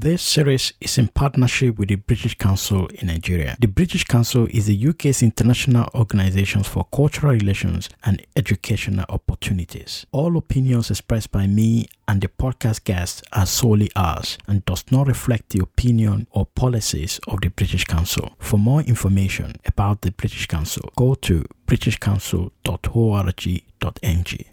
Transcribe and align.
This 0.00 0.22
series 0.22 0.72
is 0.80 0.96
in 0.96 1.08
partnership 1.08 1.76
with 1.76 1.88
the 1.88 1.96
British 1.96 2.38
Council 2.38 2.86
in 2.86 3.08
Nigeria. 3.08 3.56
The 3.58 3.66
British 3.66 4.04
Council 4.04 4.46
is 4.48 4.66
the 4.66 4.88
UK's 4.90 5.24
international 5.24 5.88
organization 5.92 6.62
for 6.62 6.84
cultural 6.92 7.32
relations 7.32 7.90
and 8.04 8.24
educational 8.36 9.06
opportunities. 9.08 10.06
All 10.12 10.36
opinions 10.36 10.92
expressed 10.92 11.32
by 11.32 11.48
me 11.48 11.88
and 12.06 12.20
the 12.20 12.28
podcast 12.28 12.84
guests 12.84 13.22
are 13.32 13.44
solely 13.44 13.90
ours 13.96 14.38
and 14.46 14.64
does 14.66 14.84
not 14.92 15.08
reflect 15.08 15.50
the 15.50 15.64
opinion 15.64 16.28
or 16.30 16.46
policies 16.46 17.18
of 17.26 17.40
the 17.40 17.48
British 17.48 17.84
Council. 17.84 18.36
For 18.38 18.56
more 18.56 18.82
information 18.82 19.56
about 19.66 20.02
the 20.02 20.12
British 20.12 20.46
Council, 20.46 20.92
go 20.94 21.16
to 21.16 21.44
britishcouncil.org.ng. 21.66 24.44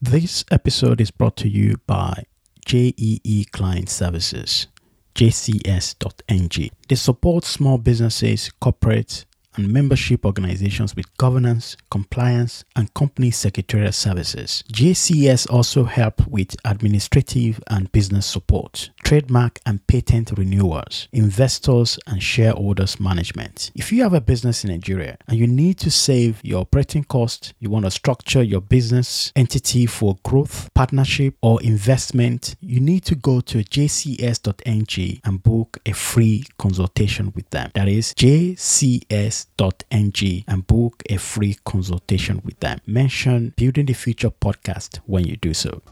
This 0.00 0.44
episode 0.52 1.00
is 1.00 1.10
brought 1.10 1.36
to 1.38 1.48
you 1.48 1.80
by 1.88 2.26
JEE 2.68 3.46
Client 3.50 3.88
Services, 3.88 4.66
jcs.ng. 5.14 6.70
They 6.86 6.96
support 6.96 7.46
small 7.46 7.78
businesses, 7.78 8.50
corporates, 8.60 9.24
and 9.58 9.70
membership 9.70 10.24
organizations 10.24 10.96
with 10.96 11.14
governance, 11.18 11.76
compliance, 11.90 12.64
and 12.76 12.94
company 12.94 13.30
secretarial 13.30 13.92
services. 13.92 14.64
JCS 14.72 15.50
also 15.50 15.84
help 15.84 16.26
with 16.26 16.56
administrative 16.64 17.60
and 17.66 17.90
business 17.92 18.24
support, 18.24 18.90
trademark 19.04 19.58
and 19.66 19.86
patent 19.86 20.32
renewals, 20.38 21.08
investors 21.12 21.98
and 22.06 22.22
shareholders 22.22 23.00
management. 23.00 23.70
If 23.74 23.92
you 23.92 24.02
have 24.04 24.14
a 24.14 24.20
business 24.20 24.64
in 24.64 24.70
Nigeria 24.70 25.18
and 25.26 25.36
you 25.36 25.46
need 25.46 25.78
to 25.78 25.90
save 25.90 26.40
your 26.44 26.60
operating 26.62 27.04
costs, 27.04 27.52
you 27.58 27.68
want 27.68 27.84
to 27.84 27.90
structure 27.90 28.42
your 28.42 28.60
business 28.60 29.32
entity 29.34 29.86
for 29.86 30.18
growth, 30.24 30.72
partnership, 30.74 31.34
or 31.42 31.60
investment, 31.62 32.54
you 32.60 32.80
need 32.80 33.04
to 33.04 33.16
go 33.16 33.40
to 33.40 33.58
jcs.ng 33.58 35.20
and 35.24 35.42
book 35.42 35.78
a 35.84 35.92
free 35.92 36.44
consultation 36.58 37.32
with 37.34 37.50
them. 37.50 37.70
That 37.74 37.88
is 37.88 38.14
jcs 38.14 39.47
ng 39.90 40.44
and 40.46 40.66
book 40.66 41.02
a 41.10 41.16
free 41.16 41.56
consultation 41.64 42.40
with 42.44 42.58
them. 42.60 42.80
Mention 42.86 43.54
Building 43.56 43.86
the 43.86 43.94
Future 43.94 44.30
podcast 44.30 44.98
when 45.06 45.24
you 45.24 45.36
do 45.36 45.54
so. 45.54 45.82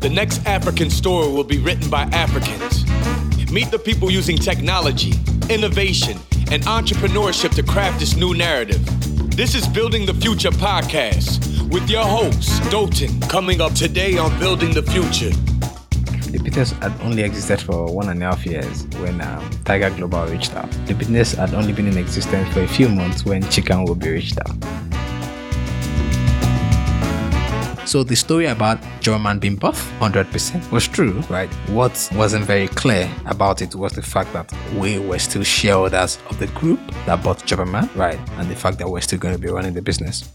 The 0.00 0.10
next 0.12 0.46
African 0.46 0.90
story 0.90 1.32
will 1.32 1.44
be 1.44 1.58
written 1.58 1.88
by 1.90 2.02
Africans. 2.12 2.84
Meet 3.50 3.70
the 3.70 3.78
people 3.78 4.10
using 4.10 4.36
technology, 4.36 5.14
innovation, 5.48 6.18
and 6.50 6.62
entrepreneurship 6.64 7.54
to 7.54 7.62
craft 7.62 8.00
this 8.00 8.16
new 8.16 8.34
narrative. 8.34 8.84
This 9.36 9.54
is 9.54 9.66
Building 9.68 10.06
the 10.06 10.14
Future 10.14 10.50
podcast 10.50 11.70
with 11.70 11.88
your 11.90 12.04
host, 12.04 12.62
Dolton, 12.70 13.20
coming 13.22 13.60
up 13.60 13.72
today 13.74 14.18
on 14.18 14.38
Building 14.38 14.72
the 14.72 14.82
Future. 14.82 15.32
The 16.36 16.42
business 16.42 16.72
had 16.72 16.92
only 17.00 17.22
existed 17.22 17.62
for 17.62 17.86
one 17.86 18.10
and 18.10 18.22
a 18.22 18.26
half 18.26 18.44
years 18.44 18.86
when 18.98 19.22
um, 19.22 19.48
Tiger 19.64 19.88
Global 19.88 20.26
reached 20.26 20.54
out. 20.54 20.70
The 20.86 20.92
business 20.92 21.32
had 21.32 21.54
only 21.54 21.72
been 21.72 21.86
in 21.86 21.96
existence 21.96 22.52
for 22.52 22.60
a 22.60 22.68
few 22.68 22.90
months 22.90 23.24
when 23.24 23.42
Chika 23.44 23.74
Nwobi 23.74 24.12
reached 24.12 24.38
out. 24.40 24.54
So 27.88 28.04
the 28.04 28.14
story 28.16 28.46
about 28.46 28.78
Jobberman 29.00 29.40
being 29.40 29.56
buff 29.56 29.90
100% 29.98 30.70
was 30.70 30.86
true, 30.86 31.22
right? 31.30 31.48
What 31.70 32.10
wasn't 32.14 32.44
very 32.44 32.68
clear 32.68 33.10
about 33.24 33.62
it 33.62 33.74
was 33.74 33.92
the 33.92 34.02
fact 34.02 34.34
that 34.34 34.52
we 34.74 34.98
were 34.98 35.18
still 35.18 35.42
shareholders 35.42 36.18
of 36.28 36.38
the 36.38 36.48
group 36.48 36.80
that 37.06 37.24
bought 37.24 37.38
Jobberman, 37.46 37.88
right? 37.96 38.18
And 38.32 38.50
the 38.50 38.56
fact 38.56 38.76
that 38.80 38.90
we're 38.90 39.00
still 39.00 39.18
going 39.18 39.34
to 39.34 39.40
be 39.40 39.48
running 39.48 39.72
the 39.72 39.80
business. 39.80 40.30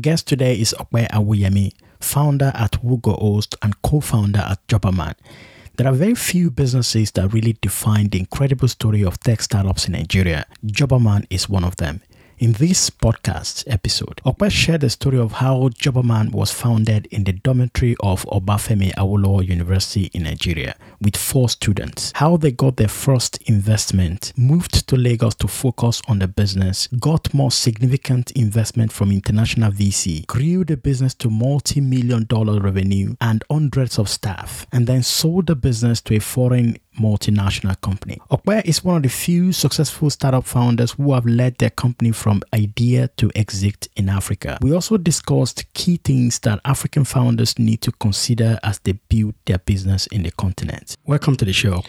Guest 0.00 0.28
today 0.28 0.54
is 0.60 0.74
Ope 0.78 1.08
Awoyemi, 1.10 1.72
founder 1.98 2.52
at 2.54 2.72
Whogohost 2.82 3.56
and 3.62 3.80
co-founder 3.82 4.38
at 4.40 4.64
Jobberman. 4.68 5.14
There 5.76 5.86
are 5.88 5.92
very 5.94 6.14
few 6.14 6.50
businesses 6.50 7.10
that 7.12 7.32
really 7.32 7.56
define 7.60 8.08
the 8.08 8.18
incredible 8.18 8.68
story 8.68 9.02
of 9.02 9.18
tech 9.20 9.40
startups 9.40 9.86
in 9.86 9.92
Nigeria. 9.92 10.44
Jobberman 10.66 11.26
is 11.30 11.48
one 11.48 11.64
of 11.64 11.76
them. 11.76 12.00
In 12.38 12.52
this 12.52 12.88
podcast 12.88 13.64
episode, 13.66 14.20
Ope 14.24 14.48
shared 14.48 14.82
the 14.82 14.90
story 14.90 15.18
of 15.18 15.32
how 15.32 15.70
Jobberman 15.70 16.30
was 16.30 16.52
founded 16.52 17.06
in 17.06 17.24
the 17.24 17.32
dormitory 17.32 17.96
of 17.98 18.24
Obafemi 18.26 18.94
Awolowo 18.94 19.44
University 19.44 20.08
in 20.14 20.22
Nigeria 20.22 20.76
with 21.00 21.16
four 21.16 21.48
students, 21.48 22.12
how 22.14 22.36
they 22.36 22.52
got 22.52 22.76
their 22.76 22.86
first 22.86 23.42
investment, 23.48 24.32
moved 24.36 24.86
to 24.86 24.96
Lagos 24.96 25.34
to 25.34 25.48
focus 25.48 26.00
on 26.06 26.20
the 26.20 26.28
business, 26.28 26.86
got 27.00 27.34
more 27.34 27.50
significant 27.50 28.30
investment 28.32 28.92
from 28.92 29.10
international 29.10 29.72
VC, 29.72 30.24
grew 30.28 30.64
the 30.64 30.76
business 30.76 31.14
to 31.14 31.28
multi-million 31.30 32.24
dollar 32.26 32.60
revenue 32.60 33.16
and 33.20 33.42
hundreds 33.50 33.98
of 33.98 34.08
staff, 34.08 34.64
and 34.70 34.86
then 34.86 35.02
sold 35.02 35.48
the 35.48 35.56
business 35.56 36.00
to 36.02 36.14
a 36.14 36.20
foreign 36.20 36.78
multinational 36.98 37.80
company. 37.80 38.18
Ope 38.30 38.64
is 38.64 38.84
one 38.84 38.96
of 38.96 39.02
the 39.02 39.08
few 39.08 39.52
successful 39.52 40.10
startup 40.10 40.44
founders 40.44 40.92
who 40.92 41.14
have 41.14 41.26
led 41.26 41.56
their 41.58 41.70
company 41.70 42.12
from 42.12 42.42
idea 42.54 43.08
to 43.16 43.30
exit 43.34 43.88
in 43.96 44.08
Africa. 44.08 44.58
We 44.60 44.74
also 44.74 44.96
discussed 44.96 45.72
key 45.74 45.98
things 45.98 46.38
that 46.40 46.60
African 46.64 47.04
founders 47.04 47.58
need 47.58 47.80
to 47.82 47.92
consider 47.92 48.58
as 48.62 48.78
they 48.80 48.92
build 49.08 49.34
their 49.46 49.58
business 49.58 50.06
in 50.08 50.22
the 50.22 50.30
continent. 50.32 50.96
Welcome 51.06 51.36
to 51.36 51.44
the 51.44 51.52
show, 51.52 51.74
Ope 51.74 51.86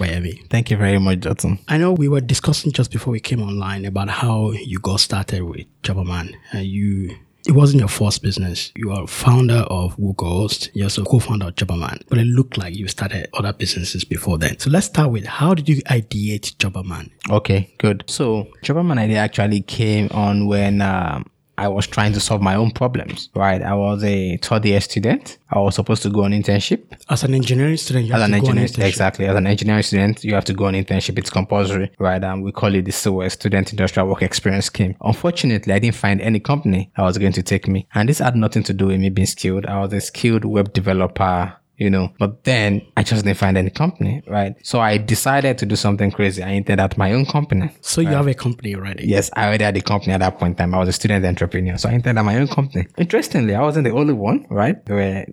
Thank 0.50 0.72
you 0.72 0.78
very 0.78 1.00
much, 1.00 1.20
Johnson. 1.20 1.60
I 1.68 1.78
know 1.78 1.94
we 1.94 2.08
were 2.08 2.22
discussing 2.22 2.72
just 2.72 2.92
before 2.92 3.12
we 3.12 3.20
came 3.20 3.42
online 3.42 3.86
about 3.86 4.10
how 4.10 4.52
you 4.52 4.80
got 4.80 5.00
started 5.00 5.44
with 5.44 5.66
Jobberman 5.84 6.34
and 6.52 6.66
you 6.66 7.16
it 7.50 7.56
wasn't 7.56 7.80
your 7.80 7.90
first 7.90 8.22
business. 8.22 8.72
You 8.76 8.92
are 8.92 9.08
founder 9.08 9.66
of 9.72 9.98
Whogohost. 9.98 10.70
You're 10.76 10.86
also 10.86 11.04
co-founder 11.04 11.48
of 11.48 11.56
Jobberman. 11.56 12.04
But 12.08 12.20
it 12.20 12.26
looked 12.26 12.60
like 12.60 12.76
you 12.76 12.88
started 12.88 13.28
other 13.34 13.54
businesses 13.54 14.04
before 14.04 14.38
then. 14.38 14.60
So 14.60 14.70
let's 14.70 14.86
start 14.86 15.10
with 15.10 15.26
how 15.26 15.56
did 15.56 15.68
you 15.68 15.78
ideate 15.84 16.56
Jobberman? 16.58 17.10
Okay, 17.28 17.74
good. 17.80 18.04
So 18.06 18.48
Jobberman 18.64 19.00
idea 19.00 19.18
actually 19.18 19.62
came 19.62 20.10
on 20.12 20.46
when 20.46 20.84
um, 20.84 21.26
I 21.60 21.68
was 21.68 21.86
trying 21.88 22.14
to 22.14 22.20
solve 22.20 22.42
my 22.42 22.56
own 22.56 22.72
problems, 22.72 23.30
right? 23.36 23.62
I 23.62 23.74
was 23.76 24.04
a 24.04 24.38
third 24.38 24.66
year 24.66 24.82
student. 24.82 25.38
I 25.50 25.60
was 25.60 25.76
supposed 25.76 26.04
to 26.04 26.10
go 26.10 26.24
on 26.24 26.32
internship. 26.32 26.82
As 27.10 27.24
an 27.24 27.34
engineering 27.34 27.78
student, 27.78 28.06
you 28.08 28.14
As 28.14 28.22
have 28.22 28.30
an 28.32 28.36
to 28.40 28.46
go 28.46 28.52
on 28.52 28.58
internship. 28.58 28.88
exactly. 28.88 29.26
As 29.26 29.36
an 29.36 29.48
engineering 29.48 29.84
student, 29.84 30.24
you 30.24 30.34
have 30.36 30.46
to 30.46 30.54
go 30.54 30.66
on 30.66 30.74
internship. 30.74 31.18
It's 31.18 31.30
compulsory, 31.30 31.92
right? 32.00 32.24
And 32.24 32.44
we 32.44 32.52
call 32.52 32.74
it 32.76 32.86
the 32.86 32.92
SIWES 32.92 33.34
Student 33.34 33.72
Industrial 33.72 34.08
Work 34.08 34.22
Experience 34.22 34.66
Scheme. 34.68 34.96
Unfortunately, 35.02 35.74
I 35.74 35.80
didn't 35.80 35.96
find 35.96 36.22
any 36.22 36.40
company 36.40 36.92
that 36.96 37.04
was 37.04 37.18
going 37.18 37.34
to 37.34 37.44
take 37.44 37.68
me. 37.68 37.88
And 37.94 38.08
this 38.08 38.20
had 38.20 38.36
nothing 38.36 38.64
to 38.64 38.74
do 38.74 38.88
with 38.88 39.00
me 39.00 39.10
being 39.10 39.26
skilled. 39.26 39.66
I 39.66 39.80
was 39.82 39.92
a 39.94 40.02
skilled 40.02 40.46
web 40.46 40.72
developer, 40.74 41.54
you 41.80 41.90
know, 41.90 42.14
but 42.20 42.44
then 42.44 42.82
I 42.98 43.04
just 43.04 43.24
didn't 43.24 43.38
find 43.38 43.58
any 43.58 43.70
company, 43.70 44.22
right? 44.28 44.54
So 44.64 44.80
I 44.80 44.98
decided 44.98 45.58
to 45.60 45.66
do 45.66 45.76
something 45.76 46.12
crazy. 46.12 46.44
I 46.44 46.52
entered 46.52 46.80
at 46.80 46.98
my 46.98 47.14
own 47.14 47.26
company. 47.26 47.72
So 47.82 48.02
you 48.02 48.10
have 48.10 48.28
a 48.28 48.34
company 48.34 48.76
already. 48.76 49.08
Yes, 49.08 49.30
I 49.34 49.48
already 49.48 49.64
had 49.64 49.78
a 49.78 49.82
company 49.82 50.14
at 50.14 50.20
that 50.20 50.38
point 50.38 50.52
in 50.52 50.56
time. 50.58 50.76
I 50.76 50.80
was 50.80 50.90
a 50.90 50.94
student 50.94 51.26
entrepreneur. 51.26 51.78
So 51.78 51.90
I 51.90 51.94
entered 51.94 52.18
at 52.18 52.26
my 52.26 52.38
own 52.38 52.48
company. 52.48 52.88
Interestingly, 52.98 53.56
I 53.56 53.62
wasn't 53.62 53.86
the 53.86 53.92
only 53.92 54.14
one, 54.14 54.46
right? 54.50 54.86
There 54.86 54.96
were 54.98 55.26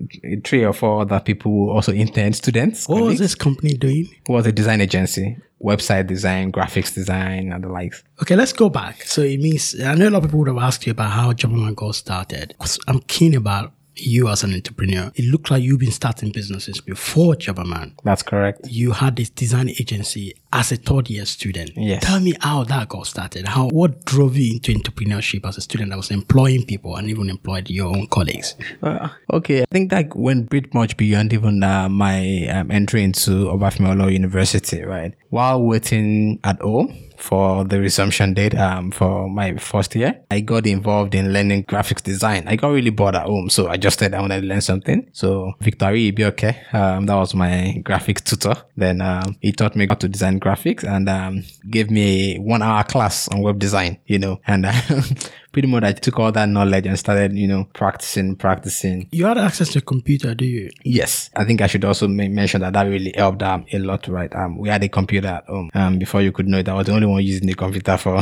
three 0.45 0.65
or 0.65 0.73
four 0.73 1.03
other 1.03 1.21
people 1.21 1.51
who 1.51 1.71
also 1.71 1.93
interned 1.93 2.37
students. 2.37 2.89
What 2.89 3.03
was 3.03 3.19
this 3.19 3.35
company 3.35 3.75
doing? 3.75 4.09
It 4.27 4.31
was 4.31 4.47
a 4.47 4.53
design 4.53 4.81
agency, 4.81 5.37
website 5.63 6.07
design, 6.07 6.53
graphics 6.53 6.95
design, 6.95 7.53
and 7.53 7.65
the 7.65 7.69
likes. 7.69 8.05
Okay, 8.23 8.37
let's 8.37 8.53
go 8.53 8.71
back. 8.71 9.03
So 9.03 9.23
it 9.23 9.41
means 9.41 9.81
I 9.81 9.95
know 9.95 10.09
a 10.09 10.11
lot 10.11 10.19
of 10.19 10.31
people 10.31 10.41
would 10.41 10.49
have 10.49 10.59
asked 10.59 10.87
you 10.87 10.93
about 10.93 11.11
how 11.11 11.33
Jobberman 11.33 11.75
got 11.75 11.97
started. 11.97 12.55
I'm 12.87 13.01
keen 13.01 13.35
about 13.35 13.73
you 13.97 14.29
as 14.29 14.43
an 14.45 14.55
entrepreneur. 14.55 15.11
It 15.15 15.25
looked 15.25 15.51
like 15.51 15.63
you've 15.63 15.81
been 15.81 15.91
starting 15.91 16.31
businesses 16.31 16.81
before 16.81 17.35
Jobberman. 17.35 17.93
That's 18.05 18.23
correct. 18.23 18.61
You 18.69 18.93
had 18.93 19.17
this 19.17 19.31
design 19.31 19.71
agency 19.71 20.35
as 20.57 20.73
a 20.73 20.77
third 20.77 21.11
year 21.11 21.27
student. 21.27 21.71
Yes. 21.77 22.03
Tell 22.03 22.19
me 22.19 22.35
how 22.41 22.65
that 22.65 22.89
got 22.89 23.07
started. 23.07 23.47
How 23.47 23.69
what 23.69 24.05
drove 24.07 24.37
you 24.37 24.55
into 24.55 24.73
entrepreneurship 24.73 25.47
as 25.47 25.59
a 25.59 25.61
student 25.61 25.91
that 25.91 25.97
was 25.97 26.11
employing 26.11 26.65
people 26.65 26.97
and 26.97 27.09
even 27.11 27.29
employed 27.29 27.69
your 27.69 27.89
own 27.95 28.07
colleagues? 28.07 28.55
Uh, 28.83 29.11
okay, 29.33 29.63
I 29.63 29.67
think 29.71 29.91
that 29.91 30.17
went 30.17 30.49
pretty 30.49 30.71
much 30.73 30.97
beyond 30.97 31.35
even 31.35 31.63
uh, 31.63 31.91
my 31.91 32.47
um, 32.49 32.71
entry 32.71 33.05
into 33.05 33.31
Obafemi 33.49 33.89
Awolowo 33.89 34.11
University, 34.11 34.83
right? 34.83 35.15
While 35.29 35.63
waiting 35.63 36.41
at 36.43 36.61
home 36.63 37.07
for 37.19 37.65
the 37.65 37.81
resumption 37.81 38.35
date 38.35 38.55
um, 38.55 38.91
for 38.91 39.29
my 39.29 39.57
first 39.57 39.95
year, 39.95 40.23
I 40.31 40.41
got 40.41 40.67
involved 40.67 41.15
in 41.15 41.33
learning 41.33 41.65
graphics 41.65 42.03
design. 42.03 42.47
I 42.47 42.57
got 42.57 42.69
really 42.69 42.91
bored 42.91 43.17
at 43.17 43.27
home, 43.27 43.51
so 43.51 43.69
I 43.69 43.77
just 43.77 43.99
said 43.99 44.15
I 44.15 44.21
wanted 44.21 44.43
to 44.43 44.47
learn 44.47 44.61
something. 44.61 45.09
So 45.13 45.53
Victory 45.61 46.13
Ibioke, 46.13 46.75
um, 46.75 47.07
that 47.07 47.15
was 47.15 47.35
my 47.35 47.83
graphics 47.85 48.25
tutor. 48.25 48.57
Then 48.77 49.01
um, 49.01 49.37
he 49.41 49.53
taught 49.53 49.77
me 49.77 49.87
how 49.89 49.95
to 49.97 50.09
design 50.09 50.39
graphics 50.47 50.85
and 50.85 51.09
um, 51.09 51.45
gave 51.71 51.91
me 51.91 52.37
a 52.37 52.41
one-hour 52.41 52.85
class 52.85 53.29
on 53.29 53.43
web 53.43 53.59
design. 53.59 53.99
You 54.07 54.19
know, 54.19 54.41
and 54.47 54.67
uh, 54.67 54.73
pretty 55.57 55.69
much 55.69 55.85
I 55.85 55.93
took 55.93 56.19
all 56.19 56.31
that 56.33 56.51
knowledge 56.51 56.85
and 56.85 56.99
started, 56.99 57.33
you 57.33 57.49
know, 57.49 57.65
practicing, 57.73 58.37
practicing. 58.37 59.09
You 59.11 59.25
had 59.25 59.39
access 59.39 59.71
to 59.71 59.79
a 59.79 59.81
computer, 59.81 60.35
do 60.35 60.45
you? 60.45 60.69
Yes, 60.85 61.31
I 61.35 61.47
think 61.47 61.63
I 61.63 61.67
should 61.67 61.83
also 61.83 62.07
mention 62.07 62.61
that 62.61 62.75
that 62.75 62.83
really 62.83 63.15
helped 63.17 63.43
um, 63.43 63.65
a 63.73 63.79
lot, 63.79 64.07
right? 64.07 64.31
Um, 64.37 64.59
we 64.59 64.69
had 64.69 64.85
a 64.85 64.91
computer 64.91 65.29
at 65.29 65.47
home. 65.47 65.71
Um, 65.73 65.99
before 65.99 66.21
you 66.21 66.31
could 66.31 66.47
know 66.47 66.59
it, 66.59 66.69
I 66.69 66.75
was 66.75 66.89
the 66.89 66.93
only 66.93 67.07
one 67.07 67.25
using 67.25 67.47
the 67.47 67.55
computer 67.55 67.97
for 67.97 68.21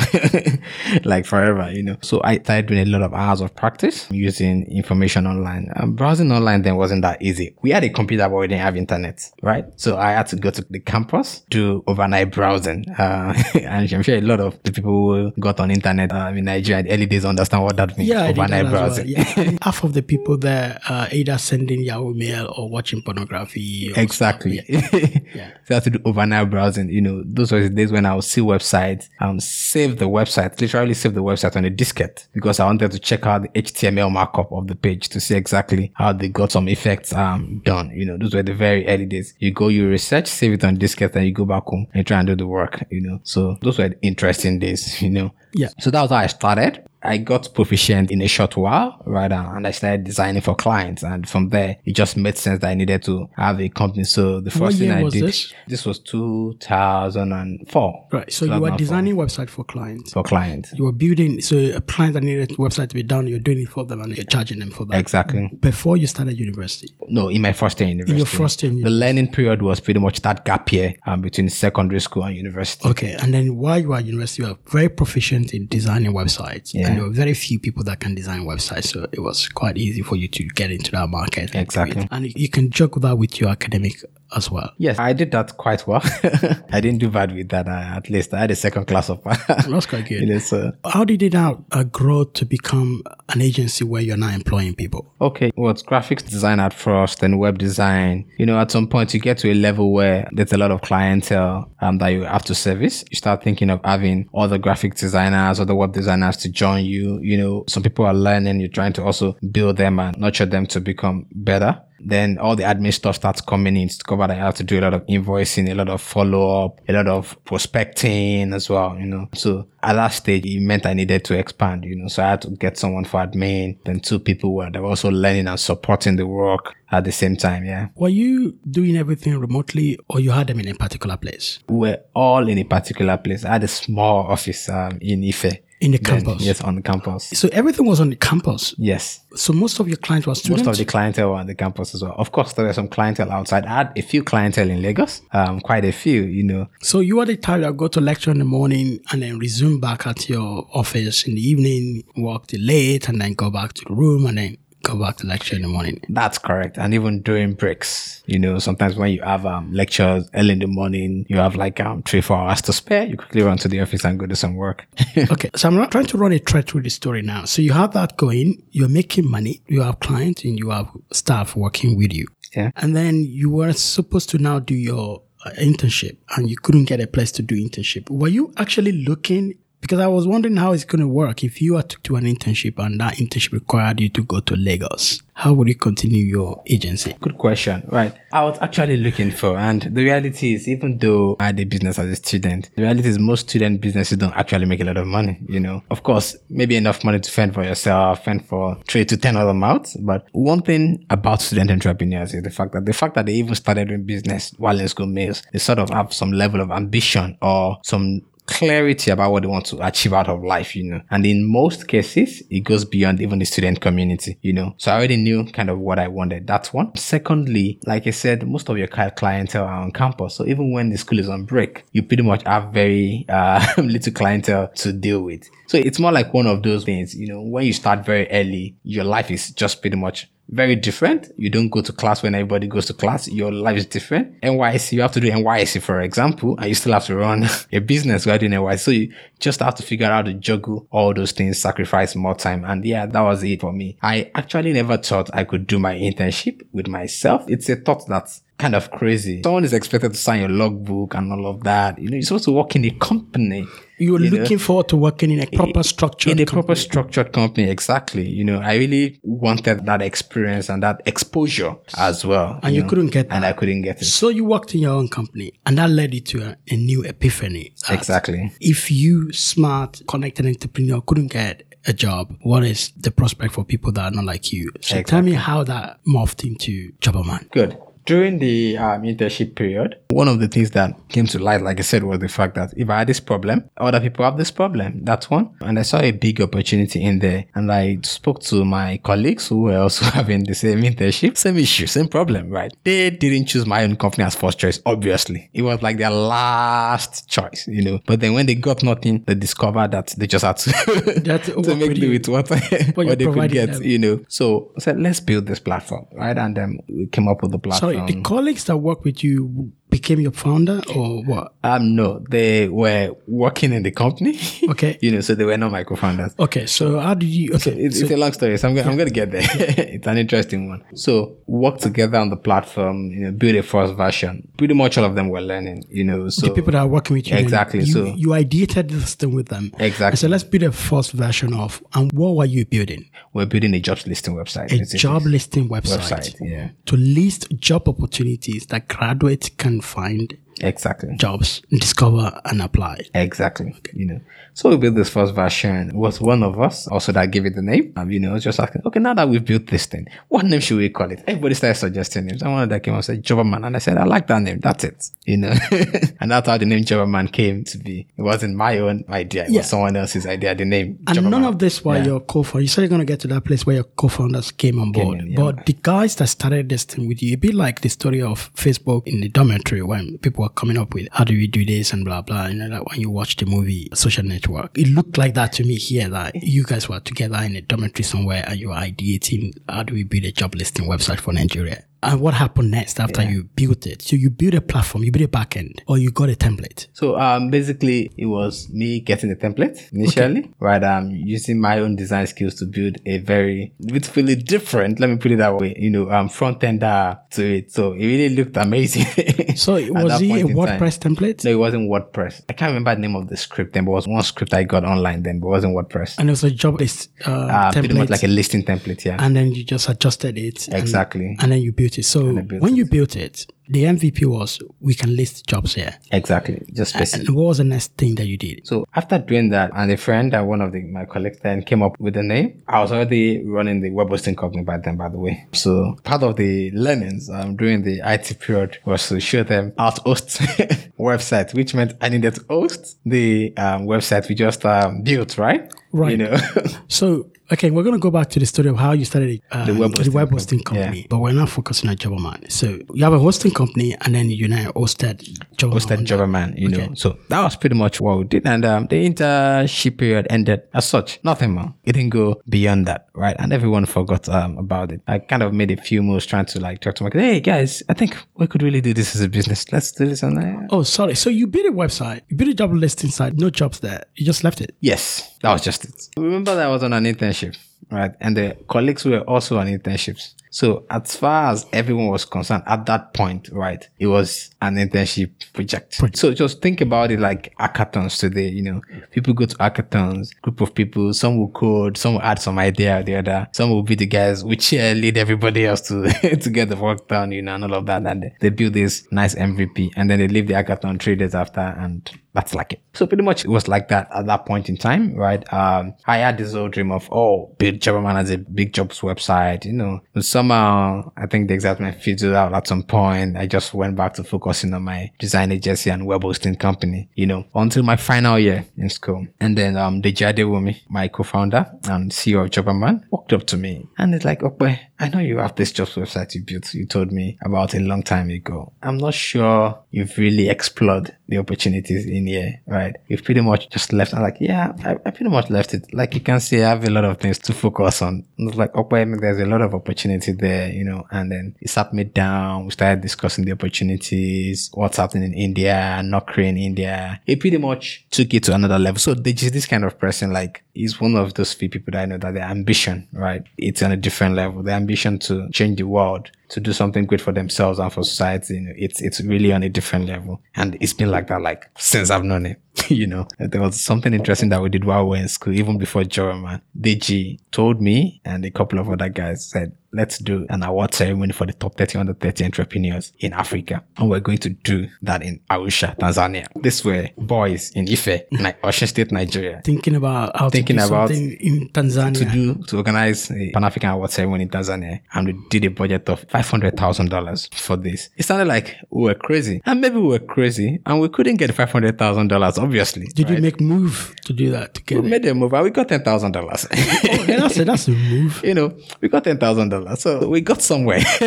like 1.04 1.26
forever, 1.26 1.72
you 1.72 1.82
know. 1.82 1.96
So 2.02 2.20
I 2.22 2.38
started 2.38 2.66
doing 2.66 2.82
a 2.82 2.84
lot 2.84 3.02
of 3.02 3.12
hours 3.12 3.40
of 3.40 3.52
practice 3.56 4.06
using 4.12 4.70
information 4.70 5.26
online. 5.26 5.72
Um, 5.75 5.94
browsing 5.94 6.31
online 6.31 6.62
then 6.62 6.76
wasn't 6.76 7.02
that 7.02 7.20
easy. 7.20 7.56
We 7.62 7.72
had 7.72 7.82
a 7.82 7.90
computer, 7.90 8.28
but 8.28 8.36
we 8.36 8.46
didn't 8.46 8.62
have 8.62 8.76
internet, 8.76 9.28
right? 9.42 9.64
So 9.75 9.96
I 9.96 10.12
had 10.12 10.28
to 10.28 10.36
go 10.36 10.50
to 10.50 10.64
the 10.70 10.78
campus, 10.78 11.42
do 11.50 11.82
overnight 11.88 12.31
browsing. 12.31 12.88
Uh, 12.90 13.34
and 13.54 13.92
I'm 13.92 14.02
sure 14.04 14.14
a 14.14 14.20
lot 14.20 14.38
of 14.38 14.62
the 14.62 14.70
people 14.70 14.92
who 14.92 15.32
got 15.40 15.58
on 15.58 15.72
internet 15.72 16.12
uh, 16.12 16.28
in 16.28 16.44
Nigeria 16.44 16.78
in 16.78 16.86
the 16.86 16.92
early 16.92 17.06
days 17.06 17.24
understand 17.29 17.62
what 17.65 17.76
that 17.76 17.97
means. 17.97 18.09
Yeah, 18.11 18.26
overnight 18.29 18.67
as 18.67 18.73
well. 18.73 18.73
browsing. 18.73 19.09
Yeah. 19.09 19.56
Half 19.62 19.85
of 19.85 19.93
the 19.94 20.03
people 20.03 20.37
there 20.38 20.79
are 20.88 21.09
either 21.12 21.38
sending 21.38 21.82
Yahoo 21.82 22.15
mail 22.15 22.53
or 22.56 22.69
watching 22.69 23.03
pornography. 23.03 23.93
Or 23.94 24.00
Exactly. 24.00 24.61
So 25.67 25.71
I 25.71 25.75
have 25.75 25.85
to 25.85 25.91
do 25.91 25.99
overnight 26.05 26.50
browsing. 26.50 26.91
You 26.91 27.00
know, 27.00 27.23
those 27.25 27.50
were 27.53 27.61
the 27.61 27.71
days 27.71 27.91
when 27.91 28.05
I 28.06 28.15
would 28.15 28.25
see 28.25 28.41
websites, 28.41 29.09
um, 29.21 29.41
save 29.41 29.99
the 29.99 30.05
website, 30.09 30.61
literally 30.61 30.94
save 30.94 31.15
the 31.15 31.23
website 31.23 31.56
on 31.56 31.65
a 31.65 31.71
diskette 31.71 32.29
because 32.32 32.61
I 32.61 32.67
wanted 32.67 32.91
to 32.93 32.99
check 32.99 33.27
out 33.27 33.43
the 33.43 33.49
HTML 33.62 34.11
markup 34.11 34.53
of 34.53 34.67
the 34.67 34.75
page 34.75 35.09
to 35.11 35.20
see 35.20 35.35
exactly 35.37 35.91
how 35.94 36.12
they 36.12 36.29
got 36.29 36.53
some 36.53 36.69
effects 36.69 37.12
um 37.15 37.62
done. 37.65 37.91
You 37.91 38.05
know, 38.05 38.19
those 38.19 38.35
were 38.35 38.43
the 38.43 38.55
very 38.55 38.87
early 38.87 39.06
days. 39.06 39.35
You 39.38 39.53
go, 39.53 39.69
you 39.69 39.88
research, 39.88 40.27
save 40.29 40.53
it 40.53 40.65
on 40.65 40.77
diskette, 40.77 41.17
and 41.17 41.27
you 41.27 41.32
go 41.32 41.44
back 41.47 41.65
home 41.65 41.87
and 41.94 42.06
try 42.06 42.19
and 42.19 42.27
do 42.27 42.37
the 42.37 42.47
work. 42.47 42.85
You 42.91 43.00
know, 43.00 43.20
so 43.23 43.56
those 43.62 43.79
were 43.79 43.94
interesting 44.03 44.59
days. 44.59 45.00
You 45.05 45.11
know. 45.11 45.35
Yeah. 45.55 45.69
So 45.81 45.91
that 45.91 46.00
was 46.03 46.11
how 46.11 46.17
I 46.17 46.27
started. 46.29 46.85
I 47.05 47.19
got 47.19 47.53
proficient 47.55 48.11
in 48.11 48.23
a 48.23 48.29
short 48.29 48.56
while, 48.56 49.03
right? 49.05 49.31
uh, 49.31 49.53
And 49.55 49.67
I 49.67 49.73
started 49.73 50.05
designing 50.05 50.41
for 50.41 50.55
clients. 50.55 51.03
And 51.03 51.29
from 51.29 51.51
there, 51.51 51.77
it 51.85 51.95
just 51.95 52.17
made 52.17 52.39
sense 52.39 52.61
that 52.62 52.71
I 52.71 52.75
needed 52.75 53.03
to 53.05 53.29
have 53.37 53.61
a 53.61 53.69
company. 53.69 54.05
So 54.05 54.41
the 54.41 54.51
first 54.51 54.61
What 54.62 54.75
thing 54.77 54.91
I 54.91 55.03
did, 55.11 55.35
this? 55.69 55.85
was 55.87 55.99
2004. 55.99 58.06
Right. 58.11 58.33
So 58.33 58.47
you 58.47 58.61
were 58.61 58.71
designing 58.77 59.17
website 59.17 59.51
for 59.51 59.65
clients. 59.65 60.12
for 60.12 60.23
clients. 60.23 60.73
You 60.73 60.85
were 60.85 60.93
building, 60.93 61.41
so 61.41 61.56
a 61.56 61.81
client 61.81 62.15
that 62.15 62.23
needed 62.23 62.53
a 62.53 62.55
website 62.55 62.89
to 62.89 62.95
be 62.95 63.03
done, 63.03 63.27
you're 63.27 63.39
doing 63.39 63.61
it 63.61 63.69
for 63.69 63.85
them 63.85 64.01
and 64.01 64.17
you're 64.17 64.25
charging 64.27 64.59
them 64.61 64.71
for 64.71 64.85
that. 64.87 64.99
Exactly. 64.99 65.51
Before 65.61 65.97
you 65.97 66.06
started 66.06 66.39
university. 66.39 66.89
No, 67.09 67.29
in 67.29 67.43
my 67.43 67.53
first 67.53 67.81
year 67.81 67.89
in 67.91 67.99
university. 67.99 68.37
first 68.37 68.62
year 68.62 68.73
in 68.73 68.81
The 68.81 68.91
learning 68.91 69.33
period 69.33 69.62
was 69.62 69.81
pretty 69.81 70.01
much 70.01 70.23
that 70.23 70.45
gap 70.45 70.73
year 70.73 70.95
um, 71.06 71.21
between 71.21 71.49
secondary 71.51 72.01
school 72.01 72.25
and 72.25 72.37
university. 72.37 72.89
Okay. 72.89 73.17
And 73.21 73.35
then 73.35 73.56
while 73.56 73.79
you 73.79 73.89
were 73.89 73.97
at 73.97 74.05
university, 74.06 74.43
you 74.43 74.49
were 74.49 74.56
very 74.67 74.89
proficient 74.89 75.53
in 75.53 75.67
designing 75.67 76.12
websites. 76.12 76.73
Yeah. 76.73 76.94
There 76.94 77.05
were 77.05 77.11
very 77.11 77.35
few 77.35 77.58
people 77.58 77.85
that 77.85 78.00
can 78.00 78.14
design 78.14 78.43
websites. 78.43 78.87
So 78.87 79.06
it 79.12 79.20
was 79.20 79.49
quite 79.49 79.76
easy 79.76 80.02
for 80.02 80.17
you 80.17 80.29
to 80.29 80.44
get 80.44 80.70
into 80.70 80.91
that 80.93 81.08
market. 81.08 81.55
Exactly. 81.55 82.08
And 82.11 82.32
you 82.35 82.49
can 82.49 82.70
juggle 82.70 83.00
that 83.02 83.17
with 83.17 83.41
your 83.41 83.50
academic 83.50 84.02
as 84.34 84.50
well. 84.50 84.70
Yes, 84.78 84.98
I 84.98 85.12
did 85.12 85.31
that 85.32 85.56
quite 85.56 85.86
well. 85.86 86.02
I 86.72 86.81
didn't 86.81 86.98
do 86.98 87.08
bad 87.10 87.34
with 87.34 87.48
that. 87.50 87.69
Uh, 87.69 87.96
at 87.96 88.10
least 88.10 88.34
I 88.34 88.40
had 88.40 88.50
a 88.50 88.56
second 88.56 88.86
class 88.86 89.08
of. 89.10 89.22
That's 89.25 89.86
quite 89.86 90.06
good. 90.08 90.20
you 90.20 90.26
know, 90.26 90.38
so 90.38 90.72
How 90.84 91.04
did 91.04 91.22
it 91.22 91.32
now 91.32 91.64
uh, 91.72 91.84
grow 91.84 92.25
to 92.25 92.44
become 92.44 93.02
an 93.31 93.40
agency 93.40 93.84
where 93.84 94.02
you're 94.02 94.16
now 94.16 94.31
employing 94.34 94.75
people? 94.75 95.12
Okay, 95.20 95.50
well, 95.56 95.70
it's 95.70 95.82
graphics 95.82 96.28
design 96.28 96.60
at 96.60 96.72
first, 96.75 97.20
then 97.20 97.38
web 97.38 97.58
design. 97.58 98.28
You 98.38 98.46
know, 98.46 98.58
at 98.58 98.70
some 98.70 98.88
point 98.88 99.14
you 99.14 99.20
get 99.20 99.38
to 99.38 99.50
a 99.50 99.54
level 99.54 99.92
where 99.92 100.28
there's 100.32 100.52
a 100.52 100.58
lot 100.58 100.70
of 100.70 100.82
clientele 100.82 101.70
um, 101.81 101.98
that 101.98 102.08
you 102.08 102.22
have 102.25 102.44
to 102.44 102.54
service. 102.54 103.04
You 103.10 103.16
start 103.16 103.42
thinking 103.42 103.70
of 103.70 103.81
having 103.84 104.28
other 104.34 104.58
graphic 104.58 104.94
designers, 104.96 105.60
other 105.60 105.75
web 105.75 105.92
designers 105.92 106.36
to 106.38 106.50
join 106.50 106.84
you. 106.84 107.19
You 107.22 107.38
know, 107.38 107.64
some 107.69 107.82
people 107.82 108.04
are 108.06 108.14
learning. 108.14 108.60
You're 108.60 108.69
trying 108.69 108.92
to 108.94 109.04
also 109.04 109.36
build 109.50 109.76
them 109.76 109.98
and 109.98 110.16
nurture 110.19 110.46
them 110.46 110.66
to 110.69 110.81
become 110.81 111.26
better. 111.34 111.81
Then 112.05 112.39
all 112.39 112.56
the 112.56 112.65
admin 112.65 112.93
stuff 112.93 113.17
starts 113.17 113.41
coming 113.41 113.77
in. 113.77 113.85
It's 113.85 113.97
discovered 113.97 114.31
I 114.31 114.35
have 114.35 114.55
to 114.56 114.65
do 114.65 114.79
a 114.79 114.83
lot 114.83 114.95
of 114.95 115.06
invoicing, 115.06 115.71
a 115.71 115.75
lot 115.75 115.89
of 115.89 116.01
follow 116.01 116.65
up, 116.65 116.81
a 116.89 116.93
lot 116.93 117.06
of 117.06 117.37
prospecting 117.45 118.53
as 118.53 118.69
well, 118.69 118.97
you 118.99 119.06
know. 119.06 119.29
So 119.35 119.69
at 119.83 119.95
that 119.95 120.09
stage, 120.09 120.47
it 120.47 120.61
meant 120.61 120.87
I 120.87 120.95
needed 120.95 121.25
to 121.27 121.39
expand, 121.39 121.85
you 121.85 121.97
know. 121.97 122.09
So 122.09 122.23
I 122.23 122.31
had 122.31 122.43
to 122.43 122.51
get 122.51 122.77
someone 122.79 123.05
for 123.05 123.27
admin, 123.27 123.79
then 123.85 124.01
two 124.01 124.19
people 124.19 124.55
were, 124.55 124.71
they 124.71 124.81
were 124.81 124.89
also 124.89 125.11
learning 125.11 125.49
and 125.49 125.59
supporting 125.59 126.17
the 126.17 126.27
work 126.27 126.75
at 126.91 127.05
the 127.05 127.12
same 127.12 127.37
time, 127.37 127.65
yeah. 127.65 127.89
Were 127.97 128.09
you 128.09 128.59
doing 128.71 128.97
everything 128.97 129.39
remotely 129.39 129.99
or 130.09 130.21
you 130.21 130.31
had 130.31 130.47
them 130.47 130.61
in 130.61 130.69
a 130.69 130.75
particular 130.75 131.17
place? 131.17 131.59
We 131.69 131.79
were 131.79 132.01
all 132.15 132.49
in 132.49 132.59
a 132.59 132.65
particular 132.65 133.17
place. 133.17 133.45
I 133.45 133.53
had 133.53 133.65
a 133.65 133.69
small 133.69 134.27
office 134.27 134.69
um, 134.69 134.99
in 135.01 135.25
Ife. 135.25 135.59
In 135.81 135.91
the 135.91 135.99
Then- 135.99 136.25
campus? 136.25 136.43
yes, 136.44 136.61
on 136.61 136.76
the 136.76 136.82
campus. 136.82 137.25
So 137.35 137.49
everything 137.53 137.87
was 137.87 138.00
on 138.00 138.11
the 138.11 138.17
campus. 138.17 138.75
Yes. 138.79 139.21
So 139.37 139.53
most 139.53 139.81
of 139.81 139.88
your 139.88 139.97
clients 139.99 140.26
were 140.26 140.35
students. 140.35 140.65
Most 140.65 140.75
of 140.81 140.87
the 140.87 140.91
clientele 140.91 141.31
were 141.31 141.37
on 141.37 141.47
the 141.47 141.55
campus 141.55 141.94
as 141.94 142.03
well. 142.03 142.15
Of 142.17 142.32
course, 142.32 142.53
there 142.55 142.65
were 142.65 142.73
some 142.73 142.88
clientele 142.88 143.31
outside. 143.31 143.67
I 143.67 143.75
had 143.75 143.93
a 143.97 144.03
few 144.03 144.23
clientele 144.23 144.71
in 144.71 144.81
Lagos, 144.81 145.21
um, 145.32 145.61
quite 145.61 145.85
a 145.85 145.93
few, 145.93 146.23
you 146.23 146.43
know. 146.44 146.69
so 146.81 147.00
you 147.00 147.17
were 147.17 147.26
the 147.26 147.37
type 147.37 147.61
that 147.62 147.76
go 147.76 147.88
to 147.88 148.00
lecture 148.00 148.31
in 148.31 148.38
the 148.38 148.44
morning 148.44 149.00
and 149.11 149.23
then 149.23 149.38
resume 149.38 149.81
back 149.81 150.06
at 150.06 150.29
your 150.29 150.67
office 150.73 151.26
in 151.26 151.35
the 151.35 151.41
evening, 151.41 152.05
work 152.17 152.47
till 152.47 152.61
late, 152.62 153.09
and 153.09 153.20
then 153.20 153.35
go 153.35 153.50
back 153.50 153.73
to 153.75 153.85
the 153.88 153.94
room 153.94 154.27
and 154.27 154.38
then 154.38 154.56
go 154.84 154.96
back 154.96 155.16
to 155.19 155.26
lecture 155.26 155.56
in 155.56 155.62
the 155.62 155.69
morning. 155.69 156.00
That's 156.08 156.38
correct. 156.38 156.78
And 156.78 156.94
even 156.94 157.22
during 157.22 157.54
breaks, 157.54 158.22
you 158.26 158.38
know, 158.38 158.58
sometimes 158.58 158.96
when 158.96 159.10
you 159.12 159.22
have 159.22 159.46
um, 159.46 159.72
lectures 159.72 160.28
early 160.34 160.52
in 160.52 160.58
the 160.60 160.66
morning, 160.66 161.26
you 161.28 161.38
have 161.38 161.56
like 161.56 161.81
um, 161.81 162.02
three, 162.02 162.20
four 162.20 162.36
hours 162.36 162.62
to 162.62 162.72
spare. 162.72 163.04
You 163.04 163.16
quickly 163.16 163.42
run 163.42 163.58
to 163.58 163.69
the 163.69 163.81
office 163.81 164.04
and 164.04 164.19
go 164.19 164.26
do 164.26 164.34
some 164.34 164.54
work. 164.56 164.86
okay, 165.16 165.50
so 165.56 165.69
I'm 165.69 165.76
not 165.76 165.90
trying 165.90 166.06
to 166.06 166.19
run 166.19 166.32
a 166.32 166.38
thread 166.38 166.69
through 166.69 166.82
the 166.82 166.90
story 166.90 167.22
now. 167.22 167.44
So 167.44 167.62
you 167.62 167.72
have 167.72 167.92
that 167.94 168.16
going, 168.16 168.62
you're 168.70 168.88
making 168.88 169.28
money, 169.28 169.62
you 169.66 169.82
have 169.82 170.00
clients, 170.00 170.44
and 170.44 170.58
you 170.58 170.70
have 170.70 170.88
staff 171.12 171.56
working 171.56 171.96
with 171.96 172.12
you. 172.12 172.26
Yeah. 172.54 172.70
And 172.76 172.94
then 172.94 173.25
you 173.25 173.50
were 173.50 173.72
supposed 173.72 174.31
to 174.31 174.38
now 174.38 174.60
do 174.60 174.75
your 174.75 175.22
uh, 175.44 175.50
internship, 175.58 176.16
and 176.36 176.48
you 176.48 176.56
couldn't 176.56 176.84
get 176.84 177.00
a 177.00 177.06
place 177.06 177.32
to 177.32 177.42
do 177.42 177.56
internship. 177.56 178.08
Were 178.10 178.28
you 178.28 178.52
actually 178.56 178.92
looking? 178.92 179.58
Because 179.84 180.00
I 180.00 180.06
was 180.06 180.26
wondering 180.26 180.56
how 180.56 180.72
it's 180.72 180.82
going 180.82 181.02
to 181.02 181.06
work 181.06 181.44
if 181.44 181.60
you 181.60 181.75
had 181.75 181.90
to 181.90 181.98
do 182.02 182.16
an 182.16 182.25
internship 182.25 182.78
and 182.78 182.98
that 183.00 183.16
internship 183.16 183.52
required 183.52 184.00
you 184.00 184.08
to 184.08 184.25
go 184.25 184.40
to 184.40 184.56
Lagos. 184.56 185.22
How 185.34 185.52
would 185.52 185.69
you 185.69 185.75
continue 185.75 186.25
your 186.25 186.62
agency? 186.66 187.14
Good 187.20 187.36
question. 187.36 187.86
Right. 187.92 188.14
I 188.32 188.44
was 188.44 188.56
actually 188.62 188.96
looking 188.96 189.31
for, 189.31 189.58
and 189.58 189.82
the 189.82 190.02
reality 190.02 190.54
is, 190.54 190.66
even 190.69 190.96
though 190.96 191.36
I 191.38 191.46
had 191.46 191.60
a 191.60 191.64
business 191.64 191.98
as 191.98 192.08
a 192.08 192.16
student, 192.16 192.70
the 192.76 192.82
reality 192.82 193.08
is 193.08 193.19
most 193.19 193.50
student 193.50 193.82
businesses 193.82 194.16
don't 194.16 194.32
actually 194.32 194.64
make 194.64 194.81
a 194.81 194.84
lot 194.84 194.96
of 194.96 195.06
money, 195.06 195.38
you 195.46 195.60
know. 195.60 195.82
Of 195.90 196.02
course, 196.02 196.34
maybe 196.48 196.76
enough 196.76 197.04
money 197.04 197.20
to 197.20 197.31
fend 197.31 197.52
for 197.52 197.62
yourself, 197.62 198.25
fend 198.25 198.46
for 198.46 198.78
three 198.88 199.04
to 199.04 199.19
10 199.19 199.36
other 199.36 199.52
mouths. 199.52 199.98
But 200.00 200.28
one 200.32 200.62
thing 200.62 201.04
about 201.10 201.42
student 201.42 201.70
entrepreneurs 201.70 202.32
is 202.32 202.42
the 202.42 202.48
fact 202.48 202.72
that 202.72 202.86
the 202.86 202.94
fact 202.94 203.16
that 203.16 203.26
they 203.26 203.34
even 203.34 203.54
started 203.54 203.88
doing 203.88 204.04
business 204.04 204.54
while 204.56 204.81
in 204.81 204.88
school 204.88 205.08
means 205.08 205.42
they 205.52 205.58
sort 205.58 205.78
of 205.78 205.90
have 205.90 206.14
some 206.14 206.32
level 206.32 206.62
of 206.62 206.70
ambition 206.70 207.36
or 207.43 207.81
some 207.82 208.22
clarity 208.46 209.10
about 209.10 209.32
what 209.32 209.43
they 209.43 209.48
want 209.48 209.67
to 209.67 209.86
achieve 209.86 210.13
out 210.13 210.29
of 210.29 210.43
life, 210.43 210.77
you 210.77 210.84
know. 210.84 211.01
And 211.10 211.24
in 211.24 211.51
most 211.51 211.89
cases, 211.89 212.43
it 212.51 212.60
goes 212.60 212.84
beyond 212.84 213.20
even 213.20 213.39
the 213.39 213.44
student 213.44 213.81
community, 213.81 214.39
you 214.43 214.53
know. 214.53 214.74
So 214.79 214.93
I 214.93 214.96
already 214.96 215.17
knew 215.17 215.44
kind 215.46 215.70
of 215.70 215.79
what 215.79 215.98
I 215.98 216.08
wanted. 216.08 216.46
That's 216.46 216.72
one. 216.72 216.94
Secondly, 216.96 217.79
like 217.86 218.06
I 218.06 218.10
said, 218.10 218.46
most 218.46 218.69
of 218.69 218.79
your 218.79 218.89
cli- 218.89 219.10
clientele 219.17 219.65
are 219.65 219.82
on 219.82 219.93
campus. 219.93 220.34
So 220.34 220.46
even 220.46 220.72
when 220.72 220.91
the 220.91 220.98
school 220.98 221.19
is 221.19 221.29
on 221.29 221.44
break, 221.44 221.84
you 221.93 222.03
pretty 222.03 222.22
much 222.22 222.43
have 222.46 222.72
very 222.72 223.24
uh, 223.29 223.65
little 223.79 224.13
clientele 224.13 224.69
to 224.69 224.93
deal 224.93 225.22
with. 225.22 225.48
So 225.67 225.79
it's 225.79 225.98
more 225.98 226.13
like 226.13 226.34
one 226.34 226.46
of 226.46 226.63
those 226.63 226.84
things, 226.84 227.15
you 227.15 227.29
know, 227.29 227.41
when 227.41 227.65
you 227.65 227.72
start 227.72 228.05
very 228.05 228.31
early, 228.31 228.77
your 228.82 229.05
life 229.05 229.31
is 229.31 229.51
just 229.51 229.81
pretty 229.81 229.96
much 229.96 230.29
very 230.48 230.77
different. 230.77 231.32
You 231.36 231.51
don't 231.51 231.69
go 231.69 231.81
to 231.82 231.93
class 231.93 232.22
when 232.22 232.34
everybody 232.34 232.67
goes 232.67 232.86
to 232.86 232.94
class. 232.94 233.29
Your 233.29 233.51
life 233.51 233.77
is 233.77 233.86
different. 233.86 234.41
NYSC, 234.43 234.93
you 234.93 235.01
have 235.01 235.13
to 235.13 235.20
do 235.20 235.31
NYSC, 235.31 235.81
for 235.82 236.01
example, 236.01 236.56
and 236.58 236.67
you 236.67 236.74
still 236.74 236.93
have 236.93 237.06
to 237.06 237.17
run 237.17 237.46
a 237.72 237.79
business 237.81 238.27
while 238.27 238.39
doing 238.39 238.53
NYSC. 238.53 238.79
So 238.79 238.91
you 238.91 239.15
just 239.41 239.60
have 239.60 239.74
to 239.77 239.82
figure 239.82 240.06
out 240.06 240.13
how 240.13 240.22
to 240.22 240.34
juggle 240.34 240.86
all 240.91 241.15
those 241.15 241.32
things, 241.32 241.58
sacrifice 241.60 242.15
more 242.15 242.34
time. 242.34 242.65
And 242.65 242.84
yeah, 242.84 243.06
that 243.06 243.20
was 243.20 243.43
it 243.43 243.60
for 243.60 243.72
me. 243.72 243.96
I 244.03 244.31
actually 244.34 244.72
never 244.72 244.96
thought 244.96 245.31
I 245.32 245.44
could 245.44 245.67
do 245.67 245.79
my 245.79 245.94
internship 245.94 246.63
with 246.72 246.89
myself. 246.89 247.44
It's 247.48 247.69
a 247.69 247.77
thought 247.77 248.06
that's 248.06 248.43
kind 248.58 248.75
of 248.75 248.91
crazy. 248.91 249.43
Someone 249.43 249.65
is 249.65 249.73
expected 249.73 250.13
to 250.13 250.19
sign 250.19 250.41
your 250.41 250.49
logbook 250.49 251.15
and 251.15 251.32
all 251.32 251.46
of 251.46 251.63
that. 251.65 251.99
You 251.99 252.08
know, 252.11 252.15
you're 252.17 252.23
supposed 252.23 252.44
to 252.44 252.53
work 252.53 252.77
in 252.77 252.84
a 252.84 252.91
company. 252.93 253.67
You're 253.99 254.20
you 254.20 254.31
know? 254.31 254.39
looking 254.39 254.58
forward 254.58 254.89
to 254.89 254.96
working 254.96 255.31
in 255.31 255.41
a 255.41 255.46
proper 255.46 255.82
structure. 255.82 256.31
in 256.31 256.41
a 256.41 256.46
proper 256.46 256.75
structured 256.75 257.32
company 257.32 257.70
exactly 257.70 258.29
you 258.29 258.43
know 258.43 258.58
i 258.61 258.75
really 258.75 259.20
wanted 259.23 259.87
that 259.87 260.03
experience 260.03 260.69
and 260.69 260.82
that 260.82 261.01
exposure 261.06 261.77
as 261.96 262.25
well 262.25 262.58
And 262.65 262.75
you 262.75 262.82
know, 262.82 262.89
couldn't 262.89 263.13
get 263.13 263.29
that. 263.29 263.37
and 263.37 263.44
i 263.44 263.53
couldn't 263.53 263.82
get 263.82 264.03
it 264.03 264.06
So 264.06 264.31
you 264.31 264.44
worked 264.44 264.75
in 264.75 264.81
your 264.81 264.94
own 264.94 265.08
company, 265.08 265.53
and 265.65 265.79
that 265.79 265.91
led 265.91 266.13
you 266.13 266.20
to 266.23 266.43
a, 266.43 266.56
a 266.70 266.77
new 266.77 267.05
epiphany. 267.05 267.73
exactly 267.89 268.53
If 268.61 268.91
you, 268.91 269.32
smart, 269.32 270.03
connected 270.08 270.44
entrepreneur, 270.46 271.01
couldn't 271.01 271.29
get 271.29 271.63
a 271.87 271.93
job, 271.93 272.34
what 272.43 272.65
is 272.65 272.91
the 272.96 273.13
prospect 273.13 273.53
for 273.55 273.65
people 273.65 273.93
that 273.93 274.05
are 274.06 274.11
not 274.11 274.25
like 274.25 274.53
you? 274.53 274.73
So 274.81 275.03
tell 275.03 275.23
me 275.23 275.34
how 275.34 275.63
that 275.65 276.01
morphed 276.05 276.43
into 276.44 276.93
Jobberman. 277.01 277.49
good 277.53 277.79
during 278.06 278.39
the 278.39 278.77
um, 278.79 279.03
internship 279.03 279.55
period, 279.55 279.99
one 280.11 280.29
of 280.29 280.39
the 280.39 280.49
things 280.49 280.70
that 280.73 280.96
came 281.08 281.27
to 281.27 281.39
light, 281.39 281.63
like 281.63 281.79
I 281.79 281.82
said, 281.82 282.05
was 282.05 282.19
the 282.19 282.29
fact 282.29 282.55
that 282.55 282.73
if 282.77 282.89
I 282.89 282.99
had 282.99 283.08
this 283.08 283.20
problem, 283.20 283.69
other 283.77 284.01
people 284.01 284.25
have 284.25 284.37
this 284.37 284.51
problem. 284.51 285.05
That's 285.05 285.31
one. 285.31 285.55
And 285.61 285.79
I 285.79 285.82
saw 285.82 286.01
a 286.01 286.13
big 286.13 286.41
opportunity 286.41 287.03
in 287.03 287.19
there. 287.19 287.46
And 287.55 287.73
I 287.73 287.99
spoke 288.03 288.41
to 288.44 288.65
my 288.65 288.99
colleagues 288.99 289.49
who 289.49 289.63
were 289.63 289.79
also 289.79 290.05
having 290.19 290.44
the 290.44 290.55
same 290.55 290.82
internship, 290.82 291.37
same 291.37 291.56
issue, 291.56 291.87
same 291.87 292.08
problem, 292.08 292.51
right? 292.51 292.73
They 292.84 293.11
didn't 293.11 293.46
choose 293.46 293.67
my 293.67 293.82
own 293.84 293.96
company 293.96 294.25
as 294.25 294.34
first 294.34 294.58
choice, 294.58 294.81
obviously. 294.87 295.51
It 295.53 295.63
was 295.63 295.82
like 295.82 295.99
their 295.99 296.11
last 296.11 297.29
choice, 297.29 297.67
you 297.67 297.82
know. 297.82 298.01
But 298.06 298.20
then 298.20 298.34
when 298.34 298.46
they 298.46 298.55
got 298.55 298.82
nothing, 298.82 299.25
they 299.27 299.34
discovered 299.34 299.93
that 299.93 300.15
they 300.17 300.27
just 300.27 300.44
had 300.44 300.56
to, 300.58 300.73
to 301.63 301.77
make 301.77 301.94
do 301.94 302.11
with 302.11 302.29
what, 302.29 302.49
what, 302.94 303.06
you 303.06 303.17
they 303.17 303.25
could 303.25 303.51
get, 303.51 303.73
them. 303.73 303.82
you 303.82 303.99
know. 303.99 304.25
So 304.29 304.73
I 304.77 304.81
said, 304.81 305.01
let's 305.01 305.20
build 305.20 305.46
this 305.46 305.58
platform, 305.58 306.06
right? 306.13 306.37
And 306.37 306.56
then 306.56 306.79
we 306.89 307.06
came 307.06 307.29
up 307.29 307.43
with 307.43 307.53
the 307.53 307.58
platform. 307.58 307.94
Sorry, 307.94 307.94
the 308.06 308.15
um, 308.15 308.22
colleagues 308.22 308.65
that 308.65 308.77
work 308.79 309.05
with 309.05 309.22
you 309.22 309.72
became 309.94 310.19
your 310.19 310.32
founder 310.32 310.81
or 310.93 311.22
what? 311.22 311.55
Um, 311.63 311.94
no, 311.94 312.19
they 312.29 312.69
were 312.69 313.15
working 313.29 313.72
in 313.72 313.84
the 313.84 313.93
company. 313.93 314.36
Okay. 314.70 314.98
you 315.03 315.13
know, 315.13 315.20
so 315.20 315.36
they 315.36 315.44
were 315.44 315.56
not 315.56 315.70
my 315.70 315.84
co-founders. 315.84 316.34
Okay, 316.39 316.67
so 316.67 316.98
how 316.98 317.15
did 317.15 317.29
you? 317.29 317.53
Okay, 317.55 317.70
It's, 317.72 318.01
it's 318.01 318.10
a 318.10 318.17
long 318.17 318.32
story, 318.32 318.58
so 318.58 318.69
I'm 318.69 318.74
gonna, 318.74 318.91
I'm 318.91 318.96
gonna 318.96 319.10
get 319.10 319.31
there. 319.31 319.43
it's 319.94 320.06
an 320.06 320.19
interesting 320.19 320.69
one. 320.69 320.82
So 320.96 321.36
work 321.46 321.79
together 321.79 322.19
on 322.19 322.31
the 322.31 322.36
platform, 322.36 323.13
you 323.13 323.20
know, 323.20 323.31
build 323.31 323.55
a 323.55 323.63
first 323.63 323.94
version. 323.94 324.48
Pretty 324.56 324.74
much 324.74 324.98
all 324.98 325.05
of 325.05 325.15
them 325.15 325.29
were 325.29 325.41
learning, 325.41 325.84
you 325.89 326.03
know. 326.03 326.29
So 326.29 326.46
the 326.48 326.55
people 326.55 326.72
that 326.72 326.79
are 326.81 326.89
working 326.89 327.15
with 327.15 327.29
you, 327.29 327.36
Exactly, 327.36 327.81
You, 327.84 327.93
so- 327.93 328.15
you 328.17 328.29
ideated 328.29 328.91
this 328.91 329.15
thing 329.15 329.32
with 329.32 329.46
them. 329.48 329.72
Exactly. 329.79 330.17
So 330.17 330.27
let's 330.27 330.43
build 330.43 330.65
a 330.65 330.72
first 330.72 331.13
version 331.13 331.55
of. 331.55 331.82
And 331.94 332.13
what 332.13 332.34
were 332.34 332.46
you 332.46 332.67
building? 332.67 333.08
we're 333.34 333.46
building 333.46 333.74
a 333.74 333.81
jobs 333.81 334.06
listing 334.06 334.34
website. 334.34 334.70
A 334.72 334.96
job 334.96 335.22
listing 335.22 335.69
website, 335.69 335.98
website. 336.08 336.36
Yeah, 336.41 336.69
to 336.86 336.96
list 336.96 337.48
job 337.58 337.89
opportunities 337.89 338.67
that 338.67 338.89
graduates 338.89 339.48
can 339.48 339.81
find 339.84 340.36
exactly. 340.60 341.14
jobs, 341.17 341.62
discover, 341.70 342.41
and 342.44 342.62
apply. 342.62 343.00
Exactly. 343.14 343.74
You 343.93 344.06
know, 344.06 344.20
so 344.55 344.70
we 344.70 344.77
built 344.77 344.94
this 344.94 345.11
first 345.11 345.34
version. 345.34 345.91
It 345.91 345.94
was 345.94 346.20
one 346.20 346.43
of 346.43 346.58
us 346.61 346.87
also 346.89 347.13
that 347.13 347.31
gave 347.31 347.44
it 347.44 347.55
the 347.56 347.63
name. 347.63 347.93
Um, 347.96 348.11
you 348.11 348.20
know, 348.20 348.39
just 348.39 348.58
asking, 348.61 348.82
okay, 348.87 349.01
now 349.01 349.13
that 349.15 349.29
we've 349.29 349.44
built 349.44 349.67
this 349.67 349.87
thing, 349.87 350.06
what 350.29 350.44
name 350.46 350.61
should 350.61 350.79
we 350.79 350.89
call 350.91 351.11
it? 351.11 351.23
Everybody 351.27 351.55
started 351.55 351.75
suggesting 351.79 352.27
names. 352.27 352.41
Someone 352.41 352.69
that 352.69 352.82
came 352.82 352.94
and 352.94 353.05
said 353.05 353.23
Jobberman, 353.23 353.67
and 353.67 353.77
I 353.77 353.79
said, 353.81 353.99
I 353.99 354.05
like 354.05 354.27
that 354.29 354.41
name. 354.43 354.61
That's 354.61 354.84
it. 354.84 355.11
You 355.27 355.39
know, 355.39 355.53
and 356.20 356.31
that's 356.31 356.49
how 356.49 356.56
the 356.56 356.67
name 356.67 356.84
Jobberman 356.84 357.32
came 357.32 357.65
to 357.65 357.79
be. 357.79 358.06
It 358.17 358.23
wasn't 358.23 358.55
my 358.56 358.79
own 358.79 359.05
idea. 359.08 359.44
It 359.44 359.51
Yeah. 359.51 359.61
was 359.61 359.69
someone 359.70 359.96
else's 359.96 360.25
idea. 360.27 360.55
The 360.55 360.65
name. 360.65 360.99
And 361.06 361.19
Jobberman. 361.19 361.31
none 361.31 361.44
of 361.44 361.58
this 361.58 361.84
while 361.84 361.99
Yeah. 361.99 362.05
your 362.06 362.20
co-founder. 362.20 362.63
You 362.63 362.69
said 362.69 362.82
you're 362.82 362.89
gonna 362.91 363.05
get 363.05 363.20
to 363.20 363.29
that 363.29 363.44
place 363.44 363.67
where 363.67 363.75
your 363.75 363.84
co-founders 363.84 364.51
came 364.53 364.79
on 364.81 364.93
board. 364.93 365.20
in, 365.20 365.32
yeah. 365.32 365.37
but 365.41 365.67
the 365.67 365.77
guys 365.82 366.15
that 366.17 366.29
started 366.29 366.69
this 366.69 366.84
thing 366.84 367.08
with 367.08 367.23
you, 367.23 367.34
a 367.34 367.37
bit 367.37 367.55
like 367.55 367.81
the 367.81 367.89
story 367.89 368.23
of 368.23 368.53
Facebook 368.55 369.06
in 369.06 369.20
the 369.20 369.29
dormitory 369.29 369.82
when 369.82 370.19
people 370.19 370.43
were 370.43 370.49
coming 370.51 370.79
up 370.79 370.94
with 370.94 371.08
how 371.13 371.25
do 371.25 371.34
we 371.34 371.46
do 371.49 371.65
this 371.65 371.93
and 371.93 372.05
blah 372.05 372.23
blah. 372.23 372.46
You 372.46 372.55
know, 372.55 372.69
like 372.69 372.89
when 372.91 373.01
you 373.01 373.11
watch 373.11 373.34
the 373.37 373.46
movie 373.46 373.89
Social 373.94 374.23
Network, 374.25 374.44
it 374.74 374.89
looked 374.89 375.19
like 375.19 375.34
that 375.34 375.53
to 375.55 375.65
me 375.65 375.77
here. 375.77 376.08
That 376.08 376.34
you 376.34 376.65
guys 376.65 376.89
were 376.89 377.01
together 377.01 377.39
in 377.43 377.56
a 377.56 377.60
dormitory 377.60 378.05
somewhere 378.05 378.44
and 378.46 378.58
you 378.58 378.69
were 378.69 378.74
ideating 378.74 379.56
how 379.69 379.82
do 379.82 379.94
we 379.94 380.05
build 380.05 380.24
a 380.24 380.32
job 380.32 380.55
listing 380.55 380.86
website 380.86 381.20
for 381.20 381.32
Nigeria. 381.32 381.84
And 382.05 382.20
what 382.20 382.34
happened 382.34 382.70
next 382.70 383.01
after 383.01 383.23
you 383.23 383.44
built 383.56 383.87
it? 383.87 384.03
So 384.03 384.17
you 384.17 384.31
built 384.31 384.55
a 384.55 384.61
platform, 384.61 385.05
you 385.05 385.13
built 385.13 385.25
a 385.25 385.29
backend, 385.29 385.81
or 385.87 385.99
you 385.99 386.11
got 386.11 386.29
a 386.29 386.34
template. 386.34 386.87
So 386.93 387.19
um, 387.19 387.51
basically, 387.51 388.11
it 388.17 388.27
was 388.27 388.69
me 388.70 389.01
getting 389.01 389.31
the 389.31 389.37
template 389.37 389.93
initially, 389.93 390.53
right? 390.61 390.82
Um, 390.82 391.11
using 391.11 391.61
my 391.61 391.79
own 391.79 391.96
design 391.96 392.27
skills 392.27 392.55
to 392.56 392.67
build 392.67 392.96
a 393.06 393.19
very 393.19 393.73
beautifully 393.84 394.37
different. 394.37 395.01
Let 395.01 395.11
me 395.11 395.17
put 395.17 395.32
it 395.32 395.37
that 395.39 395.56
way. 395.56 395.75
You 395.79 395.91
know, 395.91 396.11
um, 396.11 396.29
front 396.29 396.63
ender 396.65 397.19
to 397.32 397.56
it. 397.56 397.73
So 397.73 397.93
it 397.93 398.05
really 398.06 398.34
looked 398.37 398.56
amazing. 398.56 399.06
So 399.56 399.77
it 399.77 399.93
was 399.94 400.20
it 400.20 400.31
a 400.31 400.34
in 400.41 400.49
time. 400.49 400.56
WordPress 400.56 400.99
template? 400.99 401.44
No, 401.44 401.51
it 401.53 401.55
wasn't 401.55 401.89
WordPress. 401.89 402.43
I 402.49 402.55
can't 402.55 402.70
remember 402.70 402.93
the 402.94 403.01
name 403.01 403.15
of 403.15 403.29
the 403.29 403.37
script 403.37 403.73
then, 403.75 403.84
but 403.84 403.93
it 403.93 403.94
was 403.94 404.08
one 404.08 404.23
script 404.25 404.53
I 404.53 404.65
got 404.65 404.84
online 404.84 405.23
then, 405.23 405.39
but 405.39 405.46
it 405.46 405.51
wasn't 405.51 405.77
WordPress. 405.77 406.19
And 406.19 406.29
it 406.29 406.32
was 406.32 406.43
a 406.43 406.51
job 406.51 406.81
list 406.81 407.11
uh, 407.27 407.31
Uh, 407.31 407.70
template. 407.70 407.73
pretty 407.79 407.94
much 407.94 408.11
like 408.11 408.23
a 408.25 408.27
listing 408.27 408.65
template, 408.65 409.05
yeah. 409.05 409.17
and 409.20 409.37
then 409.37 409.53
you 409.55 409.63
just 409.63 409.89
adjusted 409.89 410.37
it. 410.39 410.67
and- 410.69 410.77
Exactly. 410.77 411.37
And, 411.41 411.53
then 411.53 411.61
you 411.63 411.70
built 411.73 411.94
it. 411.98 412.05
So 412.05 412.41
built 412.43 412.63
when 412.63 412.77
you 412.77 412.84
built 412.84 413.17
it, 413.17 413.46
the 413.69 413.84
MVP 413.84 414.27
was 414.27 414.60
we 414.81 414.94
can 414.94 415.17
list 415.17 415.46
jobs 415.46 415.74
here. 415.74 415.94
exactly. 416.13 416.63
Just 416.72 416.96
basically. 416.96 417.27
And 417.27 417.36
what 417.36 417.46
was 417.46 417.58
the 417.58 417.65
next 417.65 417.94
thing 417.96 418.15
that 418.17 418.27
you 418.27 418.36
did? 418.36 418.67
So 418.67 418.86
after 418.94 419.19
doing 419.19 419.51
that, 419.51 419.70
and 419.74 419.91
a 419.91 419.96
friend 419.96 420.34
and 420.34 420.46
one 420.46 420.60
of 420.60 420.72
the, 420.72 420.82
my 420.82 421.06
colleagues 421.06 421.39
then 421.43 421.63
came 421.63 421.82
up 421.82 421.98
with 421.98 422.15
the 422.15 422.22
name. 422.22 422.63
I 422.69 422.81
was 422.81 422.93
already 422.93 423.44
running 423.44 423.81
the 423.81 423.91
web 423.91 424.10
hosting 424.10 424.36
company 424.36 424.65
by 424.65 424.79
then, 424.79 424.96
by 424.96 425.08
the 425.08 425.19
way. 425.19 425.46
So 425.53 425.96
part 426.05 426.22
of 426.22 426.36
the 426.36 426.70
learnings 426.72 427.31
um, 427.31 427.56
during 427.56 427.82
the 427.82 428.01
IT 428.05 428.39
period 428.41 428.79
was 428.84 429.08
to 429.08 429.20
show 429.20 429.43
them 429.43 429.72
how 429.79 429.91
to 429.91 430.01
host 430.03 430.29
website, 430.98 431.55
which 431.55 431.74
meant 431.74 431.94
I 432.01 432.10
needed 432.10 432.34
to 432.34 432.44
host 432.48 432.98
the 433.06 433.56
um, 433.56 433.86
website 433.86 434.29
we 434.29 434.34
just 434.34 434.65
um, 434.67 435.03
built, 435.03 435.39
right? 435.39 435.72
Right. 435.93 436.13
You 436.13 436.17
know. 436.19 436.36
So 436.89 437.31
okay, 437.53 437.70
we're 437.70 437.82
gonna 437.82 437.98
go 437.98 438.10
back 438.10 438.31
to 438.31 438.41
the 438.41 438.46
story 438.46 438.69
of 438.69 438.77
how 438.77 438.93
you 438.93 439.05
started 439.05 439.41
uh, 439.51 439.65
The 439.65 439.74
web 439.74 439.93
the 439.93 439.98
hosting 439.98 440.13
web 440.13 440.31
hosting 440.31 440.60
company, 440.60 440.84
company, 440.84 441.06
but 441.08 441.19
we're 441.19 441.32
not 441.32 441.48
focusing 441.48 441.91
on 441.91 441.96
Jobberman. 441.96 442.51
So 442.51 442.79
you 442.93 443.05
have 443.05 443.13
a 443.13 443.19
hosting 443.19 443.53
company, 443.53 443.96
and 444.03 444.15
then 444.15 444.31
you 444.31 444.48
now 444.48 444.72
hosted 444.72 445.17
hosted 445.56 445.98
on 445.98 446.06
Jobberman, 446.06 446.58
you 446.58 446.69
know. 446.69 446.94
So 446.94 447.19
that 447.29 447.43
was 447.43 447.56
pretty 447.56 447.77
much 447.77 448.01
what 448.01 448.19
we 448.19 448.24
did. 448.24 448.46
And 448.46 448.65
um, 448.65 448.86
the 448.86 449.08
internship 449.08 449.98
period 449.98 450.27
ended 450.31 450.63
as 450.74 450.86
such. 450.86 451.20
Nothing 451.24 451.53
more. 451.55 451.74
It 451.84 451.93
didn't 451.93 452.10
go 452.10 452.41
beyond 452.48 452.86
that, 452.86 453.08
right? 453.15 453.36
And 453.39 453.53
everyone 453.53 453.86
forgot 453.86 454.29
um, 454.29 454.58
about 454.58 454.93
it. 454.93 455.01
I 455.06 455.19
kind 455.19 455.43
of 455.43 455.53
made 455.53 455.70
a 455.70 455.77
few 455.77 456.03
moves 456.03 456.27
trying 456.27 456.46
to 456.46 456.60
like 456.60 456.81
talk 456.81 456.94
to 456.96 457.05
my 457.05 457.10
hey 457.13 457.41
guys, 457.41 457.82
I 457.89 457.94
think 457.94 458.17
we 458.36 458.46
could 458.46 458.63
really 458.63 458.81
do 458.81 458.93
this 458.93 459.15
as 459.15 459.20
a 459.22 459.29
business. 459.29 459.70
Let's 459.72 459.93
do 459.93 460.06
this 460.06 460.22
on 460.22 460.34
that. 460.34 460.69
Oh, 460.70 460.82
sorry. 460.82 461.15
So 461.15 461.31
you 461.31 461.46
built 461.46 461.67
a 461.67 461.72
website, 461.72 462.22
you 462.29 462.36
built 462.36 462.51
a 462.51 462.55
job 462.55 462.72
listing 462.72 463.10
site, 463.10 463.36
no 463.36 463.51
jobs 463.51 463.81
there. 463.81 464.05
You 464.17 464.27
just 464.27 464.44
left 464.44 464.60
it. 464.60 464.74
Yes, 464.81 465.33
that 465.44 465.53
was 465.53 465.63
just 465.63 465.84
it. 465.84 466.08
Remember 466.17 466.55
that 466.55 466.65
I 466.65 466.70
was 466.70 466.82
on 466.82 466.94
an 466.94 467.05
internship, 467.05 467.55
right? 467.91 468.13
And 468.19 468.34
the 468.34 468.56
colleagues 468.67 469.05
were 469.05 469.20
also 469.20 469.58
on 469.58 469.67
internships. 469.67 470.32
So 470.55 470.87
as 470.89 471.17
far 471.17 471.51
as 471.51 471.67
everyone 471.73 472.06
was 472.06 472.25
concerned 472.25 472.63
at 472.69 472.87
that 472.87 473.13
point, 473.13 473.49
right, 473.51 473.89
it 473.99 474.06
was 474.06 474.55
an 474.63 474.77
internship 474.77 475.32
project. 475.53 476.01
So 476.17 476.32
just 476.32 476.63
think 476.63 476.81
about 476.81 477.11
it 477.11 477.19
like 477.19 477.53
hackathons 477.58 478.20
today, 478.20 478.51
you 478.51 478.63
know, 478.63 478.81
people 479.11 479.34
go 479.34 479.46
to 479.46 479.56
hackathons, 479.56 480.31
group 480.43 480.61
of 480.61 480.73
people, 480.73 481.13
some 481.13 481.39
will 481.39 481.49
code, 481.49 481.96
some 481.96 482.15
will 482.15 482.23
add 482.23 482.39
some 482.39 482.61
idea 482.61 483.01
or 483.01 483.03
the 483.03 483.17
other, 483.17 483.49
some 483.51 483.70
will 483.70 483.82
be 483.82 483.96
the 483.96 484.06
guys 484.06 484.43
who 484.43 484.51
lead 484.51 485.19
everybody 485.19 485.67
else 485.67 485.81
to, 485.89 486.08
to 486.41 486.51
get 486.51 486.69
the 486.69 486.77
work 486.77 487.08
done, 487.08 487.32
you 487.32 487.43
know, 487.43 487.56
and 487.56 487.65
all 487.65 487.75
of 487.75 487.87
that. 487.87 488.06
And 488.06 488.31
they 488.41 488.51
build 488.51 488.75
this 488.75 489.08
nice 489.11 489.34
MVP 489.34 489.91
and 489.96 490.08
then 490.08 490.20
they 490.20 490.29
leave 490.29 490.46
the 490.46 490.55
hackathon 490.55 491.03
three 491.03 491.17
days 491.17 491.34
after 491.34 491.63
and 491.63 492.08
that's 492.34 492.55
like 492.55 492.75
it. 492.75 492.82
So 492.93 493.06
pretty 493.06 493.23
much 493.23 493.44
it 493.44 493.49
was 493.49 493.69
like 493.69 493.89
that 493.89 494.08
at 494.15 494.27
that 494.27 494.44
point 494.44 494.69
in 494.69 494.77
time, 494.77 495.15
right? 495.15 495.51
Um, 495.53 495.94
I 496.06 496.19
had 496.19 496.37
this 496.37 496.55
old 496.55 496.73
dream 496.73 496.91
of, 496.91 497.08
oh, 497.11 497.55
build 497.58 497.77
Jobberman 497.77 498.17
as 498.17 498.31
a 498.31 498.39
big 498.39 498.73
jobs 498.73 499.01
website, 499.01 499.65
you 499.65 499.73
know. 499.73 500.01
And 500.15 500.25
somehow, 500.44 501.10
I 501.17 501.27
think 501.27 501.48
the 501.48 501.55
excitement 501.55 502.01
fizzled 502.03 502.34
out 502.34 502.53
at 502.53 502.67
some 502.67 502.82
point. 502.82 503.36
I 503.36 503.46
just 503.46 503.72
went 503.72 503.96
back 503.96 504.15
to 504.15 504.24
focusing 504.24 504.74
on 504.74 504.82
my 504.82 505.10
design 505.19 505.53
agency 505.53 505.91
and 505.91 506.06
web 506.06 506.22
hosting 506.22 506.56
company, 506.56 507.08
you 507.15 507.27
know, 507.27 507.46
until 507.55 507.82
my 507.82 507.96
final 507.96 508.39
year 508.39 508.67
in 508.77 508.91
school. 508.91 509.27
And 509.41 509.56
then, 509.56 509.77
um, 509.77 510.03
Deji 510.03 510.32
Adewunmi, 510.32 510.82
my 510.89 511.08
co-founder 511.08 511.67
and 511.89 512.11
CEO 512.11 512.44
of 512.44 512.51
Jobberman, 512.51 513.05
walked 513.11 513.33
up 513.33 513.46
to 513.46 513.57
me 513.57 513.87
and 513.96 514.14
it's 514.14 514.24
like, 514.24 514.42
okay, 514.42 514.81
I 514.98 515.09
know 515.09 515.18
you 515.18 515.38
have 515.38 515.57
this 515.57 515.72
jobs 515.72 515.94
website 515.94 516.35
you 516.35 516.42
built. 516.42 516.72
You 516.72 516.87
told 516.87 517.11
me 517.11 517.37
about 517.42 517.74
a 517.74 517.81
long 517.81 518.03
time 518.03 518.31
ago. 518.31 518.72
I'm 518.83 518.98
not 518.98 519.14
sure 519.14 519.79
you've 519.90 520.16
really 520.16 520.48
explored 520.48 521.16
the 521.29 521.38
opportunities 521.38 522.07
in 522.07 522.27
here, 522.27 522.61
right? 522.66 522.94
You've 523.09 523.24
pretty 523.24 523.40
much 523.40 523.70
just 523.70 523.92
left. 523.92 524.14
I'm 524.14 524.22
like, 524.22 524.37
yeah, 524.40 524.72
I, 524.85 524.92
I 524.92 525.11
pretty 525.11 525.31
much 525.31 525.51
left 525.51 525.74
it. 525.74 525.92
Like 525.92 526.14
you 526.14 526.20
can 526.20 526.38
see, 526.40 526.62
I 526.62 526.68
have 526.68 526.85
a 526.85 526.90
lot 526.90 527.05
of 527.05 527.18
things 527.18 527.38
to 527.40 527.53
focus 527.53 528.03
on. 528.03 528.24
It's 528.38 528.57
like, 528.57 528.70
oh, 528.74 528.81
okay, 528.83 529.03
I 529.03 529.05
there's 529.05 529.40
a 529.40 529.46
lot 529.46 529.62
of 529.62 529.74
opportunity 529.74 530.33
there, 530.33 530.70
you 530.70 530.85
know, 530.85 531.07
and 531.11 531.31
then 531.31 531.57
he 531.59 531.66
sat 531.66 531.92
me 531.92 532.05
down. 532.05 532.66
We 532.66 532.70
started 532.70 533.01
discussing 533.01 533.44
the 533.44 533.53
opportunities, 533.53 534.70
what's 534.74 534.98
happening 534.98 535.33
in 535.33 535.35
India, 535.35 536.03
not 536.05 536.27
in 536.38 536.57
India. 536.57 537.20
He 537.27 537.37
pretty 537.37 537.59
much 537.59 538.07
took 538.11 538.33
it 538.33 538.44
to 538.44 538.55
another 538.55 538.79
level. 538.79 539.01
So 539.01 539.14
this 539.14 539.66
kind 539.66 539.85
of 539.85 539.98
person, 539.98 540.33
like, 540.33 540.63
he's 540.74 541.00
one 541.00 541.16
of 541.16 541.35
those 541.35 541.54
few 541.54 541.70
people 541.70 541.92
that 541.92 542.02
I 542.02 542.04
know 542.04 542.18
that 542.18 542.35
their 542.35 542.44
ambition, 542.44 543.09
right? 543.12 543.42
It's 543.57 543.83
on 543.83 543.92
a 543.92 543.96
different 543.96 544.35
level. 544.35 544.62
The 544.62 544.72
ambition 544.72 545.18
to 545.20 545.48
change 545.50 545.78
the 545.78 545.87
world, 545.87 546.31
to 546.51 546.61
do 546.61 546.72
something 546.72 547.07
great 547.07 547.20
for 547.20 547.33
themselves 547.33 547.79
and 547.79 547.92
for 547.92 548.05
society, 548.05 548.55
you 548.55 548.61
know, 548.61 548.72
it's, 548.77 549.01
it's 549.01 549.20
really 549.20 549.53
on 549.53 549.62
a 549.62 549.68
different 549.68 550.07
level. 550.07 550.42
And 550.55 550.77
it's 550.81 550.92
been 550.92 551.11
like 551.11 551.29
that, 551.29 551.42
like, 551.42 551.70
since 551.79 552.11
I've 552.11 552.24
known 552.24 552.46
it, 552.46 552.61
you 552.88 553.07
know. 553.07 553.27
There 553.38 553.61
was 553.61 553.81
something 553.81 554.12
interesting 554.12 554.48
that 554.51 554.62
we 554.62 554.68
did 554.68 554.85
while 554.85 555.05
we 555.05 555.11
were 555.11 555.22
in 555.22 555.29
school, 555.29 555.55
even 555.55 555.79
before 555.79 556.03
Jobberman. 556.03 556.61
Deji 556.79 557.38
told 557.51 557.81
me 557.81 558.20
and 558.24 558.44
a 558.44 558.51
couple 558.51 558.79
of 558.79 558.88
other 558.90 559.09
guys 559.09 559.48
said, 559.48 559.77
let's 559.94 560.18
do 560.18 560.44
an 560.51 560.62
award 560.62 560.92
ceremony 560.92 561.33
for 561.33 561.46
the 561.46 561.53
top 561.53 561.77
30 561.77 561.98
under 561.98 562.14
30 562.14 562.44
entrepreneurs 562.44 563.12
in 563.20 563.33
Africa. 563.33 563.85
And 563.96 564.11
we're 564.11 564.20
going 564.20 564.38
to 564.38 564.51
do 564.51 564.88
that 565.03 565.22
in 565.22 565.40
Arusha, 565.51 565.96
Tanzania. 565.96 566.46
This 566.61 566.85
were 566.85 567.09
boys 567.16 567.70
in 567.74 567.88
Ife, 567.88 568.24
like 568.33 568.61
Osun 568.62 568.88
State, 568.88 569.12
Nigeria. 569.12 569.62
Thinking 569.64 569.94
about 569.94 570.37
how 570.37 570.51
Thinking 570.51 570.77
to 570.77 570.83
do 570.83 570.88
about 570.88 571.09
something 571.09 571.33
in 571.40 571.68
Tanzania. 571.70 572.18
to 572.18 572.24
do 572.24 572.55
to 572.64 572.77
organize 572.79 573.31
a 573.31 573.51
Pan 573.53 573.64
African 573.64 573.90
Award 573.90 574.11
ceremony 574.11 574.42
in 574.44 574.48
Tanzania, 574.48 575.01
and 575.12 575.27
we 575.29 575.40
did 575.48 575.64
a 575.64 575.70
budget 575.70 576.09
of 576.09 576.24
$500,000 576.35 577.55
for 577.55 577.76
this. 577.76 578.11
It 578.16 578.24
sounded 578.24 578.48
like 578.48 578.76
we 578.90 579.05
were 579.05 579.14
crazy. 579.14 579.61
And 579.66 579.81
maybe 579.81 579.96
we 579.96 580.09
were 580.09 580.18
crazy 580.18 580.81
and 580.87 581.00
we 581.00 581.09
couldn't 581.09 581.37
get 581.37 581.50
$500,000, 581.50 582.59
obviously. 582.62 583.07
Did 583.07 583.29
you 583.29 583.35
right? 583.37 583.42
make 583.42 583.61
move 583.61 584.14
to 584.24 584.33
do 584.33 584.50
that 584.50 584.74
to 584.74 584.83
get 584.83 585.00
We 585.00 585.07
it? 585.07 585.11
made 585.11 585.24
a 585.26 585.35
move 585.35 585.53
and 585.53 585.64
we 585.64 585.70
got 585.70 585.88
$10,000. 585.88 587.24
Yeah, 587.29 587.37
that's 587.40 587.59
a, 587.59 587.64
that's 587.64 587.88
a 587.88 587.92
move. 587.92 588.40
you 588.44 588.55
know, 588.55 588.76
we 589.00 589.09
got 589.09 589.24
ten 589.24 589.38
thousand 589.38 589.70
dollars, 589.70 590.00
so 590.00 590.29
we 590.29 590.40
got 590.40 590.61
somewhere. 590.62 591.00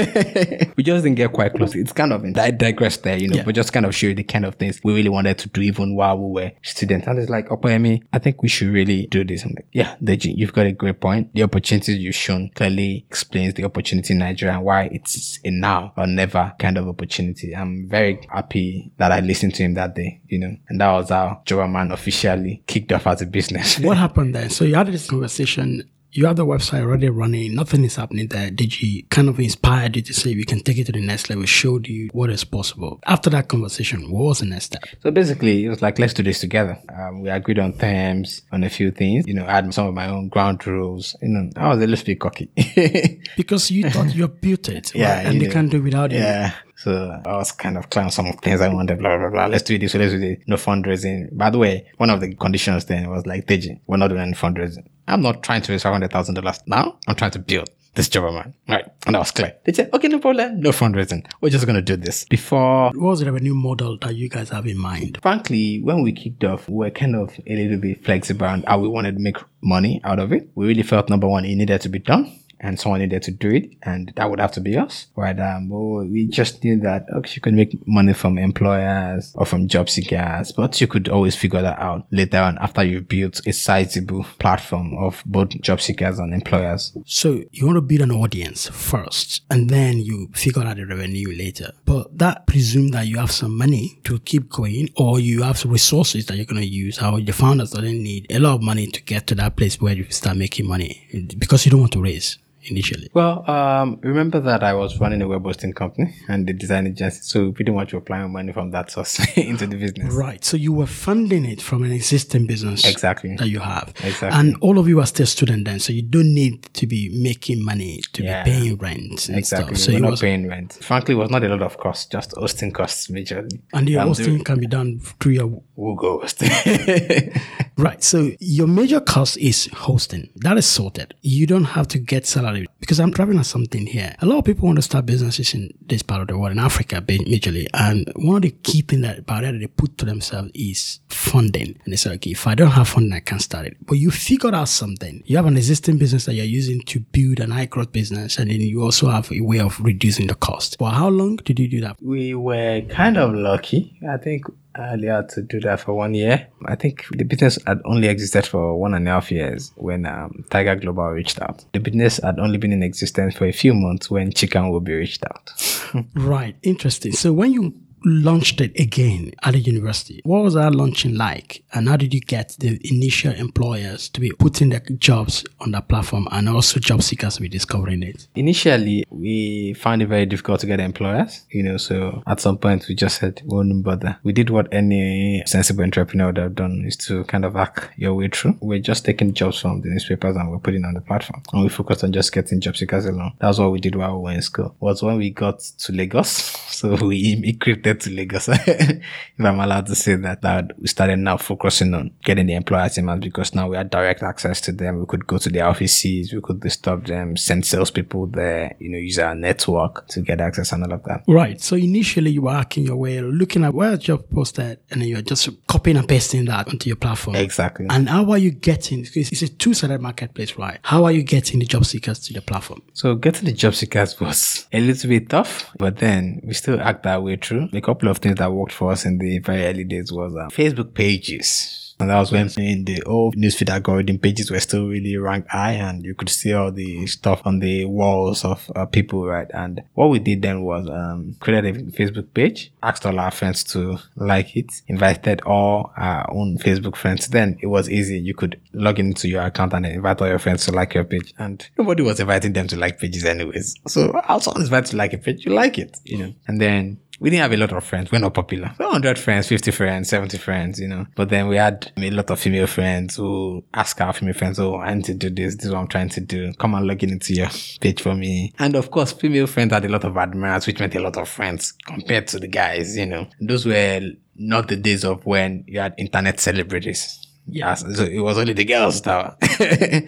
we 0.76 0.84
just 0.84 1.04
didn't 1.04 1.16
get 1.16 1.32
quite 1.34 1.54
close. 1.54 1.76
It's 1.76 1.92
kind 1.94 2.14
of 2.14 2.24
I 2.38 2.52
digress 2.52 2.98
there, 2.98 3.18
you 3.18 3.28
know, 3.28 3.38
Yeah. 3.38 3.44
but 3.44 3.56
just 3.56 3.74
kind 3.74 3.86
of 3.86 3.96
show 3.96 4.08
you 4.08 4.14
the 4.16 4.24
kind 4.24 4.46
of 4.46 4.56
things 4.56 4.80
we 4.84 4.94
really 4.94 5.10
wanted 5.10 5.38
to 5.40 5.50
do 5.50 5.62
even 5.62 5.96
while 5.96 6.18
we 6.18 6.44
were 6.44 6.52
students. 6.64 7.08
And 7.08 7.20
it's 7.20 7.30
like, 7.30 7.50
Opeyemi, 7.50 8.04
I 8.14 8.20
think 8.20 8.42
we 8.42 8.50
should 8.50 8.70
really 8.70 9.08
do 9.08 9.24
this. 9.24 9.44
I'm 9.44 9.52
like, 9.56 9.68
yeah, 9.72 9.96
Deji, 10.04 10.34
you've 10.36 10.54
got 10.54 10.66
a 10.68 10.72
great 10.72 11.00
point. 11.00 11.34
The 11.34 11.44
opportunities 11.44 11.98
you've 11.98 12.16
shown 12.16 12.50
clearly 12.56 13.06
explains 13.10 13.54
the 13.56 13.64
opportunity 13.64 14.14
in 14.14 14.20
Nigeria 14.20 14.56
and 14.56 14.64
why 14.64 14.84
it's 14.98 15.40
a 15.44 15.52
now 15.52 15.94
or 15.98 16.08
never 16.08 16.54
kind 16.60 16.78
of 16.78 16.88
opportunity. 16.88 17.56
I'm 17.56 17.88
very 17.90 18.20
happy 18.32 18.92
that 18.98 19.12
I 19.12 19.20
listened 19.20 19.56
to 19.56 19.64
him 19.64 19.74
that 19.76 19.96
day, 19.96 20.22
you 20.28 20.40
know, 20.40 20.56
and 20.70 20.82
that 20.82 20.92
was 20.92 21.10
how 21.10 21.42
Jobberman 21.46 21.92
officially 21.94 22.64
kicked 22.68 22.92
off 22.92 23.08
as 23.08 23.22
a 23.22 23.26
business. 23.26 23.80
What 23.80 23.98
happened 23.98 24.36
then? 24.36 24.50
So 24.50 24.66
you 24.66 24.76
had 24.76 24.88
this 24.88 25.10
conversation. 25.10 25.90
You 26.12 26.26
have 26.26 26.38
the 26.38 26.46
website 26.46 26.82
already 26.82 27.10
running. 27.10 27.54
Nothing 27.54 27.84
is 27.84 27.96
happening 27.98 28.28
there. 28.30 28.50
Did 28.50 28.82
you 28.82 29.04
kind 29.10 29.28
of 29.30 29.40
inspired 29.40 29.96
you 29.98 30.02
to 30.04 30.14
say 30.14 30.34
we 30.36 30.46
can 30.46 30.62
take 30.62 30.78
it 30.78 30.86
to 30.86 30.92
the 30.94 31.02
next 31.02 31.30
level? 31.30 31.46
Showed 31.46 31.88
you 31.88 32.10
what 32.14 32.30
is 32.30 32.44
possible. 32.44 33.00
After 33.06 33.30
that 33.32 33.50
conversation, 33.50 34.10
what 34.10 34.24
was 34.24 34.40
the 34.40 34.46
next 34.46 34.66
step? 34.66 34.84
So 35.04 35.12
basically, 35.12 35.66
it 35.66 35.70
was 35.70 35.82
like, 35.82 36.00
let's 36.00 36.14
do 36.14 36.24
this 36.24 36.40
together. 36.40 36.80
Um, 36.98 37.22
we 37.22 37.30
agreed 37.30 37.60
on 37.60 37.74
terms, 37.74 38.42
on 38.52 38.64
a 38.64 38.70
few 38.70 38.90
things. 38.92 39.26
You 39.28 39.34
know, 39.36 39.46
I 39.46 39.52
had 39.56 39.72
some 39.74 39.86
of 39.88 39.94
my 39.94 40.08
own 40.10 40.30
ground 40.30 40.66
rules. 40.66 41.16
You 41.22 41.28
know, 41.28 41.50
I 41.58 41.68
was 41.74 41.84
a 41.84 41.88
little 41.88 42.06
bit 42.06 42.20
cocky. 42.20 42.50
Because 43.36 43.70
you 43.70 43.90
thought 43.90 44.16
you 44.16 44.28
built 44.28 44.70
it, 44.70 44.96
Yeah, 44.96 45.20
and 45.20 45.36
you 45.36 45.40
they 45.42 45.48
know. 45.48 45.54
can't 45.54 45.70
do 45.72 45.78
it 45.78 45.82
without 45.82 46.12
you. 46.12 46.18
yeah. 46.20 46.54
So 46.78 47.22
I 47.26 47.36
was 47.36 47.52
kind 47.52 47.76
of 47.76 47.90
clown 47.90 48.12
some 48.12 48.28
of 48.28 48.40
things 48.40 48.62
I 48.62 48.68
wanted, 48.72 49.00
blah, 49.00 49.18
blah, 49.18 49.30
blah. 49.32 49.48
Let's 49.48 49.64
do 49.64 49.78
this, 49.80 49.96
let's 49.96 50.12
do 50.14 50.20
this. 50.20 50.38
No 50.46 50.58
fundraising. 50.58 51.36
By 51.36 51.50
the 51.50 51.58
way, 51.58 51.88
one 51.98 52.12
of 52.12 52.22
the 52.22 52.36
conditions 52.36 52.86
then 52.86 53.10
was 53.10 53.26
like, 53.26 53.48
Deji, 53.48 53.80
we're 53.88 53.98
not 53.98 54.10
doing 54.10 54.22
any 54.22 54.34
fundraising. 54.34 54.86
I'm 55.08 55.24
not 55.24 55.42
trying 55.42 55.64
to 55.64 55.72
raise 55.72 55.84
$500,000 55.84 56.62
now. 56.68 57.00
I'm 57.08 57.16
trying 57.16 57.32
to 57.32 57.40
build 57.40 57.70
this 57.96 58.10
job, 58.10 58.32
man. 58.32 58.54
Right. 58.70 58.86
And 59.08 59.16
that 59.16 59.20
was 59.20 59.32
clear. 59.32 59.56
They 59.64 59.74
said, 59.74 59.90
okay, 59.92 60.08
no 60.08 60.20
problem. 60.20 60.60
No 60.60 60.70
fundraising. 60.70 61.26
We're 61.42 61.50
just 61.50 61.66
going 61.66 61.78
to 61.78 61.82
do 61.82 61.96
this. 61.96 62.26
Before 62.26 62.92
What 62.92 62.96
was 62.96 63.20
the 63.22 63.26
revenue 63.26 63.56
model 63.56 63.98
that 64.02 64.16
you 64.16 64.30
guys 64.30 64.50
have 64.50 64.68
in 64.68 64.78
mind? 64.78 65.18
frankly, 65.22 65.82
when 65.82 66.04
we 66.04 66.12
kicked 66.12 66.44
off, 66.44 66.70
we 66.70 66.76
were 66.76 66.92
kind 66.92 67.16
of 67.16 67.32
a 67.48 67.56
little 67.56 67.80
bit 67.80 68.06
flexible 68.06 68.46
and 68.46 68.64
how 68.66 68.78
we 68.80 68.88
wanted 68.88 69.16
to 69.16 69.20
make 69.20 69.38
money 69.62 70.00
out 70.04 70.20
of 70.20 70.32
it. 70.32 70.48
We 70.54 70.68
really 70.68 70.84
felt 70.84 71.10
number 71.10 71.28
one, 71.28 71.44
it 71.44 71.56
needed 71.56 71.82
to 71.82 71.90
be 71.90 71.98
done. 72.00 72.40
And 72.60 72.80
someone 72.80 73.02
needed 73.02 73.22
to 73.24 73.32
do 73.32 73.50
it, 73.50 73.72
and 73.84 74.12
that 74.16 74.30
would 74.30 74.40
have 74.40 74.52
to 74.54 74.62
be 74.62 74.78
us, 74.78 75.08
right? 75.16 75.40
Um, 75.40 75.70
we 75.70 76.28
just 76.28 76.64
knew 76.64 76.80
that 76.80 77.06
okay, 77.14 77.34
you 77.36 77.42
could 77.42 77.54
make 77.54 77.88
money 77.88 78.14
from 78.14 78.38
employers 78.38 79.32
or 79.36 79.46
from 79.46 79.68
job 79.68 79.90
seekers, 79.90 80.52
but 80.52 80.80
you 80.82 80.88
could 80.88 81.10
always 81.10 81.36
figure 81.36 81.62
that 81.62 81.80
out 81.80 82.08
later 82.12 82.40
on 82.40 82.58
after 82.60 82.84
you've 82.84 83.08
built 83.08 83.42
a 83.46 83.54
sizable 83.54 84.26
platform 84.40 84.98
of 84.98 85.22
both 85.26 85.50
job 85.62 85.82
seekers 85.82 86.20
and 86.20 86.34
employers. 86.34 86.98
So 87.06 87.44
you 87.52 87.66
want 87.66 87.78
to 87.78 87.82
build 87.82 88.02
an 88.02 88.12
audience 88.12 88.68
first, 88.70 89.44
and 89.50 89.70
then 89.70 90.00
you 90.00 90.30
figure 90.34 90.64
out 90.64 90.78
the 90.78 90.86
revenue 90.86 91.30
later. 91.38 91.72
But 91.86 92.18
that 92.18 92.48
presumes 92.48 92.92
that 92.92 93.08
you 93.08 93.18
have 93.18 93.32
some 93.32 93.58
money 93.58 94.00
to 94.06 94.20
keep 94.20 94.50
going, 94.50 94.90
or 94.96 95.20
you 95.20 95.44
have 95.44 95.58
some 95.58 95.72
resources 95.72 96.26
that 96.26 96.38
you're 96.38 96.46
going 96.46 96.62
to 96.62 96.68
use. 96.68 96.98
How 96.98 97.20
the 97.20 97.32
founders 97.32 97.72
doesn't 97.72 98.04
need 98.04 98.28
a 98.30 98.40
lot 98.40 98.56
of 98.56 98.62
money 98.62 98.88
to 98.88 99.02
get 99.04 99.28
to 99.28 99.36
that 99.36 99.56
place 99.56 99.80
where 99.80 99.94
you 99.94 100.10
start 100.10 100.38
making 100.38 100.68
money 100.68 101.08
because 101.38 101.66
you 101.66 101.72
don't 101.72 101.82
want 101.82 101.94
to 101.94 102.02
raise 102.02 102.38
initially. 102.70 103.10
Well, 103.14 103.50
um, 103.50 104.00
remember 104.02 104.40
that 104.42 104.64
I 104.64 104.74
was 104.74 105.00
running 105.00 105.22
a 105.22 105.28
web 105.28 105.44
hosting 105.44 105.74
company 105.74 106.14
and 106.28 106.48
the 106.48 106.54
design 106.54 106.88
agency, 106.88 107.20
so 107.24 107.52
pretty 107.52 107.72
much 107.72 107.94
we're 107.94 108.00
applying 108.00 108.32
money 108.32 108.54
from 108.54 108.72
that 108.72 108.92
source 108.92 109.20
into 109.38 109.68
the 109.68 109.78
business. 109.78 110.14
Right. 110.14 110.44
So 110.44 110.58
you 110.58 110.74
were 110.74 110.86
funding 110.88 111.46
it 111.46 111.62
from 111.62 111.84
an 111.84 111.92
existing 111.92 112.48
business 112.48 112.86
Exactly. 112.88 113.36
that 113.38 113.48
you 113.50 113.60
have. 113.60 113.94
Exactly. 114.04 114.30
And 114.40 114.56
all 114.62 114.78
of 114.80 114.88
you 114.88 115.00
are 115.00 115.06
still 115.06 115.26
students 115.26 115.70
then, 115.70 115.80
so 115.80 115.94
you 115.94 116.02
don't 116.02 116.34
need 116.34 116.64
to 116.74 116.88
be 116.88 117.10
making 117.10 117.64
money 117.64 118.02
to 118.14 118.24
Yeah. 118.24 118.44
be 118.44 118.52
paying 118.52 118.76
rent 118.78 119.30
and 119.30 119.38
Exactly. 119.38 119.76
stuff. 119.76 119.86
So 119.86 119.92
you're 119.92 120.02
not 120.02 120.12
was, 120.12 120.22
paying 120.22 120.48
rent. 120.48 120.74
Frankly, 120.82 121.14
it 121.16 121.18
was 121.18 121.30
not 121.30 121.44
a 121.44 121.48
lot 121.50 121.62
of 121.62 121.78
costs, 121.78 122.06
just 122.06 122.34
hosting 122.38 122.72
costs 122.72 123.08
majorly. 123.08 123.60
and 123.74 123.88
the 123.88 123.98
Um, 123.98 124.08
hosting 124.10 124.44
can 124.44 124.60
be 124.60 124.68
done 124.68 125.00
through 125.20 125.34
your 125.34 125.62
We'll 125.76 125.96
hosting. 125.96 126.50
Right. 127.78 128.04
So 128.04 128.32
your 128.40 128.66
major 128.66 129.00
cost 129.00 129.38
is 129.38 129.70
hosting. 129.72 130.30
That 130.38 130.58
is 130.58 130.66
sorted. 130.66 131.14
You 131.22 131.46
don't 131.46 131.66
have 131.66 131.88
to 131.90 132.00
get 132.00 132.26
salary 132.26 132.57
because 132.80 133.00
I'm 133.00 133.12
driving 133.12 133.40
at 133.40 133.46
something 133.46 133.86
here. 133.86 134.16
A 134.22 134.26
lot 134.26 134.40
of 134.40 134.46
people 134.46 134.66
want 134.66 134.78
to 134.78 134.82
start 134.82 135.06
businesses 135.06 135.54
in 135.54 135.74
this 135.86 136.02
part 136.02 136.22
of 136.22 136.28
the 136.28 136.38
world, 136.38 136.52
in 136.52 136.60
Africa, 136.60 137.02
majorly. 137.02 137.68
And 137.74 138.12
one 138.16 138.38
of 138.38 138.42
the 138.44 138.52
key 138.52 138.82
things 138.82 139.04
that 139.04 139.26
barrier 139.26 139.52
that 139.52 139.60
they 139.60 139.68
put 139.68 139.98
to 140.00 140.06
themselves 140.06 140.52
is 140.54 141.00
funding. 141.10 141.80
And 141.84 141.94
they 141.94 141.98
say, 141.98 142.14
okay, 142.14 142.32
if 142.32 142.48
I 142.48 142.56
don't 142.56 142.72
have 142.72 142.90
funding, 142.90 143.14
I 143.14 143.20
can't 143.20 143.42
start 143.42 143.68
it. 143.68 143.78
But 143.86 143.96
you 143.96 144.12
figured 144.12 144.56
out 144.56 144.70
something. 144.70 145.24
You 145.26 145.38
have 145.38 145.46
an 145.46 145.58
existing 145.58 145.98
business 145.98 146.26
that 146.26 146.34
you're 146.34 146.46
using 146.46 146.82
to 146.82 147.00
build 147.00 147.40
an 147.40 147.52
high 147.52 147.66
growth 147.66 147.92
business. 147.92 148.38
And 148.38 148.50
then 148.50 148.62
you 148.62 148.84
also 148.84 149.10
have 149.10 149.32
a 149.32 149.42
way 149.42 149.60
of 149.60 149.80
reducing 149.80 150.28
the 150.28 150.36
cost. 150.36 150.78
For 150.78 150.90
how 150.90 151.10
long 151.10 151.38
did 151.38 151.60
you 151.60 151.68
do 151.68 151.82
that? 151.82 151.98
we 152.02 152.34
were 152.34 152.82
kind 152.90 153.18
of 153.18 153.34
lucky. 153.34 154.00
I 154.10 154.18
think 154.18 154.46
Only 154.78 155.08
had 155.08 155.30
to 155.30 155.42
do 155.42 155.60
that 155.62 155.80
for 155.80 155.94
one 155.94 156.14
year. 156.14 156.48
I 156.66 156.76
think 156.76 157.06
the 157.16 157.24
business 157.24 157.58
had 157.66 157.80
only 157.86 158.08
existed 158.08 158.46
for 158.46 158.80
one 158.80 158.94
and 158.94 159.08
a 159.08 159.12
half 159.12 159.32
years 159.32 159.72
when 159.76 160.06
um, 160.06 160.46
Tiger 160.50 160.76
Global 160.76 161.10
reached 161.10 161.42
out. 161.42 161.66
The 161.74 161.80
business 161.80 162.20
had 162.24 162.40
only 162.40 162.58
been 162.58 162.72
in 162.72 162.84
existence 162.84 163.36
for 163.36 163.46
a 163.46 163.52
few 163.52 163.74
months 163.74 164.10
when 164.10 164.32
Chika 164.32 164.62
Nwobi 164.62 164.98
reached 164.98 165.24
out. 165.24 165.52
Right. 166.16 166.56
Interesting. 166.64 167.14
So 167.14 167.32
when 167.32 167.54
you 167.54 167.74
launched 168.06 168.62
it 168.62 168.80
again 168.80 169.34
at 169.44 169.54
the 169.54 169.60
university, 169.60 170.22
what 170.24 170.44
was 170.44 170.54
that 170.54 170.74
launching 170.74 171.16
like? 171.16 171.64
And 171.74 171.90
how 171.90 171.98
did 171.98 172.14
you 172.14 172.22
get 172.22 172.56
the 172.60 172.80
initial 172.90 173.34
employers 173.34 174.10
to 174.10 174.22
be 174.22 174.32
putting 174.32 174.70
their 174.70 174.80
jobs 174.80 175.46
on 175.60 175.72
the 175.72 175.82
platform 175.82 176.28
and 176.32 176.50
also 176.50 176.80
job 176.80 177.02
seekers 177.02 177.36
to 177.36 177.42
be 177.42 177.50
discovering 177.50 178.04
it? 178.04 178.28
Initially, 178.36 179.06
we 179.10 179.74
found 179.74 180.02
it 180.02 180.08
very 180.08 180.26
difficult 180.26 180.60
to 180.62 180.68
get 180.68 180.80
employers, 180.80 181.46
you 181.52 181.64
know, 181.64 181.78
so 181.78 182.22
at 182.28 182.40
some 182.40 182.58
point 182.58 182.88
we 182.88 182.96
just 182.96 183.20
said, 183.20 183.42
we 183.46 183.56
won't 183.56 183.84
bother. 183.84 184.18
We 184.24 184.34
did 184.34 184.50
what 184.50 184.68
any 184.72 185.44
sensible 185.46 185.84
entrepreneur 185.84 186.28
would 186.28 186.38
have 186.38 186.56
done 186.56 186.84
is 186.86 186.98
to 186.98 187.24
kind 187.26 187.46
of 187.46 187.54
hack 187.54 187.92
your 187.98 188.14
way 188.14 188.30
through. 188.30 188.58
We're 188.62 188.80
just 188.80 189.06
taking 189.06 189.34
jobs 189.34 189.60
from 189.60 189.82
the 189.82 189.90
newspapers 189.90 190.36
and 190.36 190.52
we're 190.52 190.60
putting 190.60 190.86
on 190.86 190.94
the 190.94 191.02
platform. 191.02 191.44
And 191.54 191.64
we 191.64 191.70
focused 191.70 192.04
on 192.04 192.14
just 192.14 192.32
getting 192.32 192.62
job 192.62 192.78
seekers 192.78 193.06
along. 193.06 193.36
That's 193.40 193.60
what 193.60 193.72
we 193.72 193.80
did 193.80 193.96
while 193.96 194.18
we 194.18 194.24
were 194.24 194.36
in 194.36 194.42
school. 194.42 194.76
Was 194.80 195.04
when 195.04 195.18
we 195.18 195.30
got 195.32 195.60
to 195.60 195.92
Lagos. 195.92 196.56
So 196.78 196.96
we 196.96 197.34
immigrated 197.34 197.87
to 197.94 198.10
Lagos. 198.10 198.50
if 198.50 199.02
I'm 199.40 199.60
allowed 199.60 199.88
to 199.88 199.96
say 199.96 200.16
that, 200.16 200.42
that 200.42 200.80
we 200.80 200.88
started 200.88 201.18
now 201.18 201.38
focusing 201.38 201.94
on 201.94 202.12
getting 202.24 202.48
the 202.48 202.54
employers 202.54 202.98
in 202.98 203.08
because 203.20 203.56
now 203.56 203.70
we 203.70 203.78
had 203.78 203.90
direct 203.90 204.22
access 204.22 204.62
to 204.62 204.72
them. 204.72 205.00
We 205.00 205.06
could 205.06 205.26
go 205.26 205.38
to 205.38 205.50
their 205.50 205.66
offices, 205.66 206.34
we 206.34 206.42
could 206.42 206.60
disturb 206.60 207.08
them, 207.08 207.38
send 207.38 207.66
salespeople 207.66 208.28
there, 208.28 208.76
you 208.80 208.90
know, 208.90 208.98
use 208.98 209.20
our 209.20 209.34
network 209.34 210.08
to 210.10 210.22
get 210.22 210.42
access 210.42 210.72
and 210.72 210.84
all 210.84 210.94
of 210.94 211.04
that. 211.04 211.24
Right. 211.28 211.60
So 211.62 211.76
initially 211.76 212.32
you 212.32 212.44
were 212.44 212.54
hacking 212.54 212.86
your 212.86 212.98
way, 212.98 213.22
looking 213.22 213.64
at 213.64 213.74
where 213.74 213.94
a 213.94 213.98
job 213.98 214.30
posted, 214.30 214.80
and 214.92 215.02
then 215.02 215.08
you're 215.08 215.22
just 215.22 215.50
copying 215.68 215.98
and 215.98 216.08
pasting 216.08 216.46
that 216.46 216.68
onto 216.68 216.90
your 216.90 216.98
platform. 216.98 217.36
Exactly. 217.36 217.88
And 217.90 218.10
how 218.10 218.30
are 218.32 218.38
you 218.38 218.52
getting? 218.52 219.06
It's 219.14 219.42
a 219.42 219.48
two-sided 219.48 220.02
marketplace, 220.02 220.58
right? 220.58 220.80
How 220.84 221.06
are 221.06 221.12
you 221.12 221.24
getting 221.24 221.60
the 221.60 221.66
job 221.66 221.86
seekers 221.86 222.20
to 222.20 222.34
the 222.34 222.42
platform? 222.42 222.82
So 222.94 223.16
getting 223.16 223.46
the 223.46 223.54
job 223.54 223.76
seekers 223.76 224.20
was 224.20 224.68
a 224.72 224.80
little 224.80 225.10
bit 225.10 225.30
tough, 225.30 225.72
but 225.78 225.98
then 225.98 226.42
we 226.44 226.54
still 226.54 226.80
act 226.80 227.04
that 227.04 227.24
way 227.24 227.38
through. 227.38 227.70
A 227.78 227.82
couple 227.82 228.10
of 228.10 228.18
things 228.18 228.38
that 228.38 228.52
worked 228.52 228.74
for 228.74 228.92
us 228.92 229.06
in 229.06 229.20
the 229.20 229.38
very 229.38 229.64
early 229.66 229.84
days 229.84 230.12
was 230.12 230.36
uh, 230.36 230.48
Facebook 230.48 230.96
pages. 230.96 231.88
And 232.00 232.10
that 232.10 232.20
was 232.20 232.32
when 232.32 232.50
in 232.58 232.86
the 232.86 233.02
old 233.04 233.36
newsfeed 233.36 233.70
algorithm 233.70 234.20
pages 234.20 234.52
were 234.52 234.60
still 234.60 234.88
really 234.88 235.18
ranked 235.18 235.50
high 235.50 235.74
and 235.74 236.06
you 236.06 236.14
could 236.14 236.30
see 236.30 236.54
all 236.54 236.72
the 236.72 237.08
stuff 237.08 237.42
on 237.46 237.60
the 237.60 237.86
walls 237.86 238.46
of 238.46 238.72
uh, 238.76 238.86
people, 238.86 239.26
right? 239.26 239.50
And 239.54 239.82
what 239.96 240.10
we 240.10 240.20
did 240.20 240.44
then 240.44 240.62
was 240.62 240.88
um, 240.90 241.36
created 241.40 241.76
a 241.76 241.84
Facebook 241.92 242.34
page, 242.34 242.72
asked 242.84 243.06
all 243.06 243.20
our 243.20 243.32
friends 243.32 243.64
to 243.66 243.98
like 244.16 244.56
it, 244.56 244.72
invited 244.88 245.42
all 245.42 245.92
our 245.98 246.32
own 246.32 246.60
Facebook 246.60 246.96
friends. 246.96 247.28
Then 247.28 247.58
it 247.62 247.68
was 247.68 247.90
easy. 247.90 248.20
You 248.20 248.36
could 248.36 248.60
log 248.74 249.00
into 249.00 249.28
your 249.28 249.42
account 249.42 249.74
and 249.74 249.86
invite 249.86 250.22
all 250.22 250.28
your 250.28 250.40
friends 250.40 250.66
to 250.66 250.72
like 250.72 250.94
your 250.94 251.04
page. 251.04 251.34
And 251.40 251.68
nobody 251.80 252.04
was 252.04 252.20
inviting 252.20 252.54
them 252.54 252.68
to 252.68 252.78
like 252.78 253.00
pages 253.00 253.26
anyways. 253.26 253.76
So 253.88 254.12
I 254.24 254.36
was 254.36 254.48
invited 254.48 254.92
to 254.92 254.98
like 254.98 255.14
a 255.14 255.18
page, 255.18 255.46
you 255.46 255.54
like 255.54 255.80
it, 255.80 255.98
you 256.04 256.20
know. 256.20 256.34
And 256.48 256.62
then 256.62 257.00
we 257.20 257.30
didn't 257.30 257.42
have 257.42 257.54
a 257.54 257.58
lot 257.58 257.74
of 257.74 257.84
friends. 257.84 258.12
We're 258.12 258.20
not 258.20 258.34
popular. 258.34 258.74
100 258.78 259.18
friends, 259.18 259.48
50 259.48 259.72
friends, 259.72 260.10
70 260.10 260.38
friends, 260.38 260.80
you 260.80 260.88
know. 260.88 261.06
But 261.16 261.30
then 261.30 261.48
we 261.48 261.56
had 261.56 261.92
a 261.98 262.12
lot 262.12 262.30
of 262.30 262.40
female 262.40 262.68
friends 262.68 263.16
who 263.16 263.64
ask 263.74 264.00
our 264.02 264.14
female 264.14 264.34
friends, 264.34 264.60
Oh, 264.60 264.78
I 264.78 264.94
need 264.94 265.06
to 265.06 265.14
do 265.14 265.30
this. 265.30 265.56
This 265.56 265.66
is 265.66 265.72
what 265.72 265.80
I'm 265.80 265.88
trying 265.88 266.10
to 266.10 266.22
do. 266.22 266.54
Come 266.54 266.76
and 266.76 266.86
log 266.88 267.04
in 267.04 267.12
into 267.12 267.34
your 267.34 267.50
page 267.80 268.02
for 268.02 268.16
me. 268.16 268.54
And 268.60 268.76
of 268.76 268.92
course, 268.92 269.12
female 269.12 269.48
friends 269.48 269.74
had 269.74 269.86
a 269.86 269.90
lot 269.90 270.04
of 270.04 270.18
admirers, 270.18 270.68
which 270.68 270.80
meant 270.80 270.96
a 270.96 271.00
lot 271.00 271.18
of 271.18 271.28
friends 271.28 271.74
compared 271.86 272.28
to 272.30 272.40
the 272.40 272.48
guys, 272.48 272.96
you 272.98 273.06
know. 273.06 273.28
Those 273.40 273.66
were 273.66 274.02
not 274.36 274.68
the 274.68 274.76
days 274.76 275.04
of 275.04 275.26
when 275.26 275.64
you 275.68 275.80
had 275.80 275.96
internet 275.98 276.40
celebrities. 276.40 277.27
Yeah. 277.50 277.74
So 277.76 278.04
it 278.04 278.20
was 278.20 278.38
only 278.38 278.54
the 278.54 278.66
girls 278.66 279.02
that 279.04 279.38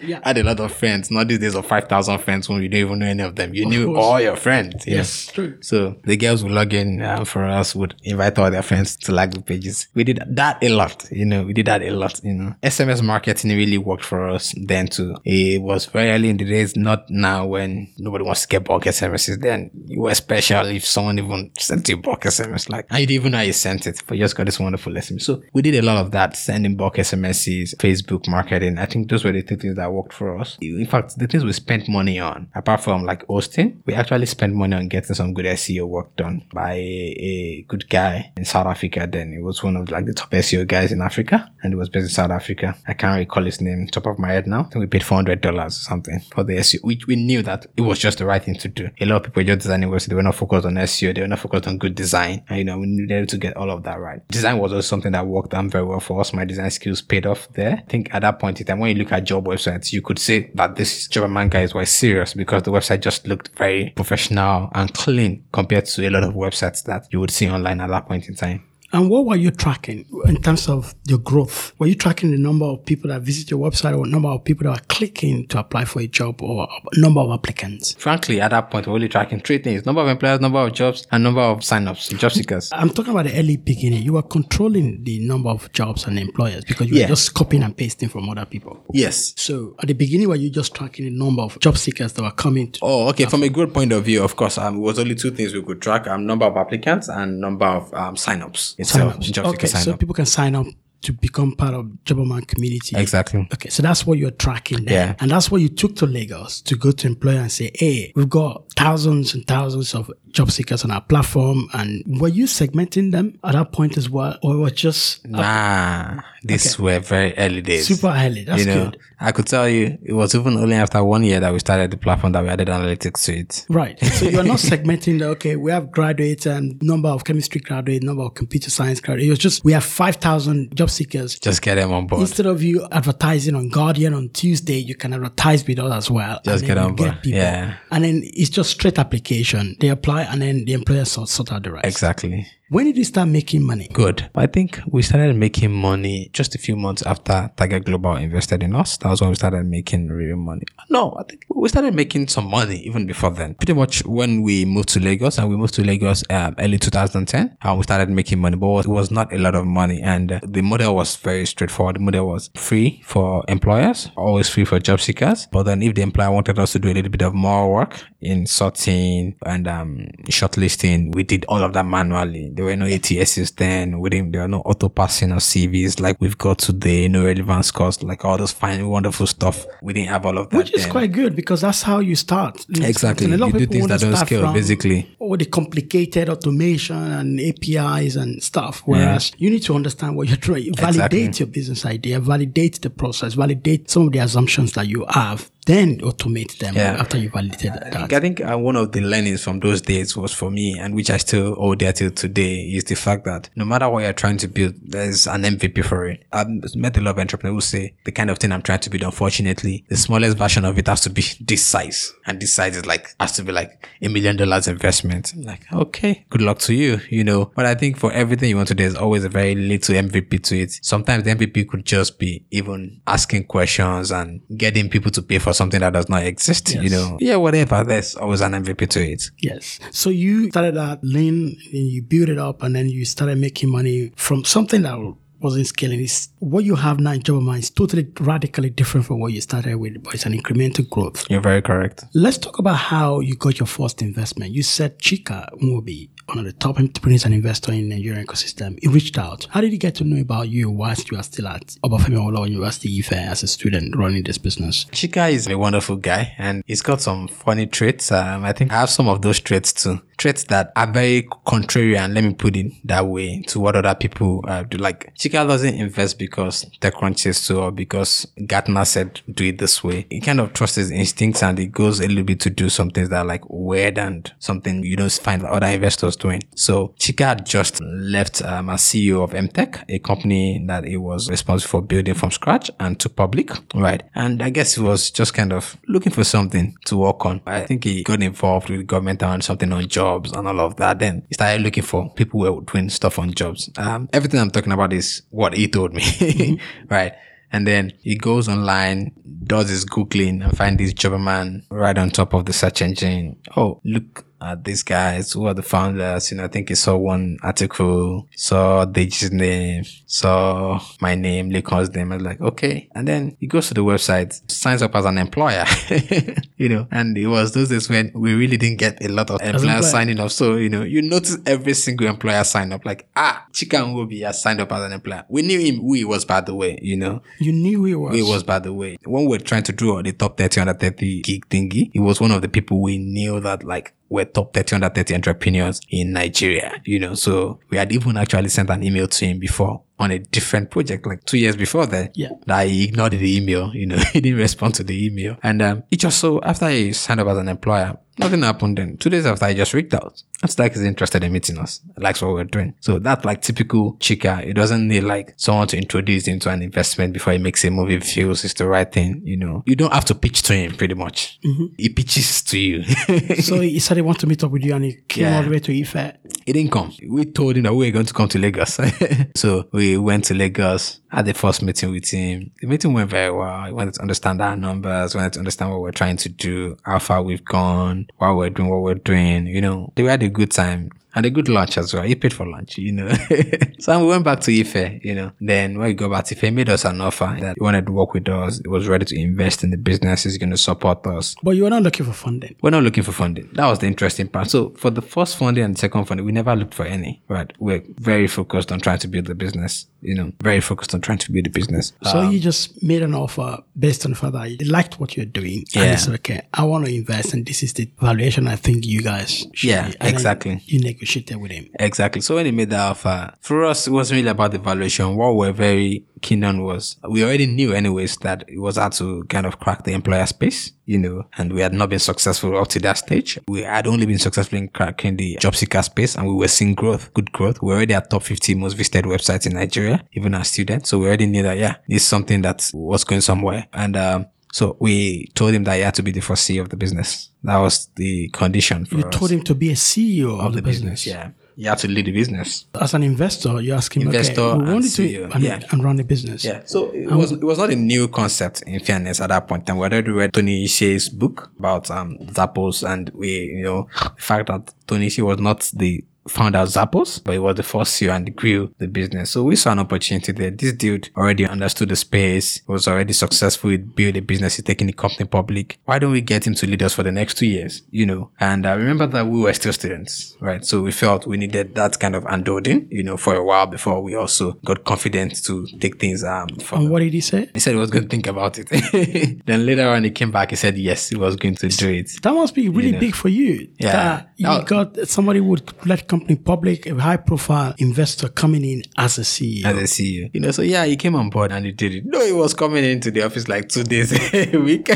Yeah. 0.04 0.20
had 0.22 0.38
a 0.38 0.42
lot 0.42 0.60
of 0.60 0.72
friends. 0.72 1.10
Not 1.10 1.28
these 1.28 1.38
days 1.38 1.54
of 1.54 1.66
5,000 1.66 2.18
friends 2.18 2.48
when 2.48 2.62
you 2.62 2.68
don't 2.68 2.80
even 2.80 2.98
know 2.98 3.06
any 3.06 3.22
of 3.22 3.36
them. 3.36 3.54
You 3.54 3.66
knew 3.66 3.86
course. 3.86 4.04
all 4.04 4.20
your 4.20 4.36
friends. 4.36 4.86
know. 4.86 4.94
Yes, 4.94 5.26
true. 5.26 5.56
So 5.60 5.96
the 6.04 6.16
girls 6.16 6.42
would 6.42 6.52
log 6.52 6.74
in 6.74 7.00
uh, 7.02 7.24
for 7.24 7.44
us, 7.44 7.74
would 7.74 7.94
invite 8.04 8.38
all 8.38 8.50
their 8.50 8.62
friends 8.62 8.96
to 8.98 9.12
like 9.12 9.32
the 9.32 9.40
pages. 9.40 9.88
We 9.94 10.04
did 10.04 10.22
that 10.28 10.62
a 10.62 10.68
lot, 10.68 11.06
you 11.10 11.24
know, 11.24 11.42
we 11.44 11.52
did 11.52 11.66
that 11.66 11.82
a 11.82 11.90
lot, 11.90 12.20
you 12.22 12.32
know. 12.34 12.54
SMS 12.62 13.02
marketing 13.02 13.50
really 13.56 13.78
worked 13.78 14.04
for 14.04 14.28
us 14.28 14.54
then 14.66 14.88
too. 14.88 15.16
It 15.24 15.62
was 15.62 15.86
very 15.86 16.10
early 16.10 16.28
in 16.28 16.36
the 16.36 16.44
days, 16.44 16.76
not 16.76 17.08
now 17.10 17.46
when 17.46 17.92
nobody 17.98 18.24
wants 18.24 18.42
to 18.42 18.48
get 18.48 18.64
bulk 18.64 18.84
SMSs. 18.84 19.40
Then 19.40 19.70
you 19.86 20.00
were 20.02 20.14
special 20.14 20.66
if 20.66 20.84
someone 20.84 21.18
even 21.18 21.50
sent 21.58 21.88
you 21.88 21.96
bulk 21.96 22.22
SMS, 22.22 22.68
like, 22.68 22.86
I 22.90 23.00
didn't 23.00 23.10
even 23.12 23.32
know 23.32 23.40
you 23.40 23.52
sent 23.52 23.86
it, 23.86 24.02
but 24.06 24.16
you 24.18 24.24
just 24.24 24.36
got 24.36 24.46
this 24.46 24.60
wonderful 24.60 24.92
SMS. 24.92 25.22
So 25.22 25.42
we 25.52 25.62
did 25.62 25.74
a 25.76 25.82
lot 25.82 25.96
of 25.98 26.10
that, 26.12 26.36
sending 26.36 26.76
bulk 26.76 26.96
Facebook 27.32 28.28
marketing. 28.28 28.78
I 28.78 28.86
think 28.86 29.08
those 29.10 29.24
were 29.24 29.32
the 29.32 29.42
two 29.42 29.56
things 29.56 29.76
that 29.76 29.92
worked 29.92 30.12
for 30.12 30.38
us. 30.38 30.58
In 30.60 30.86
fact, 30.86 31.18
the 31.18 31.26
things 31.26 31.44
we 31.44 31.52
spent 31.52 31.88
money 31.88 32.18
on, 32.18 32.48
apart 32.54 32.80
from 32.80 33.04
like 33.04 33.26
hosting, 33.26 33.82
we 33.86 33.94
actually 33.94 34.26
spent 34.26 34.54
money 34.54 34.76
on 34.76 34.88
getting 34.88 35.14
some 35.14 35.34
good 35.34 35.46
SEO 35.46 35.86
work 35.88 36.14
done 36.16 36.44
by 36.52 36.74
a, 36.74 37.64
good 37.68 37.88
guy 37.88 38.32
in 38.36 38.44
South 38.44 38.66
Africa. 38.66 39.08
Then 39.10 39.32
it 39.32 39.42
was 39.42 39.62
one 39.62 39.76
of 39.76 39.90
like 39.90 40.06
the 40.06 40.14
top 40.14 40.30
SEO 40.30 40.66
guys 40.66 40.92
in 40.92 41.00
Africa, 41.00 41.50
and 41.62 41.72
it 41.72 41.76
was 41.76 41.88
based 41.88 42.04
in 42.04 42.10
South 42.10 42.30
Africa. 42.30 42.76
I 42.86 42.94
can't 42.94 43.18
recall 43.18 43.44
his 43.44 43.60
name 43.60 43.86
top 43.88 44.06
of 44.06 44.18
my 44.18 44.28
head 44.32 44.46
now. 44.46 44.60
I 44.60 44.62
think 44.64 44.76
we 44.76 44.86
paid 44.86 45.04
four 45.04 45.16
hundred 45.16 45.40
dollars 45.40 45.76
or 45.76 45.82
something 45.82 46.20
for 46.32 46.44
the 46.44 46.54
SEO. 46.54 46.80
We 46.82 47.00
we 47.06 47.16
knew 47.16 47.42
that 47.42 47.66
it 47.76 47.82
was 47.82 47.98
just 47.98 48.18
the 48.18 48.26
right 48.26 48.42
thing 48.42 48.56
to 48.56 48.68
do. 48.68 48.90
A 49.00 49.06
lot 49.06 49.16
of 49.16 49.22
people 49.24 49.44
just 49.44 49.60
designing 49.60 49.88
websites. 49.90 50.06
They 50.06 50.14
were 50.14 50.22
not 50.22 50.34
focused 50.34 50.66
on 50.66 50.74
SEO. 50.74 51.14
They 51.14 51.20
were 51.20 51.28
not 51.28 51.38
focused 51.38 51.66
on 51.66 51.78
good 51.78 51.94
design. 51.94 52.44
And 52.48 52.58
you 52.58 52.64
know, 52.64 52.78
we 52.78 52.86
needed 52.86 53.28
to 53.30 53.38
get 53.38 53.56
all 53.56 53.70
of 53.70 53.82
that 53.84 54.00
right. 54.00 54.26
Design 54.28 54.58
was 54.58 54.72
also 54.72 54.82
something 54.82 55.12
that 55.12 55.26
worked 55.26 55.54
out 55.54 55.70
very 55.70 55.84
well 55.84 56.00
for 56.00 56.20
us. 56.20 56.32
My 56.32 56.44
design 56.44 56.70
skills 56.70 57.02
paid 57.02 57.19
off 57.26 57.48
there. 57.54 57.76
I 57.78 57.88
think 57.88 58.14
at 58.14 58.22
that 58.22 58.38
point 58.38 58.60
in 58.60 58.66
time, 58.66 58.78
when 58.78 58.96
you 58.96 59.02
look 59.02 59.12
at 59.12 59.24
job 59.24 59.46
websites, 59.46 59.92
you 59.92 60.02
could 60.02 60.18
say 60.18 60.50
that 60.54 60.76
this 60.76 61.08
job 61.08 61.20
Jobberman 61.20 61.50
guys 61.50 61.74
were 61.74 61.84
serious 61.84 62.34
because 62.34 62.62
the 62.62 62.72
website 62.72 63.00
just 63.00 63.26
looked 63.26 63.56
very 63.56 63.92
professional 63.96 64.70
and 64.74 64.92
clean 64.94 65.44
compared 65.52 65.86
to 65.86 66.06
a 66.06 66.10
lot 66.10 66.24
of 66.24 66.34
websites 66.34 66.84
that 66.84 67.06
you 67.12 67.20
would 67.20 67.30
see 67.30 67.48
online 67.50 67.80
at 67.80 67.88
that 67.88 68.06
point 68.06 68.28
in 68.28 68.34
time. 68.34 68.64
And 68.92 69.08
what 69.08 69.24
were 69.24 69.36
you 69.36 69.50
tracking 69.52 70.04
in 70.26 70.42
terms 70.42 70.68
of 70.68 70.94
your 71.06 71.18
growth? 71.18 71.72
Were 71.78 71.86
you 71.86 71.94
tracking 71.94 72.32
the 72.32 72.38
number 72.38 72.64
of 72.64 72.84
people 72.84 73.08
that 73.10 73.22
visit 73.22 73.48
your 73.50 73.60
website 73.60 73.96
or 73.96 74.04
number 74.04 74.28
of 74.28 74.42
people 74.44 74.64
that 74.64 74.78
are 74.80 74.84
clicking 74.88 75.46
to 75.48 75.60
apply 75.60 75.84
for 75.84 76.00
a 76.00 76.08
job 76.08 76.42
or 76.42 76.66
number 76.96 77.20
of 77.20 77.30
applicants? 77.30 77.92
Frankly, 77.94 78.40
at 78.40 78.50
that 78.50 78.68
point, 78.70 78.88
we're 78.88 78.94
only 78.94 79.08
tracking 79.08 79.40
three 79.40 79.58
things 79.58 79.86
number 79.86 80.00
of 80.00 80.08
employers, 80.08 80.40
number 80.40 80.58
of 80.58 80.72
jobs, 80.72 81.06
and 81.12 81.22
number 81.22 81.40
of 81.40 81.58
signups, 81.60 82.16
job 82.18 82.32
seekers. 82.32 82.70
I'm 82.74 82.90
talking 82.90 83.12
about 83.12 83.26
the 83.26 83.38
early 83.38 83.56
beginning. 83.56 84.02
You 84.02 84.14
were 84.14 84.22
controlling 84.22 85.04
the 85.04 85.20
number 85.20 85.50
of 85.50 85.70
jobs 85.72 86.06
and 86.06 86.18
employers 86.18 86.64
because 86.64 86.88
you 86.88 86.96
Yeah. 86.96 87.04
were 87.04 87.08
just 87.10 87.32
copying 87.34 87.62
and 87.62 87.76
pasting 87.76 88.08
from 88.08 88.28
other 88.28 88.44
people. 88.44 88.84
Yes. 88.92 89.34
So 89.36 89.76
at 89.80 89.86
the 89.86 89.94
beginning, 89.94 90.28
were 90.28 90.34
you 90.34 90.50
just 90.50 90.74
tracking 90.74 91.04
the 91.04 91.12
number 91.16 91.42
of 91.42 91.60
job 91.60 91.78
seekers 91.78 92.12
that 92.14 92.22
were 92.22 92.30
coming 92.32 92.72
to? 92.72 92.80
Oh, 92.82 93.08
okay. 93.10 93.26
From 93.26 93.44
a 93.44 93.48
growth 93.48 93.72
point 93.72 93.92
of 93.92 94.04
view, 94.04 94.24
of 94.24 94.34
course, 94.34 94.58
um, 94.58 94.76
it 94.78 94.80
was 94.80 94.98
only 94.98 95.14
two 95.14 95.30
things 95.30 95.54
we 95.54 95.62
could 95.62 95.80
track: 95.80 96.08
um, 96.08 96.26
number 96.26 96.44
of 96.46 96.56
applicants 96.56 97.08
and 97.08 97.40
number 97.40 97.66
of 97.66 97.94
um, 97.94 98.16
signups 98.16 98.74
itself. 98.80 99.16
signups? 99.18 99.32
Job 99.32 99.46
Okay, 99.46 99.66
so 99.66 99.78
signup. 99.92 99.98
people 99.98 100.14
can 100.14 100.26
sign 100.26 100.54
up 100.54 100.66
to 101.02 101.14
become 101.14 101.52
part 101.56 101.72
of 101.72 101.86
Jobberman 102.04 102.46
community. 102.46 102.94
Exactly. 102.94 103.48
Okay, 103.54 103.70
so 103.70 103.82
that's 103.82 104.06
what 104.06 104.18
you're 104.18 104.30
tracking 104.32 104.84
there. 104.84 105.06
Yeah. 105.06 105.14
And 105.20 105.30
that's 105.30 105.50
what 105.50 105.62
you 105.62 105.70
took 105.70 105.96
to 105.96 106.06
Lagos 106.06 106.60
to 106.60 106.76
go 106.76 106.90
to 106.92 107.06
employer 107.06 107.38
and 107.40 107.50
say, 107.50 107.70
hey, 107.74 108.12
we've 108.14 108.28
got 108.28 108.70
thousands 108.76 109.32
and 109.32 109.46
thousands 109.46 109.94
of 109.94 110.10
job 110.28 110.50
seekers 110.50 110.84
on 110.84 110.90
our 110.90 111.00
platform. 111.00 111.68
And 111.72 112.02
were 112.20 112.28
you 112.28 112.44
segmenting 112.44 113.12
them 113.12 113.38
at 113.42 113.52
that 113.52 113.72
point 113.72 113.96
as 113.96 114.10
well? 114.10 114.38
Or 114.42 114.58
was 114.58 114.72
just 114.72 115.26
Nah, 115.26 116.20
these 116.42 116.78
were 116.78 116.98
very 116.98 117.34
early 117.38 117.62
days. 117.62 117.86
super 117.86 118.08
early? 118.14 118.44
That's 118.44 118.60
you 118.60 118.66
know, 118.66 118.84
good. 118.90 118.98
I 119.22 119.32
could 119.32 119.46
tell 119.46 119.68
you 119.68 119.98
it 120.02 120.14
was 120.14 120.34
even 120.34 120.56
only 120.56 120.74
after 120.76 121.04
one 121.04 121.22
year 121.22 121.40
that 121.40 121.52
we 121.52 121.58
started 121.58 121.90
the 121.90 121.98
platform 121.98 122.32
that 122.32 122.42
we 122.42 122.48
added 122.48 122.68
analytics 122.68 123.24
to 123.24 123.34
it. 123.38 123.66
Right. 123.68 123.98
So 124.20 124.28
you're 124.28 124.42
not 124.42 124.58
segmenting 124.58 125.18
the, 125.18 125.28
okay, 125.28 125.56
we 125.56 125.70
have 125.70 125.90
graduates 125.90 126.44
and 126.44 126.80
number 126.82 127.08
of 127.08 127.24
chemistry 127.24 127.60
graduates, 127.62 128.04
number 128.04 128.22
of 128.22 128.34
computer 128.34 128.68
science 128.68 129.00
graduates. 129.00 129.26
It 129.26 129.30
was 129.30 129.38
just, 129.38 129.64
we 129.64 129.72
have 129.72 129.84
5,000 129.84 130.76
job 130.76 130.90
seekers. 130.90 131.38
Just 131.38 131.62
get 131.62 131.76
them 131.76 131.90
on 131.92 132.06
board. 132.06 132.20
Instead 132.20 132.44
of 132.44 132.62
you 132.62 132.86
advertising 132.92 133.54
on 133.54 133.70
Guardian 133.70 134.12
on 134.12 134.28
Tuesday, 134.30 134.76
you 134.76 134.94
can 134.94 135.14
advertise 135.14 135.66
with 135.66 135.78
us 135.78 135.92
as 135.92 136.10
well. 136.10 136.40
Just 136.44 136.66
get 136.66 136.76
on 136.76 136.96
board. 136.96 137.18
Yeah. 137.24 137.76
And 137.90 138.04
then 138.04 138.22
it's 138.24 138.50
just 138.50 138.70
straight 138.70 138.98
application. 138.98 139.76
They 139.80 139.88
apply 139.88 140.22
and 140.24 140.42
then 140.42 140.66
the 140.66 140.74
employer 140.74 141.06
sort, 141.06 141.30
sort 141.30 141.50
out 141.52 141.62
the 141.62 141.72
rest. 141.72 141.86
Exactly. 141.86 142.46
When 142.70 142.84
did 142.84 142.96
you 142.96 143.02
start 143.02 143.26
making 143.26 143.64
money? 143.64 143.88
Good. 143.92 144.30
I 144.36 144.46
think 144.46 144.78
we 144.86 145.02
started 145.02 145.34
making 145.34 145.72
money 145.72 146.30
just 146.32 146.54
a 146.54 146.58
few 146.58 146.76
months 146.76 147.02
after 147.02 147.50
Tiger 147.56 147.80
Global 147.80 148.14
invested 148.14 148.62
in 148.62 148.76
us. 148.76 148.96
That 148.98 149.08
was 149.08 149.20
when 149.20 149.30
we 149.30 149.34
started 149.34 149.66
making 149.66 150.06
real 150.06 150.36
money. 150.36 150.62
No, 150.88 151.16
I 151.18 151.24
think 151.24 151.46
we 151.52 151.68
started 151.68 151.96
making 151.96 152.28
some 152.28 152.48
money 152.48 152.76
even 152.86 153.08
before 153.08 153.32
then. 153.32 153.54
Pretty 153.54 153.72
much 153.72 154.06
when 154.06 154.42
we 154.42 154.64
moved 154.64 154.90
to 154.90 155.00
Lagos 155.00 155.38
and 155.38 155.48
we 155.50 155.56
moved 155.56 155.74
to 155.74 155.82
Lagos 155.84 156.22
um, 156.30 156.54
early 156.60 156.78
2010, 156.78 157.56
and 157.60 157.76
we 157.76 157.82
started 157.82 158.08
making 158.08 158.38
money, 158.38 158.56
but 158.56 158.84
it 158.84 158.88
was 158.88 159.10
not 159.10 159.32
a 159.32 159.38
lot 159.38 159.56
of 159.56 159.66
money. 159.66 160.00
And 160.00 160.30
uh, 160.30 160.40
the 160.44 160.62
model 160.62 160.94
was 160.94 161.16
very 161.16 161.46
straightforward. 161.46 161.96
The 161.96 162.00
model 162.00 162.28
was 162.28 162.50
free 162.54 163.02
for 163.04 163.44
employers, 163.48 164.12
always 164.16 164.48
free 164.48 164.64
for 164.64 164.78
job 164.78 165.00
seekers. 165.00 165.48
But 165.50 165.64
then 165.64 165.82
if 165.82 165.96
the 165.96 166.02
employer 166.02 166.30
wanted 166.30 166.56
us 166.60 166.70
to 166.74 166.78
do 166.78 166.92
a 166.92 166.94
little 166.94 167.10
bit 167.10 167.22
of 167.22 167.34
more 167.34 167.72
work 167.72 168.00
in 168.20 168.46
sorting 168.46 169.34
and 169.44 169.66
um, 169.66 170.06
shortlisting, 170.26 171.12
we 171.16 171.24
did 171.24 171.44
all 171.48 171.64
of 171.64 171.72
that 171.72 171.84
manually. 171.84 172.52
There 172.60 172.66
were 172.66 172.76
no 172.76 172.84
ATSs 172.84 173.56
then. 173.56 174.00
We 174.00 174.10
didn't, 174.10 174.32
there 174.32 174.42
were 174.42 174.48
no 174.48 174.60
auto 174.60 174.90
parsing 174.90 175.32
of 175.32 175.38
CVs 175.38 175.98
like 175.98 176.20
we've 176.20 176.36
got 176.36 176.58
today, 176.58 177.08
no 177.08 177.24
relevance 177.24 177.68
scores, 177.68 178.02
like 178.02 178.22
all 178.22 178.36
those 178.36 178.52
fine, 178.52 178.86
wonderful 178.86 179.26
stuff. 179.26 179.64
We 179.80 179.94
didn't 179.94 180.10
have 180.10 180.26
all 180.26 180.36
of 180.36 180.50
that. 180.50 180.58
Which 180.58 180.74
is 180.74 180.82
then. 180.82 180.90
quite 180.90 181.10
good 181.10 181.34
because 181.34 181.62
that's 181.62 181.82
how 181.82 182.00
you 182.00 182.16
start. 182.16 182.66
Exactly. 182.68 183.32
A 183.32 183.38
lot 183.38 183.54
of 183.54 183.60
You 183.62 183.66
do 183.66 183.72
things 183.72 183.88
that 183.88 184.00
don't 184.00 184.14
scale, 184.14 184.52
basically. 184.52 185.16
All 185.18 185.38
the 185.38 185.46
complicated 185.46 186.28
automation 186.28 186.96
and 186.96 187.40
APIs 187.40 188.16
and 188.16 188.42
stuff. 188.42 188.82
Whereas 188.84 189.32
you 189.38 189.48
need 189.48 189.62
to 189.62 189.74
understand 189.74 190.16
what 190.16 190.28
you're 190.28 190.36
doing. 190.36 190.74
Validate 190.74 191.12
Exactly. 191.12 191.38
your 191.38 191.46
business 191.46 191.86
idea, 191.86 192.20
validate 192.20 192.82
the 192.82 192.90
process, 192.90 193.32
validate 193.32 193.88
some 193.90 194.08
of 194.08 194.12
the 194.12 194.18
assumptions 194.18 194.74
that 194.74 194.86
you 194.86 195.06
have, 195.08 195.50
then 195.66 195.98
automate 196.00 196.58
them 196.58 196.74
Yeah. 196.74 196.96
after 196.98 197.18
you 197.18 197.28
validated 197.30 197.72
that. 197.74 198.12
I 198.12 198.20
think 198.20 198.40
uh, 198.40 198.56
one 198.58 198.76
of 198.76 198.92
the 198.92 199.00
learnings 199.00 199.44
from 199.44 199.60
those 199.60 199.80
days 199.82 200.16
was 200.16 200.32
for 200.32 200.50
me, 200.50 200.78
and 200.78 200.94
which 200.94 201.10
I 201.10 201.18
still 201.18 201.54
owe 201.58 201.74
there 201.74 201.92
till 201.92 202.10
today, 202.10 202.62
is 202.62 202.84
the 202.84 202.94
fact 202.96 203.24
that 203.24 203.50
no 203.56 203.64
matter 203.64 203.88
what 203.88 204.02
you're 204.02 204.12
trying 204.12 204.38
to 204.38 204.48
build, 204.48 204.74
there's 204.82 205.26
an 205.26 205.42
MVP 205.42 205.84
for 205.84 206.06
it. 206.06 206.24
I've 206.32 206.48
met 206.74 206.96
a 206.96 207.00
lot 207.00 207.12
of 207.12 207.18
entrepreneurs 207.18 207.54
who 207.56 207.60
say 207.78 207.94
the 208.04 208.12
kind 208.12 208.30
of 208.30 208.38
thing 208.38 208.52
I'm 208.52 208.62
trying 208.62 208.80
to 208.80 208.90
build, 208.90 209.02
unfortunately, 209.02 209.84
the 209.88 209.96
smallest 209.96 210.36
version 210.38 210.64
of 210.64 210.78
it 210.78 210.86
has 210.88 211.02
to 211.02 211.10
be 211.10 211.22
this 211.40 211.64
size. 211.64 212.12
And 212.26 212.40
this 212.40 212.54
size 212.54 212.76
is 212.76 212.86
like, 212.86 213.14
has 213.20 213.32
to 213.32 213.42
be 213.42 213.52
like 213.52 213.86
a 214.00 214.08
million 214.08 214.36
dollars 214.36 214.66
investment. 214.68 215.32
I'm 215.34 215.42
like, 215.42 215.70
okay, 215.72 216.24
good 216.30 216.42
luck 216.42 216.58
to 216.60 216.74
you, 216.74 217.00
you 217.10 217.24
know. 217.24 217.52
But 217.54 217.66
I 217.66 217.74
think 217.74 217.96
for 217.98 218.12
everything 218.12 218.48
you 218.48 218.56
want 218.56 218.68
to 218.68 218.74
do, 218.74 218.84
there's 218.84 218.94
always 218.96 219.24
a 219.24 219.28
very 219.28 219.54
little 219.54 219.94
MVP 219.94 220.42
to 220.44 220.58
it. 220.60 220.72
Sometimes 220.82 221.24
the 221.24 221.34
MVP 221.34 221.68
could 221.68 221.84
just 221.84 222.18
be 222.18 222.44
even 222.50 223.00
asking 223.06 223.44
questions 223.44 224.10
and 224.10 224.40
getting 224.56 224.88
people 224.88 225.10
to 225.12 225.22
pay 225.22 225.38
for 225.38 225.49
something 225.52 225.80
that 225.80 225.92
does 225.92 226.08
not 226.08 226.24
exist, 226.24 226.74
you 226.74 226.90
know. 226.90 227.16
Yeah, 227.20 227.36
whatever. 227.36 227.84
There's 227.84 228.14
always 228.14 228.40
an 228.40 228.52
MVP 228.52 228.88
to 228.90 229.12
it. 229.12 229.30
Yes. 229.38 229.78
So 229.90 230.10
you 230.10 230.48
started 230.50 230.74
that 230.76 231.00
lean 231.02 231.56
and 231.72 231.88
you 231.88 232.02
built 232.02 232.28
it 232.28 232.38
up 232.38 232.62
and 232.62 232.74
then 232.74 232.88
you 232.88 233.04
started 233.04 233.38
making 233.38 233.70
money 233.70 234.12
from 234.16 234.44
something 234.44 234.82
that 234.82 234.98
wasn't 235.40 235.66
scaling. 235.66 236.00
It's, 236.00 236.28
what 236.38 236.64
you 236.64 236.74
have 236.76 237.00
now 237.00 237.12
in 237.12 237.22
Jobberman 237.22 237.58
is 237.58 237.70
totally 237.70 238.10
radically 238.20 238.70
different 238.70 239.06
from 239.06 239.20
what 239.20 239.32
you 239.32 239.40
started 239.40 239.76
with, 239.76 240.02
but 240.02 240.14
it's 240.14 240.26
an 240.26 240.38
incremental 240.38 240.88
growth. 240.88 241.24
You're 241.30 241.40
very 241.40 241.62
correct. 241.62 242.04
Let's 242.14 242.38
talk 242.38 242.58
about 242.58 242.76
how 242.76 243.20
you 243.20 243.36
got 243.36 243.58
your 243.58 243.66
first 243.66 244.02
investment. 244.02 244.52
You 244.52 244.62
said 244.62 244.98
Chika 244.98 245.48
Nwobi, 245.62 246.10
one 246.30 246.38
of 246.38 246.44
the 246.44 246.52
top 246.52 246.78
entrepreneurs 246.78 247.24
and 247.24 247.34
investor 247.34 247.72
in 247.72 247.88
Nigerian 247.88 248.24
ecosystem. 248.24 248.78
He 248.80 248.88
reached 248.88 249.18
out. 249.18 249.46
How 249.50 249.60
did 249.60 249.72
he 249.72 249.78
get 249.78 249.96
to 249.96 250.04
know 250.04 250.20
about 250.20 250.48
you 250.48 250.70
whilst 250.70 251.10
you 251.10 251.18
are 251.18 251.22
still 251.22 251.48
at 251.48 251.66
Obafemi 251.84 252.16
Awolowo 252.16 252.48
University 252.48 252.98
Ife 252.98 253.12
as 253.12 253.42
a 253.42 253.48
student 253.48 253.96
running 253.96 254.22
this 254.22 254.38
business? 254.38 254.84
Chika 254.92 255.30
is 255.32 255.48
a 255.48 255.58
wonderful 255.58 255.96
guy 255.96 256.34
and 256.38 256.62
he's 256.66 256.82
got 256.82 257.00
some 257.00 257.26
funny 257.28 257.66
traits. 257.66 258.12
Um, 258.12 258.44
I 258.44 258.52
think 258.52 258.72
I 258.72 258.80
have 258.80 258.90
some 258.90 259.08
of 259.08 259.22
those 259.22 259.40
traits 259.40 259.72
too. 259.72 260.00
Traits 260.20 260.44
that 260.44 260.70
are 260.76 260.92
very 260.92 261.22
contrarian, 261.46 262.12
let 262.14 262.22
me 262.22 262.34
put 262.34 262.54
it 262.54 262.72
that 262.84 263.06
way, 263.06 263.40
to 263.48 263.58
what 263.58 263.74
other 263.74 263.94
people 263.94 264.44
uh, 264.46 264.64
do. 264.64 264.76
Like, 264.76 265.14
Chika 265.16 265.48
doesn't 265.48 265.74
invest 265.74 266.18
because 266.18 266.66
TechCrunch 266.82 267.20
says 267.20 267.46
to 267.46 267.58
or 267.58 267.72
because 267.72 268.26
Gartner 268.46 268.84
said 268.84 269.22
do 269.32 269.44
it 269.46 269.56
this 269.56 269.82
way. 269.82 270.06
He 270.10 270.20
kind 270.20 270.38
of 270.40 270.52
trusts 270.52 270.76
his 270.76 270.90
instincts 270.90 271.42
and 271.42 271.56
he 271.56 271.68
goes 271.68 272.00
a 272.00 272.06
little 272.06 272.24
bit 272.24 272.40
to 272.40 272.50
do 272.50 272.68
some 272.68 272.90
things 272.90 273.08
that 273.08 273.20
are 273.20 273.24
like 273.24 273.48
weird 273.48 273.96
and 273.98 274.30
something 274.40 274.84
you 274.84 274.94
don't 274.94 275.10
find 275.10 275.42
other 275.42 275.66
investors 275.68 276.16
doing. 276.16 276.42
So 276.54 276.94
Chika 276.98 277.42
just 277.42 277.80
left 277.82 278.42
um, 278.42 278.68
as 278.68 278.82
CEO 278.82 279.24
of 279.24 279.30
MTech, 279.30 279.84
a 279.88 280.00
company 280.00 280.62
that 280.66 280.84
he 280.84 280.98
was 280.98 281.30
responsible 281.30 281.70
for 281.70 281.82
building 281.82 282.12
from 282.12 282.30
scratch 282.30 282.70
and 282.78 283.00
to 283.00 283.08
public, 283.08 283.52
right? 283.74 284.02
And 284.14 284.42
I 284.42 284.50
guess 284.50 284.74
he 284.74 284.82
was 284.82 285.10
just 285.10 285.32
kind 285.32 285.54
of 285.54 285.78
looking 285.88 286.12
for 286.12 286.24
something 286.24 286.76
to 286.84 286.96
work 286.98 287.24
on. 287.24 287.40
I 287.46 287.62
think 287.62 287.84
he 287.84 288.02
got 288.02 288.22
involved 288.22 288.68
with 288.68 288.86
government 288.86 289.22
and 289.22 289.42
something 289.42 289.72
on 289.72 289.88
jobs 290.10 290.32
and 290.32 290.46
all 290.48 290.60
of 290.60 290.76
that. 290.76 290.98
Then 290.98 291.22
he 291.28 291.34
started 291.34 291.62
looking 291.62 291.82
for 291.82 292.12
people 292.14 292.44
who 292.44 292.52
were 292.52 292.62
doing 292.62 292.88
stuff 292.88 293.18
on 293.18 293.32
jobs. 293.32 293.70
Um, 293.76 294.08
everything 294.12 294.40
I'm 294.40 294.50
talking 294.50 294.72
about 294.72 294.92
is 294.92 295.22
what 295.30 295.54
he 295.54 295.68
told 295.68 295.92
me, 295.92 296.60
right? 296.88 297.14
And 297.52 297.66
then 297.66 297.92
he 298.00 298.16
goes 298.16 298.48
online, 298.48 299.12
does 299.44 299.68
his 299.68 299.84
Googling 299.84 300.44
and 300.44 300.56
find 300.56 300.78
this 300.78 300.94
Jobberman 300.94 301.64
right 301.70 301.98
on 301.98 302.10
top 302.10 302.32
of 302.32 302.44
the 302.46 302.52
search 302.52 302.80
engine. 302.82 303.36
Oh, 303.56 303.80
look 303.84 304.24
at 304.40 304.64
these 304.64 304.82
guys 304.82 305.32
who 305.32 305.46
are 305.46 305.54
the 305.54 305.62
founders. 305.62 306.30
You 306.30 306.38
know, 306.38 306.44
I 306.44 306.48
think 306.48 306.68
he 306.68 306.74
saw 306.74 306.96
one 306.96 307.38
article, 307.42 308.28
saw 308.36 308.84
Deji's 308.86 309.32
name, 309.32 309.84
saw 310.06 310.80
my 311.00 311.14
name, 311.14 311.50
Lekan's 311.50 311.94
name. 311.94 312.12
I 312.12 312.16
was 312.16 312.24
like, 312.24 312.40
okay. 312.40 312.88
And 312.94 313.06
then 313.06 313.36
he 313.40 313.46
goes 313.46 313.68
to 313.68 313.74
the 313.74 313.84
website, 313.84 314.50
signs 314.50 314.82
up 314.82 314.94
as 314.94 315.04
an 315.04 315.18
employer, 315.18 315.64
you 316.56 316.68
know, 316.68 316.88
and 316.90 317.16
it 317.16 317.26
was 317.26 317.52
those 317.52 317.68
days 317.68 317.88
when 317.88 318.10
we 318.14 318.34
really 318.34 318.56
didn't 318.56 318.78
get 318.78 319.04
a 319.04 319.08
lot 319.08 319.30
of 319.30 319.40
employers 319.42 319.90
signing 319.90 320.20
up. 320.20 320.30
So, 320.30 320.56
you 320.56 320.68
know, 320.68 320.82
you 320.82 321.02
notice 321.02 321.38
every 321.46 321.74
single 321.74 322.06
employer 322.06 322.44
sign 322.44 322.72
up 322.72 322.84
like, 322.84 323.08
ah, 323.16 323.46
Chika 323.52 323.78
Nwobi 323.78 324.24
has 324.24 324.40
signed 324.40 324.60
up 324.60 324.72
as 324.72 324.82
an 324.84 324.92
employer. 324.92 325.24
We 325.28 325.42
knew 325.42 325.60
him 325.60 325.80
who 325.80 325.94
he 325.94 326.04
was, 326.04 326.24
by 326.24 326.40
the 326.40 326.54
way, 326.54 326.78
you 326.82 326.96
know. 326.96 327.22
You 327.38 327.52
knew 327.52 327.84
he 327.84 327.94
was. 327.94 328.14
He 328.14 328.22
was, 328.22 328.42
by 328.42 328.58
the 328.58 328.72
way. 328.72 328.96
When 329.04 329.24
we 329.24 329.28
were 329.28 329.38
trying 329.38 329.64
to 329.64 329.72
draw 329.72 330.02
the 330.02 330.12
top 330.12 330.36
30 330.36 330.60
under 330.62 330.74
30 330.74 331.22
gig 331.22 331.48
thingy, 331.48 331.90
he 331.92 331.98
was 331.98 332.20
one 332.20 332.30
of 332.30 332.42
the 332.42 332.48
people 332.48 332.80
we 332.80 332.98
knew 332.98 333.40
that 333.40 333.64
like 333.64 333.94
were 334.10 334.24
top 334.24 334.52
30 334.52 334.74
under 334.76 334.88
30 334.90 335.14
entrepreneurs 335.14 335.80
in 335.88 336.12
Nigeria, 336.12 336.82
you 336.84 336.98
know. 336.98 337.14
So 337.14 337.60
we 337.70 337.78
had 337.78 337.90
even 337.92 338.16
actually 338.16 338.48
sent 338.50 338.68
an 338.68 338.82
email 338.82 339.06
to 339.06 339.24
him 339.24 339.38
before 339.38 339.84
on 339.98 340.10
a 340.10 340.18
different 340.18 340.70
project, 340.70 341.06
like 341.06 341.24
two 341.24 341.38
years 341.38 341.56
before 341.56 341.86
that. 341.86 342.12
Yeah. 342.16 342.30
That 342.46 342.66
he 342.66 342.84
ignored 342.84 343.12
the 343.12 343.36
email, 343.36 343.74
you 343.74 343.86
know, 343.86 343.96
he 344.12 344.20
didn't 344.20 344.38
respond 344.38 344.74
to 344.74 344.84
the 344.84 345.06
email. 345.06 345.36
And 345.42 345.62
um, 345.62 345.84
it 345.90 346.00
just 346.00 346.18
so 346.18 346.40
after 346.42 346.68
he 346.68 346.92
signed 346.92 347.20
up 347.20 347.28
as 347.28 347.38
an 347.38 347.48
employer, 347.48 347.96
nothing 348.20 348.42
happened 348.42 348.78
then. 348.78 348.96
Two 348.96 349.10
days 349.10 349.26
after, 349.26 349.44
I 349.46 349.54
just 349.54 349.74
reached 349.74 349.94
out. 349.94 350.22
Like 350.58 350.72
he's 350.72 350.82
interested 350.84 351.22
in 351.22 351.32
meeting 351.32 351.58
us, 351.58 351.80
likes 351.98 352.22
what 352.22 352.32
we're 352.32 352.44
doing. 352.44 352.74
So 352.80 352.98
that's 352.98 353.24
like 353.24 353.42
typical 353.42 353.94
Chika. 353.96 354.42
It 354.46 354.54
doesn't 354.54 354.86
need 354.88 355.02
like 355.02 355.34
someone 355.36 355.66
to 355.68 355.76
introduce 355.76 356.26
him 356.26 356.38
to 356.40 356.50
an 356.50 356.62
investment 356.62 357.12
before 357.12 357.32
he 357.34 357.38
makes 357.38 357.62
a 357.64 357.70
move. 357.70 357.88
He 357.90 358.00
feels 358.00 358.44
it's 358.44 358.54
the 358.54 358.66
right 358.66 358.90
thing, 358.90 359.20
you 359.24 359.36
know. 359.36 359.62
You 359.66 359.76
don't 359.76 359.92
have 359.92 360.06
to 360.06 360.14
pitch 360.14 360.42
to 360.44 360.54
him 360.54 360.76
pretty 360.76 360.94
much. 360.94 361.38
Mm-hmm. 361.44 361.64
He 361.76 361.88
pitches 361.90 362.42
to 362.42 362.58
you. 362.58 362.82
so 363.42 363.60
he 363.60 363.78
said 363.80 363.96
he 363.98 364.02
wanted 364.02 364.20
to 364.20 364.26
meet 364.28 364.42
up 364.42 364.50
with 364.50 364.64
you 364.64 364.74
and 364.74 364.84
he 364.84 364.96
came 365.08 365.24
Yeah. 365.24 365.36
all 365.36 365.42
the 365.42 365.50
way 365.50 365.58
to 365.58 365.78
Ife. 365.80 366.14
He 366.46 366.52
didn't 366.54 366.72
come. 366.72 366.92
We 367.08 367.26
told 367.26 367.56
him 367.56 367.64
that 367.64 367.74
we 367.74 367.86
were 367.86 367.92
going 367.92 368.06
to 368.06 368.14
come 368.14 368.28
to 368.28 368.38
Lagos. 368.38 368.80
so 369.36 369.68
we 369.72 369.98
went 369.98 370.24
to 370.24 370.34
Lagos, 370.34 371.00
had 371.10 371.26
the 371.26 371.34
first 371.34 371.62
meeting 371.62 371.90
with 371.90 372.08
him. 372.08 372.50
The 372.60 372.66
meeting 372.66 372.92
went 372.94 373.10
very 373.10 373.30
well. 373.30 373.66
He 373.66 373.72
wanted 373.72 373.94
to 373.94 374.00
understand 374.00 374.40
our 374.40 374.56
numbers, 374.56 375.14
wanted 375.14 375.34
to 375.34 375.38
understand 375.40 375.70
what 375.70 375.80
we're 375.82 375.90
trying 375.92 376.16
to 376.18 376.28
do, 376.30 376.76
how 376.84 376.98
far 376.98 377.22
we've 377.22 377.44
gone, 377.44 378.06
why 378.18 378.32
we're 378.32 378.50
doing 378.50 378.68
what 378.70 378.82
we're 378.82 378.94
doing. 378.94 379.46
You 379.46 379.60
know, 379.60 379.92
they 379.94 380.04
had 380.04 380.22
a 380.22 380.28
good 380.28 380.50
time. 380.50 380.90
And 381.14 381.26
a 381.26 381.30
good 381.30 381.48
lunch 381.48 381.76
as 381.78 381.92
well. 381.92 382.02
He 382.04 382.14
paid 382.14 382.32
for 382.32 382.46
lunch, 382.46 382.78
you 382.78 382.92
know. 382.92 383.08
so 383.80 383.98
we 384.00 384.06
went 384.06 384.24
back 384.24 384.40
to 384.40 384.60
Ife, 384.60 385.02
you 385.04 385.14
know. 385.14 385.32
Then 385.40 385.78
when 385.78 385.88
we 385.88 385.94
go 385.94 386.08
back 386.08 386.24
to 386.26 386.34
Ife, 386.36 386.40
he 386.42 386.50
made 386.50 386.68
us 386.68 386.84
an 386.84 387.00
offer 387.00 387.36
that 387.40 387.56
he 387.58 387.62
wanted 387.64 387.86
to 387.86 387.92
work 387.92 388.14
with 388.14 388.28
us. 388.28 388.60
He 388.62 388.68
was 388.68 388.86
ready 388.88 389.04
to 389.06 389.20
invest 389.20 389.64
in 389.64 389.70
the 389.70 389.76
business. 389.76 390.22
He's 390.24 390.38
going 390.38 390.50
to 390.50 390.56
support 390.56 391.06
us. 391.06 391.34
But 391.42 391.52
you 391.52 391.64
were 391.64 391.70
not 391.70 391.82
looking 391.82 392.06
for 392.06 392.12
funding. 392.12 392.54
We're 392.62 392.70
not 392.70 392.82
looking 392.82 393.02
for 393.02 393.12
funding. 393.12 393.48
That 393.54 393.66
was 393.66 393.80
the 393.80 393.86
interesting 393.86 394.28
part. 394.28 394.50
So 394.50 394.70
for 394.76 394.90
the 394.90 395.02
first 395.02 395.36
funding 395.36 395.64
and 395.64 395.74
the 395.74 395.78
second 395.80 396.04
funding, 396.04 396.24
we 396.26 396.32
never 396.32 396.54
looked 396.54 396.74
for 396.74 396.84
any. 396.86 397.22
Right. 397.28 397.52
We're 397.58 397.82
very 397.98 398.26
focused 398.28 398.70
on 398.70 398.80
trying 398.80 398.98
to 399.00 399.08
build 399.08 399.26
the 399.26 399.34
business. 399.34 399.86
You 400.02 400.14
know, 400.14 400.32
very 400.40 400.60
focused 400.60 400.94
on 400.94 401.00
trying 401.02 401.18
to 401.18 401.32
build 401.32 401.44
the 401.46 401.50
business. 401.50 401.92
So 402.04 402.20
um, 402.20 402.32
you 402.32 402.40
just 402.40 402.82
made 402.82 403.02
an 403.02 403.14
offer 403.14 403.58
based 403.78 404.04
on 404.06 404.12
the 404.12 404.16
fact 404.16 404.32
that 404.32 404.48
you 404.50 404.56
liked 404.70 404.98
what 404.98 405.16
you're 405.16 405.26
doing. 405.26 405.64
And 405.74 405.84
Yeah. 405.84 405.90
you 405.92 405.98
said, 405.98 406.14
okay, 406.14 406.42
I 406.54 406.64
want 406.64 406.86
to 406.86 406.94
invest 406.94 407.34
and 407.34 407.44
this 407.44 407.62
is 407.62 407.74
the 407.74 407.90
valuation 408.00 408.46
I 408.48 408.56
think 408.56 408.86
you 408.86 409.02
guys 409.02 409.46
should 409.52 409.68
Yeah, 409.70 409.88
be. 409.88 409.96
Exactly. 410.00 410.62
You 410.64 410.80
negotiated 411.00 411.36
with 411.38 411.50
him. 411.50 411.68
Exactly. 411.78 412.20
So 412.20 412.36
when 412.36 412.46
he 412.46 412.52
made 412.52 412.70
that 412.70 412.90
offer, 412.90 413.32
for 413.40 413.64
us, 413.64 413.86
it 413.86 413.90
wasn't 413.90 414.18
really 414.18 414.28
about 414.28 414.52
the 414.52 414.58
valuation. 414.58 415.16
What 415.16 415.34
we're 415.34 415.52
very 415.52 416.04
keen 416.20 416.44
on 416.44 416.62
was 416.62 416.96
we 417.08 417.24
already 417.24 417.46
knew 417.46 417.72
anyways 417.72 418.16
that 418.18 418.44
it 418.48 418.58
was 418.58 418.76
hard 418.76 418.92
to 418.92 419.24
kind 419.24 419.46
of 419.46 419.58
crack 419.58 419.84
the 419.84 419.92
employer 419.92 420.26
space, 420.26 420.72
you 420.84 420.98
know, 420.98 421.24
and 421.38 421.52
we 421.52 421.60
had 421.62 421.72
not 421.72 421.88
been 421.88 421.98
successful 421.98 422.56
up 422.58 422.68
to 422.68 422.80
that 422.80 422.98
stage. 422.98 423.38
We 423.48 423.62
had 423.62 423.86
only 423.86 424.06
been 424.06 424.18
successful 424.18 424.58
in 424.58 424.68
cracking 424.68 425.16
the 425.16 425.36
job 425.40 425.56
seeker 425.56 425.82
space 425.82 426.16
and 426.16 426.26
we 426.26 426.34
were 426.34 426.48
seeing 426.48 426.74
growth, 426.74 427.12
good 427.14 427.32
growth. 427.32 427.62
We're 427.62 427.76
already 427.76 427.94
at 427.94 428.10
top 428.10 428.22
50 428.22 428.54
most 428.56 428.74
visited 428.74 429.06
websites 429.06 429.46
in 429.46 429.54
Nigeria, 429.54 430.04
even 430.12 430.34
as 430.34 430.48
students. 430.48 430.90
So 430.90 430.98
we 430.98 431.06
already 431.06 431.26
knew 431.26 431.42
that, 431.42 431.56
yeah, 431.56 431.76
this 431.88 432.02
is 432.02 432.08
something 432.08 432.42
that 432.42 432.70
was 432.74 433.04
going 433.04 433.22
somewhere. 433.22 433.66
And, 433.72 433.96
um, 433.96 434.26
so 434.52 434.76
we 434.80 435.26
told 435.34 435.54
him 435.54 435.64
that 435.64 435.76
he 435.76 435.82
had 435.82 435.94
to 435.94 436.02
be 436.02 436.10
the 436.10 436.20
first 436.20 436.48
CEO 436.48 436.62
of 436.62 436.70
the 436.70 436.76
business. 436.76 437.30
That 437.44 437.58
was 437.58 437.86
the 437.96 438.28
condition 438.30 438.84
for 438.84 438.96
You 438.96 439.04
us 439.04 439.16
told 439.16 439.30
him 439.30 439.42
to 439.44 439.54
be 439.54 439.70
a 439.70 439.74
CEO 439.74 440.40
of, 440.40 440.54
the, 440.54 440.62
business. 440.62 441.06
Yeah. 441.06 441.30
You 441.56 441.68
had 441.68 441.78
to 441.78 441.88
lead 441.88 442.06
the 442.06 442.12
business. 442.12 442.66
As 442.74 442.94
an 442.94 443.02
investor, 443.02 443.60
you 443.60 443.74
ask 443.74 443.94
him, 443.94 444.02
Investor 444.02 444.40
okay, 444.40 444.74
we 444.74 444.88
to 444.88 445.24
and, 445.32 445.42
yeah. 445.42 445.60
and 445.70 445.84
run 445.84 446.00
a 446.00 446.04
business. 446.04 446.44
Yeah. 446.44 446.62
So 446.64 446.90
it 446.90 447.10
was 447.10 447.32
it 447.32 447.44
was 447.44 447.58
not 447.58 447.70
a 447.70 447.76
new 447.76 448.08
concept 448.08 448.62
in 448.62 448.80
fairness 448.80 449.20
at 449.20 449.28
that 449.28 449.46
point. 449.46 449.68
And 449.68 449.78
we 449.78 449.84
already 449.84 450.10
read 450.10 450.32
Tony 450.32 450.66
Hsieh's 450.66 451.08
book 451.08 451.50
about 451.58 451.90
um 451.90 452.16
Zappos 452.18 452.88
and 452.88 453.10
we 453.10 453.28
you 453.28 453.62
know 453.62 453.88
the 453.98 454.22
fact 454.22 454.48
that 454.48 454.72
Tony 454.86 455.06
Ishi 455.06 455.22
was 455.22 455.38
not 455.38 455.70
the 455.74 456.02
founder 456.30 456.58
of 456.60 456.68
Zappos, 456.68 457.22
but 457.22 457.32
he 457.32 457.38
was 457.38 457.56
the 457.56 457.62
first 457.62 458.00
CEO 458.00 458.14
and 458.14 458.34
grew 458.36 458.72
the 458.78 458.86
business. 458.88 459.30
So 459.30 459.42
we 459.42 459.56
saw 459.56 459.72
an 459.72 459.78
opportunity 459.80 460.32
there. 460.32 460.50
This 460.50 460.72
dude 460.72 461.10
already 461.16 461.44
understood 461.46 461.88
the 461.88 461.96
space, 461.96 462.62
was 462.66 462.86
already 462.88 463.12
successful, 463.12 463.76
built 463.76 464.16
a 464.16 464.20
business, 464.20 464.56
he's 464.56 464.64
taking 464.64 464.86
the 464.86 464.92
company 464.92 465.26
public. 465.28 465.78
Why 465.84 465.98
don't 465.98 466.12
we 466.12 466.20
get 466.20 466.46
him 466.46 466.54
to 466.54 466.66
lead 466.66 466.82
us 466.82 466.94
for 466.94 467.02
the 467.02 467.12
next 467.12 467.36
two 467.38 467.46
years? 467.46 467.82
You 467.90 468.06
know, 468.06 468.30
and 468.40 468.66
I 468.66 468.72
remember 468.74 469.06
that 469.08 469.26
we 469.26 469.40
were 469.40 469.52
still 469.54 469.72
students, 469.72 470.36
right? 470.40 470.64
So 470.64 470.80
we 470.82 470.92
felt 470.92 471.26
we 471.26 471.36
needed 471.36 471.74
that 471.74 471.98
kind 471.98 472.14
of 472.14 472.24
undoing, 472.26 472.88
you 472.90 473.02
know, 473.02 473.16
for 473.16 473.34
a 473.34 473.44
while 473.44 473.66
before 473.66 474.02
we 474.02 474.14
also 474.14 474.52
got 474.64 474.84
confident 474.84 475.42
to 475.44 475.66
take 475.80 476.00
things 476.00 476.22
um. 476.24 476.48
And 476.72 476.90
what 476.90 477.00
did 477.00 477.12
he 477.12 477.20
say? 477.20 477.50
He 477.54 477.60
said 477.60 477.74
he 477.74 477.80
was 477.80 477.90
going 477.90 478.04
to 478.04 478.08
think 478.08 478.26
about 478.26 478.58
it. 478.58 478.68
then 479.46 479.66
later 479.66 479.88
on, 479.88 480.04
he 480.04 480.10
came 480.10 480.30
back. 480.30 480.50
He 480.50 480.56
said 480.56 480.76
yes, 480.78 481.08
he 481.08 481.16
was 481.16 481.36
going 481.36 481.54
to 481.56 481.68
do 481.68 481.88
it. 481.90 482.10
That 482.22 482.32
must 482.34 482.54
be 482.54 482.68
really 482.68 482.88
You 482.88 482.92
know. 482.94 483.00
big 483.00 483.14
for 483.14 483.28
you. 483.28 483.68
Yeah. 483.78 483.92
That 483.92 484.30
you 484.36 484.46
Oh. 484.48 484.62
got 484.62 484.96
somebody 485.08 485.40
would 485.40 485.62
let 485.86 486.08
company 486.20 486.36
public, 486.36 486.86
a 486.86 486.94
high 486.94 487.16
profile 487.16 487.74
investor 487.78 488.28
coming 488.28 488.64
in 488.64 488.82
as 488.96 489.18
a 489.18 489.22
CEO. 489.22 489.64
As 489.64 489.76
a 489.76 489.82
CEO, 489.82 490.30
you 490.32 490.40
know, 490.40 490.50
so 490.50 490.62
yeah, 490.62 490.84
he 490.84 490.96
came 490.96 491.14
on 491.16 491.30
board 491.30 491.52
and 491.52 491.64
he 491.66 491.72
did 491.72 491.94
it. 491.94 492.04
No, 492.06 492.24
he 492.24 492.32
was 492.32 492.54
coming 492.54 492.84
into 492.84 493.10
the 493.10 493.22
office 493.22 493.48
like 493.48 493.68
two 493.68 493.84
days 493.84 494.12
a 494.34 494.56
week, 494.58 494.88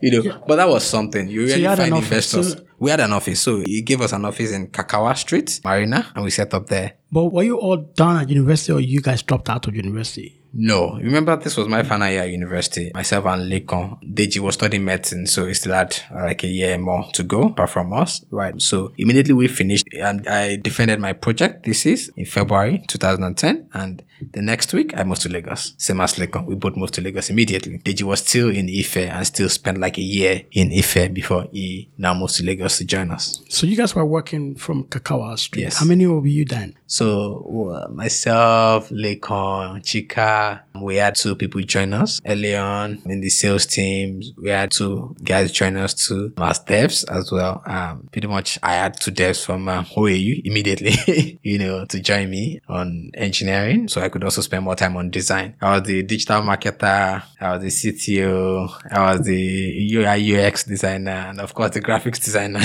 you 0.00 0.10
know, 0.22 0.42
but 0.46 0.56
that 0.56 0.68
was 0.68 0.84
something. 0.84 1.28
You 1.28 1.42
really 1.42 1.64
an 1.64 1.76
find 1.76 1.94
investors. 1.96 2.52
so- 2.54 2.64
we 2.78 2.88
had 2.90 3.00
an 3.00 3.12
office, 3.12 3.40
so 3.42 3.58
he 3.58 3.82
gave 3.82 4.00
us 4.00 4.12
an 4.12 4.24
office 4.24 4.52
in 4.52 4.68
Kakawa 4.68 5.14
Street, 5.14 5.60
Marina, 5.62 6.10
and 6.14 6.24
we 6.24 6.30
set 6.30 6.54
up 6.54 6.66
there. 6.68 6.94
but 7.12 7.26
were 7.26 7.42
you 7.42 7.58
all 7.58 7.76
done 7.76 8.16
at 8.16 8.30
university 8.30 8.72
or 8.72 8.80
you 8.80 9.02
guys 9.02 9.22
dropped 9.22 9.50
out 9.50 9.66
of 9.68 9.76
university? 9.76 10.39
No, 10.52 10.94
remember 10.94 11.36
this 11.36 11.56
was 11.56 11.68
my 11.68 11.82
final 11.82 12.08
year 12.08 12.22
at 12.22 12.30
university. 12.30 12.90
Myself 12.94 13.26
and 13.26 13.50
Lekan. 13.50 13.98
Deji 14.02 14.40
was 14.40 14.54
studying 14.54 14.84
medicine, 14.84 15.26
so 15.26 15.46
he 15.46 15.54
still 15.54 15.72
had 15.72 15.96
like 16.12 16.42
a 16.42 16.48
year 16.48 16.76
more 16.78 17.06
to 17.12 17.22
go 17.22 17.42
apart 17.42 17.70
from 17.70 17.92
us. 17.92 18.24
Right. 18.30 18.60
So 18.60 18.92
immediately 18.98 19.34
we 19.34 19.48
finished 19.48 19.86
and 19.92 20.26
I 20.28 20.56
defended 20.56 21.00
my 21.00 21.12
project 21.12 21.64
thesis 21.64 22.08
in 22.16 22.24
February 22.24 22.84
2010. 22.88 23.68
And 23.72 24.02
the 24.32 24.42
next 24.42 24.72
week 24.72 24.92
I 24.96 25.04
moved 25.04 25.22
to 25.22 25.28
Lagos. 25.28 25.74
Same 25.78 26.00
as 26.00 26.14
Lekan. 26.14 26.46
We 26.46 26.54
both 26.54 26.76
moved 26.76 26.94
to 26.94 27.00
Lagos 27.00 27.30
immediately. 27.30 27.78
Deji 27.78 28.02
was 28.02 28.20
still 28.20 28.50
in 28.50 28.68
Ife 28.68 28.96
and 28.96 29.26
still 29.26 29.48
spent 29.48 29.78
like 29.78 29.98
a 29.98 30.02
year 30.02 30.42
in 30.52 30.72
Ife 30.72 31.12
before 31.12 31.46
he 31.52 31.90
now 31.96 32.14
moved 32.14 32.36
to 32.36 32.44
Lagos 32.44 32.78
to 32.78 32.84
join 32.84 33.10
us. 33.10 33.42
So 33.48 33.66
you 33.66 33.76
guys 33.76 33.94
were 33.94 34.04
working 34.04 34.56
from 34.56 34.84
Kakawa 34.84 35.38
Street. 35.38 35.62
Yes. 35.62 35.78
How 35.78 35.86
many 35.86 36.06
were 36.06 36.26
you 36.26 36.44
then? 36.44 36.76
So 36.90 37.88
myself, 37.92 38.88
Lekan, 38.90 39.80
Chika, 39.80 40.62
we 40.82 40.96
had 40.96 41.14
two 41.14 41.36
people 41.36 41.60
join 41.60 41.92
us 41.92 42.20
early 42.26 42.56
on 42.56 43.00
in 43.06 43.20
the 43.20 43.30
sales 43.30 43.64
teams. 43.64 44.32
We 44.36 44.50
had 44.50 44.72
two 44.72 45.14
guys 45.22 45.52
join 45.52 45.76
us 45.76 45.94
too 45.94 46.32
as 46.38 46.58
devs 46.64 47.08
as 47.08 47.30
well. 47.30 47.62
Um, 47.64 48.08
pretty 48.10 48.26
much 48.26 48.58
I 48.60 48.72
had 48.74 48.98
two 48.98 49.12
devs 49.12 49.44
from 49.44 49.68
um, 49.68 49.84
OAU 49.84 50.42
immediately, 50.44 51.38
you 51.44 51.58
know, 51.58 51.84
to 51.84 52.00
join 52.00 52.28
me 52.28 52.60
on 52.68 53.12
engineering. 53.14 53.86
So 53.86 54.00
I 54.00 54.08
could 54.08 54.24
also 54.24 54.40
spend 54.40 54.64
more 54.64 54.74
time 54.74 54.96
on 54.96 55.10
design. 55.10 55.54
I 55.60 55.78
was 55.78 55.86
the 55.86 56.02
digital 56.02 56.42
marketer. 56.42 57.22
I 57.40 57.56
was 57.56 57.62
the 57.62 57.92
CTO. 57.92 58.68
I 58.90 59.12
was 59.12 59.26
the 59.26 59.94
UI 59.94 60.44
UX 60.44 60.64
designer 60.64 61.28
and 61.28 61.40
of 61.40 61.54
course 61.54 61.70
the 61.70 61.80
graphics 61.80 62.20
designer. 62.22 62.60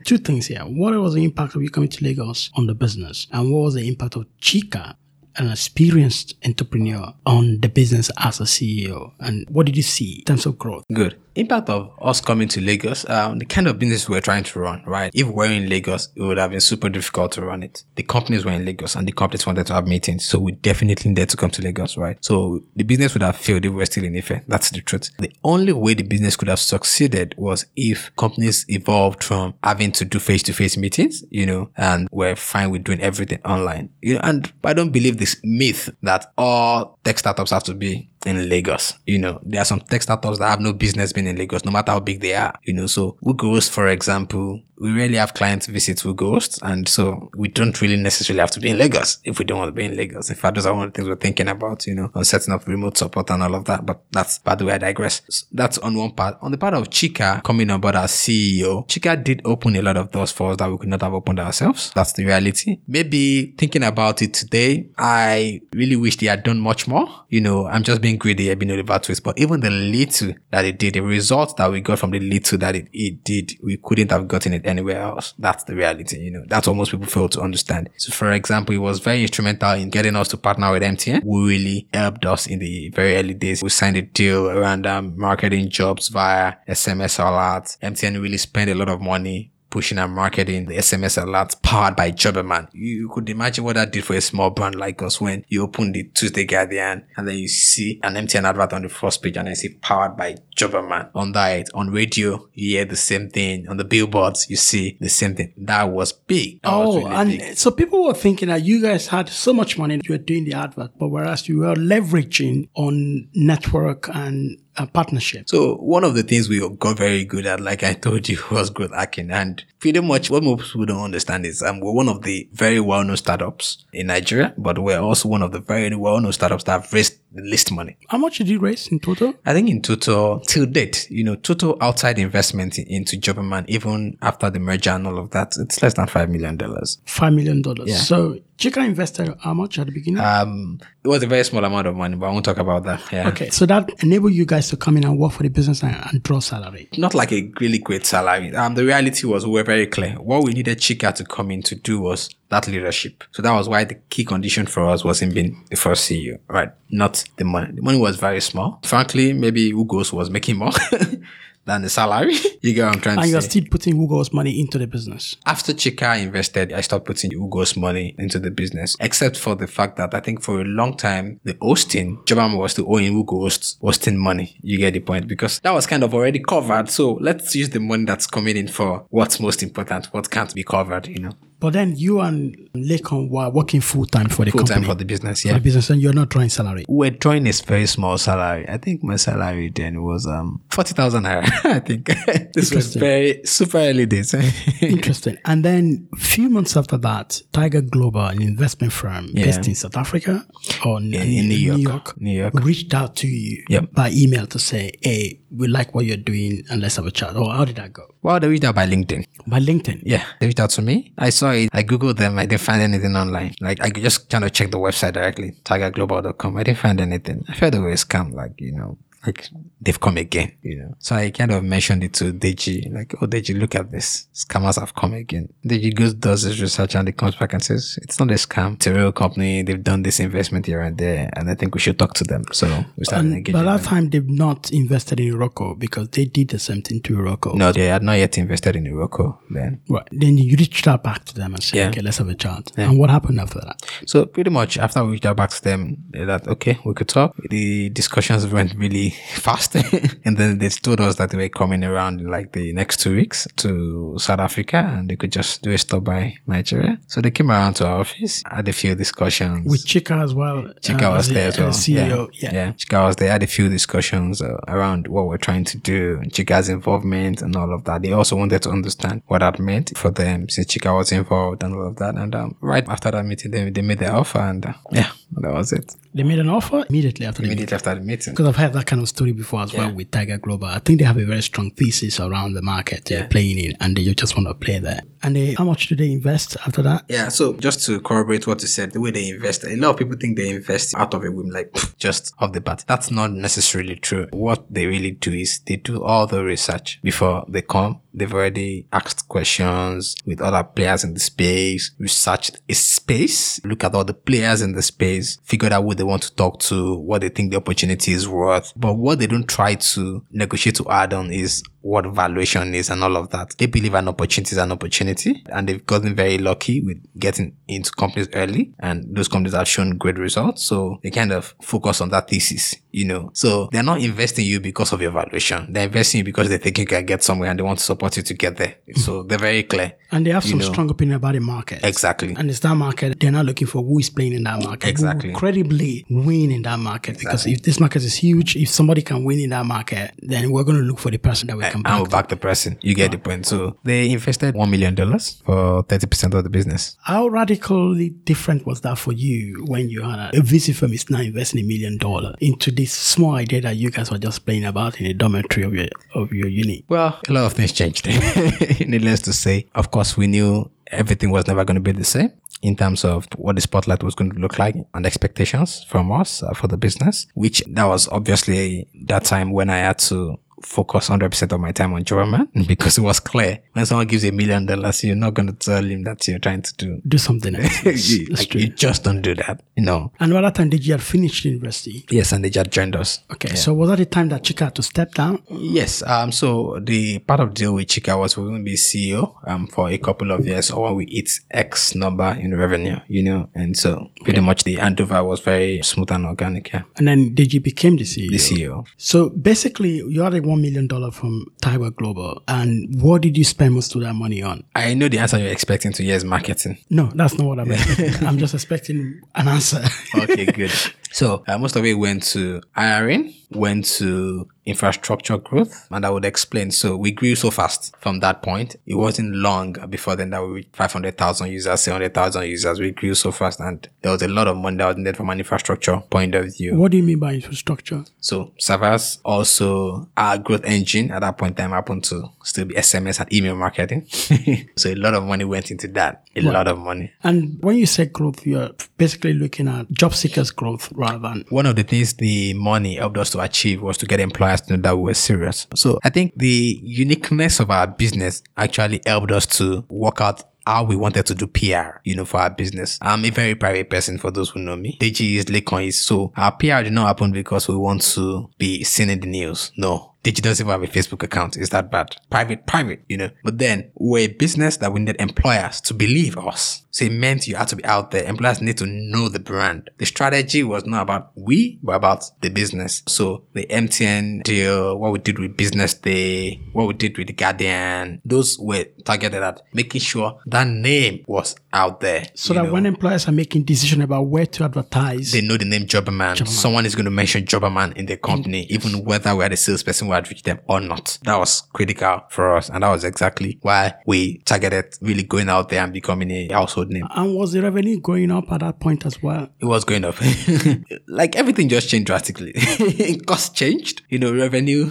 Two 0.04 0.18
things 0.18 0.46
here. 0.46 0.60
What 0.60 0.94
was 0.94 1.14
the 1.14 1.24
impact 1.24 1.56
of 1.56 1.62
you 1.62 1.70
coming 1.70 1.88
to 1.88 2.04
Lagos 2.04 2.50
on 2.54 2.66
the 2.66 2.74
business? 2.74 3.26
And 3.32 3.55
was 3.56 3.74
the 3.74 3.86
impact 3.88 4.16
of 4.16 4.26
Chica, 4.38 4.96
an 5.38 5.50
experienced 5.50 6.34
entrepreneur, 6.44 7.14
on 7.24 7.60
the 7.60 7.68
business 7.68 8.10
as 8.18 8.40
a 8.40 8.44
CEO? 8.44 9.12
And 9.20 9.48
what 9.50 9.66
did 9.66 9.76
you 9.76 9.82
see 9.82 10.18
in 10.18 10.24
terms 10.24 10.46
of 10.46 10.58
growth? 10.58 10.84
Good. 10.92 11.18
Impact 11.34 11.68
of 11.68 11.92
us 12.00 12.22
coming 12.22 12.48
to 12.48 12.62
Lagos, 12.62 13.06
um, 13.10 13.38
the 13.38 13.44
kind 13.44 13.66
of 13.66 13.78
business 13.78 14.08
we're 14.08 14.22
trying 14.22 14.44
to 14.44 14.58
run, 14.58 14.82
right? 14.86 15.10
If 15.14 15.26
we're 15.26 15.52
in 15.52 15.68
Lagos, 15.68 16.08
it 16.16 16.22
would 16.22 16.38
have 16.38 16.50
been 16.50 16.60
super 16.60 16.88
difficult 16.88 17.32
to 17.32 17.42
run 17.42 17.62
it. 17.62 17.84
The 17.96 18.02
companies 18.02 18.46
were 18.46 18.52
in 18.52 18.64
Lagos 18.64 18.94
and 18.94 19.06
the 19.06 19.12
companies 19.12 19.44
wanted 19.46 19.66
to 19.66 19.74
have 19.74 19.86
meetings. 19.86 20.24
So 20.24 20.38
we 20.38 20.52
definitely 20.52 21.10
needed 21.10 21.28
to 21.28 21.36
come 21.36 21.50
to 21.50 21.62
Lagos, 21.62 21.98
right? 21.98 22.16
So 22.24 22.62
the 22.74 22.84
business 22.84 23.12
would 23.12 23.22
have 23.22 23.36
failed 23.36 23.66
if 23.66 23.70
we 23.70 23.76
were 23.76 23.84
still 23.84 24.04
in 24.04 24.16
Ife. 24.16 24.42
That's 24.48 24.70
the 24.70 24.80
truth. 24.80 25.10
The 25.18 25.30
only 25.44 25.74
way 25.74 25.92
the 25.92 26.04
business 26.04 26.36
could 26.36 26.48
have 26.48 26.58
succeeded 26.58 27.34
was 27.36 27.66
if 27.76 28.14
companies 28.16 28.64
evolved 28.68 29.22
from 29.22 29.54
having 29.62 29.92
to 29.92 30.06
do 30.06 30.18
face-to-face 30.18 30.78
meetings, 30.78 31.22
you 31.30 31.44
know, 31.44 31.70
and 31.76 32.08
we're 32.10 32.36
fine 32.36 32.70
with 32.70 32.84
doing 32.84 33.02
everything 33.02 33.40
online. 33.44 33.90
You 34.00 34.14
know, 34.14 34.20
and 34.22 34.50
I 34.64 34.72
don't 34.72 34.90
believe 34.90 35.18
this 35.26 35.40
myth 35.42 35.90
that 36.02 36.32
all 36.38 36.95
tech 37.06 37.20
startups 37.20 37.52
have 37.52 37.62
to 37.62 37.74
be 37.74 38.10
in 38.26 38.48
Lagos. 38.48 38.94
You 39.06 39.18
know, 39.18 39.40
there 39.44 39.62
are 39.62 39.64
some 39.64 39.78
tech 39.78 40.02
startups 40.02 40.38
that 40.40 40.48
have 40.48 40.60
no 40.60 40.72
business 40.72 41.12
being 41.12 41.28
in 41.28 41.36
Lagos, 41.36 41.64
no 41.64 41.70
matter 41.70 41.92
how 41.92 42.00
big 42.00 42.20
they 42.20 42.34
are. 42.34 42.52
You 42.64 42.74
know, 42.74 42.88
so 42.88 43.16
Whogohost, 43.22 43.70
for 43.70 43.86
example, 43.86 44.60
we 44.78 44.92
rarely 44.92 45.14
have 45.14 45.32
clients 45.32 45.68
visit 45.68 45.98
Whogohost, 45.98 46.58
and 46.62 46.88
so 46.88 47.30
we 47.36 47.48
don't 47.48 47.80
really 47.80 47.96
necessarily 47.96 48.40
have 48.40 48.50
to 48.50 48.60
be 48.60 48.70
in 48.70 48.78
Lagos 48.78 49.18
if 49.24 49.38
we 49.38 49.44
don't 49.44 49.58
want 49.58 49.68
to 49.68 49.72
be 49.72 49.84
in 49.84 49.96
Lagos. 49.96 50.28
In 50.28 50.36
fact, 50.36 50.56
those 50.56 50.66
are 50.66 50.74
one 50.74 50.88
of 50.88 50.92
the 50.92 50.96
things 50.96 51.08
we're 51.08 51.16
thinking 51.16 51.48
about, 51.48 51.86
you 51.86 51.94
know, 51.94 52.10
on 52.12 52.24
setting 52.24 52.52
up 52.52 52.66
remote 52.66 52.98
support 52.98 53.30
and 53.30 53.42
all 53.42 53.54
of 53.54 53.64
that. 53.66 53.86
But 53.86 54.02
that's 54.10 54.40
by 54.40 54.56
the 54.56 54.64
way, 54.64 54.74
I 54.74 54.78
digress. 54.78 55.22
So 55.30 55.46
that's 55.52 55.78
on 55.78 55.94
one 55.94 56.10
part. 56.10 56.38
On 56.42 56.50
the 56.50 56.58
part 56.58 56.74
of 56.74 56.90
Chika 56.90 57.42
coming 57.44 57.70
on 57.70 57.80
board 57.80 57.94
as 57.94 58.10
CEO, 58.10 58.86
Chika 58.88 59.22
did 59.22 59.42
open 59.44 59.76
a 59.76 59.82
lot 59.82 59.96
of 59.96 60.10
doors 60.10 60.32
for 60.32 60.50
us 60.50 60.56
that 60.56 60.70
we 60.70 60.76
could 60.76 60.88
not 60.88 61.02
have 61.02 61.14
opened 61.14 61.38
ourselves. 61.38 61.92
That's 61.94 62.12
the 62.12 62.24
reality. 62.24 62.80
Maybe 62.88 63.54
thinking 63.56 63.84
about 63.84 64.20
it 64.20 64.34
today, 64.34 64.90
I 64.98 65.62
really 65.72 65.96
wish 65.96 66.16
they 66.16 66.26
had 66.26 66.42
done 66.42 66.58
much 66.58 66.88
more. 66.88 66.95
You 67.28 67.40
know, 67.40 67.66
I'm 67.66 67.82
just 67.82 68.00
being 68.00 68.18
greedy, 68.18 68.50
I've 68.50 68.58
been 68.58 68.70
over 68.70 68.98
twist, 68.98 69.22
but 69.22 69.38
even 69.38 69.60
the 69.60 69.70
little 69.70 70.34
that 70.50 70.64
it 70.64 70.78
did, 70.78 70.94
the 70.94 71.00
results 71.00 71.54
that 71.54 71.70
we 71.70 71.80
got 71.80 71.98
from 71.98 72.10
the 72.10 72.20
little 72.20 72.58
that 72.58 72.76
it, 72.76 72.88
it 72.92 73.24
did, 73.24 73.52
we 73.62 73.76
couldn't 73.76 74.10
have 74.10 74.28
gotten 74.28 74.52
it 74.52 74.66
anywhere 74.66 75.00
else. 75.00 75.34
That's 75.38 75.64
the 75.64 75.74
reality, 75.74 76.18
you 76.20 76.30
know. 76.30 76.44
That's 76.46 76.66
what 76.66 76.76
most 76.76 76.90
people 76.90 77.06
fail 77.06 77.28
to 77.30 77.40
understand. 77.40 77.90
So 77.96 78.12
for 78.12 78.32
example, 78.32 78.74
it 78.74 78.78
was 78.78 79.00
very 79.00 79.22
instrumental 79.22 79.72
in 79.72 79.90
getting 79.90 80.16
us 80.16 80.28
to 80.28 80.36
partner 80.36 80.70
with 80.72 80.82
MTN, 80.82 81.22
who 81.22 81.46
really 81.46 81.88
helped 81.92 82.24
us 82.26 82.46
in 82.46 82.58
the 82.58 82.90
very 82.90 83.16
early 83.16 83.34
days. 83.34 83.62
We 83.62 83.70
signed 83.70 83.96
a 83.96 84.02
deal 84.02 84.48
around 84.48 84.86
um, 84.86 85.18
marketing 85.18 85.70
jobs 85.70 86.08
via 86.08 86.54
SMS 86.68 87.18
alerts. 87.18 87.78
MTN 87.80 88.22
really 88.22 88.38
spent 88.38 88.70
a 88.70 88.74
lot 88.74 88.88
of 88.88 89.00
money 89.00 89.52
pushing 89.70 89.98
and 89.98 90.14
marketing 90.14 90.66
the 90.66 90.76
SMS 90.76 91.22
alerts 91.22 91.60
powered 91.62 91.96
by 91.96 92.10
Jobberman. 92.12 92.68
You 92.72 93.08
could 93.08 93.28
imagine 93.28 93.64
what 93.64 93.74
that 93.76 93.92
did 93.92 94.04
for 94.04 94.14
a 94.14 94.20
small 94.20 94.50
brand 94.50 94.74
like 94.76 95.02
us 95.02 95.20
when 95.20 95.44
you 95.48 95.62
open 95.62 95.92
the 95.92 96.04
Tuesday 96.14 96.44
Guardian 96.44 97.04
and 97.16 97.26
then 97.28 97.36
you 97.38 97.48
see 97.48 98.00
an 98.02 98.14
MTN 98.14 98.44
advert 98.48 98.72
on 98.72 98.82
the 98.82 98.88
first 98.88 99.22
page 99.22 99.36
and 99.36 99.48
I 99.48 99.54
see 99.54 99.70
powered 99.70 100.16
by 100.16 100.36
Jobberman 100.56 101.10
on 101.14 101.32
that. 101.32 101.66
On 101.74 101.90
radio, 101.90 102.48
you 102.54 102.76
hear 102.76 102.84
the 102.84 102.96
same 102.96 103.28
thing. 103.28 103.68
On 103.68 103.76
the 103.76 103.84
billboards, 103.84 104.48
you 104.48 104.56
see 104.56 104.96
the 105.00 105.08
same 105.08 105.34
thing. 105.34 105.52
That 105.56 105.84
was 105.90 106.12
big. 106.12 106.62
That 106.62 106.70
was 106.76 106.96
Oh, 106.96 106.98
really 107.00 107.14
and 107.16 107.30
big. 107.30 107.56
so 107.56 107.70
people 107.70 108.04
were 108.04 108.14
thinking 108.14 108.48
that 108.48 108.64
you 108.64 108.80
guys 108.80 109.08
had 109.08 109.28
so 109.28 109.52
much 109.52 109.76
money 109.78 110.00
you 110.04 110.12
were 110.14 110.18
doing 110.18 110.44
the 110.44 110.54
advert, 110.54 110.92
but 110.98 111.08
whereas 111.08 111.48
you 111.48 111.58
were 111.58 111.74
leveraging 111.74 112.68
on 112.74 113.28
network 113.34 114.08
and 114.14 114.58
uh, 114.76 114.86
partnership. 114.86 115.48
So 115.48 115.76
one 115.76 116.04
of 116.04 116.14
the 116.14 116.22
things 116.22 116.48
we 116.48 116.66
got 116.76 116.98
very 116.98 117.24
good 117.24 117.46
at, 117.46 117.60
like 117.60 117.82
I 117.82 117.94
told 117.94 118.28
you, 118.28 118.38
was 118.50 118.70
growth 118.70 118.92
hacking. 118.92 119.30
And 119.30 119.64
pretty 119.78 120.00
much 120.00 120.30
what 120.30 120.42
most 120.42 120.72
people 120.72 120.86
don't 120.86 121.04
understand 121.04 121.46
is 121.46 121.62
um, 121.62 121.80
we're 121.80 121.92
one 121.92 122.08
of 122.08 122.22
the 122.22 122.48
very 122.52 122.80
well-known 122.80 123.16
startups 123.16 123.84
in 123.92 124.08
Nigeria, 124.08 124.54
but 124.58 124.78
we're 124.78 124.98
also 124.98 125.28
one 125.28 125.42
of 125.42 125.52
the 125.52 125.60
very 125.60 125.94
well-known 125.94 126.32
startups 126.32 126.64
that 126.64 126.82
have 126.82 126.92
raised 126.92 127.18
the 127.32 127.42
least 127.42 127.70
money. 127.72 127.96
How 128.08 128.18
much 128.18 128.38
did 128.38 128.48
you 128.48 128.58
raise 128.58 128.86
in 128.88 129.00
total? 129.00 129.34
I 129.44 129.52
think 129.52 129.68
in 129.68 129.82
total, 129.82 130.40
till 130.40 130.66
date, 130.66 131.06
you 131.10 131.24
know, 131.24 131.36
total 131.36 131.76
outside 131.80 132.18
investment 132.18 132.78
into 132.78 133.16
Jobberman, 133.16 133.64
even 133.68 134.16
after 134.22 134.48
the 134.50 134.58
merger 134.58 134.90
and 134.90 135.06
all 135.06 135.18
of 135.18 135.30
that, 135.30 135.54
it's 135.58 135.82
less 135.82 135.94
than 135.94 136.06
$5 136.06 136.28
million. 136.30 136.58
Five 137.04 137.32
million 137.32 137.62
dollars. 137.62 137.88
Yeah. 137.88 137.96
So 137.96 138.38
Chika 138.58 138.84
invested 138.86 139.34
how 139.40 139.52
much 139.52 139.78
at 139.78 139.86
the 139.86 139.92
beginning? 139.92 140.22
Um, 140.22 140.80
it 141.04 141.08
was 141.08 141.22
a 141.22 141.26
very 141.26 141.44
small 141.44 141.62
amount 141.64 141.86
of 141.86 141.94
money, 141.94 142.16
but 142.16 142.26
I 142.26 142.30
won't 142.32 142.44
talk 142.44 142.56
about 142.56 142.84
that. 142.84 143.02
Yeah. 143.12 143.28
okay, 143.28 143.50
so 143.50 143.66
that 143.66 143.90
enabled 144.02 144.32
you 144.32 144.46
guys 144.46 144.68
to 144.70 144.76
come 144.78 144.96
in 144.96 145.04
and 145.04 145.18
work 145.18 145.32
for 145.32 145.42
the 145.42 145.50
business 145.50 145.82
and, 145.82 145.94
and 146.10 146.22
draw 146.22 146.40
salary. 146.40 146.88
not 146.96 147.12
like 147.14 147.32
a 147.32 147.52
really 147.60 147.78
great 147.78 148.06
salary. 148.06 148.54
Um, 148.54 148.74
the 148.74 148.84
reality 148.84 149.26
was 149.26 149.44
we 149.44 149.52
were 149.52 149.62
very 149.62 149.86
clear. 149.86 150.12
What 150.12 150.42
we 150.44 150.52
needed 150.52 150.78
Chika 150.78 151.14
to 151.16 151.24
come 151.24 151.50
in 151.50 151.62
to 151.64 151.74
do 151.74 152.00
was 152.00 152.30
that 152.48 152.68
leadership. 152.68 153.24
So 153.32 153.42
that 153.42 153.52
was 153.52 153.68
why 153.68 153.84
the 153.84 153.94
key 153.94 154.24
condition 154.24 154.66
for 154.66 154.86
us 154.86 155.04
was 155.04 155.20
him 155.22 155.30
being 155.30 155.64
the 155.70 155.76
first 155.76 156.08
CEO, 156.10 156.38
right? 156.48 156.70
Not 156.90 157.24
the 157.36 157.44
money. 157.44 157.72
The 157.72 157.82
money 157.82 157.98
was 157.98 158.16
very 158.16 158.40
small. 158.40 158.80
Frankly, 158.84 159.32
maybe 159.32 159.72
Whogohost 159.72 160.12
was 160.12 160.30
making 160.30 160.56
more 160.56 160.70
than 161.66 161.82
the 161.82 161.90
salary. 161.90 162.36
you 162.62 162.72
get 162.72 162.86
what 162.86 162.94
I'm 162.94 163.00
trying 163.00 163.18
And 163.18 163.22
to 163.22 163.22
say. 163.22 163.22
And 163.22 163.30
you're 163.32 163.40
still 163.40 163.64
putting 163.70 163.96
Whogohost's 163.96 164.32
money 164.32 164.58
into 164.60 164.78
the 164.78 164.86
business. 164.86 165.36
After 165.44 165.72
Chika 165.72 166.22
invested, 166.22 166.72
I 166.72 166.80
stopped 166.80 167.04
putting 167.04 167.32
Whogohost's 167.32 167.76
money 167.76 168.14
into 168.18 168.38
the 168.38 168.50
business, 168.50 168.96
except 169.00 169.36
for 169.36 169.54
the 169.56 169.66
fact 169.66 169.96
that 169.96 170.14
I 170.14 170.20
think 170.20 170.42
for 170.42 170.60
a 170.60 170.64
long 170.64 170.96
time, 170.96 171.40
the 171.44 171.56
hosting, 171.60 172.18
Jobberman 172.24 172.58
was 172.58 172.72
still 172.72 172.86
owing 172.88 173.12
Ugo's 173.12 173.76
hosting 173.80 174.18
money. 174.18 174.56
You 174.62 174.78
get 174.78 174.94
the 174.94 175.00
point? 175.00 175.26
Because 175.26 175.58
that 175.60 175.74
was 175.74 175.86
kind 175.86 176.04
of 176.04 176.14
already 176.14 176.38
covered. 176.38 176.88
So 176.88 177.14
let's 177.14 177.54
use 177.54 177.70
the 177.70 177.80
money 177.80 178.04
that's 178.04 178.26
coming 178.28 178.56
in 178.56 178.68
for 178.68 179.04
what's 179.10 179.40
most 179.40 179.62
important, 179.62 180.06
what 180.06 180.30
can't 180.30 180.54
be 180.54 180.62
covered, 180.62 181.08
you 181.08 181.18
know, 181.18 181.32
But 181.58 181.72
then 181.72 181.96
you 181.96 182.20
and 182.20 182.54
Lekan 182.74 183.30
were 183.30 183.48
working 183.48 183.80
full 183.80 184.04
time 184.04 184.28
for 184.28 184.44
the 184.44 184.50
full 184.50 184.60
time 184.64 184.82
company. 184.84 184.86
for 184.92 184.94
the 184.94 185.04
business. 185.04 185.44
yeah. 185.44 185.52
for 185.52 185.58
the 185.58 185.64
business 185.64 185.88
and 185.90 186.02
you're 186.02 186.12
not 186.12 186.28
drawing 186.28 186.50
salary. 186.50 186.84
We're 186.88 187.10
drawing 187.10 187.46
a 187.48 187.52
very 187.52 187.86
small 187.86 188.18
salary. 188.18 188.68
I 188.68 188.76
think 188.76 189.02
my 189.02 189.16
salary 189.16 189.70
then 189.74 190.02
was 190.02 190.26
um 190.26 190.60
forty 190.70 190.92
thousand 190.94 191.24
naira. 191.24 191.44
I 191.64 191.80
think 191.80 192.06
this 192.52 192.72
was 192.74 192.94
very 192.94 193.40
super 193.44 193.78
early 193.78 194.04
days. 194.06 194.34
Interesting. 194.82 195.38
And 195.44 195.64
then 195.64 196.08
a 196.12 196.16
few 196.16 196.48
months 196.50 196.76
after 196.76 196.98
that, 196.98 197.40
Tiger 197.52 197.80
Global, 197.80 198.26
an 198.26 198.42
investment 198.42 198.92
firm 198.92 199.28
Yeah. 199.32 199.46
based 199.46 199.66
in 199.66 199.74
South 199.74 199.96
Africa 199.96 200.46
or 200.84 200.98
in, 200.98 201.14
in 201.14 201.48
New 201.48 201.74
York. 201.74 202.20
New 202.20 202.36
York. 202.38 202.54
reached 202.54 202.92
out 202.94 203.16
to 203.16 203.26
you 203.26 203.64
Yep. 203.68 203.92
by 203.92 204.10
email 204.10 204.46
to 204.48 204.58
say, 204.58 204.92
hey, 205.02 205.40
we 205.56 205.68
like 205.68 205.94
what 205.94 206.04
you're 206.04 206.16
doing 206.16 206.64
and 206.70 206.80
let's 206.80 206.96
have 206.96 207.06
a 207.06 207.10
chat. 207.10 207.36
Or 207.36 207.52
how 207.52 207.64
did 207.64 207.76
that 207.76 207.92
go? 207.92 208.14
well, 208.22 208.40
they 208.40 208.48
reached 208.48 208.64
out 208.64 208.74
by 208.74 208.86
LinkedIn. 208.86 209.24
By 209.46 209.60
LinkedIn. 209.60 210.02
Yeah, 210.04 210.24
they 210.40 210.46
reached 210.46 210.60
out 210.60 210.70
to 210.70 210.82
me. 210.82 211.12
I 211.18 211.30
saw 211.30 211.50
it. 211.50 211.70
I 211.72 211.82
googled 211.82 212.16
them. 212.16 212.38
I 212.38 212.46
didn't 212.46 212.62
find 212.62 212.82
anything 212.82 213.16
online. 213.16 213.54
Like 213.60 213.80
I 213.80 213.90
just 213.90 214.28
kind 214.30 214.44
of 214.44 214.52
checked 214.52 214.72
the 214.72 214.78
website 214.78 215.12
directly, 215.12 215.52
tigerglobal.com. 215.64 216.56
I 216.56 216.62
didn't 216.62 216.78
find 216.78 217.00
anything. 217.00 217.44
I 217.48 217.54
felt 217.54 217.74
were 217.74 217.90
a 217.90 217.94
scam. 217.94 218.32
Like 218.32 218.60
you 218.60 218.72
know, 218.72 218.98
like 219.26 219.48
they've 219.80 219.98
come 220.00 220.16
again. 220.16 220.52
You 220.62 220.76
know, 220.80 220.94
so 220.98 221.16
I 221.16 221.30
kind 221.30 221.52
of 221.52 221.64
mentioned 221.64 222.04
it 222.04 222.12
to 222.14 222.32
Deji. 222.32 222.92
Like, 222.92 223.14
oh 223.20 223.26
Deji, 223.26 223.58
look 223.58 223.74
at 223.74 223.90
this. 223.90 224.28
Scammers 224.34 224.78
have 224.80 224.94
come 224.94 225.14
again. 225.14 225.48
Deji 225.64 225.94
goes 225.94 226.14
does 226.14 226.42
his 226.42 226.60
research 226.60 226.94
and 226.94 227.08
he 227.08 227.12
comes 227.12 227.34
back 227.36 227.52
and 227.52 227.62
says 227.62 227.98
it's 228.02 228.18
not 228.18 228.30
a 228.30 228.34
scam. 228.34 228.74
It's 228.74 228.86
a 228.86 228.94
real 228.94 229.12
company. 229.12 229.62
They've 229.62 229.82
done 229.82 230.02
this 230.02 230.20
investment 230.20 230.66
here 230.66 230.80
and 230.80 230.96
there, 230.98 231.30
and 231.34 231.50
I 231.50 231.54
think 231.54 231.74
we 231.74 231.80
should 231.80 231.98
talk 231.98 232.14
to 232.14 232.24
them. 232.24 232.44
So 232.52 232.66
we 232.96 233.04
started 233.04 233.26
And 233.26 233.34
engaging. 233.38 233.52
by 233.60 233.62
that 233.76 233.84
time, 233.84 234.10
they've 234.10 234.28
not 234.28 234.70
invested 234.72 235.20
in 235.20 235.32
Iroko 235.34 235.78
because 235.78 236.08
they 236.10 236.24
did 236.26 236.48
the 236.48 236.58
same 236.58 236.82
thing 236.82 237.00
to 237.02 237.14
Iroko. 237.16 237.54
No, 237.54 237.72
they 237.72 237.86
had 237.86 238.02
not 238.02 238.14
yet 238.14 238.38
invested 238.38 238.76
in 238.76 238.84
Iroko 238.84 239.38
then. 239.50 239.80
Right. 239.88 240.06
Then 240.12 240.38
you 240.38 240.56
reached 240.56 240.86
out 240.88 241.02
back 241.02 241.24
to 241.26 241.34
them 241.34 241.54
and 241.54 241.62
said, 241.62 241.76
Yeah. 241.78 241.88
okay, 241.88 242.00
let's 242.02 242.18
have 242.18 242.28
a 242.28 242.34
chat. 242.34 242.72
And 242.76 242.98
what 242.98 243.10
happened 243.10 243.40
after 243.40 243.60
that? 243.60 243.82
So 244.06 244.26
pretty 244.26 244.50
much 244.50 244.78
after 244.78 245.04
we 245.04 245.12
reached 245.12 245.26
out 245.26 245.36
back 245.36 245.50
to 245.50 245.62
them, 245.62 245.96
they 246.10 246.24
that 246.24 246.46
okay, 246.48 246.78
we 246.84 246.94
could 246.94 247.08
talk. 247.08 247.34
The 247.50 247.88
discussions 247.90 248.46
went 248.46 248.74
really 248.74 249.14
fast, 249.34 249.74
and 250.24 250.36
then 250.36 250.58
they 250.58 250.68
told 250.68 251.00
us 251.00 251.16
that 251.16 251.30
they 251.30 251.38
were 251.38 251.48
coming 251.48 251.84
around 251.84 252.20
in 252.20 252.28
like 252.28 252.52
the 252.52 252.72
next 252.72 253.00
two 253.00 253.14
weeks 253.14 253.46
to 253.56 254.14
South 254.18 254.40
Africa, 254.40 254.78
and 254.78 255.08
they 255.08 255.16
could 255.16 255.32
just 255.32 255.62
do 255.62 255.72
a 255.72 255.78
stop 255.78 256.04
by 256.04 256.36
Nigeria. 256.46 256.98
So 257.06 257.20
they 257.20 257.30
came 257.30 257.50
around 257.50 257.74
to 257.74 257.86
our 257.86 258.00
office, 258.00 258.42
had 258.46 258.68
a 258.68 258.72
few 258.72 258.94
discussions. 258.94 259.66
With 259.68 259.84
Chika 259.84 260.22
as 260.22 260.34
well. 260.34 260.62
Chika 260.80 261.10
uh, 261.10 261.16
was 261.16 261.28
there 261.28 261.48
as 261.48 261.58
well. 261.58 261.70
CEO. 261.70 262.28
Yeah. 262.34 262.50
Yeah. 262.52 262.72
Chika 262.72 263.06
was 263.06 263.16
there. 263.16 263.30
Had 263.30 263.42
a 263.42 263.46
few 263.46 263.68
discussions 263.68 264.40
uh, 264.42 264.56
around 264.68 265.08
what 265.08 265.26
we're 265.26 265.36
trying 265.38 265.64
to 265.64 265.78
do, 265.78 266.18
Chika's 266.28 266.68
involvement 266.68 267.42
and 267.42 267.54
all 267.56 267.72
of 267.72 267.84
that. 267.84 268.02
They 268.02 268.12
also 268.12 268.36
wanted 268.36 268.62
to 268.62 268.70
understand 268.70 269.22
what 269.26 269.40
that 269.40 269.58
meant 269.58 269.96
for 269.96 270.10
them 270.10 270.48
since 270.48 270.68
Chika 270.68 270.94
was 270.96 271.12
involved 271.12 271.62
and 271.62 271.74
all 271.74 271.88
of 271.88 271.96
that. 271.96 272.14
And 272.14 272.34
um, 272.34 272.56
right 272.60 272.86
after 272.88 273.10
that 273.10 273.24
meeting, 273.24 273.50
they, 273.50 273.70
they 273.70 273.82
made 273.82 273.98
the 273.98 274.10
offer 274.10 274.38
and 274.38 274.64
uh, 274.66 274.72
yeah, 274.90 275.10
that 275.32 275.52
was 275.52 275.72
it. 275.72 275.94
They 276.16 276.22
made 276.22 276.38
an 276.38 276.48
offer 276.48 276.86
immediately 276.88 277.26
after 277.26 277.42
the 277.42 277.48
meeting. 277.48 277.58
Immediately 277.58 277.74
after 277.74 277.94
the 277.94 278.00
meeting. 278.00 278.32
Because 278.32 278.46
I've 278.46 278.56
heard 278.56 278.72
that 278.72 278.86
kind 278.86 279.02
of 279.02 279.08
story 279.08 279.32
before 279.32 279.60
as 279.60 279.74
well 279.74 279.92
with 279.92 280.10
Tiger 280.10 280.38
Global. 280.38 280.66
I 280.68 280.78
think 280.78 280.98
they 280.98 281.04
have 281.04 281.18
a 281.18 281.26
very 281.26 281.42
strong 281.42 281.70
thesis 281.72 282.18
around 282.18 282.54
the 282.54 282.62
market 282.62 283.04
they're 283.04 283.28
playing 283.28 283.58
in 283.58 283.76
and 283.80 283.94
they 283.94 284.14
just 284.14 284.34
want 284.34 284.48
to 284.48 284.54
play 284.54 284.78
there. 284.78 285.00
And 285.22 285.36
they, 285.36 285.52
how 285.52 285.64
much 285.64 285.88
do 285.88 285.94
they 285.94 286.10
invest 286.10 286.56
after 286.66 286.80
that? 286.82 287.04
Yeah, 287.08 287.28
so 287.28 287.52
just 287.54 287.84
to 287.86 288.00
corroborate 288.00 288.46
what 288.46 288.62
you 288.62 288.68
said, 288.68 288.92
the 288.92 289.00
way 289.00 289.10
they 289.10 289.28
invest, 289.28 289.64
a 289.64 289.76
lot 289.76 289.90
of 289.90 289.96
people 289.98 290.16
think 290.16 290.38
they 290.38 290.48
invest 290.48 290.94
out 290.94 291.12
of 291.12 291.22
a 291.22 291.30
whim, 291.30 291.50
like 291.50 291.76
just 291.98 292.32
off 292.38 292.52
the 292.52 292.62
bat. 292.62 292.84
That's 292.86 293.10
not 293.10 293.32
necessarily 293.32 293.96
true. 293.96 294.28
What 294.32 294.72
they 294.72 294.86
really 294.86 295.10
do 295.10 295.32
is 295.34 295.60
they 295.66 295.76
do 295.76 296.02
all 296.02 296.26
the 296.26 296.42
research 296.42 296.98
before 297.02 297.44
they 297.46 297.60
come. 297.60 298.00
They've 298.16 298.32
already 298.32 298.86
asked 298.92 299.28
questions 299.28 300.16
with 300.24 300.40
other 300.40 300.64
players 300.64 301.04
in 301.04 301.12
the 301.12 301.20
space, 301.20 301.90
researched 301.98 302.56
a 302.66 302.72
space, 302.72 303.62
look 303.62 303.84
at 303.84 303.94
all 303.94 304.04
the 304.04 304.14
players 304.14 304.62
in 304.62 304.72
the 304.72 304.80
space, 304.80 305.38
figured 305.44 305.72
out 305.72 305.82
who 305.84 305.94
they 305.94 306.02
want 306.02 306.22
to 306.22 306.34
talk 306.34 306.58
to, 306.60 306.96
what 306.98 307.20
they 307.20 307.28
think 307.28 307.50
the 307.50 307.58
opportunity 307.58 308.12
is 308.12 308.26
worth. 308.26 308.72
But 308.74 308.94
what 308.94 309.18
they 309.18 309.26
don't 309.26 309.46
try 309.46 309.74
to 309.74 310.24
negotiate 310.30 310.76
to 310.76 310.90
add 310.90 311.12
on 311.12 311.30
is 311.30 311.62
what 311.86 312.06
valuation 312.06 312.74
is 312.74 312.90
and 312.90 313.02
all 313.02 313.16
of 313.16 313.30
that. 313.30 313.54
They 313.58 313.66
believe 313.66 313.94
an 313.94 314.08
opportunity 314.08 314.52
is 314.52 314.58
an 314.58 314.72
opportunity 314.72 315.42
and 315.52 315.68
they've 315.68 315.86
gotten 315.86 316.16
very 316.16 316.38
lucky 316.38 316.80
with 316.82 316.98
getting 317.18 317.56
into 317.68 317.92
companies 317.92 318.28
early 318.34 318.74
and 318.80 319.14
those 319.14 319.28
companies 319.28 319.54
have 319.54 319.68
shown 319.68 319.96
great 319.96 320.18
results. 320.18 320.66
So 320.66 320.98
they 321.02 321.10
kind 321.10 321.32
of 321.32 321.54
focus 321.62 322.00
on 322.00 322.08
that 322.10 322.28
thesis, 322.28 322.74
you 322.90 323.04
know. 323.04 323.30
So 323.34 323.68
they're 323.70 323.84
not 323.84 324.00
investing 324.00 324.46
you 324.46 324.58
because 324.58 324.92
of 324.92 325.00
your 325.00 325.12
valuation. 325.12 325.72
They're 325.72 325.86
investing 325.86 326.18
you 326.18 326.24
because 326.24 326.48
they 326.48 326.58
think 326.58 326.78
you 326.78 326.86
can 326.86 327.06
get 327.06 327.22
somewhere 327.22 327.50
and 327.50 327.58
they 327.58 327.62
want 327.62 327.78
to 327.78 327.84
support 327.84 328.16
you 328.16 328.24
to 328.24 328.34
get 328.34 328.56
there. 328.56 328.76
So 328.96 329.22
hmm. 329.22 329.28
they're 329.28 329.38
very 329.38 329.62
clear. 329.62 329.92
And 330.10 330.26
they 330.26 330.30
have 330.30 330.44
some 330.44 330.58
know. 330.58 330.64
strong 330.64 330.90
opinion 330.90 331.16
about 331.16 331.34
the 331.34 331.40
market. 331.40 331.84
Exactly. 331.84 332.34
And 332.36 332.50
it's 332.50 332.60
that 332.60 332.74
market, 332.74 333.20
they're 333.20 333.30
not 333.30 333.46
looking 333.46 333.68
for 333.68 333.82
who 333.82 334.00
is 334.00 334.10
playing 334.10 334.32
in 334.32 334.42
that 334.44 334.62
market. 334.62 334.88
Exactly. 334.88 335.30
Who 335.30 335.36
credibly 335.36 336.04
win 336.10 336.50
in 336.50 336.62
that 336.62 336.78
market. 336.78 337.18
Because 337.18 337.46
if 337.46 337.62
this 337.62 337.78
market 337.78 338.02
is 338.02 338.14
huge, 338.16 338.56
if 338.56 338.70
somebody 338.70 339.02
can 339.02 339.24
win 339.24 339.38
in 339.38 339.50
that 339.50 339.66
market, 339.66 340.12
then 340.18 340.50
we're 340.50 340.64
going 340.64 340.78
to 340.78 340.84
look 340.84 340.98
for 340.98 341.10
the 341.10 341.18
person 341.18 341.46
that 341.48 341.56
we 341.56 341.64
can 341.64 341.75
and 341.84 342.04
back. 342.04 342.10
back 342.10 342.28
the 342.28 342.36
person. 342.36 342.78
You 342.80 342.94
get 342.94 343.10
the 343.10 343.18
point. 343.18 343.46
So 343.46 343.78
they 343.84 344.10
invested 344.10 344.54
$1 344.54 344.70
million 344.70 344.96
for 344.96 345.82
30% 345.84 346.34
of 346.34 346.44
the 346.44 346.50
business. 346.50 346.96
How 347.02 347.28
radically 347.28 348.10
different 348.10 348.66
was 348.66 348.80
that 348.82 348.98
for 348.98 349.12
you 349.12 349.64
when 349.66 349.88
you 349.88 350.02
had 350.02 350.34
a, 350.34 350.38
a 350.38 350.40
VC 350.40 350.74
firm 350.74 350.92
is 350.92 351.08
now 351.10 351.20
investing 351.20 351.60
a 351.60 351.64
million 351.64 351.98
dollars 351.98 352.36
into 352.40 352.70
this 352.70 352.92
small 352.92 353.34
idea 353.34 353.60
that 353.62 353.76
you 353.76 353.90
guys 353.90 354.10
were 354.10 354.18
just 354.18 354.44
playing 354.44 354.64
about 354.64 355.00
in 355.00 355.06
the 355.06 355.14
dormitory 355.14 355.66
of 355.66 355.74
your 355.74 355.88
of 356.14 356.32
your 356.32 356.48
uni? 356.48 356.84
Well, 356.88 357.18
a 357.28 357.32
lot 357.32 357.44
of 357.44 357.52
things 357.52 357.72
changed. 357.72 358.06
Needless 358.86 359.22
to 359.22 359.32
say, 359.32 359.66
of 359.74 359.90
course, 359.90 360.16
we 360.16 360.26
knew 360.26 360.70
everything 360.88 361.30
was 361.30 361.46
never 361.46 361.64
going 361.64 361.74
to 361.74 361.80
be 361.80 361.92
the 361.92 362.04
same 362.04 362.32
in 362.62 362.76
terms 362.76 363.04
of 363.04 363.26
what 363.36 363.54
the 363.54 363.60
spotlight 363.60 364.02
was 364.02 364.14
going 364.14 364.30
to 364.30 364.38
look 364.38 364.58
like 364.58 364.74
and 364.94 365.06
expectations 365.06 365.84
from 365.88 366.10
us 366.10 366.42
uh, 366.42 366.52
for 366.52 366.68
the 366.68 366.76
business, 366.76 367.26
which 367.34 367.62
that 367.68 367.84
was 367.84 368.08
obviously 368.08 368.88
that 369.04 369.24
time 369.24 369.52
when 369.52 369.68
I 369.70 369.78
had 369.78 369.98
to 369.98 370.38
focus 370.62 371.08
100% 371.08 371.52
of 371.52 371.60
my 371.60 371.72
time 371.72 371.94
on 371.94 372.04
Jobberman 372.04 372.48
because 372.66 372.98
it 372.98 373.02
was 373.02 373.20
clear 373.20 373.60
when 373.72 373.86
someone 373.86 374.06
gives 374.06 374.24
you 374.24 374.30
a 374.30 374.32
million 374.32 374.66
dollars, 374.66 375.04
you're 375.04 375.16
not 375.16 375.34
going 375.34 375.46
to 375.46 375.52
tell 375.52 375.84
him 375.84 376.02
that 376.04 376.26
you're 376.26 376.38
trying 376.38 376.62
to 376.62 376.74
do. 376.76 377.00
Do 377.06 377.18
something 377.18 377.54
else. 377.54 377.84
you, 378.10 378.26
like, 378.26 378.54
you 378.54 378.68
just 378.68 379.04
don't 379.04 379.22
do 379.22 379.34
that, 379.34 379.62
you 379.76 379.84
know. 379.84 380.12
And 380.18 380.32
by 380.32 380.40
that 380.40 380.54
time, 380.54 380.70
did 380.70 380.86
you 380.86 380.92
have 380.92 381.02
finished 381.02 381.44
university? 381.44 382.04
Yes, 382.10 382.32
and 382.32 382.44
they 382.44 382.50
just 382.50 382.70
joined 382.70 382.96
us. 382.96 383.20
Okay, 383.32 383.54
so 383.54 383.74
was 383.74 383.90
that 383.90 383.98
the 383.98 384.06
time 384.06 384.28
that 384.30 384.42
Chika 384.42 384.66
had 384.66 384.74
to 384.76 384.82
step 384.82 385.12
down? 385.12 385.42
Yes. 385.50 386.02
Um. 386.02 386.32
So 386.32 386.78
the 386.80 387.18
part 387.20 387.40
of 387.40 387.50
the 387.50 387.54
deal 387.54 387.74
with 387.74 387.88
Chika 387.88 388.18
was 388.18 388.36
we 388.36 388.44
will 388.44 388.62
be 388.62 388.74
CEO 388.74 389.34
um 389.46 389.66
for 389.66 389.90
a 389.90 389.98
couple 389.98 390.30
of 390.32 390.46
years, 390.46 390.70
or 390.70 390.84
when 390.84 390.94
we 390.96 391.06
hit 391.10 391.30
X 391.50 391.94
number 391.94 392.36
in 392.40 392.56
revenue, 392.56 392.98
you 393.08 393.22
know, 393.22 393.48
and 393.54 393.76
so 393.76 394.10
pretty 394.24 394.40
much 394.40 394.64
the 394.64 394.76
handover 394.76 395.24
was 395.24 395.40
very 395.40 395.82
smooth 395.82 396.10
and 396.12 396.26
organic. 396.26 396.72
Yeah. 396.72 396.82
And 396.96 397.08
then 397.08 397.34
Deji 397.34 397.62
became 397.62 397.96
the 397.96 398.04
CEO. 398.04 398.30
The 398.30 398.36
CEO. 398.36 398.86
So 398.96 399.30
basically, 399.30 399.96
you 399.96 400.22
had 400.22 400.34
a 400.34 400.40
$1 400.46 400.60
million 400.60 401.10
from 401.10 401.46
Tiger 401.60 401.90
Global. 401.90 402.42
And 402.48 403.00
what 403.02 403.22
did 403.22 403.36
you 403.36 403.44
spend 403.44 403.74
most 403.74 403.94
of 403.94 404.02
that 404.02 404.14
money 404.14 404.42
on? 404.42 404.64
I 404.74 404.94
know 404.94 405.08
the 405.08 405.18
answer 405.18 405.38
you're 405.38 405.48
expecting 405.48 405.92
to 405.94 406.02
hear 406.02 406.16
is 406.16 406.24
marketing. 406.24 406.78
No, 406.90 407.10
that's 407.14 407.38
not 407.38 407.46
what 407.46 407.58
I'm 407.60 407.70
expecting. 407.72 408.26
I'm 408.26 408.38
just 408.38 408.54
expecting 408.54 409.20
an 409.34 409.48
answer. 409.48 409.84
Okay, 410.14 410.46
good. 410.46 410.72
So 411.10 411.42
uh, 411.46 411.58
most 411.58 411.76
of 411.76 411.84
it 411.84 411.94
went 411.94 412.22
to 412.24 412.60
hiring, 412.74 413.34
went 413.50 413.84
to 413.84 414.48
infrastructure 414.64 415.38
growth, 415.38 415.86
and 415.90 416.04
I 416.04 416.10
would 416.10 416.24
explain. 416.24 416.70
So 416.72 416.96
we 416.96 417.12
grew 417.12 417.36
so 417.36 417.50
fast 417.50 417.94
from 417.98 418.20
that 418.20 418.42
point. 418.42 418.76
It 418.84 418.96
wasn't 418.96 419.34
long 419.36 419.74
before 419.88 420.16
then 420.16 420.30
that 420.30 420.42
we 420.42 420.52
reached 420.54 420.76
500,000 420.76 421.50
users, 421.52 421.80
700,000 421.80 422.46
users. 422.46 422.80
We 422.80 422.90
grew 422.90 423.14
so 423.14 423.30
fast, 423.30 423.60
and 423.60 423.88
there 424.02 424.12
was 424.12 424.22
a 424.22 424.28
lot 424.28 424.48
of 424.48 424.56
money 424.56 424.78
that 424.78 424.88
was 424.88 424.96
needed 424.96 425.16
from 425.16 425.30
an 425.30 425.38
infrastructure 425.38 426.00
point 426.10 426.34
of 426.34 426.52
view. 426.56 426.74
what 426.76 426.90
do 426.90 426.96
you 426.96 427.02
mean 427.02 427.20
by 427.20 427.34
infrastructure? 427.34 428.04
So 428.20 428.52
servers 428.58 429.18
also 429.24 430.08
our 430.16 430.38
growth 430.38 430.64
engine 430.64 431.10
at 431.12 431.20
that 431.20 431.38
point 431.38 431.52
in 431.52 431.56
time 431.56 431.70
happened 431.70 432.04
to 432.04 432.24
still 432.42 432.64
be 432.64 432.74
SMS 432.74 433.20
and 433.20 433.32
email 433.32 433.54
marketing. 433.56 434.06
so 434.76 434.90
a 434.90 434.94
lot 434.96 435.14
of 435.14 435.22
money 435.24 435.44
went 435.44 435.70
into 435.70 435.88
that. 435.88 436.24
A 436.34 436.42
lot 436.42 436.68
of 436.68 436.78
money. 436.78 437.12
And 437.22 437.58
when 437.62 437.76
you 437.76 437.86
say 437.86 438.06
growth, 438.06 438.44
you're 438.46 438.70
basically 438.98 439.32
looking 439.32 439.68
at 439.68 439.90
job 439.90 440.14
seekers 440.14 440.50
growth 440.50 440.92
rather 440.92 441.18
than 441.18 441.44
One 441.48 441.64
of 441.64 441.76
the 441.76 441.82
things 441.82 442.12
the 442.14 442.52
money 442.54 442.96
helped 442.96 443.16
us 443.16 443.30
to 443.30 443.35
achieve 443.40 443.82
was 443.82 443.96
to 443.98 444.06
get 444.06 444.20
employers 444.20 444.60
to 444.62 444.76
know 444.76 444.82
that 444.82 444.96
we 444.96 445.02
were 445.02 445.14
serious. 445.14 445.66
So 445.74 445.98
I 446.04 446.10
think 446.10 446.32
the 446.36 446.80
uniqueness 446.82 447.60
of 447.60 447.70
our 447.70 447.86
business 447.86 448.42
actually 448.56 449.00
helped 449.06 449.30
us 449.30 449.46
to 449.58 449.84
work 449.88 450.20
out 450.20 450.42
how 450.66 450.82
we 450.82 450.96
wanted 450.96 451.24
to 451.26 451.34
do 451.34 451.46
PR, 451.46 451.98
you 452.04 452.16
know, 452.16 452.24
for 452.24 452.40
our 452.40 452.50
business. 452.50 452.98
I'm 453.00 453.24
a 453.24 453.30
very 453.30 453.54
private 453.54 453.88
person 453.88 454.18
for 454.18 454.30
those 454.30 454.50
who 454.50 454.60
know 454.60 454.76
me. 454.76 454.98
Deji 455.00 455.36
is 455.36 455.44
Lekan 455.44 455.86
is 455.86 456.02
so 456.02 456.32
our 456.36 456.52
PR 456.52 456.82
did 456.82 456.92
not 456.92 457.06
happen 457.06 457.30
because 457.30 457.68
we 457.68 457.76
want 457.76 458.02
to 458.02 458.50
be 458.58 458.82
seen 458.82 459.08
in 459.08 459.20
the 459.20 459.28
news. 459.28 459.70
No. 459.76 460.14
Deji 460.26 460.42
doesn't 460.42 460.66
even 460.66 460.80
have 460.80 460.82
a 460.82 460.92
Facebook 460.92 461.22
account. 461.22 461.56
Is 461.56 461.68
that 461.68 461.88
bad? 461.88 462.16
Private, 462.30 462.66
private, 462.66 463.04
you 463.08 463.16
know. 463.16 463.30
But 463.44 463.58
then 463.58 463.92
we're 463.94 464.28
a 464.28 464.32
business 464.32 464.78
that 464.78 464.92
we 464.92 464.98
need 464.98 465.14
employers 465.20 465.80
to 465.82 465.94
believe 465.94 466.36
us. 466.36 466.82
So 466.90 467.04
it 467.04 467.12
meant 467.12 467.46
you 467.46 467.56
had 467.56 467.68
to 467.68 467.76
be 467.76 467.84
out 467.84 468.10
there. 468.10 468.24
Employers 468.24 468.62
need 468.62 468.78
to 468.78 468.86
know 468.86 469.28
the 469.28 469.38
brand. 469.38 469.90
The 469.98 470.06
strategy 470.06 470.64
was 470.64 470.86
not 470.86 471.02
about 471.02 471.30
we, 471.36 471.78
but 471.82 471.92
about 471.92 472.24
the 472.40 472.48
business. 472.48 473.02
So 473.06 473.44
the 473.52 473.66
MTN 473.66 474.44
deal, 474.44 474.98
what 474.98 475.12
we 475.12 475.18
did 475.18 475.38
with 475.38 475.58
Business 475.58 475.92
Day, 475.92 476.56
what 476.72 476.88
we 476.88 476.94
did 476.94 477.18
with 477.18 477.26
the 477.26 477.34
Guardian, 477.34 478.22
those 478.24 478.58
were 478.58 478.86
targeted 479.04 479.42
at 479.42 479.60
making 479.74 480.00
sure 480.00 480.40
that 480.46 480.66
name 480.66 481.22
was 481.26 481.54
out 481.70 482.00
there. 482.00 482.24
so 482.34 482.54
that 482.54 482.64
know. 482.64 482.72
when 482.72 482.86
employers 482.86 483.28
are 483.28 483.32
making 483.32 483.64
decision 483.64 484.00
about 484.00 484.22
where 484.22 484.46
to 484.46 484.64
advertise, 484.64 485.32
they 485.32 485.42
know 485.42 485.58
the 485.58 485.66
name 485.66 485.82
Jobberman. 485.82 486.48
Someone 486.48 486.86
is 486.86 486.94
going 486.94 487.04
to 487.04 487.10
mention 487.10 487.44
Jobberman 487.44 487.94
in 487.96 488.06
their 488.06 488.16
company, 488.16 488.62
even 488.70 489.04
whether 489.04 489.36
we 489.36 489.42
had 489.42 489.52
a 489.52 489.56
salesperson 489.56 490.08
had 490.16 490.28
reached 490.28 490.44
them 490.44 490.60
or 490.68 490.80
not. 490.80 491.18
That 491.22 491.38
was 491.38 491.62
critical 491.72 492.22
for 492.28 492.56
us. 492.56 492.68
And 492.68 492.82
that 492.82 492.90
was 492.90 493.04
exactly 493.04 493.58
why 493.62 493.94
we 494.06 494.38
targeted 494.38 494.96
really 495.00 495.22
going 495.22 495.48
out 495.48 495.68
there 495.68 495.82
and 495.82 495.92
becoming 495.92 496.30
a 496.30 496.48
household 496.52 496.90
name. 496.90 497.06
and 497.14 497.34
was 497.34 497.52
the 497.52 497.62
revenue 497.62 498.00
going 498.00 498.30
up 498.30 498.50
at 498.52 498.60
that 498.60 498.80
point 498.80 499.06
as 499.06 499.22
well? 499.22 499.48
It 499.60 499.66
was 499.66 499.84
going 499.84 500.04
up. 500.04 500.16
like 501.08 501.36
everything 501.36 501.68
just 501.68 501.88
changed 501.88 502.06
drastically. 502.06 502.52
Cost 503.26 503.54
changed, 503.54 504.02
you 504.08 504.18
know, 504.18 504.34
revenue 504.34 504.90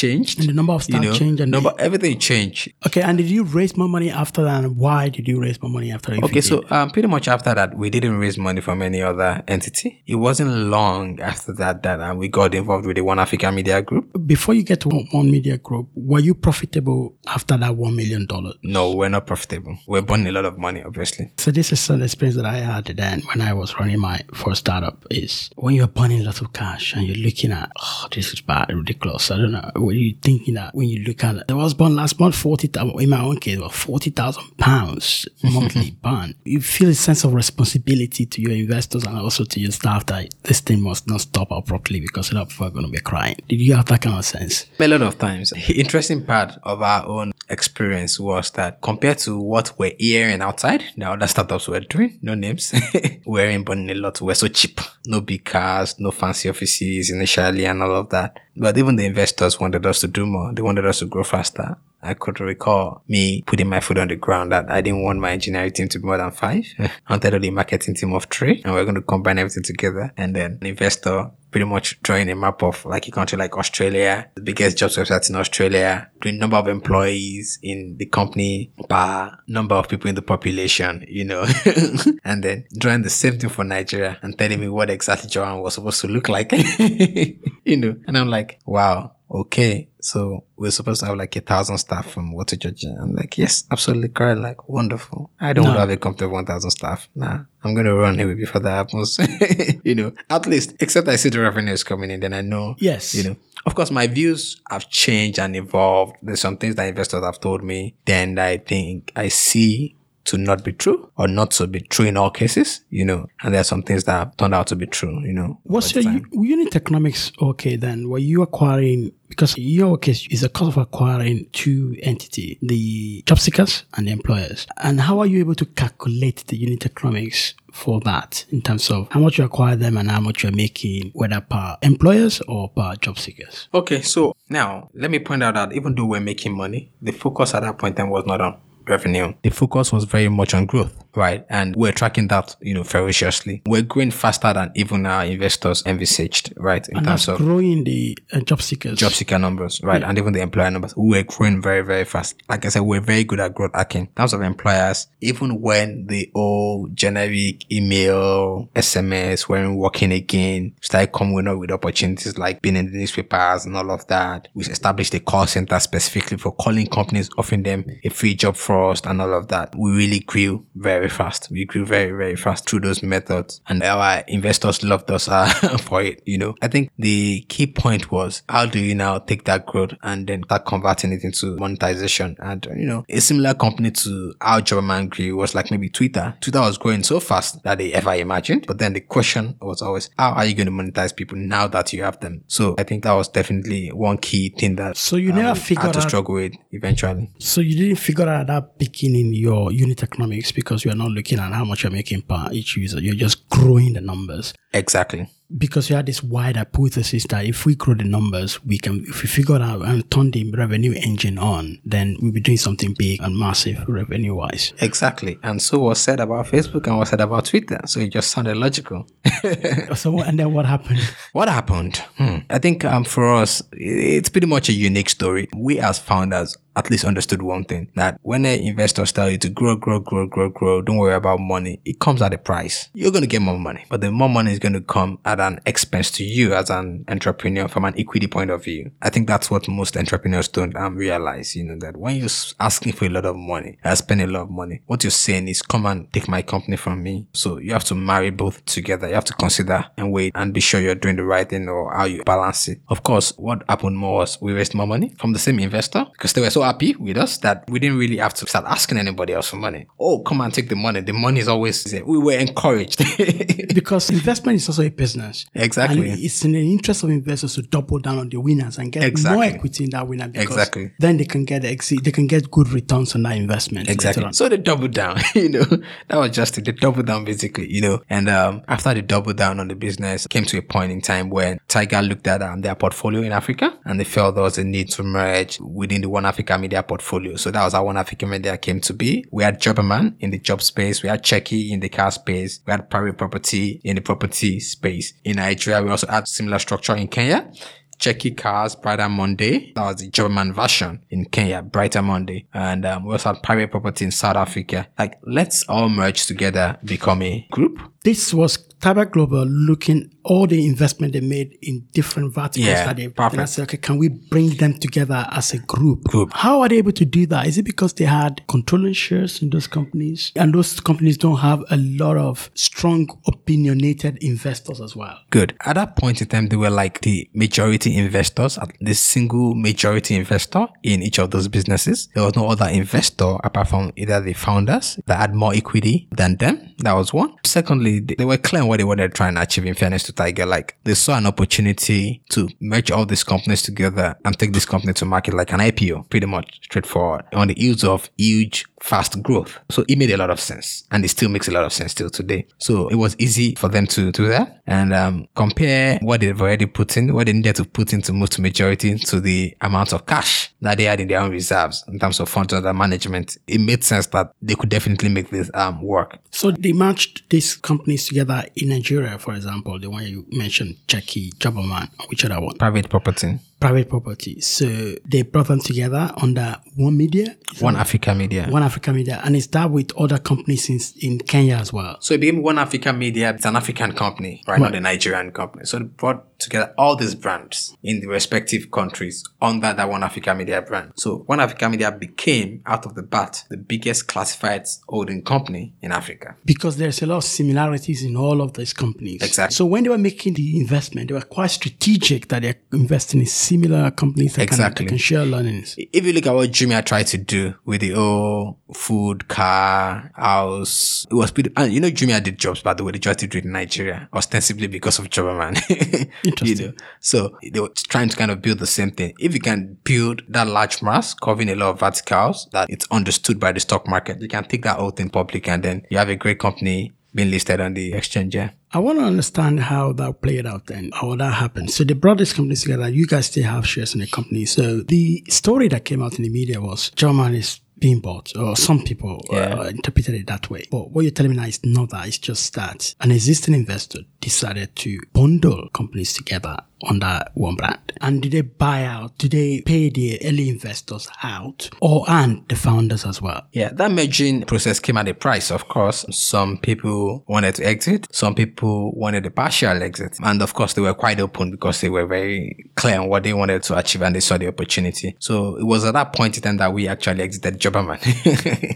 changed. 0.00 0.38
And 0.40 0.48
the 0.48 0.52
number 0.52 0.72
of 0.72 0.82
you 0.82 0.92
staff 0.92 1.02
know, 1.02 1.12
changed 1.12 1.40
and 1.40 1.50
number, 1.50 1.72
everything 1.78 2.18
changed. 2.18 2.72
Okay, 2.86 3.02
and 3.02 3.16
did 3.18 3.28
you 3.36 3.44
raise 3.44 3.76
more 3.76 3.88
money 3.88 4.10
after 4.10 4.42
that? 4.42 4.64
And 4.64 4.76
why 4.76 5.08
did 5.08 5.26
you 5.28 5.40
raise 5.40 5.60
more 5.62 5.70
money 5.70 5.90
after 5.92 6.12
that? 6.12 6.24
Okay, 6.24 6.40
so 6.40 6.62
um, 6.70 6.90
pretty 6.90 7.08
much 7.08 7.28
after 7.28 7.54
that, 7.54 7.76
we 7.76 7.88
didn't 7.90 8.18
raise 8.18 8.36
money 8.38 8.60
from 8.60 8.82
any 8.82 9.00
other 9.02 9.42
entity. 9.48 10.02
It 10.06 10.16
wasn't 10.16 10.50
long 10.76 11.20
after 11.20 11.52
that 11.54 11.82
that 11.82 12.00
um, 12.00 12.18
we 12.18 12.28
got 12.28 12.54
involved 12.54 12.86
with 12.86 12.96
the 12.96 13.02
One 13.02 13.18
Africa 13.18 13.50
Media 13.52 13.82
Group. 13.82 14.06
before 14.26 14.54
you 14.54 14.62
get 14.62 14.80
to 14.80 14.88
one, 14.88 15.06
one 15.12 15.30
media 15.30 15.56
group, 15.58 15.88
were 15.94 16.20
you 16.20 16.34
profitable 16.34 17.14
after 17.26 17.56
that 17.56 17.76
one 17.76 17.96
million 17.96 18.26
dollar? 18.26 18.52
No, 18.62 18.94
we're 18.94 19.08
not 19.08 19.26
profitable. 19.26 19.78
We're 19.86 20.02
burning 20.02 20.26
a 20.28 20.32
lot 20.32 20.44
of 20.44 20.58
money, 20.58 20.82
obviously. 20.82 21.32
So 21.38 21.50
this 21.50 21.72
is 21.72 21.88
an 21.90 22.02
experience 22.02 22.36
that 22.36 22.44
I 22.46 22.56
had 22.56 22.86
then 22.86 23.20
when 23.22 23.40
I 23.40 23.52
was 23.52 23.78
running 23.78 24.00
my 24.00 24.20
first 24.34 24.60
startup 24.60 25.04
is 25.10 25.50
when 25.56 25.74
you're 25.74 25.86
burning 25.86 26.24
lots 26.24 26.40
of 26.40 26.52
cash 26.52 26.94
and 26.94 27.06
you're 27.06 27.16
looking 27.16 27.52
at, 27.52 27.70
oh, 27.80 28.06
this 28.14 28.32
is 28.32 28.40
bad, 28.40 28.70
ridiculous. 28.70 29.30
I 29.30 29.36
don't 29.38 29.52
know. 29.52 29.70
What 29.86 29.94
are 29.94 29.98
you 29.98 30.16
thinking 30.20 30.54
that 30.54 30.74
when 30.74 30.88
you 30.88 31.04
look 31.04 31.22
at 31.22 31.36
it? 31.36 31.46
There 31.46 31.56
was 31.56 31.72
burn 31.72 31.94
last 31.94 32.18
month, 32.18 32.34
40,000, 32.34 33.00
in 33.00 33.08
my 33.08 33.20
own 33.20 33.38
case, 33.38 33.56
it 33.56 33.70
40,000 33.70 34.58
pounds 34.58 35.28
monthly 35.44 35.92
burn. 35.92 36.34
You 36.44 36.60
feel 36.60 36.88
a 36.88 36.94
sense 36.94 37.22
of 37.22 37.32
responsibility 37.34 38.26
to 38.26 38.42
your 38.42 38.50
investors 38.50 39.04
and 39.04 39.16
also 39.16 39.44
to 39.44 39.60
your 39.60 39.70
staff 39.70 40.04
that 40.06 40.34
this 40.42 40.58
thing 40.58 40.82
must 40.82 41.06
not 41.06 41.20
stop 41.20 41.52
abruptly 41.52 42.00
because 42.00 42.32
a 42.32 42.34
lot 42.34 42.42
of 42.42 42.48
people 42.48 42.66
are 42.66 42.70
going 42.70 42.86
to 42.86 42.90
be 42.90 42.98
crying. 42.98 43.36
Did 43.46 43.60
you 43.60 43.76
have 43.76 43.84
that 43.86 44.02
kind 44.02 44.18
of 44.18 44.24
sense? 44.24 44.66
A 44.80 44.88
lot 44.88 45.02
of 45.02 45.18
times. 45.18 45.52
Interesting 45.68 46.24
part 46.26 46.58
of 46.64 46.82
our 46.82 47.06
own 47.06 47.32
experience 47.48 48.18
was 48.18 48.50
that 48.52 48.82
compared 48.82 49.18
to 49.18 49.38
what 49.38 49.78
we're 49.78 49.94
hearing 50.00 50.42
outside, 50.42 50.82
the 50.96 51.08
other 51.08 51.28
startups 51.28 51.68
were 51.68 51.78
doing, 51.78 52.18
no 52.22 52.34
names, 52.34 52.74
we're 53.24 53.50
in 53.50 53.62
burning 53.62 53.90
a 53.90 53.94
lot. 53.94 54.20
We're 54.20 54.34
so 54.34 54.48
cheap. 54.48 54.80
No 55.06 55.20
big 55.20 55.44
cars, 55.44 55.94
no 56.00 56.10
fancy 56.10 56.48
offices 56.48 57.10
initially 57.10 57.66
and 57.66 57.80
all 57.84 57.94
of 57.94 58.08
that. 58.10 58.40
But 58.56 58.78
even 58.78 58.96
the 58.96 59.04
investors 59.04 59.60
wanted 59.60 59.84
us 59.84 60.00
to 60.00 60.08
do 60.08 60.26
more. 60.26 60.52
They 60.52 60.62
wanted 60.62 60.86
us 60.86 61.00
to 61.00 61.06
grow 61.06 61.24
faster. 61.24 61.76
I 62.02 62.14
could 62.14 62.40
recall 62.40 63.02
me 63.08 63.42
putting 63.46 63.68
my 63.68 63.80
foot 63.80 63.98
on 63.98 64.08
the 64.08 64.16
ground 64.16 64.52
that 64.52 64.70
I 64.70 64.80
didn't 64.80 65.02
want 65.02 65.18
my 65.18 65.32
engineering 65.32 65.72
team 65.72 65.88
to 65.88 65.98
be 65.98 66.06
more 66.06 66.18
than 66.18 66.30
five. 66.30 66.64
I 66.78 66.90
wanted 67.10 67.34
only 67.34 67.50
marketing 67.50 67.94
team 67.94 68.12
of 68.12 68.24
three 68.24 68.62
and 68.64 68.74
we're 68.74 68.84
going 68.84 68.94
to 68.94 69.02
combine 69.02 69.38
everything 69.38 69.62
together. 69.62 70.12
And 70.16 70.34
then 70.36 70.58
an 70.60 70.66
investor 70.66 71.30
pretty 71.50 71.64
much 71.64 72.00
drawing 72.02 72.28
a 72.28 72.36
map 72.36 72.62
of 72.62 72.84
like 72.84 73.08
a 73.08 73.10
country 73.10 73.38
like 73.38 73.56
Australia, 73.56 74.30
the 74.34 74.42
biggest 74.42 74.76
jobs 74.76 74.96
website 74.96 75.30
in 75.30 75.36
Australia, 75.36 76.10
the 76.22 76.32
number 76.32 76.56
of 76.56 76.68
employees 76.68 77.58
in 77.62 77.96
the 77.98 78.06
company 78.06 78.70
per 78.88 79.34
number 79.48 79.74
of 79.74 79.88
people 79.88 80.08
in 80.08 80.14
the 80.14 80.22
population, 80.22 81.02
you 81.08 81.24
know, 81.24 81.46
and 82.24 82.44
then 82.44 82.64
drawing 82.76 83.02
the 83.02 83.10
same 83.10 83.38
thing 83.38 83.48
for 83.48 83.64
Nigeria 83.64 84.18
and 84.22 84.36
telling 84.38 84.60
me 84.60 84.68
what 84.68 84.90
exactly 84.90 85.30
Jobberman 85.30 85.62
was 85.62 85.74
supposed 85.74 86.02
to 86.02 86.08
look 86.08 86.28
like, 86.28 86.52
you 86.78 87.76
know, 87.76 87.96
and 88.06 88.18
I'm 88.18 88.28
like, 88.28 88.60
wow, 88.66 89.15
okay, 89.30 89.88
so 90.00 90.44
we're 90.56 90.70
supposed 90.70 91.00
to 91.00 91.06
have 91.06 91.16
like 91.16 91.34
a 91.36 91.40
thousand 91.40 91.78
staff 91.78 92.10
from 92.10 92.32
Water 92.32 92.56
Georgia. 92.56 92.94
I'm 93.00 93.14
like, 93.14 93.36
yes, 93.36 93.64
absolutely 93.70 94.08
correct. 94.08 94.40
Like, 94.40 94.68
wonderful. 94.68 95.30
I 95.40 95.52
don't 95.52 95.64
want 95.64 95.76
to 95.76 95.80
have 95.80 95.90
a 95.90 95.96
company 95.96 96.26
of 96.26 96.32
1,000 96.32 96.70
staff. 96.70 97.08
Nah, 97.14 97.40
I'm 97.64 97.74
going 97.74 97.86
to 97.86 97.94
run 97.94 98.20
away 98.20 98.34
before 98.34 98.60
that 98.60 98.70
happens. 98.70 99.18
you 99.84 99.94
know, 99.94 100.12
at 100.30 100.46
least, 100.46 100.74
except 100.80 101.08
I 101.08 101.16
see 101.16 101.30
the 101.30 101.40
revenues 101.40 101.82
coming 101.82 102.10
in, 102.10 102.20
then 102.20 102.34
I 102.34 102.40
know. 102.40 102.76
Yes. 102.78 103.14
You 103.14 103.30
know, 103.30 103.36
of 103.64 103.74
course, 103.74 103.90
my 103.90 104.06
views 104.06 104.60
have 104.70 104.88
changed 104.90 105.40
and 105.40 105.56
evolved. 105.56 106.16
There's 106.22 106.40
some 106.40 106.56
things 106.56 106.76
that 106.76 106.88
investors 106.88 107.24
have 107.24 107.40
told 107.40 107.64
me. 107.64 107.96
Then 108.04 108.38
I 108.38 108.58
think 108.58 109.12
I 109.16 109.28
see 109.28 109.95
to 110.26 110.38
not 110.38 110.64
be 110.64 110.72
true 110.72 111.10
or 111.16 111.28
not 111.28 111.50
to 111.52 111.66
be 111.66 111.80
true 111.80 112.06
in 112.06 112.16
all 112.16 112.30
cases, 112.30 112.80
you 112.90 113.04
know, 113.04 113.26
and 113.42 113.54
there 113.54 113.60
are 113.60 113.64
some 113.64 113.82
things 113.82 114.04
that 114.04 114.12
have 114.12 114.36
turned 114.36 114.54
out 114.54 114.66
to 114.68 114.76
be 114.76 114.86
true, 114.86 115.20
you 115.22 115.32
know. 115.32 115.58
What's 115.64 115.94
your 115.94 116.04
time. 116.04 116.26
u- 116.32 116.44
unit 116.44 116.76
economics 116.76 117.32
okay 117.40 117.76
then? 117.76 118.08
Were 118.08 118.18
you 118.18 118.42
acquiring 118.42 119.12
because 119.28 119.56
your 119.58 119.98
case 119.98 120.26
is 120.30 120.42
a 120.42 120.48
cost 120.48 120.76
of 120.76 120.82
acquiring 120.82 121.48
two 121.52 121.96
entity, 122.02 122.58
the 122.62 123.22
job 123.26 123.38
seekers 123.38 123.84
and 123.94 124.06
the 124.06 124.12
employers. 124.12 124.66
And 124.78 125.00
how 125.00 125.18
are 125.18 125.26
you 125.26 125.40
able 125.40 125.54
to 125.56 125.66
calculate 125.66 126.44
the 126.46 126.56
unit 126.56 126.86
economics 126.86 127.54
for 127.72 128.00
that 128.00 128.44
in 128.50 128.62
terms 128.62 128.90
of 128.90 129.08
how 129.10 129.20
much 129.20 129.38
you 129.38 129.44
acquire 129.44 129.76
them 129.76 129.96
and 129.96 130.10
how 130.10 130.20
much 130.20 130.42
you're 130.42 130.52
making, 130.52 131.10
whether 131.14 131.40
per 131.40 131.76
employers 131.82 132.40
or 132.48 132.70
per 132.70 132.94
job 132.96 133.18
seekers? 133.18 133.68
Okay, 133.74 134.00
so 134.02 134.34
now 134.48 134.88
let 134.94 135.10
me 135.10 135.18
point 135.18 135.42
out 135.42 135.54
that 135.54 135.72
even 135.72 135.94
though 135.94 136.06
we're 136.06 136.20
making 136.20 136.56
money, 136.56 136.92
the 137.02 137.12
focus 137.12 137.54
at 137.54 137.60
that 137.60 137.78
point 137.78 137.98
in 137.98 138.04
time 138.04 138.10
was 138.10 138.24
not 138.26 138.40
on 138.40 138.60
revenue. 138.88 139.34
The 139.42 139.50
focus 139.50 139.92
was 139.92 140.04
very 140.04 140.28
much 140.28 140.54
on 140.54 140.66
growth, 140.66 141.04
right? 141.16 141.44
And 141.48 141.74
we're 141.74 141.92
tracking 141.92 142.28
that, 142.28 142.54
you 142.60 142.74
know, 142.74 142.84
ferociously. 142.84 143.62
We're 143.66 143.82
growing 143.82 144.10
faster 144.10 144.52
than 144.52 144.72
even 144.74 145.06
our 145.06 145.24
investors 145.24 145.82
envisaged, 145.86 146.52
right? 146.56 146.86
In 146.88 146.98
And 146.98 147.06
terms 147.06 147.28
of 147.28 147.38
growing 147.38 147.84
the 147.84 148.16
uh, 148.32 148.40
job 148.40 148.62
seekers. 148.62 148.98
job 148.98 149.12
seeker 149.12 149.38
numbers, 149.38 149.80
right? 149.82 150.02
And 150.02 150.18
even 150.18 150.32
the 150.32 150.40
employer 150.40 150.70
numbers. 150.70 150.94
We're 150.96 151.24
growing 151.24 151.62
very, 151.62 151.82
very 151.82 152.04
fast. 152.04 152.36
Like 152.48 152.64
I 152.64 152.68
said, 152.68 152.80
we're 152.82 153.00
very 153.00 153.24
good 153.24 153.40
at 153.40 153.54
growth 153.54 153.72
hacking. 153.74 154.02
In 154.02 154.12
terms 154.14 154.32
of 154.32 154.42
employers, 154.42 155.08
even 155.20 155.60
when 155.60 156.06
the 156.06 156.30
old 156.34 156.94
generic 156.96 157.70
email, 157.72 158.68
SMS 158.74 159.48
weren't 159.48 159.76
working 159.76 160.12
again, 160.12 160.74
started 160.82 161.12
coming 161.12 161.46
up 161.48 161.58
with 161.58 161.70
opportunities 161.70 162.38
like 162.38 162.62
being 162.62 162.76
in 162.76 162.90
the 162.92 162.98
newspapers 162.98 163.64
and 163.64 163.76
all 163.76 163.90
of 163.90 164.06
that. 164.08 164.48
We 164.54 164.64
established 164.64 165.14
a 165.14 165.20
call 165.20 165.46
center 165.46 165.78
specifically 165.80 166.36
for 166.36 166.52
calling 166.52 166.86
companies, 166.86 167.30
offering 167.38 167.62
them 167.62 167.84
a 168.04 168.08
free 168.10 168.34
job 168.34 168.56
first 168.56 169.06
and 169.06 169.20
all 169.20 169.32
of 169.32 169.48
that. 169.48 169.74
We 169.76 169.90
really 169.92 170.20
grew 170.20 170.64
very 170.74 171.05
fast. 171.08 171.48
We 171.50 171.64
grew 171.64 171.84
very, 171.84 172.10
very 172.12 172.36
fast 172.36 172.68
through 172.68 172.80
those 172.80 173.02
methods. 173.02 173.60
And 173.68 173.82
our 173.82 174.24
investors 174.28 174.82
loved 174.82 175.10
us 175.10 175.28
uh, 175.28 175.46
for 175.80 176.02
it, 176.02 176.22
you 176.26 176.38
know. 176.38 176.54
I 176.62 176.68
think 176.68 176.90
the 176.98 177.44
key 177.48 177.66
point 177.66 178.10
was 178.10 178.42
how 178.48 178.66
do 178.66 178.78
you 178.78 178.94
now 178.94 179.18
take 179.18 179.44
that 179.44 179.66
growth 179.66 179.92
and 180.02 180.26
then 180.26 180.42
start 180.44 180.66
converting 180.66 181.12
it 181.12 181.24
into 181.24 181.56
monetization? 181.56 182.36
And, 182.40 182.66
you 182.76 182.86
know, 182.86 183.04
a 183.08 183.20
similar 183.20 183.54
company 183.54 183.90
to 183.92 184.34
how 184.40 184.60
Jobberman 184.60 185.10
grew 185.10 185.36
was 185.36 185.54
like 185.54 185.70
maybe 185.70 185.88
Twitter. 185.88 186.34
Twitter 186.40 186.60
was 186.60 186.78
growing 186.78 187.02
so 187.02 187.20
fast 187.20 187.62
that 187.62 187.78
they 187.78 187.92
ever 187.92 188.14
imagined. 188.14 188.66
But 188.66 188.78
then 188.78 188.92
the 188.92 189.00
question 189.00 189.56
was 189.60 189.82
always, 189.82 190.10
how 190.18 190.30
are 190.32 190.44
you 190.46 190.54
going 190.54 190.66
to 190.66 190.72
monetize 190.72 191.14
people 191.14 191.38
now 191.38 191.66
that 191.68 191.92
you 191.92 192.02
have 192.02 192.20
them? 192.20 192.44
So 192.46 192.74
I 192.78 192.82
think 192.82 193.04
that 193.04 193.12
was 193.12 193.28
definitely 193.28 193.88
one 193.88 194.18
key 194.18 194.50
thing 194.50 194.76
that 194.76 194.96
So 194.96 195.16
you 195.16 195.32
never 195.32 195.50
I 195.50 195.54
figured 195.54 195.86
had 195.86 195.92
to 195.94 195.98
out- 196.00 196.08
struggle 196.08 196.34
with 196.36 196.52
eventually. 196.72 197.30
So 197.38 197.60
you 197.60 197.76
didn't 197.76 197.96
figure 197.98 198.28
out 198.28 198.40
at 198.42 198.46
that 198.48 198.78
beginning 198.78 199.34
your 199.34 199.72
unit 199.72 200.02
economics 200.02 200.52
because 200.52 200.84
you 200.84 200.90
are 200.90 200.95
not 200.96 201.10
looking 201.10 201.38
at 201.38 201.52
how 201.52 201.64
much 201.64 201.82
you're 201.82 201.92
making 201.92 202.22
per 202.22 202.48
each 202.52 202.76
user. 202.76 203.00
You're 203.00 203.14
just 203.14 203.48
growing 203.48 203.92
the 203.94 204.00
numbers. 204.00 204.54
Exactly. 204.72 205.28
because 205.56 205.88
you 205.88 205.96
had 205.96 206.06
this 206.06 206.22
wide 206.22 206.56
hypothesis 206.56 207.24
that 207.28 207.44
if 207.44 207.64
we 207.66 207.74
grow 207.74 207.94
the 207.94 208.04
numbers, 208.04 208.62
we 208.64 208.78
can, 208.78 209.04
if 209.06 209.22
we 209.22 209.28
figure 209.28 209.56
out 209.56 209.82
and 209.82 210.10
turn 210.10 210.30
the 210.32 210.50
revenue 210.52 210.92
engine 210.96 211.38
on, 211.38 211.78
then 211.84 212.16
we'll 212.20 212.32
be 212.32 212.40
doing 212.40 212.58
something 212.58 212.94
big 212.98 213.20
and 213.22 213.38
massive 213.38 213.84
revenue 213.88 214.34
wise. 214.34 214.72
Exactly. 214.80 215.38
And 215.42 215.62
so 215.62 215.78
was 215.78 216.00
said 216.00 216.20
about 216.20 216.46
Facebook 216.46 216.86
and 216.86 216.98
was 216.98 217.10
said 217.10 217.20
about 217.20 217.46
Twitter. 217.46 217.80
So 217.86 218.00
it 218.00 218.08
just 218.08 218.30
sounded 218.30 218.56
logical. 218.56 219.06
so, 219.94 220.20
and 220.20 220.38
then 220.38 220.52
what 220.52 220.66
happened? 220.66 221.00
What 221.32 221.48
happened? 221.48 221.98
Hmm. 222.18 222.38
I 222.50 222.58
think 222.58 222.84
um, 222.84 223.04
for 223.04 223.32
us, 223.34 223.62
it's 223.72 224.28
pretty 224.28 224.46
much 224.46 224.68
a 224.68 224.72
unique 224.72 225.10
story. 225.10 225.48
We 225.56 225.78
as 225.78 225.98
founders 225.98 226.56
at 226.76 226.90
least 226.90 227.04
understood 227.04 227.42
one 227.42 227.64
thing 227.64 227.90
that 227.96 228.20
when 228.22 228.44
investors 228.44 229.12
tell 229.12 229.30
you 229.30 229.38
to 229.38 229.48
grow, 229.48 229.76
grow, 229.76 229.98
grow, 229.98 230.26
grow, 230.26 230.50
grow, 230.50 230.82
don't 230.82 230.98
worry 230.98 231.14
about 231.14 231.40
money. 231.40 231.80
It 231.84 231.98
comes 231.98 232.22
at 232.22 232.34
a 232.34 232.38
price. 232.38 232.88
You're 232.94 233.10
going 233.10 233.22
to 233.22 233.28
get 233.28 233.42
more 233.42 233.58
money, 233.58 233.84
but 233.88 234.00
the 234.00 234.12
more 234.12 234.28
money 234.28 234.52
is 234.52 234.58
going 234.58 234.74
to 234.74 234.80
come 234.80 235.18
at 235.24 235.40
an 235.40 235.60
expense 235.66 236.10
to 236.12 236.24
you 236.24 236.54
as 236.54 236.70
an 236.70 237.04
entrepreneur 237.08 237.66
from 237.68 237.84
an 237.84 237.94
equity 237.98 238.26
point 238.26 238.50
of 238.50 238.62
view. 238.62 238.90
I 239.02 239.10
think 239.10 239.26
that's 239.26 239.50
what 239.50 239.68
most 239.68 239.96
entrepreneurs 239.96 240.48
don't 240.48 240.76
um, 240.76 240.96
realize, 240.96 241.56
you 241.56 241.64
know, 241.64 241.78
that 241.78 241.96
when 241.96 242.16
you're 242.16 242.28
asking 242.60 242.92
for 242.92 243.06
a 243.06 243.08
lot 243.08 243.24
of 243.24 243.36
money, 243.36 243.78
I 243.82 243.94
spend 243.94 244.20
a 244.20 244.26
lot 244.26 244.42
of 244.42 244.50
money. 244.50 244.82
What 244.86 245.02
you're 245.02 245.10
saying 245.10 245.48
is 245.48 245.62
come 245.62 245.86
and 245.86 246.12
take 246.12 246.28
my 246.28 246.42
company 246.42 246.76
from 246.76 247.02
me. 247.02 247.26
So 247.32 247.58
you 247.58 247.72
have 247.72 247.84
to 247.84 247.94
marry 247.94 248.30
both 248.30 248.64
together. 248.66 249.08
You 249.08 249.14
have 249.14 249.24
to 249.24 249.34
consider 249.34 249.86
and 249.96 250.12
wait 250.12 250.32
and 250.34 250.52
be 250.52 250.60
sure 250.60 250.80
you're 250.80 250.94
doing 250.94 251.16
the 251.16 251.24
right 251.24 251.48
thing 251.48 251.68
or 251.68 251.94
how 251.94 252.04
you 252.04 252.22
balance 252.24 252.68
it. 252.68 252.80
Of 252.88 253.02
course, 253.02 253.32
what 253.36 253.62
happened 253.68 253.96
more 253.96 254.16
was 254.16 254.40
we 254.40 254.52
raised 254.52 254.74
more 254.74 254.86
money 254.86 255.14
from 255.18 255.32
the 255.32 255.38
same 255.38 255.58
investor 255.58 256.06
because 256.12 256.32
they 256.32 256.40
were 256.40 256.50
so 256.50 256.65
happy 256.66 256.94
with 256.96 257.16
us 257.16 257.38
that 257.38 257.64
we 257.68 257.78
didn't 257.78 257.98
really 257.98 258.18
have 258.18 258.34
to 258.34 258.46
start 258.46 258.64
asking 258.66 258.98
anybody 258.98 259.32
else 259.32 259.48
for 259.48 259.56
money. 259.56 259.86
Oh, 259.98 260.20
come 260.20 260.40
and 260.40 260.52
take 260.52 260.68
the 260.68 260.76
money. 260.76 261.00
The 261.00 261.12
money 261.12 261.40
is 261.40 261.48
always 261.48 261.82
there. 261.84 262.04
We 262.04 262.18
were 262.18 262.38
encouraged. 262.38 263.02
Because 263.76 264.08
investment 264.10 264.56
is 264.56 264.68
also 264.68 264.82
a 264.84 264.88
business. 264.88 265.44
Exactly. 265.54 266.10
And 266.10 266.18
it's 266.20 266.42
in 266.44 266.52
the 266.52 266.72
interest 266.72 267.02
of 267.04 267.10
investors 267.10 267.56
to 267.56 267.62
double 267.62 267.98
down 267.98 268.18
on 268.18 268.28
the 268.30 268.38
winners 268.38 268.78
and 268.78 268.90
get 268.90 269.00
more 269.00 269.08
Exactly. 269.08 269.46
equity 269.48 269.84
in 269.84 269.90
that 269.90 270.08
winner 270.08 270.28
because 270.28 270.46
Exactly. 270.56 270.92
then 270.98 271.18
they 271.18 271.24
can 271.26 271.44
get 271.44 271.62
exit, 271.64 272.02
they 272.02 272.10
can 272.10 272.26
get 272.26 272.50
good 272.50 272.70
returns 272.70 273.14
on 273.14 273.22
that 273.24 273.36
investment. 273.36 273.88
Exactly. 273.90 274.32
So 274.32 274.48
they 274.48 274.56
doubled 274.56 274.92
down, 274.92 275.18
you 275.34 275.50
know, 275.50 275.64
that 275.64 276.16
was 276.16 276.30
just 276.30 276.56
it. 276.58 276.64
They 276.64 276.72
doubled 276.72 277.06
down 277.06 277.24
basically, 277.26 277.70
you 277.70 277.82
know, 277.82 278.00
and, 278.08 278.28
um, 278.30 278.62
after 278.66 278.94
they 278.94 279.02
doubled 279.02 279.36
down 279.36 279.60
on 279.60 279.68
the 279.68 279.74
business, 279.74 280.26
came 280.26 280.44
to 280.46 280.58
a 280.58 280.62
point 280.62 280.90
in 280.90 281.02
time 281.02 281.28
when 281.28 281.58
Tiger 281.68 282.00
looked 282.00 282.26
at, 282.26 282.40
um, 282.42 282.62
their 282.62 282.74
portfolio 282.76 283.20
in 283.22 283.32
Africa 283.32 283.78
and 283.84 284.00
they 284.00 284.04
felt 284.04 284.34
there 284.36 284.44
was 284.44 284.56
a 284.58 284.64
need 284.64 284.88
to 284.92 285.02
merge 285.02 285.60
within 285.60 286.00
the 286.00 286.08
One 286.08 286.24
Africa 286.24 286.55
Media 286.58 286.82
portfolio. 286.82 287.36
So 287.36 287.50
that 287.50 287.64
was 287.64 287.72
how 287.72 287.84
One 287.84 287.96
Africa 287.96 288.26
Media 288.26 288.56
came 288.58 288.80
to 288.80 288.92
be. 288.92 289.24
We 289.30 289.42
had 289.42 289.60
Jobberman 289.60 290.16
in 290.20 290.30
the 290.30 290.38
job 290.38 290.62
space. 290.62 291.02
We 291.02 291.08
had 291.08 291.22
Cheki 291.22 291.70
in 291.70 291.80
the 291.80 291.88
car 291.88 292.10
space. 292.10 292.60
We 292.66 292.70
had 292.70 292.90
Private 292.90 293.18
Property 293.18 293.80
in 293.84 293.96
the 293.96 294.02
property 294.02 294.60
space. 294.60 295.14
In 295.24 295.36
Nigeria, 295.36 295.82
we 295.82 295.90
also 295.90 296.06
had 296.06 296.28
similar 296.28 296.58
structure 296.58 296.96
in 296.96 297.08
Kenya. 297.08 297.50
Cheki 297.98 298.36
Cars, 298.36 298.76
Brighter 298.76 299.08
Monday. 299.08 299.72
That 299.74 299.84
was 299.86 299.96
the 299.96 300.10
Jobberman 300.10 300.52
version 300.54 301.02
in 301.10 301.24
Kenya, 301.24 301.62
Brighter 301.62 302.02
Monday. 302.02 302.46
And 302.52 302.84
um, 302.84 303.04
we 303.06 303.12
also 303.12 303.32
had 303.32 303.42
private 303.42 303.70
property 303.70 304.04
in 304.04 304.10
South 304.10 304.36
Africa. 304.36 304.88
Like, 304.98 305.18
let's 305.22 305.64
all 305.68 305.88
merge 305.88 306.26
together, 306.26 306.78
become 306.84 307.22
a 307.22 307.46
group. 307.50 307.80
This 308.04 308.34
was 308.34 308.58
Tiger 308.80 309.04
Global 309.06 309.44
looking 309.46 310.10
all 310.22 310.46
the 310.46 310.66
investment 310.66 311.12
they 311.12 311.20
made 311.20 311.56
in 311.62 311.86
different 311.92 312.34
verticals 312.34 312.66
Yeah, 312.66 312.84
that 312.86 312.96
they 312.96 313.08
perfect. 313.08 313.32
and 313.34 313.42
I 313.42 313.44
said, 313.44 313.62
okay, 313.64 313.76
can 313.76 313.96
we 313.96 314.08
bring 314.08 314.50
them 314.56 314.74
together 314.74 315.26
as 315.30 315.52
a 315.54 315.58
group? 315.58 316.04
Group. 316.04 316.32
How 316.34 316.60
are 316.60 316.68
they 316.68 316.78
able 316.78 316.92
to 316.92 317.04
do 317.04 317.26
that? 317.26 317.46
Is 317.46 317.58
it 317.58 317.62
because 317.62 317.94
they 317.94 318.04
had 318.04 318.42
controlling 318.48 318.92
shares 318.92 319.40
in 319.40 319.50
those 319.50 319.66
companies? 319.66 320.32
And 320.36 320.52
those 320.54 320.80
companies 320.80 321.16
don't 321.16 321.38
have 321.38 321.62
a 321.70 321.76
lot 321.76 322.16
of 322.16 322.50
strong 322.54 323.08
opinionated 323.26 324.18
investors 324.20 324.80
as 324.80 324.94
well. 324.96 325.16
Good. 325.30 325.56
At 325.64 325.74
that 325.76 325.96
point 325.96 326.20
in 326.20 326.28
time, 326.28 326.48
they 326.48 326.56
were 326.56 326.70
like 326.70 327.00
the 327.02 327.30
majority 327.32 327.96
investors, 327.96 328.58
at 328.58 328.72
the 328.80 328.94
single 328.94 329.54
majority 329.54 330.16
investor 330.16 330.66
in 330.82 331.02
each 331.02 331.18
of 331.18 331.30
those 331.30 331.48
businesses. 331.48 332.08
There 332.14 332.24
was 332.24 332.36
no 332.36 332.48
other 332.48 332.66
investor 332.68 333.36
apart 333.44 333.68
from 333.68 333.92
either 333.96 334.20
the 334.20 334.32
founders 334.34 334.98
that 335.06 335.18
had 335.20 335.34
more 335.34 335.54
equity 335.54 336.08
than 336.10 336.36
them. 336.36 336.74
That 336.78 336.94
was 336.94 337.14
one. 337.14 337.34
Secondly, 337.44 338.00
they 338.00 338.16
they 338.16 338.24
were 338.24 338.38
clear 338.38 338.65
on 338.66 338.68
what 338.68 338.78
they 338.78 338.84
wanted 338.84 339.08
to 339.08 339.16
try 339.16 339.28
and 339.28 339.38
achieve 339.38 339.64
in 339.64 339.74
fairness 339.74 340.02
to 340.04 340.12
Tiger. 340.12 340.44
Like 340.44 340.76
they 340.84 340.94
saw 340.94 341.16
an 341.16 341.26
opportunity 341.26 342.22
to 342.30 342.48
merge 342.60 342.90
all 342.90 343.06
these 343.06 343.24
companies 343.24 343.62
together 343.62 344.16
and 344.24 344.38
take 344.38 344.52
this 344.52 344.66
company 344.66 344.92
to 344.94 345.04
market 345.04 345.34
like 345.34 345.52
an 345.52 345.60
IPO, 345.60 346.10
pretty 346.10 346.26
much 346.26 346.60
straightforward 346.64 347.24
on 347.32 347.48
the 347.48 347.54
heels 347.54 347.84
of 347.84 348.10
huge 348.16 348.66
fast 348.80 349.20
growth. 349.22 349.58
So 349.70 349.84
it 349.88 349.98
made 349.98 350.10
a 350.10 350.16
lot 350.16 350.30
of 350.30 350.40
sense 350.40 350.84
and 350.90 351.04
it 351.04 351.08
still 351.08 351.28
makes 351.28 351.48
a 351.48 351.52
lot 351.52 351.64
of 351.64 351.72
sense 351.72 351.92
still 351.92 352.10
today. 352.10 352.46
So 352.58 352.88
it 352.88 352.96
was 352.96 353.16
easy 353.18 353.54
for 353.54 353.68
them 353.68 353.86
to 353.88 354.12
do 354.12 354.28
that 354.28 354.62
and 354.66 354.92
um, 354.92 355.28
compare 355.34 355.98
what 356.02 356.20
they've 356.20 356.40
already 356.40 356.66
put 356.66 356.96
in, 356.96 357.14
what 357.14 357.26
they 357.26 357.32
needed 357.32 357.56
to 357.56 357.64
put 357.64 357.92
in 357.92 358.02
to 358.02 358.12
move 358.12 358.30
to 358.30 358.42
majority 358.42 358.96
to 358.98 359.20
the 359.20 359.56
amount 359.60 359.92
of 359.92 360.06
cash 360.06 360.52
that 360.60 360.78
they 360.78 360.84
had 360.84 361.00
in 361.00 361.08
their 361.08 361.20
own 361.20 361.30
reserves 361.30 361.84
in 361.88 361.98
terms 361.98 362.20
of 362.20 362.28
funds 362.28 362.52
under 362.52 362.72
management. 362.72 363.38
It 363.46 363.60
made 363.60 363.84
sense 363.84 364.06
that 364.08 364.32
they 364.42 364.54
could 364.54 364.68
definitely 364.68 365.08
make 365.08 365.30
this 365.30 365.50
um, 365.54 365.82
work. 365.82 366.18
So 366.30 366.50
they 366.50 366.72
merged 366.72 367.28
these 367.30 367.56
companies 367.56 368.06
together 368.06 368.44
in 368.56 368.70
Nigeria, 368.70 369.18
for 369.18 369.34
example, 369.34 369.78
the 369.78 369.90
one 369.90 370.04
you 370.06 370.26
mentioned, 370.32 370.76
Cheki, 370.88 371.34
Jobberman, 371.34 371.88
which 372.08 372.24
other 372.24 372.40
one? 372.40 372.56
Private 372.56 372.88
property. 372.88 373.38
Private 373.58 373.88
property. 373.88 374.40
So 374.40 374.66
they 375.04 375.22
brought 375.22 375.48
them 375.48 375.60
together 375.60 376.12
under 376.20 376.56
one 376.76 376.96
media. 376.96 377.36
One 377.60 377.74
that- 377.74 377.80
Africa 377.80 378.14
Media. 378.14 378.46
one 378.50 378.62
Africa 378.62 378.92
media. 378.92 379.20
And 379.24 379.34
it's 379.36 379.46
that 379.48 379.70
with 379.70 379.92
other 379.98 380.18
companies 380.18 380.68
in, 380.68 380.78
in 381.00 381.18
Kenya 381.18 381.56
as 381.56 381.72
well. 381.72 381.96
So 382.00 382.14
it 382.14 382.20
became 382.20 382.42
One 382.42 382.58
Africa 382.58 382.92
Media. 382.92 383.30
It's 383.30 383.46
an 383.46 383.56
African 383.56 383.92
company, 383.92 384.42
right? 384.46 384.60
Not 384.60 384.74
a 384.74 384.80
Nigerian 384.80 385.32
company. 385.32 385.64
So 385.64 385.78
they 385.78 385.84
brought 385.84 386.38
together 386.38 386.74
all 386.76 386.96
these 386.96 387.14
brands 387.14 387.74
in 387.82 388.00
the 388.00 388.08
respective 388.08 388.70
countries 388.70 389.24
under 389.40 389.72
that 389.72 389.88
One 389.88 390.02
Africa 390.02 390.34
Media 390.34 390.60
brand. 390.60 390.92
So 390.96 391.18
One 391.26 391.40
Africa 391.40 391.68
Media 391.70 391.90
became, 391.92 392.62
out 392.66 392.84
of 392.84 392.94
the 392.94 393.02
bat, 393.02 393.44
the 393.48 393.56
biggest 393.56 394.06
classifieds 394.06 394.80
holding 394.88 395.22
company 395.22 395.72
in 395.80 395.92
Africa. 395.92 396.36
because 396.44 396.76
there's 396.76 397.00
a 397.02 397.06
lot 397.06 397.16
of 397.18 397.24
similarities 397.24 398.02
in 398.04 398.16
all 398.16 398.42
of 398.42 398.52
these 398.54 398.72
companies. 398.74 399.22
Exactly. 399.22 399.54
So 399.54 399.64
when 399.64 399.84
they 399.84 399.88
were 399.90 399.98
making 399.98 400.34
the 400.34 400.58
investment, 400.60 401.08
they 401.08 401.14
were 401.14 401.20
quite 401.22 401.50
strategic 401.50 402.28
that 402.28 402.42
they're 402.42 402.56
investing 402.72 403.20
in 403.20 403.26
similar 403.46 403.90
companies 403.90 404.34
that, 404.34 404.42
Exactly. 404.42 404.74
can, 404.74 404.86
that 404.86 404.88
can 404.90 404.98
share 404.98 405.24
learnings. 405.24 405.74
If 405.78 406.04
you 406.04 406.12
look 406.12 406.26
at 406.26 406.34
what 406.34 406.50
Jumia 406.50 406.84
tried 406.84 407.06
to 407.08 407.18
do 407.18 407.54
with 407.64 407.80
the 407.80 407.90
whole 407.90 408.58
food, 408.74 409.28
car, 409.28 410.10
house, 410.14 411.06
it 411.10 411.14
was 411.14 411.30
pretty, 411.30 411.50
and 411.56 411.72
you 411.72 411.80
know, 411.80 411.90
Jumia 411.90 412.22
did 412.22 412.38
jobs, 412.38 412.62
by 412.62 412.74
the 412.74 412.84
way, 412.84 412.92
they 412.92 412.98
just 412.98 413.18
did 413.20 413.34
it 413.34 413.44
in 413.44 413.52
Nigeria, 413.52 414.08
ostensibly 414.12 414.66
because 414.66 414.98
of 414.98 415.08
Jobberman. 415.10 415.54
Interesting. 416.24 416.58
You 416.58 416.66
know? 416.68 416.74
So 417.00 417.38
they 417.52 417.60
were 417.60 417.68
trying 417.88 418.08
to 418.08 418.16
kind 418.16 418.30
of 418.30 418.42
build 418.42 418.58
the 418.58 418.66
same 418.66 418.90
thing. 418.90 419.14
If 419.18 419.34
you 419.34 419.40
can 419.40 419.78
build 419.84 420.22
that 420.28 420.46
large 420.46 420.82
mass 420.82 421.14
covering 421.14 421.48
a 421.50 421.54
lot 421.54 421.70
of 421.70 421.80
verticals 421.80 422.48
that 422.52 422.68
it's 422.70 422.86
understood 422.90 423.38
by 423.40 423.52
the 423.52 423.60
stock 423.60 423.86
market, 423.88 424.20
you 424.20 424.28
can 424.28 424.44
take 424.44 424.62
that 424.64 424.78
whole 424.78 424.90
thing 424.90 425.10
public 425.10 425.48
and 425.48 425.62
then 425.62 425.82
you 425.90 425.98
have 425.98 426.08
a 426.08 426.16
great 426.16 426.38
company 426.38 426.92
being 427.16 427.30
listed 427.30 427.60
on 427.60 427.74
the 427.74 427.92
exchange. 427.94 428.34
Yeah. 428.36 428.50
I 428.72 428.78
want 428.78 428.98
to 428.98 429.04
understand 429.04 429.60
how 429.60 429.92
that 429.94 430.20
played 430.20 430.46
out 430.46 430.66
then, 430.66 430.90
how 430.94 431.16
that 431.16 431.34
happened. 431.34 431.70
So 431.70 431.82
they 431.82 431.94
brought 431.94 432.18
these 432.18 432.32
companies 432.32 432.62
together. 432.62 432.88
You 432.88 433.06
guys 433.06 433.26
still 433.26 433.44
have 433.44 433.66
shares 433.66 433.94
in 433.94 434.00
the 434.00 434.06
company. 434.06 434.44
So 434.44 434.80
the 434.82 435.24
story 435.28 435.68
that 435.68 435.84
came 435.84 436.02
out 436.02 436.16
in 436.18 436.22
the 436.24 436.28
media 436.30 436.60
was 436.60 436.90
Jobberman 436.90 437.34
is 437.34 437.60
being 437.78 438.00
bought, 438.00 438.34
or 438.36 438.56
some 438.56 438.82
people 438.82 439.22
Yeah. 439.30 439.54
uh, 439.60 439.64
interpreted 439.64 440.14
it 440.14 440.26
that 440.28 440.48
way. 440.48 440.64
But 440.70 440.92
what 440.92 441.02
you're 441.02 441.10
telling 441.10 441.32
me 441.32 441.36
now 441.36 441.44
is 441.44 441.60
not 441.64 441.90
that. 441.90 442.08
It's 442.08 442.16
just 442.18 442.54
that 442.54 442.94
an 443.00 443.10
existing 443.12 443.52
investor 443.54 444.00
decided 444.20 444.74
to 444.76 444.98
bundle 445.12 445.68
companies 445.74 446.14
together 446.14 446.56
under 446.86 447.20
one 447.34 447.54
brand. 447.56 447.92
And 448.00 448.22
did 448.22 448.32
they 448.32 448.42
buy 448.42 448.84
out? 448.84 449.16
Did 449.18 449.32
they 449.32 449.62
pay 449.62 449.88
the 449.88 450.18
early 450.24 450.48
investors 450.48 451.08
out, 451.22 451.70
or 451.80 452.04
and 452.08 452.46
the 452.48 452.56
founders 452.56 453.04
as 453.06 453.22
well? 453.22 453.46
Yeah, 453.52 453.70
that 453.72 453.90
merging 453.90 454.42
process 454.42 454.78
came 454.80 454.96
at 454.98 455.08
a 455.08 455.14
price, 455.14 455.50
of 455.50 455.68
course. 455.68 456.04
Some 456.10 456.58
people 456.58 457.24
wanted 457.26 457.54
to 457.56 457.66
exit, 457.66 458.06
some 458.14 458.34
people 458.34 458.92
wanted 458.94 459.24
a 459.26 459.30
partial 459.30 459.82
exit. 459.82 460.18
And 460.22 460.42
of 460.42 460.54
course, 460.54 460.74
they 460.74 460.82
were 460.82 460.94
quite 460.94 461.20
open 461.20 461.50
because 461.50 461.80
they 461.80 461.88
were 461.88 462.06
very 462.06 462.70
clear 462.74 463.00
on 463.00 463.08
what 463.08 463.22
they 463.22 463.32
wanted 463.32 463.62
to 463.64 463.78
achieve 463.78 464.02
and 464.02 464.14
they 464.14 464.20
saw 464.20 464.36
the 464.36 464.48
opportunity. 464.48 465.16
So 465.18 465.56
it 465.56 465.64
was 465.64 465.84
at 465.84 465.94
that 465.94 466.12
point 466.12 466.36
in 466.36 466.42
time 466.42 466.56
that 466.58 466.72
we 466.72 466.88
actually 466.88 467.22
exited 467.22 467.58
Jobberman. 467.60 467.96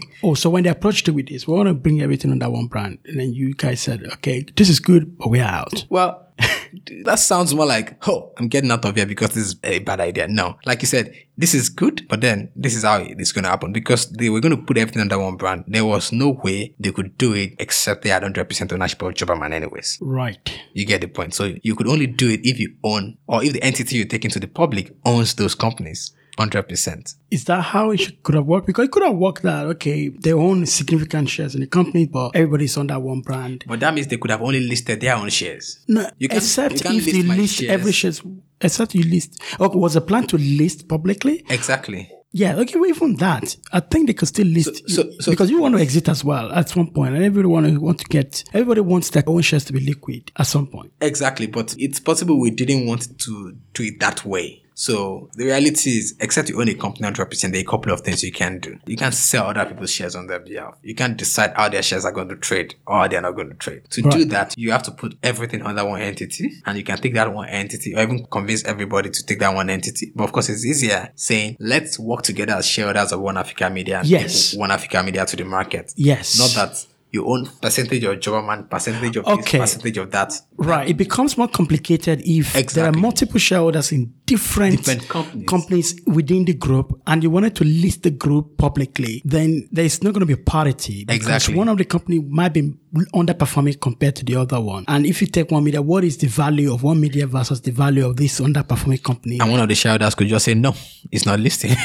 Oh, 0.23 0.35
so 0.35 0.51
when 0.51 0.63
they 0.63 0.69
approached 0.69 1.07
you 1.07 1.15
with 1.15 1.29
this, 1.29 1.47
we 1.47 1.55
want 1.55 1.67
to 1.67 1.73
bring 1.73 1.99
everything 2.01 2.31
under 2.31 2.47
one 2.49 2.67
brand. 2.67 2.99
And 3.05 3.19
then 3.19 3.33
you 3.33 3.55
guys 3.55 3.81
said, 3.81 4.03
okay, 4.13 4.45
this 4.55 4.69
is 4.69 4.79
good, 4.79 5.17
but 5.17 5.29
we're 5.29 5.43
out. 5.43 5.85
well, 5.89 6.27
that 7.05 7.19
sounds 7.19 7.53
more 7.53 7.65
like, 7.65 7.97
oh, 8.07 8.31
I'm 8.37 8.47
getting 8.47 8.71
out 8.71 8.85
of 8.85 8.95
here 8.95 9.05
because 9.05 9.29
this 9.29 9.45
is 9.45 9.55
a 9.63 9.79
bad 9.79 9.99
idea. 9.99 10.27
No, 10.27 10.57
like 10.65 10.81
you 10.81 10.87
said, 10.87 11.13
this 11.37 11.53
is 11.53 11.69
good, 11.69 12.07
but 12.07 12.21
then 12.21 12.51
this 12.55 12.75
is 12.75 12.83
how 12.83 12.97
it's 12.97 13.31
going 13.31 13.43
to 13.43 13.49
happen 13.49 13.71
because 13.71 14.09
they 14.11 14.29
were 14.29 14.39
going 14.39 14.55
to 14.55 14.61
put 14.61 14.77
everything 14.77 15.01
under 15.01 15.19
one 15.19 15.37
brand. 15.37 15.65
There 15.67 15.85
was 15.85 16.11
no 16.11 16.29
way 16.43 16.75
they 16.79 16.91
could 16.91 17.17
do 17.17 17.33
it 17.33 17.53
except 17.59 18.03
they 18.03 18.09
had 18.09 18.23
100% 18.23 18.73
ownership 18.73 19.01
of 19.01 19.13
Jobberman 19.13 19.51
anyways. 19.53 19.97
Right. 20.01 20.59
You 20.73 20.85
get 20.85 21.01
the 21.01 21.07
point. 21.07 21.33
So 21.33 21.55
you 21.63 21.75
could 21.75 21.87
only 21.87 22.07
do 22.07 22.29
it 22.29 22.41
if 22.43 22.59
you 22.59 22.75
own, 22.83 23.17
or 23.27 23.43
if 23.43 23.53
the 23.53 23.63
entity 23.63 23.97
you're 23.97 24.05
taking 24.05 24.29
into 24.29 24.39
the 24.39 24.47
public 24.47 24.95
owns 25.05 25.33
those 25.35 25.55
companies. 25.55 26.13
100%. 26.37 27.15
Is 27.29 27.45
that 27.45 27.61
how 27.61 27.91
it 27.91 27.97
should, 27.97 28.23
could 28.23 28.35
have 28.35 28.45
worked? 28.45 28.67
Because 28.67 28.85
it 28.85 28.91
could 28.91 29.03
have 29.03 29.15
worked 29.15 29.43
that, 29.43 29.65
okay, 29.67 30.09
they 30.09 30.33
own 30.33 30.65
significant 30.65 31.29
shares 31.29 31.55
in 31.55 31.61
the 31.61 31.67
company, 31.67 32.05
but 32.07 32.31
everybody's 32.35 32.77
under 32.77 32.99
one 32.99 33.21
brand. 33.21 33.63
But 33.67 33.79
that 33.81 33.93
means 33.93 34.07
they 34.07 34.17
could 34.17 34.31
have 34.31 34.41
only 34.41 34.61
listed 34.61 35.01
their 35.01 35.15
own 35.15 35.29
shares. 35.29 35.79
No, 35.87 36.09
You 36.17 36.27
can't- 36.29 36.41
except 36.41 36.75
you 36.75 36.79
can't 36.81 36.95
if 36.97 37.05
list 37.05 37.17
you 37.17 37.23
list 37.33 37.55
shares. 37.55 37.71
every 37.71 37.91
shares, 37.91 38.21
except 38.59 38.95
you 38.95 39.03
list. 39.03 39.41
Okay, 39.59 39.77
was 39.77 39.93
the 39.93 40.01
plan 40.01 40.27
to 40.27 40.37
list 40.37 40.87
publicly? 40.87 41.43
Exactly. 41.49 42.09
Yeah, 42.33 42.55
okay, 42.59 42.79
well, 42.79 42.89
even 42.89 43.17
that, 43.17 43.57
I 43.73 43.81
think 43.81 44.07
they 44.07 44.13
could 44.13 44.29
still 44.29 44.47
list 44.47 44.87
So- 44.89 45.03
so- 45.03 45.11
so- 45.19 45.31
because 45.31 45.49
you 45.51 45.59
want 45.59 45.75
to 45.75 45.81
exit 45.81 46.07
as 46.07 46.23
well 46.23 46.49
at 46.53 46.73
one 46.77 46.87
point, 46.91 47.13
and 47.15 47.33
to 47.35 47.47
want 47.77 47.99
to 47.99 48.05
get 48.05 48.45
everybody 48.53 48.79
wants 48.79 49.09
their 49.09 49.23
own 49.27 49.41
shares 49.41 49.65
to 49.65 49.73
be 49.73 49.81
liquid 49.81 50.31
at 50.37 50.47
some 50.47 50.67
point. 50.67 50.93
Exactly. 51.01 51.47
But 51.47 51.75
it's 51.77 51.99
possible 51.99 52.39
we 52.39 52.51
didn't 52.51 52.85
want 52.85 53.17
to 53.19 53.57
do 53.73 53.83
it 53.83 53.99
that 53.99 54.25
way. 54.25 54.60
So 54.73 55.29
the 55.33 55.45
reality 55.45 55.91
is, 55.91 56.15
except 56.19 56.49
you 56.49 56.59
own 56.59 56.69
a 56.69 56.73
company 56.73 57.07
100%, 57.07 57.41
there 57.41 57.59
are 57.59 57.61
a 57.61 57.63
couple 57.63 57.91
of 57.91 58.01
things 58.01 58.23
you 58.23 58.31
can 58.31 58.59
do. 58.59 58.79
You 58.85 58.97
can't 58.97 59.13
sell 59.13 59.47
other 59.47 59.65
people's 59.65 59.91
shares 59.91 60.15
on 60.15 60.27
their 60.27 60.39
behalf. 60.39 60.77
You 60.81 60.95
can't 60.95 61.17
decide 61.17 61.53
how 61.55 61.69
their 61.69 61.83
shares 61.83 62.05
are 62.05 62.11
going 62.11 62.29
to 62.29 62.35
trade 62.35 62.75
or 62.87 63.07
they're 63.07 63.21
not 63.21 63.35
going 63.35 63.49
to 63.49 63.55
trade. 63.55 63.89
To 63.91 64.01
do 64.01 64.25
that, 64.25 64.55
you 64.57 64.71
have 64.71 64.83
to 64.83 64.91
put 64.91 65.17
everything 65.21 65.61
under 65.61 65.85
one 65.85 66.01
entity 66.01 66.51
and 66.65 66.77
you 66.77 66.83
can 66.83 66.97
take 66.97 67.13
that 67.13 67.33
one 67.33 67.49
entity 67.49 67.95
or 67.95 68.01
even 68.01 68.25
convince 68.25 68.63
everybody 68.65 69.09
to 69.09 69.25
take 69.25 69.39
that 69.39 69.53
one 69.53 69.69
entity. 69.69 70.11
But 70.15 70.25
of 70.25 70.31
course, 70.31 70.49
it's 70.49 70.65
easier 70.65 71.11
saying, 71.15 71.57
let's 71.59 71.99
work 71.99 72.23
together 72.23 72.53
as 72.53 72.65
shareholders 72.65 73.11
of 73.11 73.19
One 73.21 73.37
Africa 73.37 73.69
Media 73.69 73.99
and 73.99 74.07
Yes. 74.07 74.55
One 74.55 74.71
Africa 74.71 75.03
Media 75.03 75.25
to 75.25 75.35
the 75.35 75.45
market. 75.45 75.93
Yes. 75.95 76.39
Not 76.39 76.51
that 76.55 76.85
you 77.11 77.25
own 77.25 77.45
percentage 77.61 78.03
of 78.05 78.17
Jobberman, 78.19 78.69
percentage 78.69 79.17
of 79.17 79.25
Okay. 79.27 79.59
this, 79.59 79.73
percentage 79.75 79.97
of 79.97 80.11
that. 80.11 80.33
Right. 80.55 80.89
It 80.89 80.95
becomes 80.97 81.37
more 81.37 81.47
complicated 81.49 82.21
if 82.25 82.53
there 82.73 82.85
are 82.85 82.91
multiple 82.93 83.39
shareholders 83.39 83.91
in 83.91 84.13
different, 84.25 84.77
Different 84.77 85.09
companies. 85.09 85.45
companies 85.47 85.99
within 86.07 86.45
the 86.45 86.53
group 86.53 87.01
and 87.07 87.21
you 87.21 87.29
wanted 87.29 87.55
to 87.57 87.65
list 87.65 88.03
the 88.03 88.11
group 88.11 88.57
publicly, 88.57 89.21
then 89.25 89.67
there's 89.71 90.01
not 90.01 90.13
going 90.13 90.21
to 90.21 90.25
be 90.25 90.41
parity. 90.41 91.03
Because 91.03 91.17
Exactly. 91.25 91.55
one 91.55 91.67
of 91.67 91.77
the 91.77 91.85
company 91.85 92.19
might 92.19 92.53
be 92.53 92.73
underperforming 93.13 93.79
compared 93.81 94.15
to 94.17 94.25
the 94.25 94.35
other 94.35 94.59
one. 94.61 94.85
And 94.87 95.05
if 95.05 95.21
you 95.21 95.27
take 95.27 95.51
one 95.51 95.63
media, 95.63 95.81
what 95.81 96.03
is 96.03 96.17
the 96.17 96.27
value 96.27 96.73
of 96.73 96.83
one 96.83 96.99
media 97.01 97.27
versus 97.27 97.61
the 97.61 97.71
value 97.71 98.05
of 98.05 98.15
this 98.17 98.39
underperforming 98.39 99.03
company? 99.03 99.39
And 99.39 99.51
one 99.51 99.59
of 99.59 99.67
the 99.67 99.75
shareholders 99.75 100.15
could 100.15 100.27
just 100.27 100.45
say, 100.45 100.53
no, 100.53 100.73
it's 101.11 101.25
not 101.25 101.39
listed. 101.39 101.75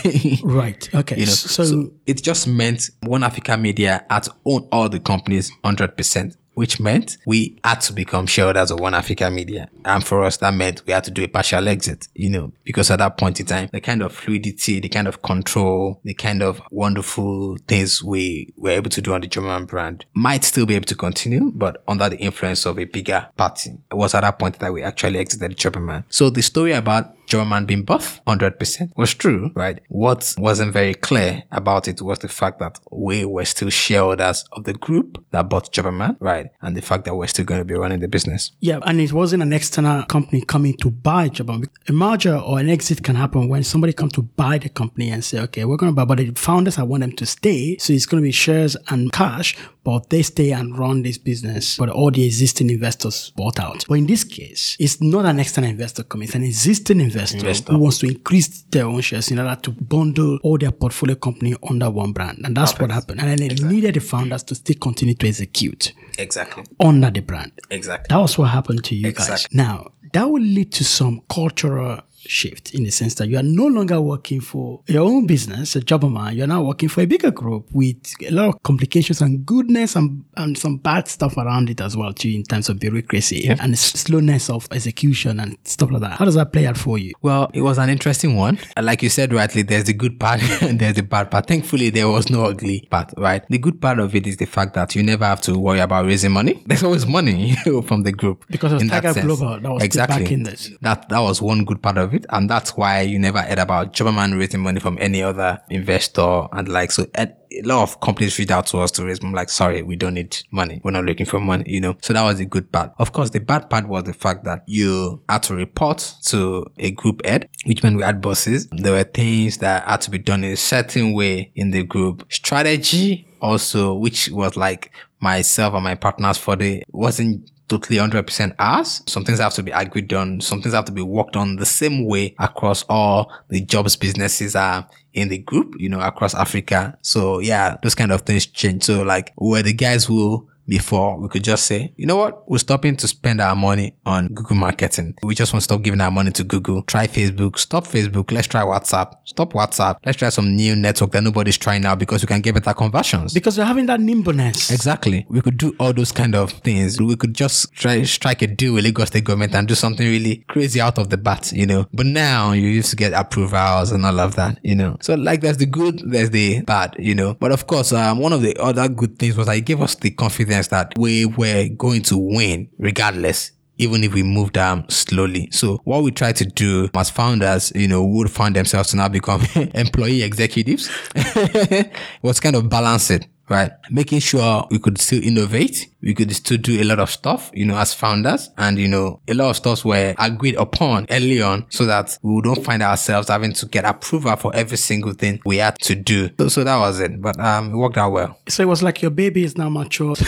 right. 0.44 0.88
Okay. 0.94 1.16
you 1.20 1.26
know, 1.26 1.32
so, 1.32 1.64
so, 1.64 1.90
it 2.06 2.22
just 2.22 2.46
meant 2.46 2.90
One 3.02 3.22
Africa 3.24 3.56
Media 3.56 4.04
had 4.10 4.24
to 4.24 4.34
own 4.44 4.68
all 4.70 4.88
the 4.88 5.00
companies 5.00 5.15
100%. 5.20 6.36
Which 6.54 6.80
meant 6.80 7.18
we 7.26 7.58
had 7.62 7.82
to 7.82 7.92
become 7.92 8.26
shareholders 8.26 8.70
of 8.70 8.80
One 8.80 8.94
Africa 8.94 9.30
Media. 9.30 9.68
And 9.84 10.02
for 10.02 10.24
us, 10.24 10.38
that 10.38 10.54
meant 10.54 10.86
we 10.86 10.94
had 10.94 11.04
to 11.04 11.10
do 11.10 11.22
a 11.22 11.28
partial 11.28 11.68
exit, 11.68 12.08
you 12.14 12.30
know, 12.30 12.50
because 12.64 12.90
at 12.90 12.98
that 13.00 13.18
point 13.18 13.38
in 13.40 13.44
time, 13.44 13.68
the 13.74 13.80
kind 13.82 14.00
of 14.00 14.14
fluidity, 14.14 14.80
the 14.80 14.88
kind 14.88 15.06
of 15.06 15.20
control, 15.20 16.00
the 16.02 16.14
kind 16.14 16.42
of 16.42 16.62
wonderful 16.70 17.58
things 17.68 18.02
we 18.02 18.54
were 18.56 18.70
able 18.70 18.88
to 18.88 19.02
do 19.02 19.12
on 19.12 19.20
the 19.20 19.28
Jobberman 19.28 19.66
brand 19.66 20.06
might 20.14 20.44
still 20.44 20.64
be 20.64 20.74
able 20.74 20.86
to 20.86 20.94
continue, 20.94 21.52
but 21.54 21.84
under 21.86 22.08
the 22.08 22.16
influence 22.16 22.64
of 22.64 22.78
a 22.78 22.84
bigger 22.86 23.28
party. 23.36 23.76
It 23.90 23.94
was 23.94 24.14
at 24.14 24.22
that 24.22 24.38
point 24.38 24.58
that 24.60 24.72
we 24.72 24.82
actually 24.82 25.18
exited 25.18 25.50
the 25.50 25.54
Jobberman. 25.54 25.86
brand. 25.86 26.04
So 26.08 26.30
the 26.30 26.40
story 26.40 26.72
about 26.72 27.12
Jobberman 27.26 27.66
being 27.66 27.82
buff 27.82 28.20
100% 28.26 28.92
was 28.96 29.14
true, 29.14 29.50
right? 29.54 29.80
What 29.88 30.34
wasn't 30.38 30.72
very 30.72 30.94
clear 30.94 31.44
about 31.52 31.88
it 31.88 32.02
was 32.02 32.20
the 32.20 32.28
fact 32.28 32.58
that 32.60 32.78
we 32.90 33.24
were 33.24 33.44
still 33.44 33.70
shareholders 33.70 34.44
of 34.52 34.64
the 34.64 34.72
group 34.72 35.24
that 35.30 35.48
bought 35.48 35.72
Jobberman, 35.72 36.16
right? 36.20 36.46
And 36.62 36.76
the 36.76 36.82
fact 36.82 37.04
that 37.04 37.14
we're 37.14 37.26
still 37.26 37.44
going 37.44 37.60
to 37.60 37.64
be 37.64 37.74
running 37.74 38.00
the 38.00 38.08
business. 38.08 38.52
Yeah, 38.60 38.80
and 38.84 39.00
it 39.00 39.12
wasn't 39.12 39.42
an 39.42 39.52
external 39.52 40.04
company 40.04 40.42
coming 40.42 40.76
to 40.78 40.90
buy 40.90 41.28
Jobberman. 41.28 41.68
A 41.88 41.92
merger 41.92 42.36
or 42.36 42.58
an 42.58 42.68
exit 42.68 43.02
can 43.02 43.16
happen 43.16 43.48
when 43.48 43.64
somebody 43.64 43.92
comes 43.92 44.12
to 44.12 44.22
buy 44.22 44.58
the 44.58 44.68
company 44.68 45.10
and 45.10 45.24
say, 45.24 45.40
okay, 45.40 45.64
we're 45.64 45.76
going 45.76 45.92
to 45.92 45.96
buy, 45.96 46.04
but 46.04 46.18
the 46.18 46.32
founders, 46.34 46.78
I 46.78 46.82
want 46.82 47.02
them 47.02 47.12
to 47.12 47.26
stay. 47.26 47.76
So 47.78 47.92
it's 47.92 48.06
going 48.06 48.22
to 48.22 48.26
be 48.26 48.32
shares 48.32 48.76
and 48.88 49.12
cash, 49.12 49.56
but 49.86 50.10
they 50.10 50.20
stay 50.20 50.50
and 50.50 50.76
run 50.76 51.02
this 51.02 51.16
business, 51.16 51.76
but 51.76 51.88
all 51.88 52.10
the 52.10 52.24
existing 52.26 52.70
investors 52.70 53.30
bought 53.36 53.60
out. 53.60 53.84
But 53.88 53.94
in 53.98 54.06
this 54.08 54.24
case, 54.24 54.76
it's 54.80 55.00
not 55.00 55.24
an 55.26 55.38
external 55.38 55.70
investor 55.70 56.02
coming, 56.02 56.26
it's 56.26 56.34
an 56.34 56.42
existing 56.42 56.98
investor, 57.00 57.38
Investor. 57.38 57.72
who 57.72 57.78
wants 57.78 57.98
to 57.98 58.08
increase 58.08 58.62
their 58.62 58.84
own 58.86 59.00
shares 59.00 59.30
in 59.30 59.38
order 59.38 59.54
to 59.62 59.70
bundle 59.70 60.40
all 60.42 60.58
their 60.58 60.72
portfolio 60.72 61.14
company 61.14 61.54
under 61.70 61.88
one 61.88 62.10
brand. 62.10 62.40
And 62.44 62.56
that's 62.56 62.76
what 62.80 62.90
happened. 62.90 63.20
And 63.20 63.28
then 63.38 63.48
they 63.48 63.54
needed 63.64 63.94
the 63.94 64.00
founders 64.00 64.42
to 64.44 64.56
still 64.56 64.74
continue 64.80 65.14
to 65.14 65.28
execute 65.28 65.92
Exactly. 66.18 66.64
under 66.80 67.08
the 67.12 67.20
brand. 67.20 67.52
Exactly. 67.70 68.06
That 68.12 68.20
was 68.20 68.36
what 68.36 68.46
happened 68.50 68.82
to 68.86 68.96
you 68.96 69.12
guys. 69.12 69.28
Exactly. 69.28 69.56
Now, 69.56 69.92
that 70.14 70.24
will 70.28 70.42
lead 70.42 70.72
to 70.72 70.84
some 70.84 71.22
cultural 71.30 72.00
shift 72.28 72.74
in 72.74 72.84
the 72.84 72.90
sense 72.90 73.14
that 73.14 73.28
you 73.28 73.36
are 73.36 73.42
no 73.42 73.66
longer 73.66 74.00
working 74.00 74.40
for 74.40 74.80
your 74.86 75.04
own 75.04 75.26
business, 75.26 75.76
a 75.76 75.80
jobberman. 75.80 76.34
You're 76.34 76.46
now 76.46 76.62
working 76.62 76.88
for 76.88 77.02
a 77.02 77.06
bigger 77.06 77.30
group 77.30 77.68
with 77.72 77.96
a 78.22 78.30
lot 78.30 78.48
of 78.48 78.62
complications 78.62 79.20
and 79.20 79.44
goodness 79.44 79.96
and, 79.96 80.24
and 80.36 80.56
some 80.56 80.78
bad 80.78 81.08
stuff 81.08 81.36
around 81.36 81.70
it 81.70 81.80
as 81.80 81.96
well, 81.96 82.12
too, 82.12 82.30
in 82.30 82.42
terms 82.42 82.68
of 82.68 82.78
bureaucracy 82.80 83.48
and 83.48 83.78
slowness 83.78 84.50
of 84.50 84.66
execution 84.72 85.40
and 85.40 85.56
stuff 85.64 85.90
like 85.90 86.02
that. 86.02 86.18
How 86.18 86.24
does 86.24 86.34
that 86.34 86.52
play 86.52 86.66
out 86.66 86.76
for 86.76 86.98
you? 86.98 87.12
Well, 87.22 87.50
it 87.52 87.62
was 87.62 87.78
an 87.78 87.90
interesting 87.90 88.36
one. 88.36 88.58
Like 88.80 89.02
you 89.02 89.08
said 89.08 89.32
rightly, 89.32 89.62
there's 89.62 89.84
the 89.84 89.92
good 89.92 90.18
part 90.18 90.42
and 90.62 90.78
there's 90.78 90.96
the 90.96 91.02
bad 91.02 91.30
part. 91.30 91.46
Thankfully, 91.46 91.90
there 91.90 92.08
was 92.08 92.30
no 92.30 92.44
ugly 92.44 92.86
part, 92.90 93.12
right? 93.16 93.46
The 93.48 93.58
good 93.58 93.80
part 93.80 93.98
of 93.98 94.14
it 94.14 94.26
is 94.26 94.36
the 94.38 94.46
fact 94.46 94.74
that 94.74 94.94
you 94.94 95.02
never 95.02 95.24
have 95.24 95.40
to 95.42 95.58
worry 95.58 95.80
about 95.80 96.06
raising 96.06 96.32
money. 96.32 96.62
There's 96.66 96.82
always 96.82 97.06
money 97.06 97.56
from 97.86 98.02
the 98.02 98.12
group. 98.12 98.44
Because 98.48 98.72
of 98.72 98.80
in 98.80 98.88
that 98.88 99.02
Global 99.16 99.60
that 99.60 99.70
was 99.70 99.82
exactly. 99.82 100.22
backing 100.22 100.42
this. 100.42 100.70
That 100.80 101.08
that 101.08 101.20
was 101.20 101.40
one 101.40 101.64
good 101.64 101.82
part 101.82 101.98
of 101.98 102.06
of 102.06 102.14
And 102.30 102.48
that's 102.48 102.76
why 102.76 103.02
you 103.02 103.18
never 103.18 103.42
heard 103.42 103.58
about 103.58 103.92
Jobberman 103.92 104.38
raising 104.38 104.60
money 104.60 104.80
from 104.80 104.96
any 105.00 105.22
other 105.22 105.60
investor 105.68 106.46
and 106.52 106.68
like, 106.68 106.92
so 106.92 107.06
a 107.14 107.28
lot 107.62 107.82
of 107.82 108.00
companies 108.00 108.38
reached 108.38 108.50
out 108.50 108.66
to 108.66 108.78
us 108.78 108.90
to 108.92 109.04
raise 109.04 109.22
money. 109.22 109.34
Like, 109.34 109.48
sorry, 109.48 109.82
we 109.82 109.96
don't 109.96 110.14
need 110.14 110.38
money. 110.50 110.80
We're 110.84 110.90
not 110.90 111.04
looking 111.04 111.26
for 111.26 111.40
money, 111.40 111.64
you 111.66 111.80
know? 111.80 111.96
So 112.02 112.12
that 112.12 112.22
was 112.22 112.38
the 112.38 112.46
good 112.46 112.70
part. 112.72 112.92
Of 112.98 113.12
course, 113.12 113.30
the 113.30 113.40
bad 113.40 113.68
part 113.70 113.88
was 113.88 114.04
the 114.04 114.12
fact 114.12 114.44
that 114.44 114.62
you 114.66 115.22
had 115.28 115.42
to 115.44 115.54
report 115.54 116.14
to 116.26 116.66
a 116.78 116.90
group 116.90 117.24
head, 117.24 117.48
which 117.64 117.82
meant 117.82 117.96
we 117.96 118.02
had 118.02 118.20
bosses. 118.20 118.68
There 118.70 118.92
were 118.92 119.04
things 119.04 119.58
that 119.58 119.84
had 119.86 120.00
to 120.02 120.10
be 120.10 120.18
done 120.18 120.44
in 120.44 120.52
a 120.52 120.56
certain 120.56 121.14
way 121.14 121.52
in 121.54 121.70
the 121.70 121.82
group. 121.82 122.26
Strategy 122.30 123.26
also, 123.40 123.94
which 123.94 124.28
was 124.30 124.56
like 124.56 124.90
myself 125.20 125.74
and 125.74 125.84
my 125.84 125.94
partners 125.94 126.38
for 126.38 126.56
the 126.56 126.82
wasn't 126.90 127.50
totally 127.68 127.98
100% 127.98 128.54
ours. 128.58 129.02
Some 129.06 129.24
things 129.24 129.38
have 129.38 129.54
to 129.54 129.62
be 129.62 129.70
agreed 129.72 130.12
on. 130.12 130.40
Some 130.40 130.62
things 130.62 130.74
have 130.74 130.84
to 130.86 130.92
be 130.92 131.02
worked 131.02 131.36
on 131.36 131.56
the 131.56 131.66
same 131.66 132.06
way 132.06 132.34
across 132.38 132.84
all 132.88 133.32
the 133.48 133.60
jobs 133.60 133.96
businesses 133.96 134.54
are 134.54 134.88
in 135.12 135.28
the 135.28 135.38
group, 135.38 135.74
you 135.78 135.88
know, 135.88 136.00
across 136.00 136.34
Africa. 136.34 136.96
So 137.02 137.40
yeah, 137.40 137.76
those 137.82 137.94
kind 137.94 138.12
of 138.12 138.22
things 138.22 138.46
change. 138.46 138.84
So 138.84 139.02
like 139.02 139.32
we're 139.36 139.62
the 139.62 139.72
guys 139.72 140.04
who 140.04 140.48
before 140.68 141.18
we 141.18 141.28
could 141.28 141.44
just 141.44 141.66
say, 141.66 141.92
you 141.96 142.06
know 142.06 142.16
what? 142.16 142.48
We're 142.48 142.58
stopping 142.58 142.96
to 142.96 143.08
spend 143.08 143.40
our 143.40 143.54
money 143.54 143.94
on 144.04 144.28
Google 144.28 144.56
marketing. 144.56 145.14
We 145.22 145.34
just 145.34 145.52
want 145.52 145.60
to 145.62 145.64
stop 145.64 145.82
giving 145.82 146.00
our 146.00 146.10
money 146.10 146.30
to 146.32 146.44
Google. 146.44 146.82
Try 146.82 147.06
Facebook. 147.06 147.58
Stop 147.58 147.86
Facebook. 147.86 148.32
Let's 148.32 148.46
try 148.46 148.62
WhatsApp. 148.62 149.14
Stop 149.24 149.52
WhatsApp. 149.52 149.98
Let's 150.04 150.18
try 150.18 150.28
some 150.28 150.54
new 150.54 150.76
network 150.76 151.12
that 151.12 151.22
nobody's 151.22 151.58
trying 151.58 151.82
now 151.82 151.94
because 151.94 152.22
we 152.22 152.26
can 152.26 152.40
get 152.40 152.54
better 152.54 152.74
conversions. 152.74 153.32
Because 153.32 153.58
we're 153.58 153.64
having 153.64 153.86
that 153.86 154.00
nimbleness. 154.00 154.70
Exactly. 154.70 155.26
We 155.28 155.40
could 155.40 155.56
do 155.56 155.74
all 155.78 155.92
those 155.92 156.12
kind 156.12 156.34
of 156.34 156.50
things. 156.50 157.00
We 157.00 157.16
could 157.16 157.34
just 157.34 157.72
try 157.72 158.02
strike 158.02 158.42
a 158.42 158.46
deal 158.46 158.74
with 158.74 158.84
Lagos 158.84 159.08
State 159.08 159.24
government 159.24 159.54
and 159.54 159.68
do 159.68 159.74
something 159.74 160.06
really 160.06 160.44
crazy 160.48 160.80
out 160.80 160.98
of 160.98 161.10
the 161.10 161.16
bat, 161.16 161.52
you 161.52 161.66
know. 161.66 161.86
But 161.92 162.06
now 162.06 162.52
you 162.52 162.68
used 162.68 162.90
to 162.90 162.96
get 162.96 163.12
approvals 163.12 163.92
and 163.92 164.04
all 164.04 164.18
of 164.20 164.36
that, 164.36 164.58
you 164.62 164.74
know. 164.74 164.96
So 165.00 165.14
like 165.14 165.40
there's 165.40 165.58
the 165.58 165.66
good, 165.66 166.02
there's 166.04 166.30
the 166.30 166.62
bad, 166.62 166.96
you 166.98 167.14
know. 167.14 167.34
But 167.34 167.52
of 167.52 167.66
course, 167.66 167.92
um, 167.92 168.18
one 168.18 168.32
of 168.32 168.42
the 168.42 168.56
other 168.58 168.88
good 168.88 169.18
things 169.18 169.36
was 169.36 169.46
that 169.46 169.56
it 169.56 169.64
gave 169.64 169.80
us 169.80 169.94
the 169.94 170.10
confidence 170.10 170.55
that 170.68 170.92
we 170.98 171.26
were 171.26 171.68
going 171.76 172.02
to 172.02 172.16
win 172.16 172.68
regardless 172.78 173.52
even 173.78 174.02
if 174.02 174.14
we 174.14 174.22
moved 174.22 174.54
down 174.54 174.88
slowly. 174.88 175.50
So 175.52 175.80
what 175.84 176.02
we 176.02 176.10
try 176.10 176.32
to 176.32 176.44
do 176.44 176.88
as 176.94 177.10
founders, 177.10 177.72
you 177.74 177.86
know, 177.86 178.02
would 178.04 178.30
find 178.30 178.56
themselves 178.56 178.90
to 178.90 178.96
now 178.96 179.08
become 179.08 179.42
employee 179.74 180.22
executives 180.22 180.90
was 182.22 182.40
kind 182.40 182.56
of 182.56 182.70
balance 182.70 183.10
it 183.10 183.26
right? 183.48 183.72
Making 183.90 184.20
sure 184.20 184.66
we 184.70 184.78
could 184.78 184.98
still 184.98 185.22
innovate. 185.22 185.88
We 186.02 186.14
could 186.14 186.34
still 186.36 186.58
do 186.58 186.80
a 186.80 186.84
lot 186.84 187.00
of 187.00 187.10
stuff, 187.10 187.50
you 187.52 187.64
know, 187.64 187.76
as 187.76 187.92
founders 187.92 188.50
and, 188.56 188.78
you 188.78 188.86
know, 188.86 189.20
a 189.26 189.34
lot 189.34 189.50
of 189.50 189.56
stuff 189.56 189.84
were 189.84 190.14
agreed 190.18 190.54
upon 190.54 191.06
early 191.10 191.42
on 191.42 191.66
so 191.68 191.84
that 191.86 192.16
we 192.22 192.40
don't 192.42 192.64
find 192.64 192.82
ourselves 192.82 193.28
having 193.28 193.52
to 193.54 193.66
get 193.66 193.84
approval 193.84 194.36
for 194.36 194.54
every 194.54 194.76
single 194.76 195.12
thing 195.14 195.40
we 195.44 195.56
had 195.56 195.76
to 195.80 195.94
do. 195.96 196.30
So, 196.38 196.48
so 196.48 196.64
that 196.64 196.78
was 196.78 197.00
it. 197.00 197.20
But, 197.20 197.40
um, 197.40 197.72
it 197.72 197.76
worked 197.76 197.96
out 197.96 198.12
well. 198.12 198.38
So 198.48 198.62
it 198.62 198.66
was 198.66 198.82
like 198.84 199.02
your 199.02 199.10
baby 199.10 199.42
is 199.44 199.56
now 199.56 199.68
mature. 199.68 200.14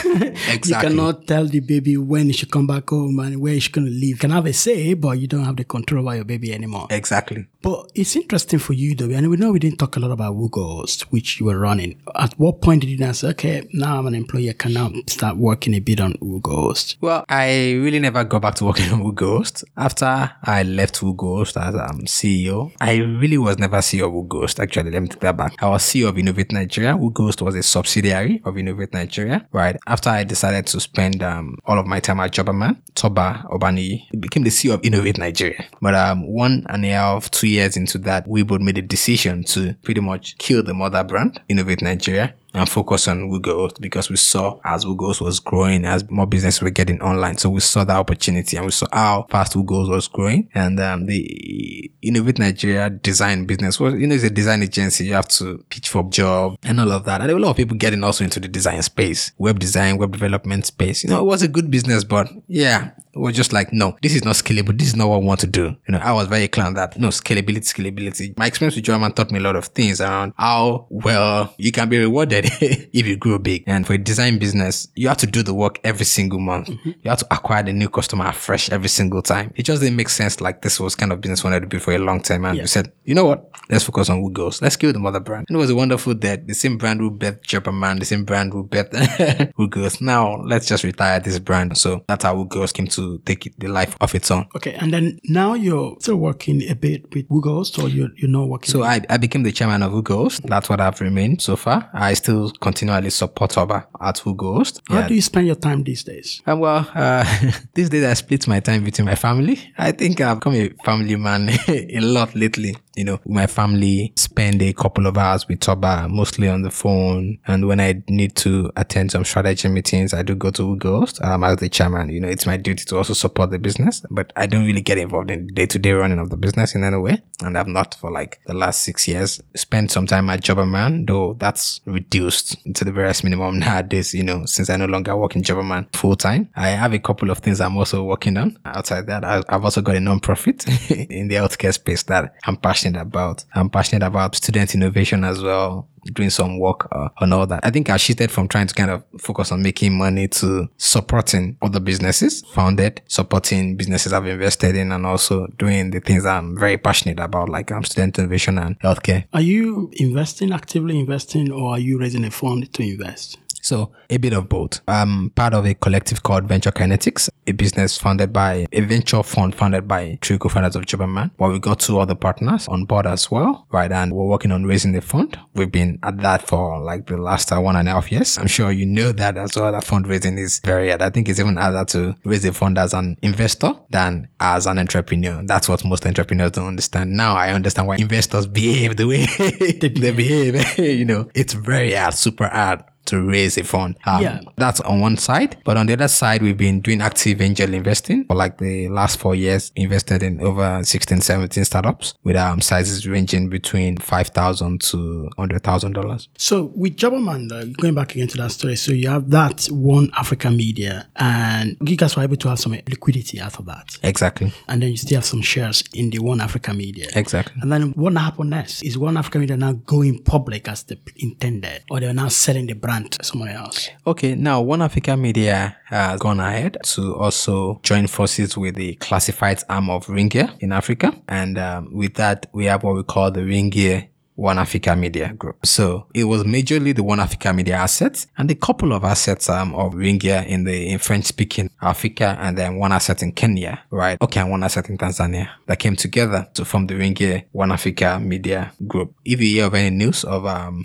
Exactly. 0.48 0.70
you 0.70 0.96
cannot 0.96 1.26
tell 1.26 1.46
the 1.46 1.60
baby 1.60 1.96
when 1.96 2.26
he 2.26 2.32
should 2.32 2.50
come 2.50 2.66
back 2.66 2.88
home 2.88 3.18
and 3.20 3.40
where 3.40 3.54
he's 3.54 3.68
going 3.68 3.86
to 3.86 3.90
live. 3.90 4.02
You 4.02 4.16
can 4.16 4.30
have 4.30 4.46
a 4.46 4.52
say, 4.52 4.94
but 4.94 5.18
you 5.18 5.26
don't 5.26 5.44
have 5.44 5.56
the 5.56 5.64
control 5.64 6.06
over 6.08 6.16
your 6.16 6.24
baby 6.24 6.52
anymore. 6.54 6.86
Exactly. 6.90 7.46
But 7.60 7.90
it's 7.94 8.14
interesting 8.16 8.58
for 8.60 8.72
you 8.72 8.94
though, 8.94 9.10
and 9.10 9.28
we 9.28 9.36
know 9.36 9.52
we 9.52 9.58
didn't 9.58 9.78
talk 9.78 9.96
a 9.96 10.00
lot 10.00 10.10
about 10.10 10.36
Whogohost, 10.36 11.02
which 11.10 11.40
you 11.40 11.46
were 11.46 11.58
running. 11.58 12.00
At 12.14 12.34
what 12.38 12.60
point 12.62 12.82
did 12.82 12.90
you 12.90 12.96
say, 13.12 13.28
okay, 13.28 13.68
now 13.72 13.98
I'm 13.98 14.06
an 14.06 14.14
employee, 14.14 14.50
I 14.50 14.52
can 14.52 14.72
now 14.72 14.90
start 15.06 15.36
working 15.36 15.74
a 15.74 15.80
bit 15.80 16.00
on 16.00 16.14
Whogohost? 16.14 16.96
Well, 17.00 17.24
I 17.28 17.72
really 17.72 17.98
never 17.98 18.24
got 18.24 18.42
back 18.42 18.54
to 18.56 18.64
working 18.64 18.90
on 18.92 19.02
Whogohost. 19.02 19.64
After 19.76 20.30
I 20.42 20.62
left 20.62 21.00
Whogohost 21.00 21.60
as 21.60 21.74
um, 21.74 22.02
CEO, 22.02 22.72
I 22.80 22.96
really 22.96 23.38
was 23.38 23.58
never 23.58 23.78
CEO 23.78 24.06
of 24.06 24.12
Whogohost. 24.12 24.60
Actually, 24.60 24.90
let 24.90 25.02
me 25.02 25.08
take 25.08 25.20
that 25.20 25.36
back. 25.36 25.54
I 25.62 25.68
was 25.68 25.82
CEO 25.82 26.08
of 26.08 26.18
Innovate 26.18 26.52
Nigeria. 26.52 26.94
Whogohost 26.94 27.42
was 27.42 27.54
a 27.54 27.62
subsidiary 27.62 28.42
of 28.44 28.56
Innovate 28.58 28.92
Nigeria, 28.92 29.46
right? 29.52 29.76
After 29.86 30.10
I 30.10 30.24
decided 30.24 30.66
to 30.68 30.80
spend 30.80 31.22
um, 31.22 31.58
all 31.66 31.78
of 31.78 31.86
my 31.86 32.00
time 32.00 32.20
at 32.20 32.32
Jobberman, 32.32 32.78
Toba 32.94 33.44
Obani 33.50 34.08
became 34.20 34.44
the 34.44 34.50
CEO 34.50 34.74
of 34.74 34.84
Innovate 34.84 35.18
Nigeria. 35.18 35.64
But 35.80 35.94
um, 35.94 36.26
one 36.26 36.66
and 36.68 36.84
a 36.84 36.88
half, 36.88 37.30
two 37.30 37.48
years 37.48 37.76
into 37.76 37.98
that, 37.98 38.26
we 38.26 38.42
both 38.42 38.60
made 38.60 38.78
a 38.78 38.82
decision 38.82 39.44
to 39.44 39.74
pretty 39.82 40.00
much 40.00 40.36
kill 40.38 40.62
the 40.62 40.74
mother 40.74 41.04
brand, 41.04 41.40
Innovate 41.48 41.82
Nigeria, 41.82 42.34
and 42.54 42.68
focus 42.68 43.08
on 43.08 43.30
Whogohost 43.30 43.80
because 43.80 44.08
we 44.08 44.16
saw 44.16 44.58
as 44.64 44.84
Whogohost 44.84 45.20
was 45.20 45.40
growing, 45.40 45.84
as 45.84 46.08
more 46.10 46.26
business 46.26 46.62
were 46.62 46.70
getting 46.70 47.00
online. 47.02 47.36
So 47.36 47.50
we 47.50 47.60
saw 47.60 47.84
that 47.84 47.96
opportunity 47.96 48.56
and 48.56 48.66
we 48.66 48.72
saw 48.72 48.86
how 48.92 49.26
fast 49.30 49.52
Whogohost 49.54 49.90
was 49.90 50.08
growing. 50.08 50.48
And 50.54 50.80
um, 50.80 51.06
the 51.06 51.90
Innovate 52.02 52.38
Nigeria 52.38 52.90
design 52.90 53.44
business 53.44 53.78
was, 53.78 53.94
you 53.94 54.06
know, 54.06 54.14
it's 54.14 54.24
a 54.24 54.30
design 54.30 54.62
agency. 54.62 55.06
You 55.06 55.14
have 55.14 55.28
to 55.28 55.64
pitch 55.68 55.88
for 55.88 56.06
a 56.06 56.10
job 56.10 56.58
and 56.62 56.80
all 56.80 56.92
of 56.92 57.04
that. 57.04 57.20
And 57.20 57.30
a 57.30 57.38
lot 57.38 57.50
of 57.50 57.56
people 57.56 57.76
getting 57.76 58.02
also 58.02 58.24
into 58.24 58.40
the 58.40 58.48
design 58.48 58.82
space, 58.82 59.32
web 59.38 59.58
design, 59.58 59.98
web 59.98 60.12
development 60.12 60.66
space. 60.66 61.04
You 61.04 61.10
know, 61.10 61.20
it 61.20 61.26
was 61.26 61.42
a 61.42 61.48
good 61.48 61.70
business, 61.70 62.04
but 62.04 62.28
yeah, 62.46 62.90
was 63.14 63.34
just 63.34 63.52
like, 63.52 63.72
no, 63.72 63.96
this 64.02 64.14
is 64.14 64.24
not 64.24 64.34
scalable. 64.34 64.76
This 64.76 64.88
is 64.88 64.96
not 64.96 65.08
what 65.08 65.16
I 65.16 65.18
want 65.18 65.40
to 65.40 65.46
do. 65.46 65.76
You 65.86 65.92
know, 65.92 65.98
I 65.98 66.12
was 66.12 66.28
very 66.28 66.48
clear 66.48 66.66
on 66.66 66.74
that. 66.74 66.98
No, 66.98 67.08
scalability, 67.08 67.72
scalability. 67.72 68.36
My 68.38 68.46
experience 68.46 68.76
with 68.76 68.84
Jobberman 68.84 69.14
taught 69.14 69.30
me 69.30 69.38
a 69.38 69.42
lot 69.42 69.56
of 69.56 69.66
things 69.66 70.00
around 70.00 70.32
how 70.36 70.86
well 70.90 71.54
you 71.58 71.72
can 71.72 71.88
be 71.88 71.98
rewarded 71.98 72.46
if 72.60 73.06
you 73.06 73.16
grow 73.16 73.38
big. 73.38 73.64
And 73.66 73.86
for 73.86 73.94
a 73.94 73.98
design 73.98 74.38
business, 74.38 74.88
you 74.94 75.08
have 75.08 75.16
to 75.18 75.26
do 75.26 75.42
the 75.42 75.54
work 75.54 75.80
every 75.84 76.04
single 76.04 76.38
month. 76.38 76.68
Mm-hmm. 76.68 76.88
You 77.02 77.10
have 77.10 77.18
to 77.20 77.26
acquire 77.30 77.62
the 77.62 77.72
new 77.72 77.88
customer 77.88 78.32
fresh 78.32 78.70
every 78.70 78.88
single 78.88 79.22
time. 79.22 79.52
It 79.56 79.64
just 79.64 79.82
didn't 79.82 79.96
make 79.96 80.08
sense. 80.08 80.40
Like 80.40 80.62
this 80.62 80.78
was 80.80 80.94
kind 80.94 81.12
of 81.12 81.20
business 81.20 81.44
wanted 81.44 81.60
to 81.60 81.66
be 81.66 81.78
for 81.78 81.92
a 81.92 81.98
long 81.98 82.20
time. 82.20 82.44
And 82.44 82.58
we 82.58 82.66
said, 82.66 82.92
you 83.04 83.14
know 83.14 83.24
what? 83.24 83.50
Let's 83.70 83.84
focus 83.84 84.08
on 84.10 84.22
Whogohost. 84.22 84.62
Let's 84.62 84.76
kill 84.76 84.92
the 84.92 84.98
mother 84.98 85.20
brand. 85.20 85.46
And 85.48 85.56
it 85.56 85.58
was 85.58 85.70
a 85.70 85.74
wonderful 85.74 86.14
that 86.16 86.46
the 86.46 86.54
same 86.54 86.78
brand 86.78 87.00
who 87.00 87.10
bet 87.10 87.42
Jobberman, 87.42 87.98
the 87.98 88.06
same 88.06 88.24
brand 88.24 88.52
who 88.52 88.64
bet 88.64 88.90
Whogohost. 88.92 90.00
Now 90.00 90.36
let's 90.42 90.66
just 90.66 90.84
retire 90.84 91.20
this 91.20 91.38
brand. 91.38 91.76
So 91.76 92.04
that's 92.08 92.24
how 92.24 92.34
Whogohost 92.34 92.74
came 92.74 92.86
to 92.88 92.97
take 93.24 93.46
it, 93.46 93.54
the 93.58 93.68
life 93.68 93.96
of 94.00 94.14
its 94.14 94.30
own. 94.30 94.46
Okay, 94.56 94.74
and 94.74 94.92
then 94.92 95.18
now 95.24 95.54
you're 95.54 95.96
still 96.00 96.16
working 96.16 96.62
a 96.68 96.74
bit 96.74 97.14
with 97.14 97.28
Whogohost 97.28 97.82
or 97.82 97.88
you're, 97.88 98.10
you're 98.16 98.30
not 98.30 98.48
working? 98.48 98.70
So 98.70 98.82
I, 98.82 99.00
I 99.08 99.16
became 99.16 99.42
the 99.42 99.52
chairman 99.52 99.82
of 99.82 99.92
Whogohost. 99.92 100.42
That's 100.48 100.68
what 100.68 100.80
I've 100.80 101.00
remained 101.00 101.42
so 101.42 101.56
far. 101.56 101.90
I 101.92 102.14
still 102.14 102.50
continually 102.60 103.10
support 103.10 103.56
Oba 103.56 103.86
at 104.00 104.16
Whogohost. 104.16 104.80
How 104.88 105.06
do 105.06 105.14
you 105.14 105.22
spend 105.22 105.46
your 105.46 105.56
time 105.56 105.84
these 105.84 106.04
days? 106.04 106.42
And 106.46 106.60
well, 106.60 106.88
uh, 106.94 107.24
these 107.74 107.90
days 107.90 108.04
I 108.04 108.14
split 108.14 108.46
my 108.48 108.60
time 108.60 108.84
between 108.84 109.06
my 109.06 109.14
family. 109.14 109.72
I 109.76 109.92
think 109.92 110.20
I've 110.20 110.38
become 110.40 110.54
a 110.54 110.68
family 110.84 111.16
man 111.16 111.50
a 111.68 112.00
lot 112.00 112.34
lately. 112.34 112.76
You 112.98 113.04
know, 113.04 113.20
my 113.26 113.46
family 113.46 114.12
spend 114.16 114.60
a 114.60 114.72
couple 114.72 115.06
of 115.06 115.16
hours 115.16 115.46
with 115.46 115.60
Toba, 115.60 116.08
mostly 116.08 116.48
on 116.48 116.62
the 116.62 116.70
phone. 116.72 117.38
And 117.46 117.68
when 117.68 117.78
I 117.78 118.02
need 118.08 118.34
to 118.38 118.72
attend 118.74 119.12
some 119.12 119.24
strategy 119.24 119.68
meetings, 119.68 120.12
I 120.12 120.24
do 120.24 120.34
go 120.34 120.50
to 120.50 120.62
Whogohost 120.62 121.24
um, 121.24 121.44
as 121.44 121.58
the 121.58 121.68
chairman. 121.68 122.10
You 122.10 122.18
know, 122.18 122.26
it's 122.26 122.44
my 122.44 122.56
duty 122.56 122.84
to 122.86 122.96
also 122.96 123.14
support 123.14 123.52
the 123.52 123.58
business, 123.60 124.02
but 124.10 124.32
I 124.34 124.46
don't 124.46 124.66
really 124.66 124.80
get 124.80 124.98
involved 124.98 125.30
in 125.30 125.46
the 125.46 125.52
day-to-day 125.52 125.92
running 125.92 126.18
of 126.18 126.30
the 126.30 126.36
business 126.36 126.74
in 126.74 126.82
any 126.82 126.96
way. 126.96 127.22
And 127.40 127.56
I've 127.56 127.68
not 127.68 127.94
for 127.94 128.10
like 128.10 128.40
the 128.46 128.54
last 128.54 128.82
six 128.82 129.06
years. 129.06 129.40
Spent 129.54 129.92
some 129.92 130.08
time 130.08 130.28
at 130.30 130.42
Jobberman, 130.42 131.06
though 131.06 131.36
that's 131.38 131.80
reduced 131.84 132.56
to 132.74 132.84
the 132.84 132.90
various 132.90 133.22
minimum 133.22 133.58
nowadays, 133.60 134.12
you 134.12 134.24
know, 134.24 134.44
since 134.44 134.70
I 134.70 134.76
no 134.76 134.86
longer 134.86 135.16
work 135.16 135.36
in 135.36 135.42
Jobberman 135.42 135.94
full 135.94 136.16
time. 136.16 136.48
I 136.56 136.70
have 136.70 136.92
a 136.94 136.98
couple 136.98 137.30
of 137.30 137.38
things 137.38 137.60
I'm 137.60 137.76
also 137.76 138.02
working 138.02 138.36
on 138.36 138.58
outside 138.64 139.06
that. 139.06 139.22
I've 139.24 139.64
also 139.64 139.82
got 139.82 139.94
a 139.94 140.00
non-profit 140.00 140.66
in 140.90 141.28
the 141.28 141.36
healthcare 141.36 141.72
space 141.72 142.02
that 142.04 142.34
I'm 142.44 142.56
passionate 142.88 143.00
about. 143.00 143.44
I'm 143.54 143.70
passionate 143.70 144.06
about 144.06 144.34
student 144.34 144.74
innovation 144.74 145.24
as 145.24 145.42
well 145.42 145.88
doing 146.14 146.30
some 146.30 146.58
work 146.58 146.88
uh, 146.90 147.08
on 147.18 147.32
all 147.34 147.46
that. 147.46 147.60
I 147.64 147.70
think 147.70 147.90
I 147.90 147.98
shifted 147.98 148.30
from 148.30 148.48
trying 148.48 148.66
to 148.66 148.74
kind 148.74 148.90
of 148.90 149.04
focus 149.20 149.52
on 149.52 149.62
making 149.62 149.98
money 149.98 150.26
to 150.28 150.68
supporting 150.78 151.58
other 151.60 151.80
businesses 151.80 152.42
founded, 152.54 153.02
supporting 153.08 153.76
businesses 153.76 154.12
I've 154.14 154.24
invested 154.26 154.74
in, 154.74 154.92
and 154.92 155.04
also 155.04 155.48
doing 155.58 155.90
the 155.90 156.00
things 156.00 156.24
I'm 156.24 156.56
very 156.58 156.78
passionate 156.78 157.18
about, 157.20 157.50
like 157.50 157.70
um, 157.72 157.84
student 157.84 158.18
innovation 158.18 158.58
and 158.58 158.78
healthcare. 158.80 159.26
Are 159.34 159.42
you 159.42 159.90
investing, 159.96 160.52
actively 160.52 160.98
investing, 160.98 161.52
or 161.52 161.72
are 161.72 161.78
you 161.78 161.98
raising 161.98 162.24
a 162.24 162.30
fund 162.30 162.72
to 162.72 162.82
invest? 162.82 163.36
So 163.68 163.92
a 164.08 164.16
bit 164.16 164.32
of 164.32 164.48
both. 164.48 164.80
I'm 164.88 165.28
part 165.28 165.52
of 165.52 165.66
a 165.66 165.74
collective 165.74 166.22
called 166.22 166.48
Venture 166.48 166.70
Kinetics, 166.70 167.28
a 167.46 167.52
business 167.52 167.98
founded 167.98 168.32
by 168.32 168.66
a 168.72 168.80
venture 168.80 169.22
fund 169.22 169.54
founded 169.54 169.86
by 169.86 170.18
three 170.22 170.38
co-founders 170.38 170.74
of 170.74 170.86
Jobberman. 170.86 171.32
Where 171.36 171.50
we 171.50 171.58
got 171.58 171.80
two 171.80 172.00
other 172.00 172.14
partners 172.14 172.66
on 172.68 172.86
board 172.86 173.06
as 173.06 173.30
well, 173.30 173.66
right? 173.70 173.92
And 173.92 174.14
we're 174.14 174.24
working 174.24 174.52
on 174.52 174.64
raising 174.64 174.92
the 174.92 175.02
fund. 175.02 175.38
We've 175.52 175.70
been 175.70 175.98
at 176.02 176.16
that 176.22 176.48
for 176.48 176.80
like 176.80 177.08
the 177.08 177.18
last 177.18 177.52
uh, 177.52 177.60
one 177.60 177.76
and 177.76 177.86
a 177.90 177.92
half 177.92 178.10
years. 178.10 178.38
I'm 178.38 178.46
sure 178.46 178.72
you 178.72 178.86
know 178.86 179.12
that 179.12 179.36
as 179.36 179.54
well. 179.54 179.70
That 179.70 179.84
fundraising 179.84 180.38
is 180.38 180.60
very 180.60 180.88
hard. 180.88 181.02
I 181.02 181.10
think 181.10 181.28
it's 181.28 181.38
even 181.38 181.56
harder 181.56 181.84
to 181.92 182.16
raise 182.24 182.46
a 182.46 182.54
fund 182.54 182.78
as 182.78 182.94
an 182.94 183.18
investor 183.20 183.74
than 183.90 184.28
as 184.40 184.66
an 184.66 184.78
entrepreneur. 184.78 185.42
That's 185.44 185.68
what 185.68 185.84
most 185.84 186.06
entrepreneurs 186.06 186.52
don't 186.52 186.68
understand. 186.68 187.12
Now 187.12 187.36
I 187.36 187.50
understand 187.50 187.86
why 187.86 187.96
investors 187.96 188.46
behave 188.46 188.96
the 188.96 189.06
way 189.06 189.26
they 189.78 190.10
behave. 190.10 190.78
you 190.78 191.04
know, 191.04 191.28
it's 191.34 191.52
very 191.52 191.92
hard, 191.92 192.14
super 192.14 192.48
hard 192.48 192.82
to 193.08 193.20
raise 193.22 193.56
a 193.58 193.64
fund. 193.64 193.96
Um, 194.06 194.22
Yeah. 194.22 194.40
That's 194.56 194.80
on 194.80 195.00
one 195.00 195.16
side. 195.16 195.56
But 195.64 195.76
on 195.76 195.86
the 195.86 195.92
other 195.94 196.08
side, 196.08 196.42
we've 196.42 196.56
been 196.56 196.80
doing 196.80 197.00
active 197.00 197.40
angel 197.40 197.72
investing 197.74 198.24
for 198.26 198.36
like 198.36 198.58
the 198.58 198.88
last 198.88 199.18
four 199.18 199.34
years, 199.34 199.72
invested 199.76 200.22
in 200.22 200.40
over 200.40 200.82
16, 200.82 201.20
17 201.20 201.64
startups 201.64 202.14
with 202.24 202.36
um, 202.36 202.60
sizes 202.60 203.06
ranging 203.06 203.48
between 203.48 203.96
5,000 203.98 204.80
to 204.82 205.28
$100,000. 205.38 206.28
So 206.36 206.72
with 206.74 206.96
Jobberman, 206.96 207.52
uh, 207.52 207.64
going 207.80 207.94
back 207.94 208.14
again 208.14 208.28
to 208.28 208.36
that 208.38 208.52
story, 208.52 208.76
so 208.76 208.92
you 208.92 209.08
have 209.08 209.30
that 209.30 209.66
one 209.66 210.10
Africa 210.16 210.50
media, 210.50 211.08
and 211.16 211.76
you 211.80 211.96
guys 211.96 212.16
were 212.16 212.22
able 212.22 212.36
to 212.36 212.48
have 212.48 212.58
some 212.58 212.72
liquidity 212.72 213.40
out 213.40 213.58
of 213.58 213.66
that, 213.66 213.96
Exactly. 214.02 214.52
and 214.68 214.82
then 214.82 214.90
you 214.90 214.96
still 214.96 215.16
have 215.18 215.24
some 215.24 215.42
shares 215.42 215.82
in 215.94 216.10
the 216.10 216.18
one 216.18 216.40
Africa 216.40 216.72
media. 216.74 217.06
Exactly. 217.14 217.54
And 217.62 217.70
then 217.72 217.92
what 217.92 218.12
happened 218.16 218.50
next? 218.50 218.82
Is 218.82 218.96
one 218.98 219.16
Africa 219.16 219.38
media 219.38 219.56
now 219.56 219.72
going 219.72 220.22
public 220.22 220.68
as 220.68 220.82
the 220.84 220.98
intended, 221.16 221.82
or 221.90 222.00
they're 222.00 222.12
now 222.14 222.28
selling 222.28 222.66
the 222.66 222.74
brand 222.74 222.97
someone 223.22 223.50
else? 223.50 223.90
Okay, 224.06 224.34
now 224.34 224.60
One 224.60 224.82
Africa 224.82 225.16
Media 225.16 225.76
has 225.86 226.20
gone 226.20 226.40
ahead 226.40 226.76
to 226.82 227.14
also 227.16 227.80
join 227.82 228.06
forces 228.06 228.56
with 228.56 228.74
the 228.74 228.94
classified 228.96 229.62
arm 229.68 229.90
of 229.90 230.06
Ringier 230.06 230.56
in 230.60 230.72
Africa. 230.72 231.12
And 231.28 231.58
um, 231.58 231.92
with 231.92 232.14
that, 232.14 232.46
we 232.52 232.66
have 232.66 232.82
what 232.82 232.94
we 232.96 233.02
call 233.02 233.30
the 233.30 233.40
Ringier 233.40 234.08
One 234.34 234.58
Africa 234.58 234.94
Media 234.94 235.32
Group. 235.32 235.66
So 235.66 236.06
it 236.14 236.24
was 236.24 236.44
majorly 236.44 236.94
the 236.94 237.02
One 237.02 237.20
Africa 237.20 237.52
Media 237.52 237.76
assets 237.76 238.28
and 238.36 238.50
a 238.50 238.54
couple 238.54 238.92
of 238.92 239.02
assets 239.04 239.48
um, 239.48 239.74
of 239.74 239.94
Ringier 239.94 240.46
in 240.46 240.64
the 240.64 240.90
in 240.90 240.98
French 240.98 241.24
speaking 241.24 241.70
Africa 241.82 242.36
and 242.40 242.56
then 242.56 242.78
one 242.78 242.92
asset 242.92 243.22
in 243.22 243.32
Kenya, 243.32 243.82
right? 243.90 244.16
Okay, 244.22 244.40
and 244.40 244.50
one 244.50 244.62
asset 244.62 244.88
in 244.90 244.96
Tanzania 244.96 245.48
that 245.66 245.78
came 245.78 245.96
together 245.96 246.48
to 246.54 246.64
form 246.64 246.86
the 246.86 246.94
Ringier 246.94 247.44
One 247.52 247.72
Africa 247.72 248.20
Media 248.22 248.72
Group. 248.86 249.14
If 249.24 249.40
you 249.40 249.48
hear 249.48 249.66
of 249.66 249.74
any 249.74 249.90
news 249.90 250.22
of 250.24 250.46
um, 250.46 250.84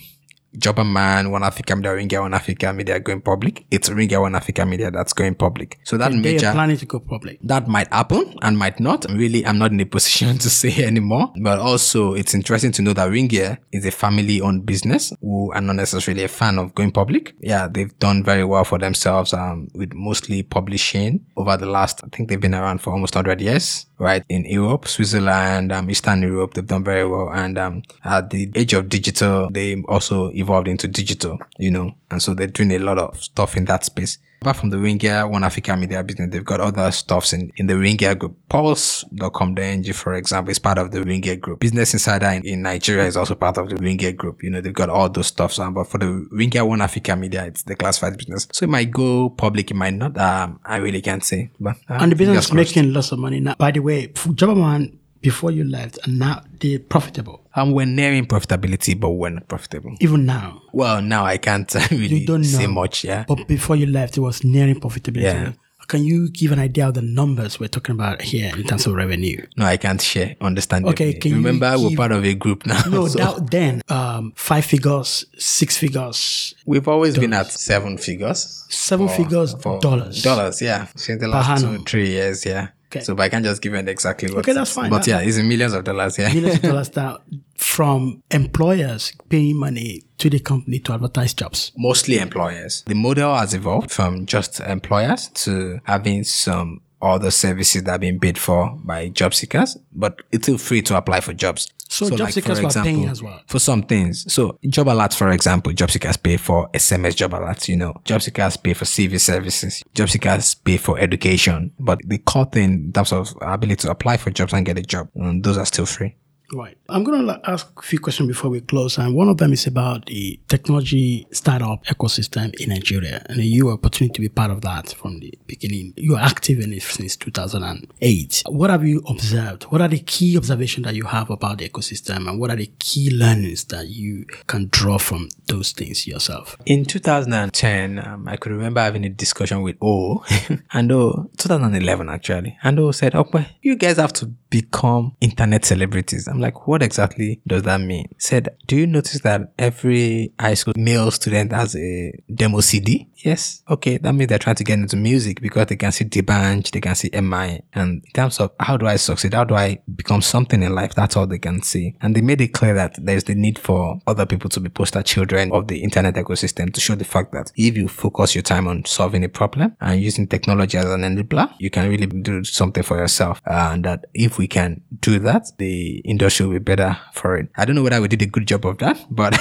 Jobberman, 0.57 1.31
One 1.31 1.43
Africa 1.43 1.75
Media, 1.75 1.91
Ringier 1.91 2.21
One 2.21 2.33
Africa 2.33 2.73
Media 2.73 2.99
going 2.99 3.21
public. 3.21 3.65
It's 3.71 3.89
Ringier 3.89 4.21
One 4.21 4.35
Africa 4.35 4.65
Media 4.65 4.91
that's 4.91 5.13
going 5.13 5.35
public. 5.35 5.79
So 5.83 5.97
that 5.97 6.13
major 6.13 6.47
are 6.47 6.53
planning 6.53 6.77
to 6.77 6.85
go 6.85 6.99
public. 6.99 7.39
that 7.43 7.67
might 7.67 7.91
happen 7.91 8.35
and 8.41 8.57
might 8.57 8.79
not. 8.79 9.05
Really, 9.09 9.45
I'm 9.45 9.57
not 9.57 9.71
in 9.71 9.79
a 9.79 9.85
position 9.85 10.37
to 10.39 10.49
say 10.49 10.83
anymore. 10.83 11.31
But 11.41 11.59
also, 11.59 12.13
it's 12.13 12.33
interesting 12.33 12.71
to 12.73 12.81
know 12.81 12.93
that 12.93 13.09
Ringier 13.09 13.57
is 13.71 13.85
a 13.85 13.91
family-owned 13.91 14.65
business 14.65 15.13
who 15.21 15.51
are 15.53 15.61
not 15.61 15.75
necessarily 15.75 16.23
a 16.23 16.27
fan 16.27 16.59
of 16.59 16.75
going 16.75 16.91
public. 16.91 17.33
Yeah, 17.39 17.67
they've 17.67 17.97
done 17.99 18.23
very 18.23 18.43
well 18.43 18.63
for 18.63 18.79
themselves 18.79 19.33
um, 19.33 19.67
with 19.73 19.93
mostly 19.93 20.43
publishing 20.43 21.25
over 21.35 21.57
the 21.57 21.65
last, 21.65 22.03
I 22.03 22.07
think 22.15 22.29
they've 22.29 22.39
been 22.39 22.55
around 22.55 22.81
for 22.81 22.91
almost 22.91 23.15
100 23.15 23.41
years, 23.41 23.85
right? 24.03 24.23
In 24.27 24.43
Europe, 24.43 24.87
Switzerland, 24.87 25.71
um, 25.71 25.89
Eastern 25.89 26.21
Europe, 26.21 26.53
they've 26.53 26.67
done 26.67 26.83
very 26.83 27.07
well. 27.07 27.31
And 27.33 27.57
um, 27.57 27.83
at 28.03 28.29
the 28.29 28.51
age 28.53 28.73
of 28.73 28.89
digital, 28.89 29.49
they 29.49 29.81
also 29.87 30.29
evolved 30.31 30.67
into 30.67 30.87
digital, 30.89 31.39
you 31.57 31.71
know, 31.71 31.95
and 32.11 32.21
so 32.21 32.33
they're 32.33 32.47
doing 32.47 32.73
a 32.73 32.79
lot 32.79 32.99
of 32.99 33.23
stuff 33.23 33.55
in 33.55 33.65
that 33.65 33.85
space. 33.85 34.17
Apart 34.43 34.57
from 34.57 34.71
the 34.71 34.75
Ringier, 34.77 35.29
One 35.29 35.45
Africa 35.45 35.73
Media 35.77 36.03
Business, 36.03 36.29
they've 36.29 36.43
got 36.43 36.59
other 36.59 36.91
stuffs 36.91 37.31
in, 37.31 37.49
in 37.55 37.67
the 37.67 37.75
Ringier 37.75 38.19
group. 38.19 38.35
Pulse.com.ng, 38.49 39.93
for 39.93 40.15
example, 40.15 40.51
is 40.51 40.59
part 40.59 40.77
of 40.77 40.91
the 40.91 40.99
Ringier 40.99 41.39
group. 41.39 41.61
Business 41.61 41.93
Insider 41.93 42.25
in, 42.27 42.45
in 42.45 42.61
Nigeria 42.61 43.05
is 43.05 43.15
also 43.15 43.35
part 43.35 43.57
of 43.57 43.69
the 43.69 43.75
Ringier 43.75 44.13
group. 44.13 44.43
You 44.43 44.49
know, 44.49 44.59
they've 44.59 44.73
got 44.73 44.89
all 44.89 45.07
those 45.07 45.27
stuffs. 45.27 45.59
Um, 45.59 45.75
but 45.75 45.85
for 45.87 45.97
the 45.97 46.27
Ringier 46.33 46.67
One 46.67 46.81
Africa 46.81 47.15
Media, 47.15 47.45
it's 47.45 47.63
the 47.63 47.77
classified 47.77 48.17
business. 48.17 48.49
So 48.51 48.65
it 48.65 48.69
might 48.69 48.91
go 48.91 49.29
public, 49.29 49.71
it 49.71 49.75
might 49.75 49.93
not. 49.93 50.17
Um, 50.17 50.59
I 50.65 50.75
really 50.75 51.01
can't 51.01 51.23
say. 51.23 51.49
But 51.57 51.77
uh, 51.89 51.99
And 52.01 52.11
the 52.11 52.17
business 52.17 52.47
is 52.47 52.53
making 52.53 52.91
lots 52.91 53.13
of 53.13 53.19
money 53.19 53.39
now. 53.39 53.55
By 53.55 53.71
the 53.71 53.79
way, 53.79 54.09
Jobberman, 54.09 54.97
before 55.23 55.49
you 55.49 55.63
left, 55.63 55.97
and 56.03 56.19
now 56.19 56.43
they're 56.59 56.77
profitable. 56.79 57.41
Um, 57.55 57.71
we're 57.71 57.85
nearing 57.87 58.25
profitability, 58.27 58.99
but 58.99 59.09
we're 59.11 59.29
not 59.29 59.47
profitable. 59.47 59.95
Even 59.99 60.25
now. 60.27 60.61
Well, 60.71 61.01
now 61.01 61.25
I 61.25 61.37
can't 61.37 61.73
really 61.91 62.19
You 62.19 62.27
don't 62.27 62.41
know. 62.41 62.47
say 62.59 62.67
much. 62.67 63.03
Yeah. 63.03 63.25
But 63.27 63.47
before 63.47 63.75
you 63.75 63.87
left, 63.87 64.17
it 64.17 64.19
was 64.21 64.43
nearing 64.43 64.79
profitability. 64.79 65.23
Yeah. 65.23 65.53
Can 65.87 66.05
you 66.05 66.29
give 66.29 66.53
an 66.53 66.59
idea 66.59 66.87
of 66.87 66.93
the 66.93 67.01
numbers 67.01 67.59
we're 67.59 67.67
talking 67.67 67.93
about 67.95 68.21
here 68.21 68.55
in 68.55 68.63
terms 68.63 68.87
of 68.87 68.93
revenue? 68.93 69.45
No, 69.57 69.65
I 69.65 69.75
can't 69.75 70.01
share. 70.01 70.35
Understand? 70.39 70.85
Okay, 70.85 71.13
can 71.13 71.31
you 71.31 71.37
remember 71.37 71.75
we're 71.77 71.95
part 71.95 72.13
of 72.13 72.23
a 72.23 72.33
group 72.33 72.65
now. 72.65 72.81
No, 72.89 73.05
so 73.09 73.19
that, 73.19 73.51
then 73.51 73.81
um, 73.89 74.31
five 74.35 74.63
figures, 74.63 75.25
six 75.37 75.77
figures, 75.77 76.55
we've 76.65 76.87
always 76.87 77.17
been 77.17 77.33
at 77.33 77.47
seven 77.51 77.97
figures. 77.97 78.65
seven 78.69 79.09
figures 79.09 79.55
for 79.61 79.79
dollars. 79.81 80.23
Dollars, 80.23 80.61
yeah. 80.61 80.87
Since 80.95 81.21
the 81.21 81.27
last 81.27 81.63
two, 81.63 81.77
three 81.83 82.09
years, 82.11 82.45
yeah. 82.45 82.69
Okay. 82.93 83.03
So, 83.03 83.15
but 83.15 83.23
I 83.23 83.29
can't 83.29 83.43
just 83.43 83.61
give 83.61 83.73
you 83.73 83.79
an 83.79 83.87
exactly 83.87 84.29
what. 84.29 84.39
Okay, 84.39 84.53
that's 84.53 84.71
fine. 84.71 84.89
But 84.91 84.99
That- 85.05 85.07
yeah, 85.07 85.19
it's 85.27 85.37
in 85.37 85.47
millions 85.47 85.73
of 85.73 85.83
dollars, 85.83 86.17
yeah. 86.19 86.31
Millions 86.31 86.57
of 86.57 86.61
dollars 86.71 86.95
now 86.95 87.19
from 87.57 88.21
employers 88.29 89.13
paying 89.29 89.57
money 89.57 90.03
to 90.19 90.29
the 90.29 90.39
company 90.39 90.79
to 90.79 90.93
advertise 90.93 91.33
jobs. 91.33 91.71
Mostly 91.77 92.19
employers. 92.19 92.83
The 92.85 92.93
model 92.95 93.35
has 93.35 93.53
evolved 93.53 93.89
from 93.91 94.25
just 94.27 94.59
employers 94.59 95.29
to 95.45 95.79
having 95.85 96.23
some 96.23 96.81
other 97.03 97.31
services 97.31 97.83
that 97.83 97.91
are 97.91 97.99
being 97.99 98.19
paid 98.19 98.37
for 98.37 98.75
by 98.83 99.09
job 99.09 99.33
seekers, 99.33 99.77
but 99.91 100.21
it's 100.31 100.45
still 100.45 100.57
free 100.57 100.81
to 100.83 100.97
apply 100.97 101.19
for 101.19 101.33
jobs. 101.33 101.71
So 101.89 102.09
job 102.09 102.27
for 102.27 102.31
seekers 102.31 102.61
were 102.61 102.69
paying 102.69 103.07
as 103.07 103.21
well? 103.21 103.41
For 103.47 103.59
some 103.59 103.83
things. 103.83 104.31
So 104.33 104.57
job 104.67 104.87
alerts, 104.87 105.15
for 105.15 105.29
example, 105.29 105.73
job 105.73 105.91
seekers 105.91 106.17
pay 106.17 106.37
for 106.37 106.69
SMS 106.69 107.15
job 107.15 107.31
alerts, 107.31 107.67
you 107.67 107.75
know. 107.75 107.93
Job 108.03 108.21
seekers 108.21 108.57
pay 108.57 108.73
for 108.73 108.85
CV 108.85 109.19
services. 109.19 109.83
Job 109.93 110.09
seekers 110.09 110.55
pay 110.55 110.77
for 110.77 110.97
education. 110.97 111.71
But 111.79 111.99
the 112.03 112.17
core 112.17 112.45
thing 112.45 112.73
in 112.85 112.93
terms 112.93 113.11
of 113.11 113.35
ability 113.41 113.81
to 113.81 113.91
apply 113.91 114.17
for 114.17 114.31
jobs 114.31 114.53
and 114.53 114.65
get 114.65 114.79
a 114.79 114.81
job, 114.81 115.09
um, 115.19 115.41
those 115.41 115.57
are 115.57 115.65
still 115.65 115.85
free. 115.85 116.15
Right. 116.53 116.77
I'm 116.89 117.03
going 117.03 117.25
to 117.25 117.41
ask 117.49 117.67
a 117.77 117.81
few 117.81 117.99
questions 117.99 118.27
before 118.27 118.49
we 118.51 118.61
close. 118.61 118.97
And 118.97 119.15
one 119.15 119.29
of 119.29 119.37
them 119.37 119.53
is 119.53 119.65
about 119.65 120.05
the 120.05 120.39
technology 120.47 121.25
startup 121.31 121.83
ecosystem 121.85 122.53
in 122.59 122.69
Nigeria. 122.69 123.25
And 123.27 123.39
you 123.43 123.65
were 123.67 123.73
opportunity 123.73 124.13
to 124.13 124.21
be 124.21 124.29
part 124.29 124.51
of 124.51 124.61
that 124.61 124.93
from 124.93 125.19
the 125.19 125.33
beginning. 125.47 125.93
You 125.97 126.15
are 126.15 126.21
active 126.21 126.59
in 126.59 126.73
it 126.73 126.83
since 126.83 127.15
2008. 127.17 128.43
What 128.47 128.69
have 128.69 128.85
you 128.85 129.01
observed? 129.09 129.63
What 129.65 129.81
are 129.81 129.87
the 129.87 129.99
key 129.99 130.37
observations 130.37 130.85
that 130.85 130.95
you 130.95 131.05
have 131.05 131.29
about 131.29 131.57
the 131.57 131.69
ecosystem? 131.69 132.29
And 132.29 132.39
what 132.39 132.51
are 132.51 132.55
the 132.55 132.71
key 132.79 133.09
learnings 133.09 133.65
that 133.65 133.87
you 133.87 134.25
can 134.47 134.67
draw 134.69 134.97
from 134.97 135.29
those 135.47 135.71
things 135.71 136.05
yourself? 136.05 136.57
In 136.65 136.85
2010, 136.85 137.99
um, 138.05 138.27
I 138.27 138.35
could 138.37 138.51
remember 138.51 138.81
having 138.81 139.05
a 139.05 139.09
discussion 139.09 139.61
with 139.61 139.77
O, 139.81 140.23
and 140.73 140.91
O, 140.91 141.29
2011 141.37 142.09
actually, 142.09 142.57
and 142.63 142.79
O 142.79 142.91
said, 142.91 143.15
"Okay, 143.15 143.47
you 143.61 143.75
guys 143.75 143.97
have 143.97 144.13
to 144.13 144.27
become 144.49 145.15
internet 145.19 145.65
celebrities." 145.65 146.27
I'm 146.27 146.39
like, 146.43 146.67
"What 146.67 146.83
exactly 146.83 147.41
does 147.47 147.63
that 147.63 147.81
mean?" 147.81 148.07
Said, 148.17 148.49
"Do 148.67 148.75
you 148.75 148.87
notice 148.87 149.21
that 149.21 149.53
every 149.57 150.33
high 150.39 150.53
school 150.53 150.73
male 150.77 151.11
student 151.11 151.51
has 151.51 151.75
a 151.75 152.13
demo 152.33 152.59
CD?" 152.61 153.09
Yes. 153.23 153.63
Okay, 153.69 153.97
that 153.97 154.13
means 154.13 154.27
they're 154.27 154.37
trying 154.37 154.57
to 154.57 154.63
get 154.65 154.79
into 154.79 154.97
music 154.97 155.41
because 155.41 155.67
they 155.67 155.77
can 155.77 155.93
see 155.93 156.03
D'banj, 156.03 156.71
they 156.71 156.81
can 156.81 156.95
see 156.95 157.09
MI, 157.13 157.61
and 157.73 158.03
in 158.05 158.11
terms 158.13 158.39
of 158.39 158.51
how 158.59 158.75
do 158.75 158.85
I 158.85 158.97
succeed, 158.97 159.33
how 159.33 159.45
do 159.45 159.55
I 159.55 159.79
become 159.95 160.21
something 160.21 160.61
in 160.61 160.75
life, 160.75 160.93
that's 160.93 161.15
all 161.15 161.25
they 161.25 161.39
can 161.39 161.61
see. 161.61 161.95
And 162.01 162.15
they 162.15 162.21
made 162.21 162.41
it 162.41 162.49
clear 162.49 162.73
that 162.73 162.97
there's 163.01 163.23
the 163.23 163.35
need 163.35 163.57
for 163.57 163.99
other 164.07 164.25
people 164.25 164.49
to 164.49 164.59
be 164.59 164.69
poster 164.69 165.01
children 165.01 165.51
of 165.53 165.67
the 165.67 165.81
internet 165.83 166.15
ecosystem 166.15 166.73
to 166.73 166.81
show 166.81 166.95
the 166.95 167.05
fact 167.05 167.31
that 167.31 167.51
if 167.55 167.77
you 167.77 167.87
focus 167.87 168.35
your 168.35 168.41
time 168.41 168.67
on 168.67 168.83
solving 168.85 169.23
a 169.23 169.29
problem 169.29 169.75
and 169.79 170.01
using 170.01 170.27
technology 170.27 170.77
as 170.77 170.85
an 170.85 171.01
enabler, 171.01 171.49
you 171.59 171.69
can 171.69 171.89
really 171.89 172.07
do 172.07 172.43
something 172.43 172.83
for 172.83 172.97
yourself. 172.97 173.41
And 173.45 173.85
that 173.85 174.05
if 174.13 174.37
we 174.37 174.47
can 174.47 174.81
do 174.99 175.19
that, 175.19 175.47
the 175.57 175.99
industry 175.99 176.32
will 176.39 176.51
be 176.51 176.59
better 176.59 176.97
for 177.13 177.37
it. 177.37 177.49
I 177.55 177.65
don't 177.65 177.75
know 177.75 177.83
whether 177.83 178.01
we 178.01 178.07
did 178.07 178.21
a 178.21 178.25
good 178.25 178.47
job 178.47 178.65
of 178.65 178.77
that, 178.79 179.03
but 179.09 179.33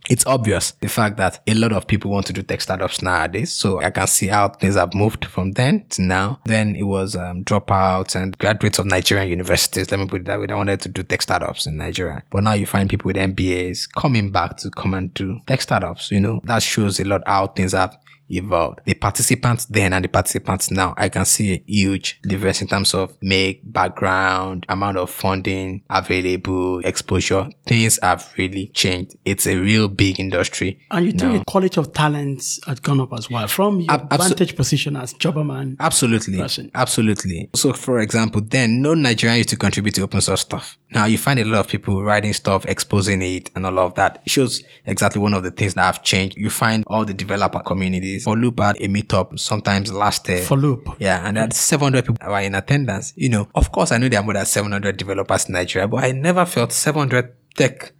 it's 0.10 0.26
obvious 0.26 0.72
the 0.80 0.88
fact 0.88 1.16
that 1.16 1.40
a 1.46 1.54
lot 1.54 1.72
of 1.72 1.86
people 1.86 2.10
want 2.10 2.26
to 2.26 2.32
do 2.32 2.42
tech 2.42 2.60
startups 2.60 3.02
nowadays. 3.02 3.52
So 3.52 3.80
I 3.80 3.90
can 3.90 4.06
see 4.06 4.28
how 4.28 4.48
things 4.48 4.74
have 4.74 4.94
moved 4.94 5.24
from 5.24 5.52
then 5.52 5.86
to 5.90 6.02
now. 6.02 6.40
Then 6.44 6.76
it 6.76 6.84
was 6.84 7.16
um, 7.16 7.44
dropouts 7.44 8.14
and 8.14 8.36
graduates 8.38 8.78
of 8.78 8.86
Nigerian 8.86 9.28
universities. 9.28 9.90
Let 9.90 10.00
me 10.00 10.06
put 10.06 10.22
it 10.22 10.26
that 10.26 10.40
way. 10.40 10.46
They 10.46 10.54
wanted 10.54 10.80
to 10.82 10.88
do 10.88 11.02
tech 11.02 11.22
startups 11.22 11.66
in 11.66 11.76
Nigeria. 11.76 12.22
But 12.30 12.44
now 12.44 12.52
you 12.52 12.66
find 12.66 12.88
people 12.88 13.08
with 13.08 13.16
MBAs 13.16 13.92
coming 13.94 14.30
back 14.30 14.56
to 14.58 14.70
come 14.70 14.94
and 14.94 15.12
do 15.14 15.40
tech 15.46 15.62
startups. 15.62 16.10
You 16.10 16.20
know, 16.20 16.40
that 16.44 16.62
shows 16.62 17.00
a 17.00 17.04
lot 17.04 17.22
how 17.26 17.48
things 17.48 17.72
have 17.72 17.96
evolved. 18.28 18.80
The 18.84 18.94
participants 18.94 19.66
then 19.66 19.92
and 19.92 20.04
the 20.04 20.08
participants 20.08 20.70
now, 20.70 20.94
I 20.96 21.08
can 21.08 21.24
see 21.24 21.54
a 21.54 21.62
huge 21.66 22.20
difference 22.22 22.62
in 22.62 22.68
terms 22.68 22.94
of 22.94 23.16
make, 23.22 23.60
background, 23.72 24.66
amount 24.68 24.98
of 24.98 25.10
funding 25.10 25.82
available, 25.90 26.80
exposure. 26.84 27.48
Things 27.66 27.98
have 28.02 28.32
really 28.36 28.68
changed. 28.68 29.16
It's 29.24 29.46
a 29.46 29.56
real 29.56 29.88
big 29.88 30.18
industry. 30.20 30.78
And 30.90 31.06
you 31.06 31.12
think 31.12 31.32
now. 31.32 31.38
the 31.38 31.44
quality 31.44 31.80
of 31.80 31.92
talents 31.92 32.60
has 32.66 32.80
gone 32.80 33.00
up 33.00 33.12
as 33.12 33.30
well 33.30 33.46
from 33.48 33.80
your 33.80 33.92
Ab- 33.92 34.08
abso- 34.10 34.28
vantage 34.28 34.56
position 34.56 34.96
as 34.96 35.14
Jobberman. 35.14 35.76
Absolutely. 35.80 36.38
person. 36.38 36.70
Absolutely. 36.74 37.50
So, 37.54 37.72
for 37.72 38.00
example, 38.00 38.40
then 38.40 38.82
no 38.82 38.94
Nigerian 38.94 39.38
used 39.38 39.50
to 39.50 39.56
contribute 39.56 39.94
to 39.96 40.02
open 40.02 40.20
source 40.20 40.40
stuff. 40.42 40.78
Now 40.90 41.06
you 41.06 41.18
find 41.18 41.38
a 41.40 41.44
lot 41.44 41.60
of 41.60 41.68
people 41.68 42.02
writing 42.02 42.32
stuff, 42.32 42.64
exposing 42.66 43.20
it 43.20 43.50
and 43.54 43.66
all 43.66 43.78
of 43.80 43.94
that. 43.96 44.22
It 44.24 44.30
shows 44.30 44.62
exactly 44.84 45.20
one 45.20 45.34
of 45.34 45.42
the 45.42 45.50
things 45.50 45.74
that 45.74 45.82
have 45.82 46.02
changed. 46.02 46.36
You 46.36 46.48
find 46.48 46.84
all 46.86 47.04
the 47.04 47.14
developer 47.14 47.60
communities. 47.60 48.15
For 48.20 48.36
Loop 48.36 48.60
had 48.60 48.76
a 48.76 48.88
meetup 48.88 49.38
sometimes 49.38 49.92
last 49.92 50.28
year. 50.28 50.42
For 50.42 50.56
Loop. 50.56 50.96
Yeah, 50.98 51.26
and 51.26 51.36
that 51.36 51.52
700 51.52 52.04
people 52.06 52.28
were 52.28 52.40
in 52.40 52.54
attendance. 52.54 53.12
You 53.16 53.28
know, 53.28 53.48
of 53.54 53.72
course, 53.72 53.92
I 53.92 53.98
know 53.98 54.08
there 54.08 54.20
are 54.20 54.24
more 54.24 54.34
than 54.34 54.46
700 54.46 54.96
developers 54.96 55.46
in 55.46 55.54
Nigeria, 55.54 55.88
but 55.88 56.04
I 56.04 56.12
never 56.12 56.44
felt 56.46 56.72
700 56.72 57.34
tech 57.56 57.92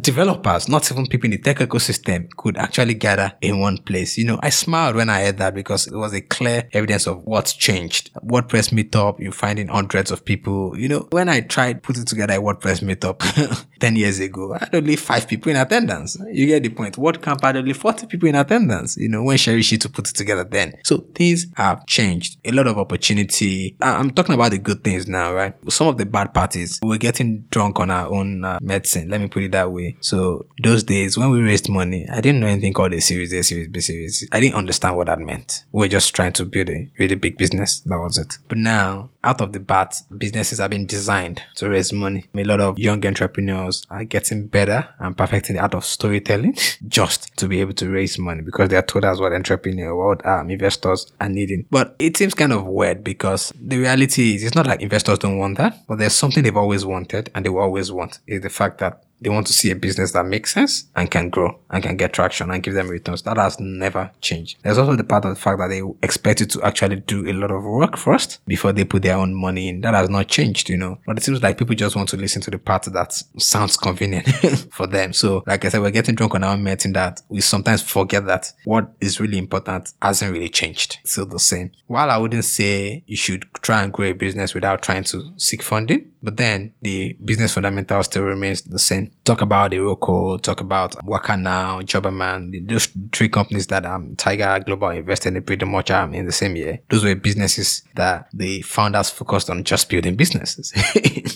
developers, 0.00 0.68
not 0.68 0.90
even 0.90 1.06
people 1.06 1.26
in 1.26 1.32
the 1.32 1.38
tech 1.38 1.58
ecosystem 1.58 2.28
could 2.36 2.56
actually 2.56 2.94
gather 2.94 3.32
in 3.40 3.60
one 3.60 3.78
place. 3.78 4.16
You 4.16 4.24
know, 4.26 4.38
I 4.42 4.50
smiled 4.50 4.96
when 4.96 5.10
I 5.10 5.24
heard 5.24 5.38
that 5.38 5.54
because 5.54 5.86
it 5.86 5.94
was 5.94 6.12
a 6.14 6.20
clear 6.20 6.68
evidence 6.72 7.06
of 7.06 7.22
what's 7.24 7.52
changed. 7.52 8.12
WordPress 8.24 8.72
meetup, 8.72 9.20
you 9.20 9.30
find 9.32 9.58
in 9.58 9.68
hundreds 9.68 10.10
of 10.10 10.24
people. 10.24 10.78
You 10.78 10.88
know, 10.88 11.08
when 11.10 11.28
I 11.28 11.40
tried 11.40 11.82
putting 11.82 12.04
together 12.04 12.34
a 12.34 12.38
WordPress 12.38 12.82
meetup 12.82 13.66
10 13.80 13.96
years 13.96 14.20
ago, 14.20 14.54
I 14.54 14.58
had 14.58 14.74
only 14.74 14.96
five 14.96 15.28
people 15.28 15.50
in 15.50 15.56
attendance. 15.56 16.16
You 16.32 16.46
get 16.46 16.62
the 16.62 16.70
point. 16.70 16.96
WordCamp 16.96 17.42
had 17.42 17.56
only 17.56 17.74
40 17.74 18.06
people 18.06 18.28
in 18.28 18.34
attendance, 18.34 18.96
you 18.96 19.08
know, 19.08 19.22
when 19.22 19.36
Sherry 19.36 19.62
to 19.62 19.88
put 19.88 20.08
it 20.08 20.14
together 20.14 20.44
then. 20.44 20.74
So 20.84 20.98
things 21.14 21.46
have 21.56 21.86
changed. 21.86 22.38
A 22.44 22.52
lot 22.52 22.66
of 22.66 22.78
opportunity. 22.78 23.76
I'm 23.80 24.10
talking 24.12 24.34
about 24.34 24.52
the 24.52 24.58
good 24.58 24.84
things 24.84 25.08
now, 25.08 25.32
right? 25.32 25.54
Some 25.70 25.88
of 25.88 25.98
the 25.98 26.06
bad 26.06 26.32
parties, 26.32 26.80
we're 26.82 26.98
getting 26.98 27.42
drunk 27.50 27.80
on 27.80 27.90
our 27.90 28.08
own 28.08 28.44
uh, 28.44 28.58
medicine. 28.62 29.08
Let 29.08 29.20
me 29.20 29.28
put 29.28 29.42
it 29.42 29.52
that 29.52 29.70
way. 29.70 29.73
So 30.00 30.46
those 30.62 30.82
days 30.84 31.16
when 31.18 31.30
we 31.30 31.40
raised 31.40 31.68
money, 31.68 32.06
I 32.08 32.20
didn't 32.20 32.40
know 32.40 32.46
anything 32.46 32.72
called 32.72 32.92
a 32.94 33.00
series 33.00 33.32
A, 33.32 33.42
series 33.42 33.68
B, 33.68 33.80
series. 33.80 34.28
I 34.32 34.40
didn't 34.40 34.56
understand 34.56 34.96
what 34.96 35.06
that 35.06 35.18
meant. 35.18 35.64
We 35.72 35.86
are 35.86 35.88
just 35.88 36.14
trying 36.14 36.32
to 36.34 36.44
build 36.44 36.70
a 36.70 36.90
really 36.98 37.14
big 37.14 37.38
business. 37.38 37.80
That 37.80 37.98
was 37.98 38.18
it. 38.18 38.38
But 38.48 38.58
now, 38.58 39.10
out 39.22 39.40
of 39.40 39.52
the 39.52 39.60
bat, 39.60 39.96
businesses 40.16 40.58
have 40.58 40.70
been 40.70 40.86
designed 40.86 41.42
to 41.56 41.68
raise 41.68 41.92
money. 41.92 42.26
A 42.34 42.44
lot 42.44 42.60
of 42.60 42.78
young 42.78 43.04
entrepreneurs 43.06 43.86
are 43.90 44.04
getting 44.04 44.46
better 44.46 44.88
and 44.98 45.16
perfecting 45.16 45.56
the 45.56 45.62
art 45.62 45.74
of 45.74 45.84
storytelling 45.84 46.56
just 46.88 47.36
to 47.36 47.48
be 47.48 47.60
able 47.60 47.74
to 47.74 47.88
raise 47.88 48.18
money 48.18 48.42
because 48.42 48.68
they 48.68 48.76
are 48.76 48.82
told 48.82 49.04
us 49.04 49.18
what 49.18 49.32
entrepreneur, 49.32 49.94
what 49.94 50.24
um, 50.26 50.50
investors 50.50 51.12
are 51.20 51.28
needing. 51.28 51.66
But 51.70 51.96
it 51.98 52.16
seems 52.16 52.34
kind 52.34 52.52
of 52.52 52.66
weird 52.66 53.02
because 53.02 53.52
the 53.60 53.78
reality 53.78 54.34
is 54.34 54.44
it's 54.44 54.54
not 54.54 54.66
like 54.66 54.82
investors 54.82 55.18
don't 55.18 55.38
want 55.38 55.58
that, 55.58 55.86
but 55.86 55.98
there's 55.98 56.14
something 56.14 56.42
they've 56.42 56.56
always 56.56 56.84
wanted 56.84 57.30
and 57.34 57.44
they 57.44 57.48
will 57.48 57.62
always 57.62 57.90
want 57.90 58.18
is 58.26 58.42
the 58.42 58.50
fact 58.50 58.78
that 58.78 59.03
they 59.20 59.30
want 59.30 59.46
to 59.46 59.52
see 59.52 59.70
a 59.70 59.76
business 59.76 60.12
that 60.12 60.26
makes 60.26 60.52
sense 60.52 60.84
and 60.94 61.10
can 61.10 61.30
grow 61.30 61.58
and 61.70 61.82
can 61.82 61.96
get 61.96 62.12
traction 62.12 62.50
and 62.50 62.62
give 62.62 62.74
them 62.74 62.88
returns. 62.88 63.22
That 63.22 63.36
has 63.36 63.58
never 63.58 64.10
changed. 64.20 64.58
There's 64.62 64.78
also 64.78 64.96
the 64.96 65.04
part 65.04 65.24
of 65.24 65.30
the 65.34 65.40
fact 65.40 65.58
that 65.58 65.68
they 65.68 65.82
expect 66.02 66.40
you 66.40 66.46
to 66.46 66.62
actually 66.62 66.96
do 66.96 67.28
a 67.28 67.32
lot 67.32 67.50
of 67.50 67.64
work 67.64 67.96
first 67.96 68.44
before 68.46 68.72
they 68.72 68.84
put 68.84 69.02
their 69.02 69.16
own 69.16 69.34
money 69.34 69.68
in. 69.68 69.80
That 69.80 69.94
has 69.94 70.10
not 70.10 70.28
changed, 70.28 70.68
you 70.68 70.76
know. 70.76 70.98
But 71.06 71.18
it 71.18 71.24
seems 71.24 71.42
like 71.42 71.58
people 71.58 71.74
just 71.74 71.96
want 71.96 72.08
to 72.10 72.16
listen 72.16 72.42
to 72.42 72.50
the 72.50 72.58
part 72.58 72.84
that 72.84 73.12
sounds 73.38 73.76
convenient 73.76 74.28
for 74.70 74.86
them. 74.86 75.12
So, 75.12 75.42
like 75.46 75.64
I 75.64 75.68
said, 75.68 75.80
we're 75.80 75.90
getting 75.90 76.14
drunk 76.14 76.34
on 76.34 76.44
our 76.44 76.56
meeting 76.56 76.92
that 76.92 77.22
we 77.28 77.40
sometimes 77.40 77.82
forget 77.82 78.26
that 78.26 78.52
what 78.64 78.92
is 79.00 79.20
really 79.20 79.38
important 79.38 79.92
hasn't 80.02 80.32
really 80.32 80.48
changed. 80.48 80.98
It's 81.02 81.12
still 81.12 81.26
the 81.26 81.38
same. 81.38 81.72
While 81.86 82.10
I 82.10 82.18
wouldn't 82.18 82.44
say 82.44 83.04
you 83.06 83.16
should 83.16 83.46
try 83.62 83.82
and 83.82 83.92
grow 83.92 84.06
a 84.06 84.12
business 84.12 84.54
without 84.54 84.82
trying 84.82 85.04
to 85.04 85.32
seek 85.36 85.62
funding, 85.62 86.12
but 86.22 86.38
then 86.38 86.72
the 86.80 87.16
business 87.24 87.54
fundamental 87.54 88.02
still 88.02 88.22
remains 88.22 88.62
the 88.62 88.78
same. 88.78 89.12
Talk 89.24 89.40
about 89.40 89.70
Iroko, 89.70 90.40
talk 90.40 90.60
about 90.60 90.92
Wakanow, 91.04 91.82
Jobberman, 91.82 92.68
those 92.68 92.88
three 93.12 93.28
companies 93.28 93.66
that 93.68 93.86
um 93.86 94.14
Tiger 94.16 94.62
Global 94.64 94.90
invested 94.90 95.34
in 95.36 95.42
pretty 95.42 95.64
much 95.64 95.90
um 95.90 96.12
in 96.14 96.26
the 96.26 96.32
same 96.32 96.56
year. 96.56 96.80
Those 96.90 97.04
were 97.04 97.14
businesses 97.14 97.82
that 97.94 98.28
the 98.34 98.62
founders 98.62 99.10
focused 99.10 99.48
on 99.48 99.64
just 99.64 99.88
building 99.88 100.16
businesses. 100.16 100.72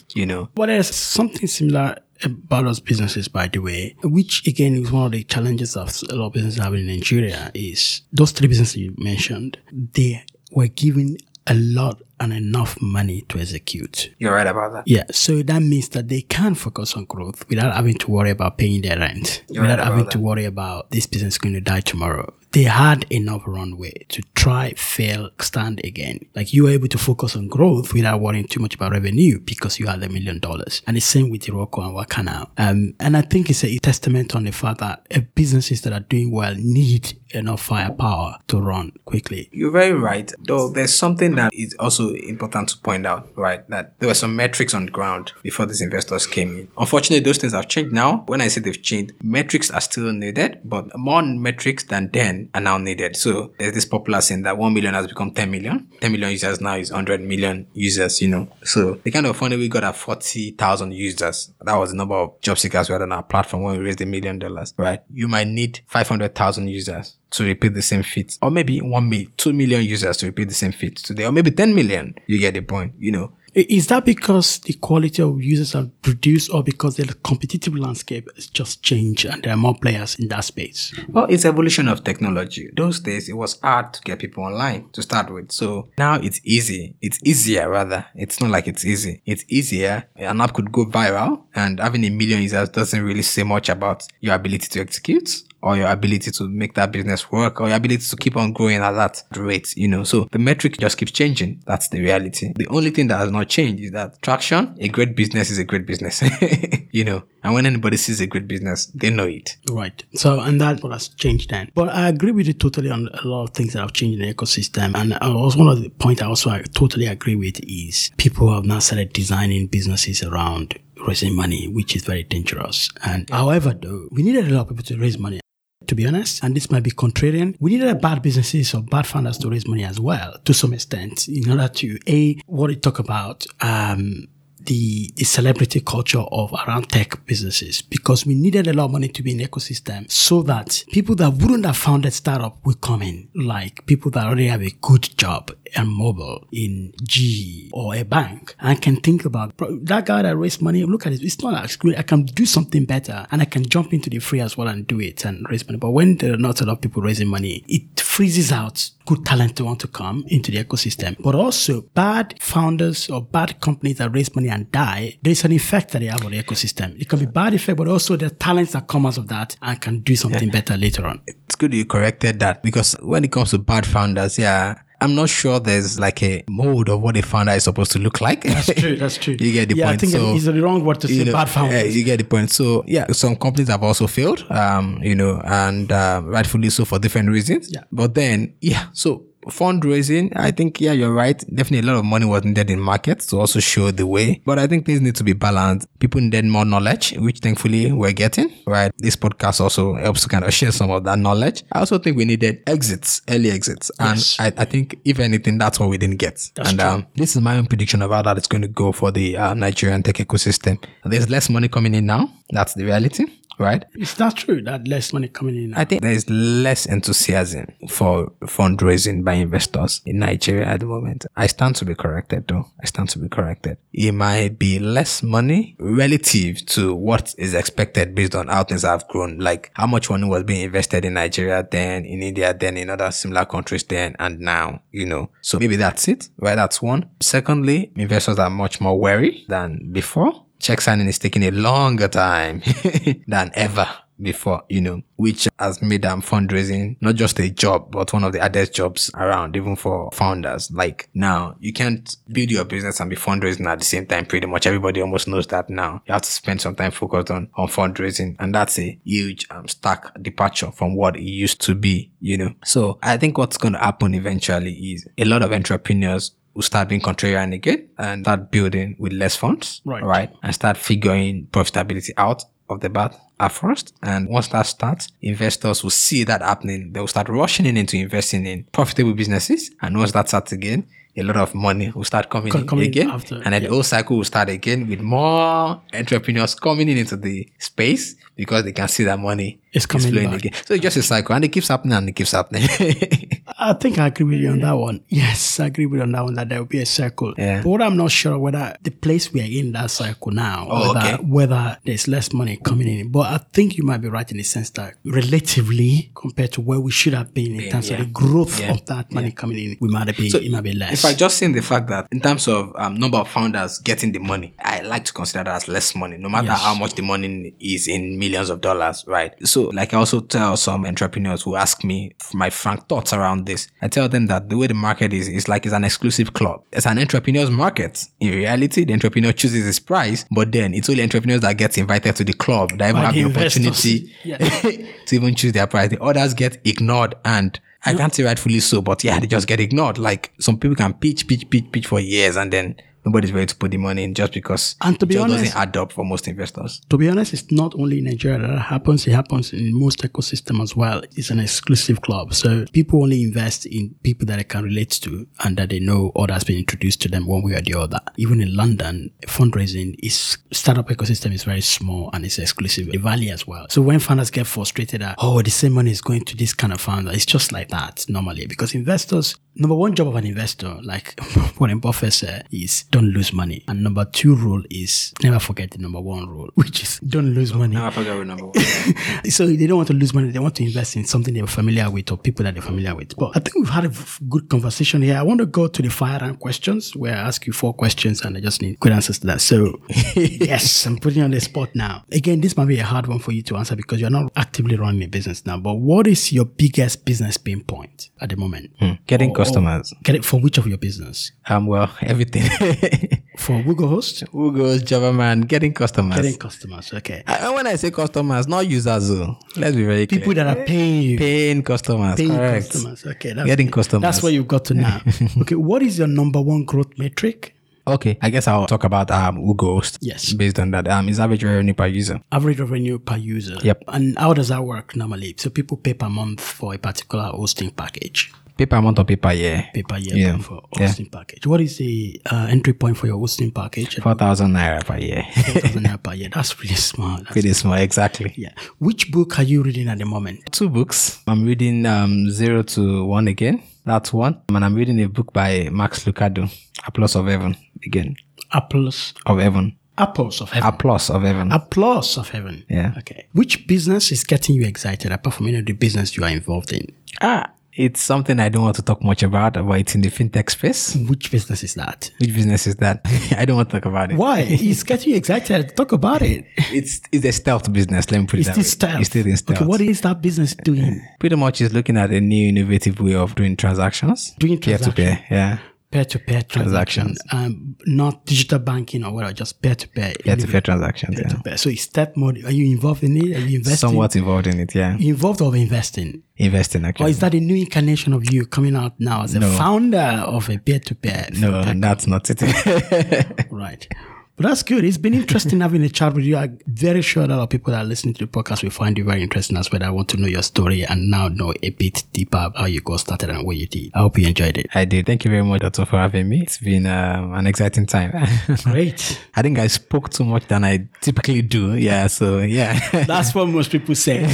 you 0.14 0.26
know. 0.26 0.48
But 0.54 0.66
there's 0.66 0.94
something 0.94 1.46
similar 1.46 1.96
about 2.22 2.64
those 2.64 2.80
businesses, 2.80 3.28
by 3.28 3.48
the 3.48 3.60
way, 3.60 3.96
which 4.02 4.46
again 4.46 4.74
is 4.74 4.90
one 4.90 5.06
of 5.06 5.12
the 5.12 5.24
challenges 5.24 5.76
of 5.76 5.88
a 6.10 6.14
lot 6.14 6.26
of 6.26 6.32
businesses 6.32 6.60
having 6.62 6.80
in 6.80 6.86
Nigeria 6.86 7.50
is 7.54 8.02
those 8.12 8.32
three 8.32 8.48
businesses 8.48 8.76
you 8.76 8.94
mentioned, 8.98 9.58
they 9.72 10.24
were 10.50 10.68
given 10.68 11.16
a 11.48 11.54
lot 11.54 12.02
and 12.20 12.32
enough 12.32 12.80
money 12.80 13.22
to 13.28 13.38
execute. 13.38 14.12
You're 14.18 14.34
right 14.34 14.46
about 14.46 14.72
that. 14.72 14.84
Yeah, 14.86 15.04
so 15.10 15.42
that 15.42 15.62
means 15.62 15.88
that 15.90 16.08
they 16.08 16.22
can 16.22 16.54
focus 16.54 16.94
on 16.94 17.04
growth 17.04 17.48
without 17.48 17.74
having 17.74 17.96
to 17.98 18.10
worry 18.10 18.30
about 18.30 18.58
paying 18.58 18.82
their 18.82 18.98
rent, 18.98 19.44
You're 19.48 19.62
without 19.62 19.78
right 19.78 19.84
having 19.84 20.00
about 20.00 20.12
to 20.12 20.18
worry 20.18 20.44
about 20.44 20.90
this 20.90 21.06
business 21.06 21.38
going 21.38 21.54
to 21.54 21.60
die 21.60 21.80
tomorrow. 21.80 22.32
They 22.52 22.64
had 22.64 23.04
enough 23.10 23.42
runway 23.46 23.92
to 24.08 24.22
try, 24.38 24.72
fail, 24.76 25.30
stand 25.40 25.80
again. 25.84 26.20
Like 26.34 26.52
you 26.54 26.62
were 26.62 26.70
able 26.70 26.86
to 26.88 26.98
focus 26.98 27.34
on 27.34 27.48
growth 27.48 27.92
without 27.92 28.20
worrying 28.20 28.46
too 28.46 28.60
much 28.60 28.76
about 28.76 28.92
revenue 28.92 29.40
because 29.40 29.80
you 29.80 29.86
had 29.86 30.02
a 30.04 30.08
million 30.08 30.38
dollars. 30.38 30.80
And 30.86 30.96
the 30.96 31.00
same 31.00 31.28
with 31.28 31.42
Iroko 31.42 31.84
and 31.84 31.96
Wakanow. 31.96 32.48
Um, 32.56 32.94
and 33.00 33.16
I 33.16 33.22
think 33.22 33.50
it's 33.50 33.64
a 33.64 33.78
testament 33.78 34.36
on 34.36 34.44
the 34.44 34.52
fact 34.52 34.78
that 34.78 35.34
businesses 35.34 35.82
that 35.82 35.92
are 35.92 36.00
doing 36.00 36.30
well 36.30 36.54
need 36.56 37.18
enough 37.34 37.62
firepower 37.62 38.38
to 38.48 38.60
run 38.60 38.92
quickly. 39.04 39.48
You're 39.52 39.72
very 39.72 39.92
right. 39.92 40.32
Though 40.38 40.68
there's 40.70 40.94
something 40.94 41.34
that 41.34 41.52
is 41.52 41.74
also 41.80 42.14
important 42.14 42.68
to 42.70 42.78
point 42.78 43.06
out, 43.06 43.28
right? 43.36 43.68
That 43.68 43.98
there 43.98 44.08
were 44.08 44.14
some 44.14 44.36
metrics 44.36 44.72
on 44.72 44.86
ground 44.86 45.32
before 45.42 45.66
these 45.66 45.80
investors 45.80 46.26
came 46.26 46.56
in. 46.56 46.68
Unfortunately, 46.78 47.24
those 47.24 47.38
things 47.38 47.52
have 47.54 47.68
changed 47.68 47.92
now. 47.92 48.24
When 48.26 48.40
I 48.40 48.48
say 48.48 48.60
they've 48.60 48.80
changed, 48.80 49.14
metrics 49.22 49.70
are 49.70 49.80
still 49.80 50.12
needed, 50.12 50.60
but 50.64 50.96
more 50.96 51.22
metrics 51.22 51.84
than 51.84 52.10
then 52.12 52.50
are 52.54 52.60
now 52.60 52.78
needed. 52.78 53.16
So 53.16 53.52
there's 53.58 53.74
this 53.74 53.84
popular 53.84 54.20
that 54.42 54.56
1 54.56 54.74
million 54.74 54.94
has 54.94 55.06
become 55.06 55.30
10 55.30 55.50
million. 55.50 55.88
10 56.00 56.12
million 56.12 56.30
users 56.30 56.60
now 56.60 56.76
is 56.76 56.90
100 56.90 57.20
million 57.20 57.66
users, 57.74 58.20
you 58.20 58.28
know. 58.28 58.48
So 58.64 58.94
the 59.02 59.10
kind 59.10 59.26
of 59.26 59.36
funny 59.36 59.56
we 59.56 59.68
got 59.68 59.84
at 59.84 59.96
40,000 59.96 60.92
users. 60.92 61.52
That 61.60 61.76
was 61.76 61.90
the 61.90 61.96
number 61.96 62.14
of 62.14 62.40
job 62.40 62.58
seekers 62.58 62.88
we 62.88 62.92
had 62.94 63.02
on 63.02 63.12
our 63.12 63.22
platform 63.22 63.62
when 63.62 63.78
we 63.78 63.84
raised 63.84 64.00
a 64.00 64.06
million 64.06 64.38
dollars, 64.38 64.74
right? 64.76 65.02
You 65.12 65.28
might 65.28 65.48
need 65.48 65.80
500,000 65.86 66.68
users 66.68 67.16
to 67.30 67.44
repeat 67.44 67.74
the 67.74 67.82
same 67.82 68.02
feat, 68.02 68.38
or 68.40 68.50
maybe 68.50 68.80
1 68.80 69.08
million, 69.08 69.32
2 69.36 69.52
million 69.52 69.82
users 69.84 70.16
to 70.18 70.26
repeat 70.26 70.48
the 70.48 70.54
same 70.54 70.72
feat 70.72 70.96
today, 70.96 71.24
or 71.26 71.32
maybe 71.32 71.50
10 71.50 71.74
million. 71.74 72.14
You 72.26 72.38
get 72.38 72.54
the 72.54 72.62
point, 72.62 72.94
you 72.98 73.12
know. 73.12 73.32
Is 73.62 73.88
that 73.88 74.04
because 74.04 74.60
the 74.60 74.74
quality 74.74 75.20
of 75.22 75.42
users 75.42 75.72
have 75.72 75.90
reduced 76.06 76.52
or 76.52 76.62
because 76.62 76.96
the 76.96 77.12
competitive 77.24 77.74
landscape 77.74 78.28
has 78.36 78.46
just 78.46 78.82
changed 78.82 79.24
and 79.24 79.42
there 79.42 79.52
are 79.52 79.56
more 79.56 79.74
players 79.74 80.16
in 80.18 80.28
that 80.28 80.44
space? 80.44 80.94
Well, 81.08 81.26
it's 81.28 81.44
evolution 81.44 81.88
of 81.88 82.04
technology. 82.04 82.70
Those 82.76 83.00
days, 83.00 83.28
it 83.28 83.36
was 83.36 83.60
hard 83.60 83.94
to 83.94 84.00
get 84.02 84.20
people 84.20 84.44
online 84.44 84.90
to 84.92 85.02
start 85.02 85.32
with. 85.32 85.50
So 85.50 85.88
now 85.98 86.14
it's 86.14 86.40
easy. 86.44 86.94
It's 87.00 87.18
easier, 87.24 87.68
rather. 87.68 88.06
It's 88.14 88.40
not 88.40 88.50
like 88.50 88.68
it's 88.68 88.84
easy. 88.84 89.22
It's 89.26 89.44
easier. 89.48 90.08
An 90.16 90.40
app 90.40 90.54
could 90.54 90.70
go 90.70 90.86
viral, 90.86 91.42
and 91.54 91.80
having 91.80 92.04
a 92.04 92.10
million 92.10 92.42
users 92.42 92.68
doesn't 92.68 93.02
really 93.02 93.22
say 93.22 93.42
much 93.42 93.68
about 93.68 94.06
your 94.20 94.34
ability 94.34 94.68
to 94.68 94.80
execute 94.80 95.42
or 95.62 95.76
your 95.76 95.88
ability 95.88 96.30
to 96.30 96.48
make 96.48 96.74
that 96.74 96.92
business 96.92 97.30
work 97.30 97.60
or 97.60 97.68
your 97.68 97.76
ability 97.76 98.02
to 98.02 98.16
keep 98.16 98.36
on 98.36 98.52
growing 98.52 98.76
at 98.76 98.92
that 98.92 99.22
rate, 99.36 99.76
you 99.76 99.88
know. 99.88 100.04
So 100.04 100.28
the 100.30 100.38
metric 100.38 100.78
just 100.78 100.98
keeps 100.98 101.12
changing. 101.12 101.62
That's 101.66 101.88
the 101.88 102.00
reality. 102.00 102.52
The 102.54 102.68
only 102.68 102.90
thing 102.90 103.08
that 103.08 103.18
has 103.18 103.30
not 103.30 103.48
changed 103.48 103.82
is 103.82 103.90
that 103.92 104.20
traction, 104.22 104.76
a 104.80 104.88
great 104.88 105.16
business 105.16 105.50
is 105.50 105.58
a 105.58 105.64
great 105.64 105.86
business, 105.86 106.22
you 106.92 107.04
know. 107.04 107.24
And 107.42 107.54
when 107.54 107.66
anybody 107.66 107.96
sees 107.96 108.20
a 108.20 108.26
great 108.26 108.48
business, 108.48 108.86
they 108.86 109.10
know 109.10 109.26
it. 109.26 109.56
Right. 109.70 110.04
So, 110.14 110.40
and 110.40 110.60
that's 110.60 110.82
what 110.82 110.92
has 110.92 111.08
changed 111.08 111.50
then. 111.50 111.70
But 111.74 111.88
I 111.88 112.08
agree 112.08 112.32
with 112.32 112.46
you 112.46 112.52
totally 112.52 112.90
on 112.90 113.08
a 113.12 113.26
lot 113.26 113.44
of 113.44 113.50
things 113.50 113.72
that 113.72 113.80
have 113.80 113.92
changed 113.92 114.20
in 114.20 114.28
the 114.28 114.34
ecosystem. 114.34 114.94
And 114.94 115.14
I 115.14 115.28
also 115.28 115.58
one 115.58 115.68
of 115.68 115.82
the 115.82 115.88
point 115.90 116.22
I 116.22 116.26
also 116.26 116.50
I 116.50 116.62
totally 116.74 117.06
agree 117.06 117.36
with 117.36 117.60
is 117.64 118.10
people 118.16 118.52
have 118.54 118.64
now 118.64 118.78
started 118.80 119.12
designing 119.12 119.66
businesses 119.66 120.22
around 120.22 120.78
raising 121.06 121.34
money, 121.34 121.68
which 121.68 121.94
is 121.96 122.04
very 122.04 122.22
dangerous. 122.22 122.90
And 123.04 123.28
however, 123.30 123.72
though, 123.72 124.08
we 124.10 124.22
needed 124.22 124.50
a 124.50 124.54
lot 124.54 124.62
of 124.62 124.68
people 124.68 124.84
to 124.84 124.98
raise 124.98 125.18
money. 125.18 125.40
To 125.88 125.94
be 125.94 126.06
honest, 126.06 126.44
and 126.44 126.54
this 126.54 126.70
might 126.70 126.82
be 126.82 126.90
contrarian, 126.90 127.56
we 127.60 127.70
needed 127.72 128.00
bad 128.02 128.20
businesses 128.20 128.74
or 128.74 128.82
bad 128.82 129.06
founders 129.06 129.38
to 129.38 129.48
raise 129.48 129.66
money 129.66 129.84
as 129.84 129.98
well, 129.98 130.36
to 130.44 130.52
some 130.52 130.74
extent, 130.74 131.28
in 131.28 131.50
order 131.50 131.66
to 131.66 131.98
a 132.06 132.36
what 132.44 132.68
you 132.68 132.76
talk 132.76 132.98
about, 132.98 133.46
um, 133.62 134.26
the, 134.60 135.10
the 135.16 135.24
celebrity 135.24 135.80
culture 135.80 136.20
of 136.20 136.52
around 136.52 136.88
tech 136.88 137.24
businesses 137.26 137.82
because 137.82 138.26
we 138.26 138.34
needed 138.34 138.66
a 138.66 138.72
lot 138.72 138.86
of 138.86 138.92
money 138.92 139.08
to 139.08 139.22
be 139.22 139.32
in 139.32 139.38
the 139.38 139.46
ecosystem 139.46 140.10
so 140.10 140.42
that 140.42 140.84
people 140.90 141.14
that 141.14 141.30
wouldn't 141.34 141.64
have 141.64 141.76
founded 141.76 142.12
startup 142.12 142.64
would 142.64 142.80
come 142.80 143.02
in, 143.02 143.28
like 143.34 143.86
people 143.86 144.10
that 144.10 144.26
already 144.26 144.48
have 144.48 144.62
a 144.62 144.70
good 144.80 145.02
job 145.16 145.50
and 145.76 145.88
mobile 145.88 146.46
in 146.52 146.92
G 147.02 147.70
or 147.72 147.94
a 147.94 148.02
bank 148.02 148.54
and 148.60 148.80
can 148.80 148.96
think 148.96 149.24
about 149.24 149.54
that 149.58 150.06
guy 150.06 150.22
that 150.22 150.36
raised 150.36 150.62
money. 150.62 150.84
Look 150.84 151.06
at 151.06 151.12
it. 151.12 151.22
It's 151.22 151.42
not 151.42 151.78
good. 151.78 151.96
I 151.96 152.02
can 152.02 152.24
do 152.24 152.46
something 152.46 152.84
better 152.84 153.26
and 153.30 153.42
I 153.42 153.44
can 153.44 153.68
jump 153.68 153.92
into 153.92 154.10
the 154.10 154.18
free 154.18 154.40
as 154.40 154.56
well 154.56 154.68
and 154.68 154.86
do 154.86 155.00
it 155.00 155.24
and 155.24 155.46
raise 155.50 155.66
money. 155.66 155.78
But 155.78 155.90
when 155.90 156.16
there 156.16 156.32
are 156.32 156.38
not 156.38 156.60
a 156.60 156.64
lot 156.64 156.74
of 156.74 156.80
people 156.80 157.02
raising 157.02 157.28
money, 157.28 157.64
it 157.68 158.00
freezes 158.18 158.50
out 158.50 158.90
good 159.06 159.24
talent 159.24 159.54
to 159.54 159.64
want 159.64 159.78
to 159.78 159.86
come 159.86 160.24
into 160.26 160.50
the 160.50 160.64
ecosystem. 160.64 161.16
But 161.22 161.36
also 161.36 161.82
bad 161.82 162.34
founders 162.40 163.08
or 163.08 163.22
bad 163.22 163.60
companies 163.60 163.98
that 163.98 164.12
raise 164.12 164.34
money 164.34 164.48
and 164.48 164.68
die, 164.72 165.18
there's 165.22 165.44
an 165.44 165.52
effect 165.52 165.92
that 165.92 166.00
they 166.00 166.06
have 166.06 166.24
on 166.24 166.32
the 166.32 166.42
ecosystem. 166.42 167.00
It 167.00 167.08
can 167.08 167.20
be 167.20 167.26
bad 167.26 167.54
effect, 167.54 167.78
but 167.78 167.86
also 167.86 168.16
the 168.16 168.30
talents 168.30 168.72
that 168.72 168.88
come 168.88 169.06
out 169.06 169.18
of 169.18 169.28
that 169.28 169.56
and 169.62 169.80
can 169.80 170.00
do 170.00 170.16
something 170.16 170.50
better 170.50 170.76
later 170.76 171.06
on. 171.06 171.20
it's 171.28 171.54
good 171.54 171.72
you 171.72 171.84
corrected 171.84 172.40
that 172.40 172.60
because 172.60 172.94
when 172.94 173.22
it 173.22 173.30
comes 173.30 173.50
to 173.50 173.58
bad 173.58 173.86
founders, 173.86 174.36
yeah, 174.36 174.80
I'm 175.00 175.14
not 175.14 175.28
sure 175.28 175.60
there's 175.60 176.00
like 176.00 176.22
a 176.22 176.42
mode 176.48 176.88
of 176.88 177.00
what 177.00 177.16
a 177.16 177.22
founder 177.22 177.52
is 177.52 177.64
supposed 177.64 177.92
to 177.92 177.98
look 178.00 178.20
like. 178.20 178.42
That's 178.42 178.74
true. 178.74 178.96
That's 178.96 179.16
true. 179.24 179.36
you 179.38 179.52
get 179.52 179.68
the 179.68 179.76
yeah, 179.76 179.86
point. 179.86 179.94
I 179.94 179.98
think 179.98 180.12
so, 180.12 180.34
it's 180.34 180.44
the 180.44 180.60
wrong 180.60 180.84
word 180.84 181.00
to 181.02 181.08
say. 181.08 181.14
you 181.14 181.24
know, 181.26 181.32
bad 181.32 181.48
founders. 181.48 181.84
yeah, 181.84 181.98
you 181.98 182.04
get 182.04 182.18
the 182.18 182.24
point. 182.24 182.50
So 182.50 182.82
yeah, 182.86 183.06
some 183.12 183.36
companies 183.36 183.68
have 183.68 183.82
also 183.82 184.08
failed, 184.08 184.44
um, 184.50 184.98
you 185.02 185.14
know, 185.14 185.40
and 185.44 185.92
uh, 185.92 186.20
rightfully 186.24 186.70
so 186.70 186.84
for 186.84 186.98
different 186.98 187.28
reasons. 187.28 187.72
Yeah. 187.72 187.84
But 187.92 188.14
then, 188.14 188.54
yeah, 188.60 188.88
so 188.92 189.27
fundraising, 189.48 190.32
I 190.36 190.50
think, 190.50 190.80
yeah, 190.80 190.92
you're 190.92 191.12
right. 191.12 191.38
Definitely 191.54 191.88
a 191.88 191.92
lot 191.92 191.98
of 191.98 192.04
money 192.04 192.24
was 192.26 192.44
needed 192.44 192.70
in 192.70 192.80
markets 192.80 193.26
to 193.26 193.38
also 193.38 193.60
show 193.60 193.90
the 193.90 194.06
way. 194.06 194.40
But 194.44 194.58
I 194.58 194.66
think 194.66 194.86
things 194.86 195.00
need 195.00 195.16
to 195.16 195.24
be 195.24 195.32
balanced. 195.32 195.88
People 195.98 196.20
needed 196.20 196.44
more 196.44 196.64
knowledge, 196.64 197.12
which 197.18 197.40
thankfully 197.40 197.92
we're 197.92 198.12
getting, 198.12 198.52
right? 198.66 198.92
This 198.98 199.16
podcast 199.16 199.60
also 199.60 199.94
helps 199.94 200.22
to 200.22 200.28
kind 200.28 200.44
of 200.44 200.52
share 200.58 200.72
some 200.72 200.90
of 200.90 201.04
that 201.04 201.18
knowledge. 201.18 201.62
I 201.72 201.80
also 201.80 201.98
think 201.98 202.16
we 202.16 202.24
needed 202.24 202.62
exits, 202.66 203.22
early 203.28 203.50
exits. 203.50 203.90
And 203.98 204.16
Yes. 204.18 204.36
I, 204.40 204.46
I 204.56 204.64
think, 204.64 204.98
if 205.04 205.18
anything, 205.18 205.58
that's 205.58 205.78
what 205.78 205.88
we 205.88 205.98
didn't 205.98 206.16
get. 206.16 206.50
That's 206.54 206.70
and 206.70 206.80
um, 206.80 207.06
this 207.14 207.36
is 207.36 207.42
my 207.42 207.56
own 207.56 207.66
prediction 207.66 208.02
about 208.02 208.26
how 208.26 208.32
it's 208.34 208.48
going 208.48 208.62
to 208.62 208.68
go 208.68 208.92
for 208.92 209.10
the 209.10 209.36
uh, 209.36 209.54
Nigerian 209.54 210.02
tech 210.02 210.16
ecosystem. 210.16 210.82
There's 211.04 211.28
less 211.30 211.50
money 211.50 211.68
coming 211.68 211.94
in 211.94 212.06
now. 212.06 212.30
That's 212.50 212.74
the 212.74 212.84
reality, 212.84 213.26
right? 213.58 213.84
Is 213.94 214.14
that 214.14 214.36
true? 214.36 214.62
That 214.62 214.86
less 214.88 215.12
money 215.12 215.28
coming 215.28 215.56
in? 215.56 215.74
I 215.74 215.84
think 215.84 216.02
there's 216.02 216.28
less 216.28 216.86
enthusiasm 216.86 217.66
for 217.88 218.32
fundraising 218.42 219.24
by 219.24 219.34
investors 219.34 220.00
in 220.06 220.18
Nigeria 220.18 220.66
at 220.66 220.80
the 220.80 220.86
moment. 220.86 221.26
I 221.36 221.46
stand 221.46 221.76
to 221.76 221.84
be 221.84 221.94
corrected 221.94 222.48
though. 222.48 222.66
I 222.82 222.86
stand 222.86 223.10
to 223.10 223.18
be 223.18 223.28
corrected. 223.28 223.78
It 223.92 224.12
might 224.12 224.58
be 224.58 224.78
less 224.78 225.22
money 225.22 225.76
relative 225.78 226.64
to 226.66 226.94
what 226.94 227.34
is 227.38 227.54
expected 227.54 228.14
based 228.14 228.34
on 228.34 228.48
how 228.48 228.64
things 228.64 228.82
have 228.82 229.08
grown. 229.08 229.38
Like 229.38 229.70
how 229.74 229.86
much 229.86 230.10
money 230.10 230.26
was 230.26 230.44
being 230.44 230.62
invested 230.62 231.04
in 231.04 231.14
Nigeria 231.14 231.66
then, 231.68 232.04
in 232.04 232.22
India 232.22 232.54
then, 232.54 232.76
in 232.76 232.90
other 232.90 233.10
similar 233.10 233.44
countries 233.44 233.84
then, 233.84 234.16
and 234.18 234.40
now, 234.40 234.82
you 234.92 235.06
know. 235.06 235.30
So 235.42 235.58
maybe 235.58 235.76
that's 235.76 236.08
it, 236.08 236.28
right? 236.38 236.54
That's 236.54 236.80
one. 236.82 237.10
Secondly, 237.20 237.92
investors 237.96 238.38
are 238.38 238.50
much 238.50 238.80
more 238.80 238.98
wary 238.98 239.44
than 239.48 239.90
before. 239.92 240.44
Check 240.58 240.80
signing 240.80 241.08
is 241.08 241.18
taking 241.18 241.44
a 241.44 241.50
longer 241.50 242.08
time 242.08 242.62
than 243.26 243.50
ever 243.54 243.88
before, 244.20 244.62
you 244.68 244.80
know, 244.80 245.02
which 245.16 245.48
has 245.58 245.80
made 245.80 246.04
um, 246.04 246.22
fundraising 246.22 246.96
not 247.00 247.14
just 247.14 247.38
a 247.38 247.50
job, 247.50 247.90
but 247.90 248.12
one 248.12 248.24
of 248.24 248.32
the 248.32 248.40
hardest 248.40 248.74
jobs 248.74 249.10
around, 249.14 249.56
even 249.56 249.76
for 249.76 250.10
founders. 250.12 250.70
Like 250.70 251.08
now, 251.14 251.56
you 251.60 251.72
can't 251.72 252.16
build 252.28 252.50
your 252.50 252.64
business 252.64 253.00
and 253.00 253.10
be 253.10 253.16
fundraising 253.16 253.66
at 253.66 253.78
the 253.78 253.84
same 253.84 254.06
time. 254.06 254.26
Pretty 254.26 254.46
much 254.46 254.66
everybody 254.66 255.00
almost 255.00 255.28
knows 255.28 255.46
that 255.48 255.70
now. 255.70 256.02
You 256.06 256.12
have 256.12 256.22
to 256.22 256.30
spend 256.30 256.60
some 256.60 256.74
time 256.74 256.90
focused 256.90 257.30
on, 257.30 257.48
on 257.56 257.68
fundraising. 257.68 258.36
And 258.38 258.54
that's 258.54 258.78
a 258.78 258.98
huge 259.04 259.46
um, 259.50 259.68
stark 259.68 260.20
departure 260.22 260.70
from 260.72 260.96
what 260.96 261.16
it 261.16 261.22
used 261.22 261.60
to 261.62 261.74
be, 261.74 262.12
you 262.20 262.36
know. 262.36 262.54
So 262.64 262.98
I 263.02 263.16
think 263.16 263.38
what's 263.38 263.58
going 263.58 263.74
to 263.74 263.78
happen 263.78 264.14
eventually 264.14 264.72
is 264.72 265.08
a 265.16 265.24
lot 265.24 265.42
of 265.42 265.52
entrepreneurs 265.52 266.32
will 266.58 266.64
start 266.64 266.88
being 266.88 267.00
contrarian 267.00 267.54
again 267.54 267.88
and 267.98 268.24
start 268.24 268.50
building 268.50 268.96
with 268.98 269.12
less 269.12 269.36
funds. 269.36 269.80
Right. 269.84 270.02
Right. 270.02 270.30
And 270.42 270.52
start 270.52 270.76
figuring 270.76 271.46
profitability 271.52 272.10
out 272.16 272.42
of 272.68 272.80
the 272.80 272.88
bat 272.90 273.14
at 273.38 273.52
first. 273.52 273.94
And 274.02 274.28
once 274.28 274.48
that 274.48 274.66
starts, 274.66 275.06
investors 275.22 275.84
will 275.84 275.90
see 275.90 276.24
that 276.24 276.42
happening. 276.42 276.92
They 276.92 276.98
will 276.98 277.06
start 277.06 277.28
rushing 277.28 277.64
in 277.64 277.76
into 277.76 277.96
investing 277.96 278.44
in 278.44 278.64
profitable 278.72 279.14
businesses. 279.14 279.70
And 279.82 279.96
once 279.96 280.10
that 280.12 280.26
starts 280.26 280.50
again, 280.50 280.88
a 281.16 281.22
lot 281.22 281.36
of 281.36 281.54
money 281.54 281.92
will 281.94 282.02
start 282.04 282.28
coming 282.28 282.50
Co- 282.50 282.58
in 282.58 282.66
coming 282.66 282.88
again. 282.88 283.10
after, 283.10 283.36
and 283.36 283.52
then 283.54 283.62
the 283.62 283.68
whole 283.68 283.84
cycle 283.84 284.16
will 284.16 284.24
start 284.24 284.48
again 284.48 284.88
with 284.88 285.00
more 285.00 285.80
entrepreneurs 285.94 286.56
coming 286.56 286.88
in 286.88 286.98
into 286.98 287.16
the 287.16 287.48
space 287.58 288.16
because 288.36 288.64
they 288.64 288.72
can 288.72 288.88
see 288.88 289.04
that 289.04 289.18
money 289.18 289.60
is 289.78 289.86
coming 289.86 290.12
back. 290.14 290.34
again. 290.34 290.52
So 290.66 290.74
it's 290.74 290.82
just 290.82 290.96
a 290.98 291.02
cycle 291.02 291.34
and 291.34 291.44
it 291.44 291.48
keeps 291.48 291.68
happening 291.68 291.96
and 291.96 292.08
it 292.08 292.12
keeps 292.12 292.32
happening. 292.32 292.62
I 293.60 293.72
think 293.72 293.98
I 293.98 294.06
agree 294.08 294.26
with 294.26 294.40
you 294.40 294.50
on 294.50 294.60
that 294.60 294.72
one. 294.72 295.02
Yes, 295.08 295.58
I 295.58 295.66
agree 295.66 295.86
with 295.86 295.98
you 295.98 296.02
on 296.02 296.12
that 296.12 296.22
one 296.24 296.34
that 296.34 296.48
there 296.48 296.58
will 296.58 296.66
be 296.66 296.80
a 296.80 296.86
circle. 296.86 297.34
Yeah. 297.36 297.62
But 297.62 297.68
what 297.70 297.82
I'm 297.82 297.96
not 297.96 298.10
sure 298.10 298.38
whether 298.38 298.76
the 298.82 298.90
place 298.90 299.32
we 299.32 299.40
are 299.40 299.44
in 299.60 299.72
that 299.72 299.90
circle 299.90 300.30
now, 300.32 300.66
Oh, 300.70 300.92
whether, 300.92 301.14
okay. 301.14 301.24
whether 301.24 301.78
there's 301.84 302.06
less 302.06 302.32
money 302.32 302.56
coming 302.58 302.86
in. 302.88 303.10
But 303.10 303.26
I 303.26 303.38
think 303.52 303.76
you 303.76 303.84
might 303.84 303.98
be 304.02 304.08
right 304.08 304.30
in 304.30 304.36
the 304.36 304.42
sense 304.44 304.70
that 304.70 304.94
relatively 305.04 306.10
compared 306.14 306.52
to 306.52 306.60
where 306.60 306.80
we 306.80 306.90
should 306.90 307.14
have 307.14 307.32
been 307.34 307.52
in 307.52 307.58
Been, 307.58 307.70
terms 307.72 307.90
yeah. 307.90 307.98
of 308.00 308.06
the 308.06 308.12
growth 308.12 308.62
of 308.68 308.84
that 308.86 309.12
money 309.12 309.32
coming 309.32 309.58
in, 309.58 309.76
we 309.80 309.88
might 309.88 310.14
be 310.16 310.28
it 310.28 310.50
might 310.50 310.62
be 310.62 310.72
less. 310.72 310.92
If 310.92 311.04
I 311.04 311.14
just 311.14 311.38
seen 311.38 311.52
the 311.52 311.62
fact 311.62 311.88
that 311.88 312.08
in 312.12 312.20
terms 312.20 312.48
of 312.48 312.72
um, 312.76 312.94
number 312.96 313.18
of 313.18 313.28
founders 313.28 313.78
getting 313.78 314.12
the 314.12 314.18
money, 314.20 314.54
I 314.58 314.80
like 314.82 315.04
to 315.06 315.12
consider 315.12 315.44
that 315.44 315.54
as 315.56 315.68
less 315.68 315.94
money, 315.94 316.16
no 316.18 316.28
matter 316.28 316.48
Yes. 316.48 316.62
how 316.62 316.74
much 316.74 316.94
the 316.94 317.02
money 317.02 317.54
is 317.60 317.88
in 317.88 318.18
millions 318.18 318.50
of 318.50 318.60
dollars, 318.60 319.04
right? 319.06 319.32
So, 319.46 319.67
like 319.72 319.94
I 319.94 319.98
also 319.98 320.20
tell 320.20 320.56
some 320.56 320.84
entrepreneurs 320.86 321.42
who 321.42 321.56
ask 321.56 321.84
me 321.84 322.14
my 322.34 322.50
frank 322.50 322.88
thoughts 322.88 323.12
around 323.12 323.46
this. 323.46 323.68
I 323.82 323.88
tell 323.88 324.08
them 324.08 324.26
that 324.26 324.48
the 324.48 324.56
way 324.56 324.66
the 324.66 324.74
market 324.74 325.12
is, 325.12 325.28
is 325.28 325.48
like 325.48 325.64
it's 325.66 325.74
an 325.74 325.84
exclusive 325.84 326.32
club. 326.32 326.62
It's 326.72 326.86
an 326.86 326.98
entrepreneur's 326.98 327.50
market. 327.50 328.04
In 328.20 328.32
reality, 328.32 328.84
the 328.84 328.92
entrepreneur 328.92 329.32
chooses 329.32 329.64
his 329.64 329.80
price, 329.80 330.24
but 330.30 330.52
then 330.52 330.74
it's 330.74 330.88
only 330.88 331.02
entrepreneurs 331.02 331.40
that 331.42 331.56
get 331.56 331.76
invited 331.78 332.16
to 332.16 332.24
the 332.24 332.32
club 332.32 332.70
that 332.78 332.90
even 332.90 333.02
have 333.02 333.14
the 333.14 333.24
opportunity 333.24 334.12
Yeah. 334.24 334.38
to 335.06 335.14
even 335.14 335.34
choose 335.34 335.52
their 335.52 335.66
price. 335.66 335.90
The 335.90 336.02
others 336.02 336.34
get 336.34 336.60
ignored 336.66 337.14
and 337.24 337.58
I 337.84 337.94
can't 337.94 338.12
say 338.12 338.24
rightfully 338.24 338.58
so, 338.60 338.82
but 338.82 339.04
yeah, 339.04 339.20
they 339.20 339.28
just 339.28 339.46
get 339.46 339.60
ignored. 339.60 339.98
Like 339.98 340.32
some 340.40 340.58
people 340.58 340.74
can 340.74 340.94
pitch, 340.94 341.28
pitch, 341.28 341.48
pitch, 341.48 341.64
pitch 341.70 341.86
for 341.86 342.00
years 342.00 342.36
and 342.36 342.52
then 342.52 342.74
nobody's 343.08 343.32
ready 343.32 343.46
to 343.46 343.56
put 343.56 343.70
the 343.70 343.76
money 343.78 344.04
in 344.04 344.14
just 344.14 344.32
because 344.32 344.76
And 344.82 344.98
to 345.00 345.06
be 345.06 345.16
honest- 345.16 345.44
doesn't 345.44 345.56
add 345.60 345.76
up 345.76 345.92
for 345.92 346.04
most 346.04 346.28
investors. 346.28 346.80
to 346.90 346.96
be 346.98 347.08
honest, 347.08 347.32
it's 347.32 347.50
not 347.50 347.74
only 347.78 347.98
in 347.98 348.04
Nigeria 348.04 348.38
that 348.46 348.58
happens. 348.58 349.06
It 349.06 349.12
happens 349.12 349.52
in 349.52 349.74
most 349.78 349.98
ecosystem 350.02 350.60
as 350.62 350.76
well. 350.76 351.02
It's 351.16 351.30
an 351.30 351.40
exclusive 351.40 352.00
club. 352.02 352.34
So 352.34 352.64
people 352.72 353.02
only 353.02 353.22
invest 353.22 353.66
in 353.66 353.94
people 354.02 354.26
that 354.26 354.36
they 354.36 354.44
can 354.44 354.62
relate 354.64 354.90
to 355.02 355.26
and 355.44 355.56
that 355.56 355.70
they 355.70 355.80
know 355.80 356.12
or 356.14 356.26
that's 356.26 356.44
been 356.44 356.58
introduced 356.58 357.00
to 357.02 357.08
them 357.08 357.26
one 357.26 357.42
way 357.42 357.54
or 357.54 357.60
the 357.62 357.74
other. 357.74 358.00
Even 358.16 358.40
in 358.40 358.54
London, 358.54 359.10
fundraising 359.26 359.94
is 360.02 360.38
startup 360.52 360.88
ecosystem 360.88 361.32
is 361.32 361.44
very 361.44 361.60
small 361.60 362.10
and 362.12 362.24
it's 362.24 362.38
exclusive. 362.38 362.90
The 362.90 362.98
valley 362.98 363.30
as 363.30 363.46
well. 363.46 363.66
So 363.70 363.80
when 363.82 363.98
founders 364.00 364.30
get 364.30 364.46
frustrated 364.46 365.00
that, 365.00 365.16
oh, 365.18 365.42
the 365.42 365.50
same 365.50 365.72
money 365.72 365.90
is 365.90 366.00
going 366.00 366.22
to 366.26 366.36
this 366.36 366.52
kind 366.54 366.72
of 366.72 366.80
founder, 366.80 367.12
it's 367.12 367.26
just 367.26 367.52
like 367.52 367.68
that 367.68 368.04
normally 368.08 368.46
because 368.46 368.74
investors, 368.74 369.36
number 369.56 369.74
one 369.74 369.94
job 369.94 370.08
of 370.08 370.16
an 370.16 370.26
investor, 370.26 370.76
like 370.82 371.18
Warren 371.58 371.78
Buffett 371.78 372.12
said, 372.12 372.46
is 372.50 372.84
don't 372.98 373.12
lose 373.12 373.32
money. 373.32 373.62
And 373.68 373.82
number 373.82 374.04
two 374.04 374.34
rule 374.34 374.62
is 374.70 375.12
never 375.22 375.38
forget 375.38 375.70
the 375.70 375.78
number 375.78 376.00
one 376.00 376.28
rule, 376.28 376.50
which 376.54 376.82
is 376.82 376.98
don't 377.00 377.32
lose 377.34 377.54
money. 377.54 377.76
I 377.76 377.90
forgot 377.90 378.18
what 378.18 378.26
number 378.26 378.46
one. 378.46 378.54
So 379.30 379.46
they 379.46 379.66
don't 379.66 379.76
want 379.76 379.88
to 379.88 379.94
lose 379.94 380.12
money. 380.14 380.30
They 380.30 380.38
want 380.38 380.56
to 380.56 380.64
invest 380.64 380.96
in 380.96 381.04
something 381.04 381.34
they're 381.34 381.46
familiar 381.46 381.90
with 381.90 382.10
or 382.10 382.18
people 382.18 382.44
that 382.44 382.54
they're 382.54 382.62
familiar 382.62 382.94
with. 382.94 383.16
But 383.16 383.36
I 383.36 383.40
think 383.40 383.56
we've 383.56 383.68
had 383.68 383.84
a 383.84 383.92
good 384.28 384.48
conversation 384.48 385.02
here. 385.02 385.16
I 385.16 385.22
want 385.22 385.40
to 385.40 385.46
go 385.46 385.68
to 385.68 385.82
the 385.82 385.90
fire 385.90 386.18
round 386.18 386.40
questions 386.40 386.96
where 386.96 387.14
I 387.14 387.18
ask 387.18 387.46
you 387.46 387.52
four 387.52 387.72
questions 387.74 388.22
and 388.22 388.36
I 388.36 388.40
just 388.40 388.62
need 388.62 388.80
good 388.80 388.92
answers 388.92 389.18
to 389.20 389.26
that. 389.28 389.40
So 389.40 389.80
yes, 390.16 390.86
I'm 390.86 390.98
putting 390.98 391.18
you 391.18 391.24
on 391.24 391.30
the 391.30 391.40
spot 391.40 391.70
now. 391.74 392.04
Again, 392.10 392.40
this 392.40 392.56
might 392.56 392.68
be 392.68 392.78
a 392.78 392.84
hard 392.84 393.06
one 393.06 393.18
for 393.18 393.32
you 393.32 393.42
to 393.44 393.56
answer 393.56 393.76
because 393.76 394.00
you're 394.00 394.10
not 394.10 394.32
actively 394.36 394.76
running 394.76 395.02
a 395.04 395.08
business 395.08 395.46
now. 395.46 395.58
But 395.58 395.74
what 395.74 396.06
is 396.06 396.32
your 396.32 396.46
biggest 396.46 397.04
business 397.04 397.36
pain 397.36 397.62
point 397.62 398.07
at 398.20 398.28
the 398.30 398.36
moment? 398.36 398.70
Getting 399.06 399.30
Or- 399.30 399.32
or 399.32 399.36
customers. 399.36 399.92
Get 400.02 400.14
it 400.16 400.24
for 400.24 400.40
which 400.40 400.58
of 400.58 400.66
your 400.66 400.78
business? 400.78 401.32
Um, 401.48 401.66
well, 401.66 401.90
everything. 402.02 402.42
For 403.38 403.62
Whogohost? 403.62 404.30
Goes 404.32 404.82
Jobberman? 404.82 405.46
Getting 405.46 405.72
customers. 405.72 406.16
Getting 406.16 406.36
customers. 406.36 406.92
Okay. 406.92 407.22
and 407.24 407.54
when 407.54 407.68
I 407.68 407.76
say 407.76 407.92
customers, 407.92 408.48
not 408.48 408.66
users. 408.66 409.10
Let's 409.56 409.76
be 409.76 409.84
very 409.84 410.08
clear. 410.08 410.18
People 410.20 410.34
that 410.34 410.46
are 410.58 410.64
paying 410.64 411.02
you. 411.02 411.18
paying 411.18 411.62
customers. 411.62 412.16
paying 412.16 412.30
correct. 412.30 412.72
customers. 412.72 413.06
Okay, 413.06 413.34
that's 413.34 413.46
Getting 413.46 413.70
customers. 413.70 414.02
That's 414.02 414.22
what 414.24 414.32
you've 414.32 414.48
got 414.48 414.64
to 414.66 414.74
now. 414.74 415.00
okay, 415.42 415.54
what 415.54 415.84
is 415.84 415.98
your 416.00 416.08
number 416.08 416.40
one 416.42 416.64
growth 416.64 416.98
metric? 416.98 417.54
Okay, 417.88 418.18
I 418.22 418.30
guess 418.30 418.46
I'll 418.48 418.66
talk 418.66 418.84
about 418.84 419.10
um 419.10 419.38
Whogohost. 419.38 419.98
Yes. 420.00 420.32
Based 420.32 420.58
on 420.58 420.70
that, 420.72 420.86
um, 420.88 421.08
is 421.08 421.18
average 421.20 421.44
revenue 421.44 421.74
per 421.74 421.86
user. 421.86 422.20
Average 422.32 422.60
revenue 422.60 422.98
per 422.98 423.16
user. 423.16 423.56
Yep. 423.62 423.84
And 423.88 424.18
how 424.18 424.34
does 424.34 424.48
that 424.48 424.62
work 424.64 424.94
normally? 424.96 425.34
So 425.38 425.50
people 425.50 425.76
pay 425.76 425.94
per 425.94 426.08
month 426.08 426.40
for 426.40 426.74
a 426.74 426.78
particular 426.78 427.24
hosting 427.26 427.70
package. 427.70 428.32
Pay 428.56 428.66
per 428.66 428.82
month 428.82 428.98
or 428.98 429.04
pay 429.04 429.14
per 429.14 429.32
year. 429.32 429.68
Pay 429.72 429.84
per 429.84 429.98
year 429.98 430.16
Yeah. 430.16 430.38
for 430.38 430.60
Yeah. 430.76 430.86
hosting 430.88 431.06
package. 431.08 431.46
What 431.46 431.60
is 431.60 431.76
the 431.78 432.20
uh, 432.28 432.48
entry 432.50 432.72
point 432.72 432.96
for 432.96 433.06
your 433.06 433.16
hosting 433.18 433.52
package? 433.52 434.00
Four 434.00 434.14
thousand 434.16 434.52
naira 434.52 434.84
per 434.84 434.98
year. 434.98 435.22
4,000 435.32 435.82
naira 435.84 436.02
per 436.02 436.14
year. 436.14 436.28
That's 436.34 436.54
pretty 436.54 436.74
small. 436.74 437.18
That's- 437.18 437.32
Pretty 437.32 437.52
small, 437.52 437.74
exactly. 437.74 438.34
yeah. 438.36 438.50
Which 438.80 439.12
book 439.12 439.38
are 439.38 439.44
you 439.44 439.62
reading 439.62 439.86
at 439.88 439.98
the 439.98 440.04
moment? 440.06 440.40
Two 440.50 440.68
books. 440.68 441.20
I'm 441.28 441.44
reading 441.44 441.86
um 441.86 442.30
zero 442.30 442.62
to 442.74 443.04
one 443.04 443.28
again. 443.28 443.62
That's 443.88 444.12
one. 444.12 444.40
And 444.50 444.64
I'm 444.64 444.74
reading 444.74 445.00
a 445.02 445.08
book 445.08 445.32
by 445.32 445.68
Max 445.72 446.04
Lucado, 446.04 446.50
Applause 446.86 447.16
of 447.16 447.26
Heaven. 447.26 447.56
Again. 447.84 448.16
Apples. 448.52 449.14
Of 449.26 449.38
Heaven. 449.38 449.76
Apples 449.98 450.40
of 450.40 450.50
heaven. 450.50 450.68
Applause 450.68 451.10
of 451.10 451.22
Heaven. 451.22 451.50
Applause 451.50 452.18
of 452.18 452.28
heaven. 452.30 452.64
Yeah. 452.70 452.94
Okay. 452.98 453.26
Which 453.32 453.66
business 453.66 454.12
is 454.12 454.22
getting 454.22 454.54
you 454.54 454.64
excited 454.64 455.10
apart 455.10 455.34
from 455.34 455.48
any 455.48 455.58
of 455.58 455.66
the 455.66 455.72
business 455.72 456.16
you 456.16 456.22
are 456.22 456.30
involved 456.30 456.72
in? 456.72 456.86
ah, 457.20 457.50
it's 457.78 458.00
something 458.02 458.40
I 458.40 458.48
don't 458.48 458.62
want 458.64 458.76
to 458.76 458.82
talk 458.82 459.02
much 459.04 459.22
about, 459.22 459.54
but 459.54 459.78
it's 459.80 459.94
in 459.94 460.00
the 460.00 460.08
fintech 460.10 460.50
space. 460.50 460.96
Which 460.96 461.30
business 461.30 461.62
is 461.62 461.74
that? 461.74 462.10
Which 462.18 462.34
business 462.34 462.66
is 462.66 462.76
that? 462.76 463.00
I 463.38 463.44
don't 463.44 463.56
want 463.56 463.70
to 463.70 463.76
talk 463.80 463.86
about 463.86 464.10
it. 464.10 464.16
Why? 464.16 464.40
It's 464.48 464.82
getting 464.82 465.10
you 465.12 465.16
excited. 465.16 465.76
Talk 465.76 465.92
about 465.92 466.22
it. 466.22 466.44
It's 466.72 467.00
it's 467.12 467.24
a 467.24 467.32
stealth 467.32 467.72
business. 467.72 468.10
Let 468.10 468.20
me 468.20 468.26
put 468.26 468.40
it 468.40 468.46
It's 468.48 468.56
that 468.56 468.64
still 468.64 468.88
way. 468.88 468.94
stealth. 468.94 469.00
It's 469.00 469.08
still 469.10 469.26
in 469.26 469.36
stealth. 469.36 469.58
Okay, 469.60 469.66
what 469.66 469.80
is 469.80 470.00
that 470.00 470.20
business 470.20 470.54
doing? 470.56 471.00
Pretty 471.20 471.36
much 471.36 471.60
is 471.60 471.72
looking 471.72 471.96
at 471.96 472.10
a 472.10 472.20
new 472.20 472.48
innovative 472.48 473.00
way 473.00 473.14
of 473.14 473.34
doing 473.36 473.56
transactions. 473.56 474.32
Doing 474.38 474.58
Peer 474.58 474.78
to 474.78 474.90
peer. 474.92 475.24
Yeah. 475.30 475.58
Peer-to-peer 475.90 476.42
transaction, 476.42 477.14
Transactions. 477.14 477.18
um, 477.32 477.76
not 477.86 478.26
digital 478.26 478.58
banking 478.58 479.04
or 479.04 479.12
whatever, 479.12 479.32
just 479.32 479.62
peer-to-peer. 479.62 480.12
Peer-to-peer 480.22 480.60
transactions. 480.60 481.16
Yeah. 481.16 481.22
Peer-to-peer. 481.28 481.56
So 481.56 481.70
is 481.70 481.80
step 481.80 482.16
mode. 482.16 482.44
Are 482.44 482.50
you 482.52 482.66
involved 482.70 483.02
in 483.02 483.16
it? 483.16 483.36
Are 483.36 483.40
you 483.40 483.58
investing? 483.58 483.88
Somewhat 483.88 484.14
involved 484.16 484.46
in 484.46 484.60
it. 484.60 484.74
Yeah. 484.74 484.96
Involved 484.98 485.40
or 485.40 485.56
investing? 485.56 486.22
Investing 486.36 486.84
Actually. 486.84 487.06
Or 487.06 487.08
is 487.08 487.20
that 487.20 487.34
a 487.34 487.40
new 487.40 487.56
incarnation 487.56 488.12
of 488.12 488.30
you 488.32 488.44
coming 488.46 488.76
out 488.76 488.98
now 489.00 489.22
as 489.24 489.34
a 489.34 489.40
No. 489.40 489.50
founder 489.56 489.98
of 490.26 490.48
a 490.50 490.58
peer-to-peer? 490.58 491.28
no, 491.40 491.62
that's 491.64 492.06
not 492.06 492.28
it. 492.30 493.46
Right. 493.50 493.88
But 494.38 494.46
that's 494.46 494.62
good. 494.62 494.84
It's 494.84 494.96
been 494.96 495.14
interesting 495.14 495.60
having 495.62 495.82
a 495.82 495.88
chat 495.88 496.14
with 496.14 496.24
you. 496.24 496.36
I'm 496.36 496.60
very 496.68 497.02
sure 497.02 497.26
that 497.26 497.34
of 497.34 497.48
people 497.48 497.72
that 497.72 497.84
are 497.84 497.84
listening 497.84 498.14
to 498.14 498.26
the 498.26 498.30
podcast 498.30 498.62
will 498.62 498.70
find 498.70 498.96
you 498.96 499.02
very 499.02 499.20
interesting 499.20 499.56
as 499.56 499.72
well. 499.72 499.82
I 499.82 499.90
want 499.90 500.08
to 500.10 500.16
know 500.16 500.28
your 500.28 500.44
story 500.44 500.86
and 500.86 501.10
now 501.10 501.26
know 501.26 501.52
a 501.60 501.70
bit 501.70 502.04
deeper 502.12 502.36
about 502.36 502.56
how 502.56 502.66
you 502.66 502.80
got 502.80 503.00
started 503.00 503.30
and 503.30 503.44
what 503.44 503.56
you 503.56 503.66
did. 503.66 503.90
I 503.96 503.98
hope 503.98 504.16
you 504.16 504.28
enjoyed 504.28 504.56
it. 504.56 504.68
I 504.76 504.84
did. 504.84 505.06
Thank 505.06 505.24
you 505.24 505.32
very 505.32 505.42
much, 505.42 505.62
Doctor, 505.62 505.84
for 505.86 505.96
having 505.96 506.28
me. 506.28 506.42
It's 506.42 506.58
been 506.58 506.86
um, 506.86 507.34
an 507.34 507.48
exciting 507.48 507.86
time. 507.86 508.12
Great. 508.62 509.20
I 509.34 509.42
think 509.42 509.58
I 509.58 509.66
spoke 509.66 510.10
too 510.10 510.22
much 510.22 510.46
than 510.46 510.62
I 510.62 510.86
typically 511.00 511.42
do. 511.42 511.74
Yeah. 511.74 512.06
So 512.06 512.38
yeah. 512.38 512.78
That's 513.06 513.34
what 513.34 513.48
most 513.48 513.72
people 513.72 513.96
say. 513.96 514.24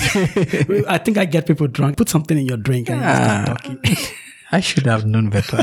I 0.86 0.98
think 0.98 1.16
I 1.16 1.24
get 1.24 1.46
people 1.46 1.66
drunk. 1.66 1.96
Put 1.96 2.10
something 2.10 2.36
in 2.36 2.44
your 2.44 2.58
drink 2.58 2.90
and 2.90 3.00
you 3.00 3.06
start 3.06 3.64
talking. 3.64 3.96
I 4.52 4.60
should 4.60 4.84
have 4.84 5.06
known 5.06 5.30
better. 5.30 5.62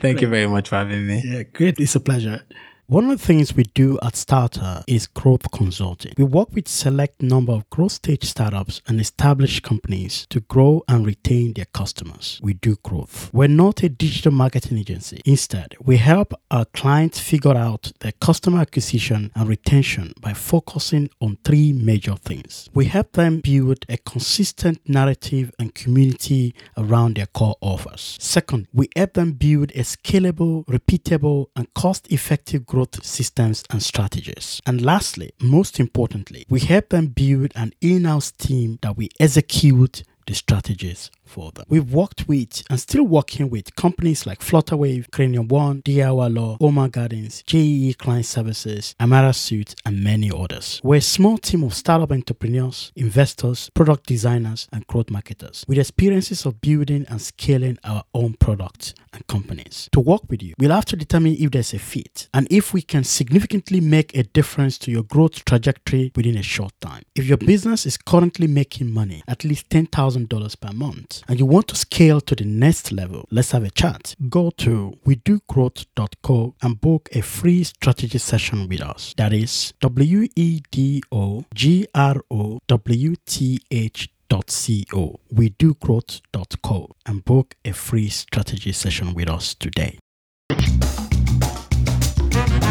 Thank 0.00 0.22
you 0.22 0.28
very 0.28 0.46
much 0.46 0.70
for 0.70 0.76
having 0.76 1.06
me. 1.06 1.22
yeah, 1.22 1.42
great. 1.42 1.78
It's 1.78 1.94
a 1.94 2.00
pleasure. 2.00 2.42
One 2.86 3.08
of 3.08 3.18
the 3.18 3.26
things 3.26 3.56
we 3.56 3.62
do 3.62 3.98
at 4.02 4.14
Starter 4.14 4.84
is 4.86 5.06
growth 5.06 5.50
consulting. 5.50 6.12
We 6.18 6.24
work 6.24 6.52
with 6.52 6.68
select 6.68 7.22
number 7.22 7.54
of 7.54 7.68
growth 7.70 7.92
stage 7.92 8.24
startups 8.24 8.82
and 8.86 9.00
established 9.00 9.62
companies 9.62 10.26
to 10.28 10.40
grow 10.40 10.82
and 10.86 11.06
retain 11.06 11.54
their 11.54 11.64
customers. 11.64 12.38
We 12.42 12.52
do 12.52 12.76
growth. 12.82 13.30
We're 13.32 13.48
not 13.48 13.82
a 13.82 13.88
digital 13.88 14.32
marketing 14.32 14.76
agency. 14.76 15.22
Instead, 15.24 15.76
we 15.80 15.96
help 15.96 16.34
our 16.50 16.66
clients 16.66 17.18
figure 17.18 17.56
out 17.56 17.90
their 18.00 18.12
customer 18.20 18.60
acquisition 18.60 19.32
and 19.34 19.48
retention 19.48 20.12
by 20.20 20.34
focusing 20.34 21.08
on 21.22 21.38
three 21.42 21.72
major 21.72 22.16
things. 22.16 22.68
We 22.74 22.84
help 22.84 23.12
them 23.12 23.40
build 23.40 23.86
a 23.88 23.96
consistent 23.96 24.86
narrative 24.86 25.52
and 25.58 25.74
community 25.74 26.54
around 26.76 27.16
their 27.16 27.28
core 27.28 27.56
offers. 27.62 28.18
Second, 28.20 28.68
we 28.74 28.90
help 28.94 29.14
them 29.14 29.32
build 29.32 29.70
a 29.70 29.84
scalable, 29.84 30.66
repeatable, 30.66 31.46
and 31.56 31.72
cost 31.72 32.12
effective 32.12 32.66
growth 32.74 33.04
systems 33.04 33.62
and 33.70 33.80
strategies. 33.80 34.60
And 34.66 34.84
lastly, 34.84 35.30
most 35.40 35.78
importantly, 35.78 36.44
we 36.48 36.58
help 36.58 36.88
them 36.88 37.06
build 37.06 37.52
an 37.54 37.72
in 37.80 38.04
house 38.04 38.32
team 38.32 38.80
that 38.82 38.96
will 38.96 39.08
execute 39.20 40.02
the 40.26 40.34
strategies 40.34 41.10
for. 41.26 41.44
We've 41.68 41.92
worked 41.92 42.26
with 42.28 42.62
and 42.70 42.80
still 42.80 43.04
working 43.04 43.50
with 43.50 43.74
companies 43.76 44.26
like 44.26 44.40
Flutterwave, 44.40 45.10
Cranium 45.10 45.48
One, 45.48 45.82
DIY 45.82 46.34
Law, 46.34 46.56
Oma 46.60 46.88
Gardens, 46.88 47.42
JEE 47.46 47.94
Client 47.94 48.26
Services, 48.26 48.94
Amara 49.00 49.32
Suit, 49.32 49.74
and 49.84 50.02
many 50.02 50.30
others. 50.30 50.80
We're 50.82 50.96
a 50.96 51.00
small 51.00 51.38
team 51.38 51.62
of 51.64 51.74
startup 51.74 52.12
entrepreneurs, 52.12 52.92
investors, 52.96 53.70
product 53.74 54.06
designers, 54.06 54.68
and 54.72 54.86
growth 54.86 55.10
marketers 55.10 55.64
with 55.68 55.78
experiences 55.78 56.46
of 56.46 56.60
building 56.60 57.04
and 57.08 57.20
scaling 57.20 57.78
our 57.84 58.04
own 58.14 58.34
products 58.34 58.94
and 59.12 59.26
companies. 59.26 59.88
To 59.92 60.00
work 60.00 60.22
with 60.28 60.42
you, 60.42 60.54
we'll 60.58 60.70
have 60.70 60.84
to 60.86 60.96
determine 60.96 61.36
if 61.38 61.50
there's 61.50 61.74
a 61.74 61.78
fit 61.78 62.28
and 62.32 62.46
if 62.50 62.72
we 62.72 62.82
can 62.82 63.04
significantly 63.04 63.80
make 63.80 64.16
a 64.16 64.22
difference 64.22 64.78
to 64.78 64.90
your 64.90 65.02
growth 65.02 65.44
trajectory 65.44 66.12
within 66.16 66.36
a 66.36 66.42
short 66.42 66.72
time. 66.80 67.02
If 67.14 67.26
your 67.26 67.38
business 67.38 67.86
is 67.86 67.96
currently 67.96 68.46
making 68.46 68.92
money, 68.92 69.22
at 69.28 69.44
least 69.44 69.68
$10,000 69.70 70.60
per 70.60 70.72
month, 70.72 71.13
and 71.28 71.38
you 71.38 71.46
want 71.46 71.68
to 71.68 71.76
scale 71.76 72.20
to 72.22 72.34
the 72.34 72.44
next 72.44 72.92
level, 72.92 73.26
let's 73.30 73.52
have 73.52 73.64
a 73.64 73.70
chat. 73.70 74.14
Go 74.28 74.50
to 74.58 74.98
wedogrowth.co 75.06 76.54
and 76.62 76.80
book 76.80 77.08
a 77.12 77.20
free 77.20 77.64
strategy 77.64 78.18
session 78.18 78.68
with 78.68 78.80
us. 78.80 79.14
That 79.16 79.32
is 79.32 79.72
W 79.80 80.28
E 80.34 80.62
D 80.70 81.02
O 81.12 81.44
G 81.54 81.86
R 81.94 82.16
O 82.30 82.60
W 82.66 83.14
T 83.26 83.60
H 83.70 84.10
dot 84.28 84.48
co 84.92 85.20
wedogrowth.co 85.32 86.96
and 87.06 87.24
book 87.24 87.54
a 87.64 87.72
free 87.72 88.08
strategy 88.08 88.72
session 88.72 89.14
with 89.14 89.28
us 89.28 89.54
today. 89.54 89.98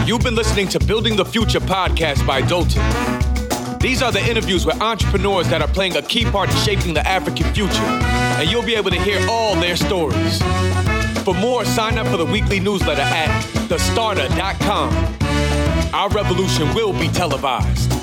You've 0.06 0.22
been 0.22 0.36
listening 0.36 0.68
to 0.70 0.80
Building 0.80 1.16
the 1.16 1.24
Future 1.24 1.62
podcast 1.62 2.26
by 2.28 2.42
Dotun. 2.42 3.80
These 3.80 4.02
are 4.02 4.12
the 4.12 4.26
interviews 4.30 4.66
with 4.66 4.82
entrepreneurs 4.82 5.50
that 5.50 5.62
are 5.62 5.68
playing 5.68 5.98
a 5.98 6.02
key 6.02 6.26
part 6.26 6.50
in 6.50 6.56
shaping 6.58 6.94
the 6.94 7.06
African 7.08 7.54
future, 7.54 7.84
and 8.40 8.50
you'll 8.50 8.64
be 8.64 8.76
able 8.76 8.92
to 8.92 9.00
hear 9.00 9.20
all 9.30 9.56
their 9.56 9.76
stories. 9.76 10.42
For 11.24 11.34
more, 11.34 11.64
sign 11.66 11.98
up 11.98 12.08
for 12.08 12.18
the 12.18 12.26
weekly 12.26 12.60
newsletter 12.60 13.02
at 13.02 13.30
thestarter.com. 13.70 14.94
Our 15.94 16.10
revolution 16.10 16.74
will 16.74 16.94
be 16.94 17.08
televised. 17.08 18.03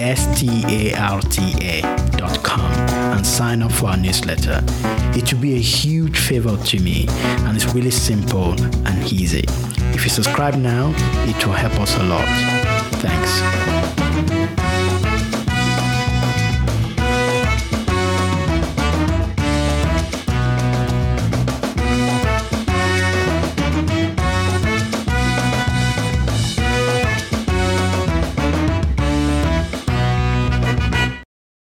S 0.00 0.40
T 0.40 0.48
A 0.66 0.94
R 0.94 1.20
T 1.20 1.52
A.com 1.60 2.72
and 3.14 3.26
sign 3.26 3.62
up 3.62 3.70
for 3.70 3.86
our 3.86 3.96
newsletter. 3.96 4.62
It 5.14 5.32
will 5.32 5.40
be 5.40 5.56
a 5.56 5.60
huge 5.60 6.18
favor 6.18 6.56
to 6.56 6.80
me 6.80 7.06
and 7.08 7.54
it's 7.54 7.74
really 7.74 7.90
simple 7.90 8.52
and 8.86 9.12
easy. 9.12 9.44
If 9.94 10.04
you 10.04 10.10
subscribe 10.10 10.54
now, 10.54 10.94
it 11.28 11.46
will 11.46 11.52
help 11.52 11.78
us 11.80 11.94
a 11.98 12.02
lot. 12.04 12.26
Thanks. 13.02 13.99